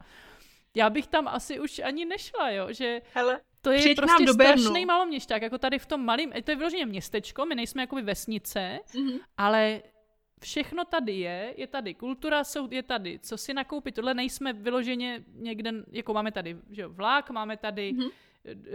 Já 0.75 0.91
bych 0.91 1.07
tam 1.07 1.29
asi 1.29 1.61
už 1.61 1.79
ani 1.79 2.05
nešla, 2.05 2.51
jo, 2.51 2.73
že 2.73 3.03
Hele, 3.15 3.41
to 3.65 3.71
je 3.71 3.95
prostě 3.95 4.33
strašný 4.33 4.87
maloměšťák, 4.87 5.43
jako 5.43 5.59
tady 5.59 5.79
v 5.79 5.87
tom 5.87 6.05
malém, 6.05 6.33
to 6.45 6.51
je 6.51 6.57
vyloženě 6.57 6.87
městečko, 6.87 7.47
my 7.47 7.55
nejsme 7.55 7.83
jakoby 7.83 8.03
vesnice, 8.03 8.79
mm-hmm. 8.95 9.21
ale 9.37 9.83
všechno 10.41 10.85
tady 10.85 11.13
je, 11.13 11.55
je 11.57 11.67
tady 11.67 11.95
kultura, 11.95 12.45
jsou, 12.45 12.69
je 12.71 12.83
tady, 12.83 13.19
co 13.19 13.37
si 13.37 13.55
nakoupit, 13.55 13.95
tohle 13.95 14.15
nejsme 14.15 14.53
vyloženě 14.53 15.25
někde, 15.35 15.73
jako 15.93 16.15
máme 16.15 16.33
tady 16.33 16.57
že 16.71 16.87
vlák, 16.87 17.31
máme 17.31 17.57
tady 17.57 17.93
mm-hmm. 17.93 18.11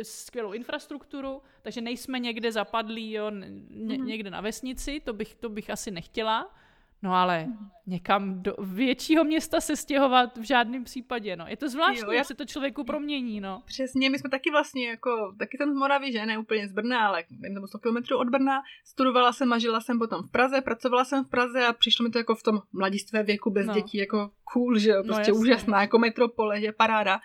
skvělou 0.02 0.52
infrastrukturu, 0.52 1.42
takže 1.62 1.82
nejsme 1.82 2.20
někde 2.20 2.52
zapadlí, 2.52 3.12
jo, 3.12 3.30
ně, 3.30 3.48
mm-hmm. 3.48 4.06
někde 4.06 4.30
na 4.30 4.42
vesnici, 4.42 5.00
to 5.00 5.14
bych, 5.14 5.36
to 5.36 5.50
bych 5.50 5.70
asi 5.70 5.92
nechtěla, 5.92 6.56
No 7.02 7.14
ale 7.14 7.48
někam 7.88 8.42
do 8.42 8.56
většího 8.60 9.24
města 9.24 9.62
se 9.62 9.76
stěhovat 9.76 10.38
v 10.38 10.42
žádném 10.42 10.84
případě, 10.84 11.36
no. 11.36 11.46
Je 11.48 11.58
to 11.58 11.70
zvláštní, 11.70 12.06
jo, 12.06 12.12
jak 12.12 12.26
se 12.26 12.36
to 12.36 12.46
člověku 12.46 12.84
promění, 12.84 13.42
no. 13.42 13.62
Přesně, 13.66 14.10
my 14.10 14.20
jsme 14.20 14.30
taky 14.30 14.52
vlastně 14.52 14.88
jako, 14.88 15.36
taky 15.40 15.58
jsem 15.58 15.72
z 15.72 15.76
Moravy, 15.76 16.12
že 16.12 16.26
ne 16.26 16.38
úplně 16.38 16.68
z 16.68 16.72
Brna, 16.72 17.08
ale 17.08 17.24
nebo 17.54 17.68
100 17.68 17.80
km 17.80 17.98
od 18.16 18.30
Brna. 18.30 18.62
Studovala 18.86 19.34
jsem 19.34 19.54
a 19.54 19.58
žila 19.58 19.82
jsem 19.82 20.00
potom 20.00 20.24
v 20.24 20.32
Praze, 20.32 20.62
pracovala 20.62 21.06
jsem 21.06 21.26
v 21.26 21.30
Praze 21.30 21.66
a 21.66 21.74
přišlo 21.74 22.04
mi 22.04 22.10
to 22.10 22.18
jako 22.18 22.36
v 22.36 22.44
tom 22.44 22.62
mladistvé 22.74 23.24
věku 23.24 23.52
bez 23.52 23.68
no. 23.68 23.74
dětí 23.74 23.98
jako 23.98 24.32
cool, 24.54 24.78
že 24.78 24.90
jo, 24.90 24.98
no, 24.98 25.04
prostě 25.04 25.32
no, 25.32 25.38
úžasná, 25.38 25.82
jako 25.82 26.00
metropole, 26.00 26.62
že 26.62 26.72
paráda. 26.72 27.20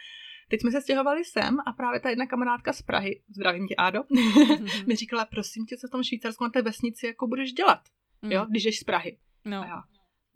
Teď 0.49 0.61
jsme 0.61 0.71
se 0.71 0.81
stěhovali 0.81 1.25
sem 1.25 1.57
a 1.67 1.73
právě 1.73 2.01
ta 2.01 2.11
jedna 2.11 2.27
kamarádka 2.27 2.73
z 2.73 2.83
Prahy, 2.83 3.23
zdravím 3.37 3.67
tě 3.67 3.75
Ádo, 3.79 4.01
mi 4.87 4.97
říkala, 4.97 5.25
prosím 5.25 5.67
tě, 5.67 5.77
co 5.77 5.89
v 5.89 5.91
tom 5.91 6.03
Švýcarsku 6.03 6.45
na 6.45 6.51
té 6.51 6.63
vesnici 6.63 7.07
jako 7.07 7.27
budeš 7.27 7.53
dělat, 7.53 7.81
jo, 8.23 8.41
mm. 8.41 8.51
když 8.51 8.65
jsi 8.65 8.73
z 8.73 8.85
Prahy. 8.85 9.19
No. 9.45 9.61
A 9.63 9.67
já, 9.67 9.83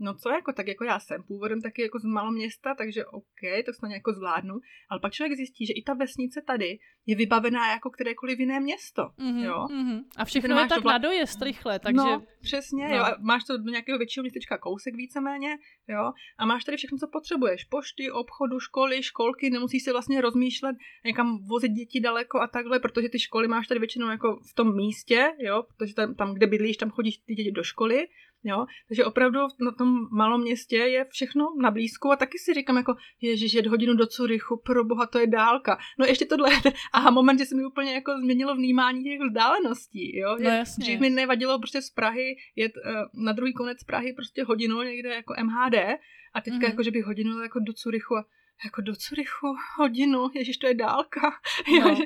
no 0.00 0.14
co 0.14 0.30
jako, 0.30 0.52
tak 0.52 0.68
jako 0.68 0.84
já 0.84 1.00
jsem 1.00 1.22
původem 1.22 1.60
taky 1.60 1.82
jako 1.82 1.98
z 1.98 2.04
města, 2.30 2.74
takže 2.74 3.06
OK, 3.06 3.42
to 3.66 3.72
snad 3.72 3.90
jako 3.90 4.12
zvládnu, 4.12 4.54
ale 4.90 5.00
pak 5.00 5.12
člověk 5.12 5.36
zjistí, 5.36 5.66
že 5.66 5.72
i 5.72 5.82
ta 5.82 5.94
vesnice 5.94 6.42
tady 6.46 6.78
je 7.06 7.16
vybavená 7.16 7.72
jako 7.72 7.90
kterékoliv 7.90 8.38
jiné 8.38 8.60
město, 8.60 9.02
mm-hmm, 9.02 9.44
jo. 9.44 9.66
Mm-hmm. 9.70 10.00
A 10.16 10.24
všechno 10.24 10.60
je 10.60 10.68
tak 10.68 10.84
na 10.84 10.98
dojezd 10.98 11.42
rychle, 11.42 11.78
takže... 11.78 11.96
No, 11.96 12.22
přesně, 12.40 12.88
no. 12.88 12.96
jo, 12.96 13.02
a 13.02 13.16
máš 13.20 13.44
to 13.44 13.58
do 13.58 13.70
nějakého 13.70 13.98
většího 13.98 14.22
městečka 14.22 14.58
kousek 14.58 14.94
víceméně, 14.96 15.56
jo, 15.88 16.12
a 16.38 16.46
máš 16.46 16.64
tady 16.64 16.76
všechno, 16.76 16.98
co 16.98 17.08
potřebuješ, 17.12 17.64
pošty, 17.64 18.10
obchodu, 18.10 18.60
školy, 18.60 19.02
školky, 19.02 19.50
nemusíš 19.50 19.82
si 19.82 19.92
vlastně 19.92 20.20
rozmýšlet, 20.20 20.76
někam 21.04 21.38
vozit 21.48 21.72
děti 21.72 22.00
daleko 22.00 22.40
a 22.40 22.46
takhle, 22.46 22.80
protože 22.80 23.08
ty 23.08 23.18
školy 23.18 23.48
máš 23.48 23.66
tady 23.66 23.80
většinou 23.80 24.10
jako 24.10 24.40
v 24.50 24.54
tom 24.54 24.76
místě, 24.76 25.32
jo, 25.38 25.62
protože 25.78 25.94
tam, 25.94 26.14
tam 26.14 26.34
kde 26.34 26.46
bydlíš, 26.46 26.76
tam 26.76 26.90
chodíš 26.90 27.18
ty 27.18 27.34
děti 27.34 27.52
do 27.52 27.62
školy, 27.62 28.06
Jo? 28.44 28.66
Takže 28.88 29.04
opravdu 29.04 29.38
na 29.60 29.72
tom 29.72 30.08
malom 30.12 30.40
městě 30.40 30.76
je 30.76 31.06
všechno 31.10 31.44
na 31.62 31.70
blízku 31.70 32.10
a 32.12 32.16
taky 32.16 32.38
si 32.38 32.54
říkám 32.54 32.76
jako, 32.76 32.94
ježiš, 33.20 33.54
jet 33.54 33.66
hodinu 33.66 33.94
do 33.94 34.06
Curychu, 34.06 34.62
pro 34.64 34.84
boha, 34.84 35.06
to 35.06 35.18
je 35.18 35.26
dálka. 35.26 35.78
No 35.98 36.06
ještě 36.06 36.26
tohle, 36.26 36.50
aha, 36.92 37.10
moment, 37.10 37.38
že 37.38 37.46
se 37.46 37.56
mi 37.56 37.64
úplně 37.64 37.94
jako 37.94 38.12
změnilo 38.22 38.54
vnímání 38.54 39.04
těch 39.04 39.20
vzdáleností, 39.28 40.18
jo. 40.18 40.36
No 40.40 40.50
jasně. 40.50 40.82
Dřív 40.82 41.00
mi 41.00 41.10
nevadilo 41.10 41.58
prostě 41.58 41.82
z 41.82 41.90
Prahy 41.90 42.36
jet 42.56 42.72
uh, 42.76 43.24
na 43.24 43.32
druhý 43.32 43.52
konec 43.54 43.84
Prahy 43.84 44.12
prostě 44.12 44.44
hodinu 44.44 44.82
někde 44.82 45.14
jako 45.14 45.34
MHD 45.42 45.74
a 46.34 46.40
teďka 46.40 46.58
mm-hmm. 46.58 46.70
jako, 46.70 46.82
že 46.82 46.90
bych 46.90 47.04
hodinu 47.04 47.42
jako 47.42 47.58
do 47.58 47.72
Curychu 47.72 48.16
a 48.16 48.24
jako 48.64 48.80
do 48.80 48.96
Curychu 48.96 49.56
hodinu, 49.76 50.28
ježiš, 50.34 50.56
to 50.56 50.66
je 50.66 50.74
dálka. 50.74 51.20
No. 51.80 51.96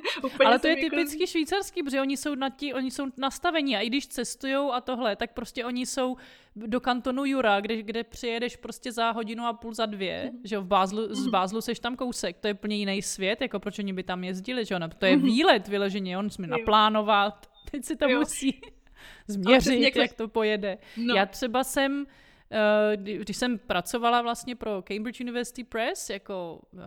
Ale 0.47 0.59
to 0.59 0.67
je 0.67 0.79
jako... 0.79 0.91
typicky 0.91 1.27
švýcarský, 1.27 1.83
protože 1.83 2.01
oni 2.01 2.17
jsou, 2.17 2.35
na 2.35 2.51
tí, 2.51 2.75
oni 2.75 2.91
jsou 2.91 3.07
nastavení 3.17 3.77
a 3.77 3.81
i 3.81 3.87
když 3.87 4.07
cestují 4.07 4.55
a 4.73 4.81
tohle, 4.81 5.17
tak 5.17 5.33
prostě 5.33 5.65
oni 5.65 5.87
jsou 5.87 6.17
do 6.57 6.81
kantonu 6.81 7.25
Jura, 7.25 7.61
kde, 7.61 7.83
kde 7.83 8.05
přijedeš 8.05 8.57
prostě 8.57 8.93
za 8.93 9.11
hodinu 9.11 9.45
a 9.47 9.53
půl, 9.53 9.75
za 9.75 9.87
dvě, 9.87 10.31
mm-hmm. 10.33 10.41
že 10.45 10.59
v 10.59 10.65
Bázlu, 10.65 11.03
mm-hmm. 11.03 11.15
z 11.15 11.23
mhm. 11.23 11.31
Bázlu 11.31 11.61
seš 11.61 11.79
tam 11.79 11.97
kousek, 11.97 12.39
to 12.39 12.47
je 12.49 12.55
úplně 12.55 12.77
jiný 12.77 13.03
svět, 13.03 13.41
jako 13.41 13.61
proč 13.61 13.79
oni 13.79 13.93
by 13.93 14.03
tam 14.03 14.25
jezdili, 14.25 14.65
že 14.65 14.75
jo, 14.75 14.81
to 14.99 15.07
je 15.07 15.17
mm-hmm. 15.17 15.25
výlet 15.25 15.69
vyleženě, 15.69 16.19
on 16.19 16.31
jsme 16.31 16.47
naplánovat, 16.47 17.51
teď 17.71 17.85
si 17.85 17.97
to 17.97 18.09
jo. 18.09 18.19
musí 18.19 18.61
změřit, 19.27 19.97
jak 19.97 20.13
to 20.13 20.29
pojede. 20.29 20.79
No. 20.97 21.15
Já 21.15 21.27
třeba 21.27 21.65
jsem 21.65 22.07
když 22.97 23.37
jsem 23.37 23.59
pracovala 23.59 24.23
vlastně 24.23 24.57
pro 24.57 24.83
Cambridge 24.83 25.21
University 25.21 25.65
Press 25.65 26.11
jako 26.11 26.61
uh, 26.73 26.81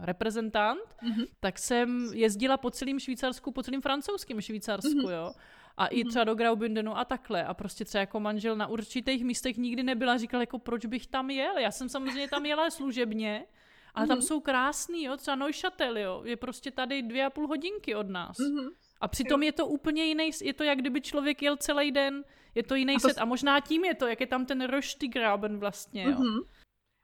reprezentant, 0.00 0.80
mm-hmm. 1.02 1.26
tak 1.40 1.58
jsem 1.58 2.10
jezdila 2.12 2.56
po 2.56 2.70
celém 2.70 3.00
Švýcarsku, 3.00 3.52
po 3.52 3.62
celém 3.62 3.82
francouzském 3.82 4.40
Švýcarsku, 4.40 4.88
mm-hmm. 4.88 5.10
jo. 5.10 5.32
A 5.76 5.86
i 5.86 6.00
mhm. 6.00 6.10
třeba 6.10 6.24
do 6.24 6.34
Graubündenu 6.34 6.98
a 6.98 7.04
takhle. 7.04 7.44
A 7.44 7.54
prostě 7.54 7.84
třeba 7.84 8.00
jako 8.00 8.20
manžel 8.20 8.56
na 8.56 8.66
určitých 8.66 9.24
místech 9.24 9.56
nikdy 9.56 9.82
nebyla. 9.82 10.18
Říkal 10.18 10.40
jako, 10.40 10.58
proč 10.58 10.86
bych 10.86 11.06
tam 11.06 11.30
jel? 11.30 11.58
Já 11.58 11.70
jsem 11.70 11.88
samozřejmě 11.88 12.28
tam 12.28 12.46
jela 12.46 12.70
služebně, 12.70 13.46
ale 13.94 14.04
mm-hmm. 14.04 14.08
tam 14.08 14.18
mhm. 14.18 14.22
jsou 14.22 14.40
krásný, 14.40 15.04
jo. 15.04 15.16
Třeba 15.16 15.34
Neuchâtel, 15.34 15.98
jo. 15.98 16.22
Je 16.24 16.36
prostě 16.36 16.70
tady 16.70 17.02
dvě 17.02 17.24
a 17.24 17.30
půl 17.30 17.46
hodinky 17.46 17.94
od 17.94 18.08
nás. 18.08 18.36
Mm-hmm. 18.36 18.70
A 19.00 19.08
přitom 19.08 19.42
jo. 19.42 19.46
je 19.46 19.52
to 19.52 19.66
úplně 19.66 20.04
jiný, 20.04 20.30
je 20.42 20.52
to 20.52 20.64
jak 20.64 20.78
kdyby 20.78 21.00
člověk 21.00 21.42
jel 21.42 21.56
celý 21.56 21.92
den 21.92 22.24
je 22.54 22.62
to 22.62 22.74
jiný 22.74 22.94
a 22.96 23.00
to... 23.00 23.08
set 23.08 23.18
a 23.18 23.24
možná 23.24 23.60
tím 23.60 23.84
je 23.84 23.94
to, 23.94 24.06
jak 24.06 24.20
je 24.20 24.26
tam 24.26 24.46
ten 24.46 24.66
Röstigraben 24.66 25.58
vlastně, 25.58 26.04
jo. 26.04 26.10
Mm-hmm. 26.10 26.42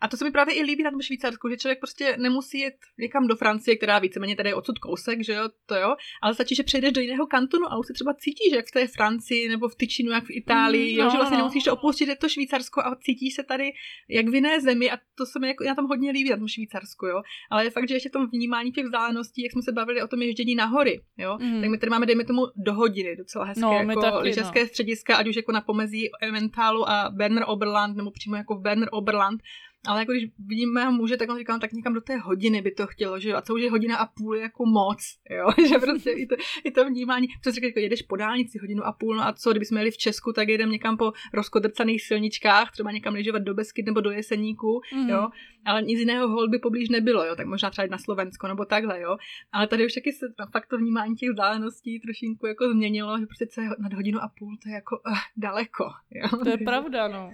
A 0.01 0.09
to 0.09 0.17
se 0.17 0.25
mi 0.25 0.31
právě 0.31 0.55
i 0.55 0.63
líbí 0.63 0.83
na 0.83 0.91
tom 0.91 1.03
Švýcarsku, 1.03 1.49
že 1.49 1.57
člověk 1.57 1.79
prostě 1.79 2.17
nemusí 2.19 2.61
jít 2.61 2.75
někam 2.99 3.27
do 3.27 3.37
Francie, 3.37 3.77
která 3.77 3.99
víceméně 3.99 4.37
tady 4.37 4.49
je 4.49 4.55
odsud 4.55 4.79
kousek, 4.79 5.25
že 5.25 5.33
jo, 5.33 5.49
to 5.67 5.75
jo, 5.75 5.97
ale 6.23 6.35
stačí, 6.35 6.55
že 6.55 6.63
přejdeš 6.63 6.93
do 6.93 7.01
jiného 7.01 7.27
kantonu 7.27 7.67
a 7.73 7.79
už 7.79 7.87
se 7.87 7.93
třeba 7.93 8.15
cítíš, 8.15 8.53
jak 8.53 8.67
v 8.67 8.71
té 8.71 8.87
Francii 8.87 9.49
nebo 9.49 9.69
v 9.69 9.75
Tyčinu, 9.75 10.11
jak 10.11 10.25
v 10.25 10.31
Itálii, 10.31 10.93
mm, 10.93 10.99
jo, 10.99 11.05
no, 11.05 11.11
že 11.11 11.17
vlastně 11.17 11.37
no. 11.37 11.43
nemusíš 11.43 11.65
to 11.65 11.73
opustit, 11.73 12.09
je 12.09 12.17
to 12.17 12.29
Švýcarsko 12.29 12.81
a 12.81 12.97
cítíš 12.97 13.35
se 13.35 13.43
tady 13.43 13.73
jak 14.09 14.29
v 14.29 14.35
jiné 14.35 14.61
zemi 14.61 14.91
a 14.91 14.99
to 15.15 15.27
se 15.27 15.39
mi 15.39 15.49
jako, 15.49 15.65
já 15.65 15.75
tam 15.75 15.87
hodně 15.87 16.11
líbí 16.11 16.31
na 16.31 16.37
tom 16.37 16.49
Švýcarsku, 16.49 17.07
jo, 17.07 17.23
ale 17.51 17.65
je 17.65 17.71
fakt, 17.71 17.89
že 17.89 17.95
ještě 17.95 18.09
v 18.09 18.13
tom 18.13 18.27
vnímání 18.31 18.73
těch 18.73 18.85
vzdáleností, 18.85 19.43
jak 19.43 19.53
jsme 19.53 19.63
se 19.63 19.73
bavili 19.73 20.03
o 20.03 20.09
tom 20.09 20.23
ježdění 20.23 20.55
na 20.55 20.65
hory, 20.65 21.01
jo, 21.19 21.39
mm. 21.41 21.61
tak 21.61 21.71
my 21.71 21.79
tady 21.79 21.91
máme, 21.91 22.07
dejme 22.07 22.25
tomu, 22.25 22.43
do 22.57 22.75
hodiny 22.75 23.17
docela 23.17 23.45
hezké, 23.45 23.61
no, 23.61 23.73
jako 23.73 24.21
lyžařské 24.21 24.61
no. 24.61 24.67
střediska, 24.67 25.17
ať 25.17 25.29
už 25.29 25.37
jako 25.37 25.53
na 25.53 25.61
pomezí 25.61 26.09
Emmentálu 26.23 26.89
a 26.89 27.11
Berner 27.11 27.45
Oberland, 27.47 27.97
nebo 27.97 28.11
přímo 28.11 28.37
jako 28.37 28.55
v 28.55 28.61
Berner 28.61 28.89
Oberland, 28.93 29.41
ale 29.87 30.01
jako 30.01 30.13
když 30.13 30.31
vidíme 30.47 30.91
muže, 30.91 31.17
tak 31.17 31.31
on 31.31 31.39
říká, 31.39 31.53
no, 31.53 31.59
tak 31.59 31.73
někam 31.73 31.95
do 31.95 32.01
té 32.01 32.17
hodiny 32.17 32.63
by 32.63 32.71
to 32.71 32.87
chtělo, 32.87 33.21
že 33.21 33.31
jo, 33.31 33.37
a 33.37 33.43
co 33.43 33.55
už 33.55 33.63
je 33.63 33.71
hodina 33.71 33.97
a 33.97 34.07
půl 34.07 34.37
je 34.37 34.43
jako 34.43 34.67
moc, 34.67 34.99
jo, 35.31 35.47
že 35.69 35.79
prostě 35.79 36.11
i 36.11 36.27
to, 36.27 36.37
i 36.65 36.71
to 36.71 36.85
vnímání, 36.85 37.27
co 37.45 37.53
si 37.53 37.67
jako 37.67 37.79
jedeš 37.79 38.03
po 38.03 38.17
dálnici 38.17 38.59
hodinu 38.59 38.87
a 38.87 38.93
půl, 38.93 39.17
no 39.17 39.27
a 39.27 39.33
co, 39.33 39.51
kdybychom 39.51 39.79
jeli 39.79 39.91
v 39.91 39.97
Česku, 39.97 40.33
tak 40.33 40.49
jedeme 40.49 40.73
někam 40.73 40.97
po 40.97 41.13
rozkodrcaných 41.33 42.03
silničkách, 42.03 42.73
třeba 42.73 42.93
někam 42.93 43.15
lyžovat 43.15 43.43
do 43.43 43.55
Beskyt 43.55 43.87
nebo 43.87 44.01
do 44.01 44.11
Jeseníku, 44.11 44.81
mm. 44.95 45.09
jo, 45.09 45.29
ale 45.65 45.83
nic 45.83 45.99
jiného 45.99 46.29
hol 46.29 46.49
by 46.49 46.59
poblíž 46.59 46.89
nebylo, 46.89 47.25
jo, 47.25 47.37
tak 47.37 47.47
možná 47.47 47.71
třeba 47.71 47.85
jít 47.85 47.91
na 47.91 47.99
Slovensko 47.99 48.49
nebo 48.49 48.65
takhle, 48.65 49.01
jo, 49.01 49.17
ale 49.53 49.67
tady 49.67 49.87
už 49.87 49.95
taky 49.95 50.13
se 50.13 50.27
fakt 50.53 50.67
to 50.67 50.79
vnímání 50.79 51.15
těch 51.15 51.31
vzdáleností 51.31 52.01
trošinku 52.01 52.47
jako 52.47 52.71
změnilo, 52.71 53.19
že 53.19 53.27
prostě 53.27 53.47
co 53.47 53.61
je 53.61 53.69
nad 53.79 53.93
hodinu 53.93 54.19
a 54.23 54.29
půl, 54.39 54.57
to 54.63 54.69
je 54.69 54.75
jako 54.75 54.97
uh, 55.07 55.19
daleko, 55.37 55.85
jo. 56.11 56.39
To 56.45 56.49
je 56.49 56.59
pravda, 56.65 57.09
no. 57.09 57.31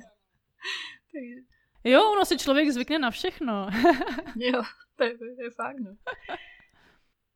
Takže 1.12 1.55
Jo, 1.86 2.12
ono 2.12 2.24
si 2.24 2.38
člověk 2.38 2.70
zvykne 2.70 2.98
na 2.98 3.10
všechno. 3.10 3.68
jo, 4.36 4.62
to 4.96 5.04
je, 5.04 5.18
to 5.18 5.24
je 5.24 5.50
fakt, 5.50 5.76
no. 5.78 5.96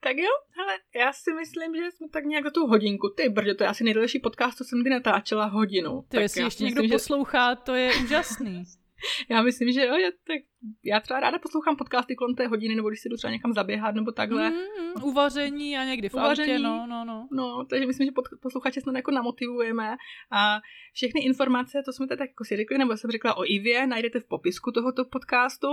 Tak 0.01 0.17
jo, 0.17 0.31
ale 0.63 0.79
já 0.95 1.13
si 1.13 1.33
myslím, 1.33 1.75
že 1.75 1.91
jsme 1.91 2.09
tak 2.09 2.25
nějak 2.25 2.45
za 2.45 2.51
tu 2.51 2.67
hodinku. 2.67 3.09
Ty 3.17 3.29
brďo, 3.29 3.55
to 3.55 3.65
je 3.65 3.69
asi 3.69 3.85
nejdelší 3.85 4.19
podcast, 4.19 4.59
co 4.59 4.65
jsem 4.65 4.81
kdy 4.81 4.91
natáčela 4.91 5.45
hodinu. 5.45 5.91
To 5.91 6.03
tak 6.09 6.21
jestli 6.21 6.43
ještě 6.43 6.65
myslím, 6.65 6.67
někdo 6.67 6.83
že... 6.83 6.95
poslouchá, 6.95 7.55
to 7.55 7.75
je 7.75 7.93
úžasný. 8.05 8.65
já 9.29 9.43
myslím, 9.43 9.73
že 9.73 9.87
jo, 9.87 9.95
je, 9.95 10.13
tak 10.13 10.37
já 10.85 11.01
třeba 11.01 11.21
ráda 11.21 11.39
poslouchám 11.39 11.77
podcasty 11.77 12.17
kolem 12.17 12.35
té 12.35 12.47
hodiny, 12.47 12.75
nebo 12.75 12.89
když 12.89 13.01
si 13.01 13.09
jdu 13.09 13.17
třeba 13.17 13.31
někam 13.31 13.53
zaběhat, 13.53 13.95
nebo 13.95 14.13
takhle. 14.13 14.51
Mm, 14.51 15.03
uvaření 15.03 15.79
a 15.79 15.85
někdy 15.85 16.09
v 16.09 16.15
uvaření, 16.15 16.53
autě, 16.53 16.63
no, 16.63 16.87
no, 16.87 17.05
no. 17.05 17.29
No, 17.33 17.65
takže 17.71 17.87
myslím, 17.87 18.07
že 18.07 18.13
posluchače 18.43 18.81
snad 18.81 18.97
jako 18.97 19.11
namotivujeme 19.11 19.97
a 20.33 20.59
všechny 20.93 21.21
informace, 21.21 21.83
to 21.85 21.93
jsme 21.93 22.07
teď 22.07 22.21
jako 22.21 22.45
si 22.45 22.57
řekli, 22.57 22.79
nebo 22.79 22.97
jsem 22.97 23.11
řekla 23.11 23.37
o 23.37 23.45
Ivě, 23.45 23.87
najdete 23.87 24.21
v 24.21 24.29
popisku 24.29 24.73
tohoto 24.73 25.05
podcastu 25.05 25.69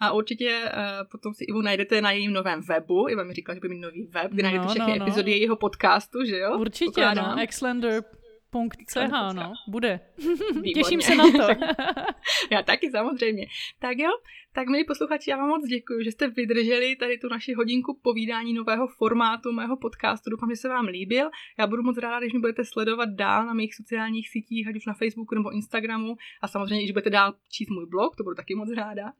a 0.00 0.12
určitě 0.12 0.62
uh, 0.64 1.08
potom 1.10 1.34
si 1.34 1.44
Ivu 1.44 1.62
najdete 1.62 2.00
na 2.00 2.10
jejím 2.10 2.32
novém 2.32 2.60
webu. 2.60 3.08
Iva 3.08 3.24
mi 3.24 3.34
říkala, 3.34 3.54
že 3.54 3.60
by 3.60 3.68
mít 3.68 3.80
nový 3.80 4.06
web, 4.06 4.32
kde 4.32 4.42
no, 4.42 4.48
najdete 4.48 4.66
všechny 4.66 4.92
no, 4.92 4.98
no. 4.98 5.04
epizody 5.04 5.30
jejího 5.30 5.56
podcastu, 5.56 6.24
že 6.24 6.38
jo? 6.38 6.58
Určitě, 6.58 6.84
Pokládám. 6.84 7.36
no, 7.36 7.42
Exlander 7.42 8.04
.ch, 8.50 9.32
no, 9.32 9.52
bude. 9.68 10.00
Výborně. 10.52 10.72
Těším 10.74 11.00
se 11.00 11.14
na 11.14 11.24
to. 11.24 11.60
já 12.50 12.62
taky 12.62 12.90
samozřejmě. 12.90 13.46
Tak 13.78 13.98
jo, 13.98 14.10
tak 14.52 14.68
milí 14.68 14.84
posluchači, 14.84 15.30
já 15.30 15.36
vám 15.36 15.48
moc 15.48 15.66
děkuji, 15.66 16.04
že 16.04 16.12
jste 16.12 16.28
vydrželi 16.28 16.96
tady 16.96 17.18
tu 17.18 17.28
naši 17.28 17.54
hodinku 17.54 18.00
povídání 18.02 18.52
nového 18.52 18.88
formátu 18.88 19.52
mého 19.52 19.76
podcastu. 19.76 20.30
Doufám, 20.30 20.50
že 20.50 20.56
se 20.56 20.68
vám 20.68 20.86
líbil. 20.86 21.30
Já 21.58 21.66
budu 21.66 21.82
moc 21.82 21.98
ráda, 21.98 22.20
když 22.20 22.32
mě 22.32 22.40
budete 22.40 22.64
sledovat 22.64 23.08
dál 23.08 23.46
na 23.46 23.54
mých 23.54 23.74
sociálních 23.74 24.28
sítích, 24.28 24.68
ať 24.68 24.76
už 24.76 24.86
na 24.86 24.94
Facebooku 24.94 25.34
nebo 25.34 25.50
Instagramu 25.50 26.16
a 26.42 26.48
samozřejmě, 26.48 26.82
když 26.84 26.92
budete 26.92 27.10
dál 27.10 27.34
číst 27.48 27.70
můj 27.70 27.86
blog, 27.86 28.16
to 28.16 28.22
budu 28.22 28.34
taky 28.34 28.54
moc 28.54 28.72
ráda. 28.72 29.12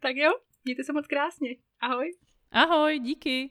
Tak 0.00 0.16
jo, 0.16 0.32
mějte 0.64 0.84
se 0.84 0.92
moc 0.92 1.06
krásně. 1.06 1.56
Ahoj. 1.80 2.12
Ahoj, 2.52 2.98
díky. 2.98 3.50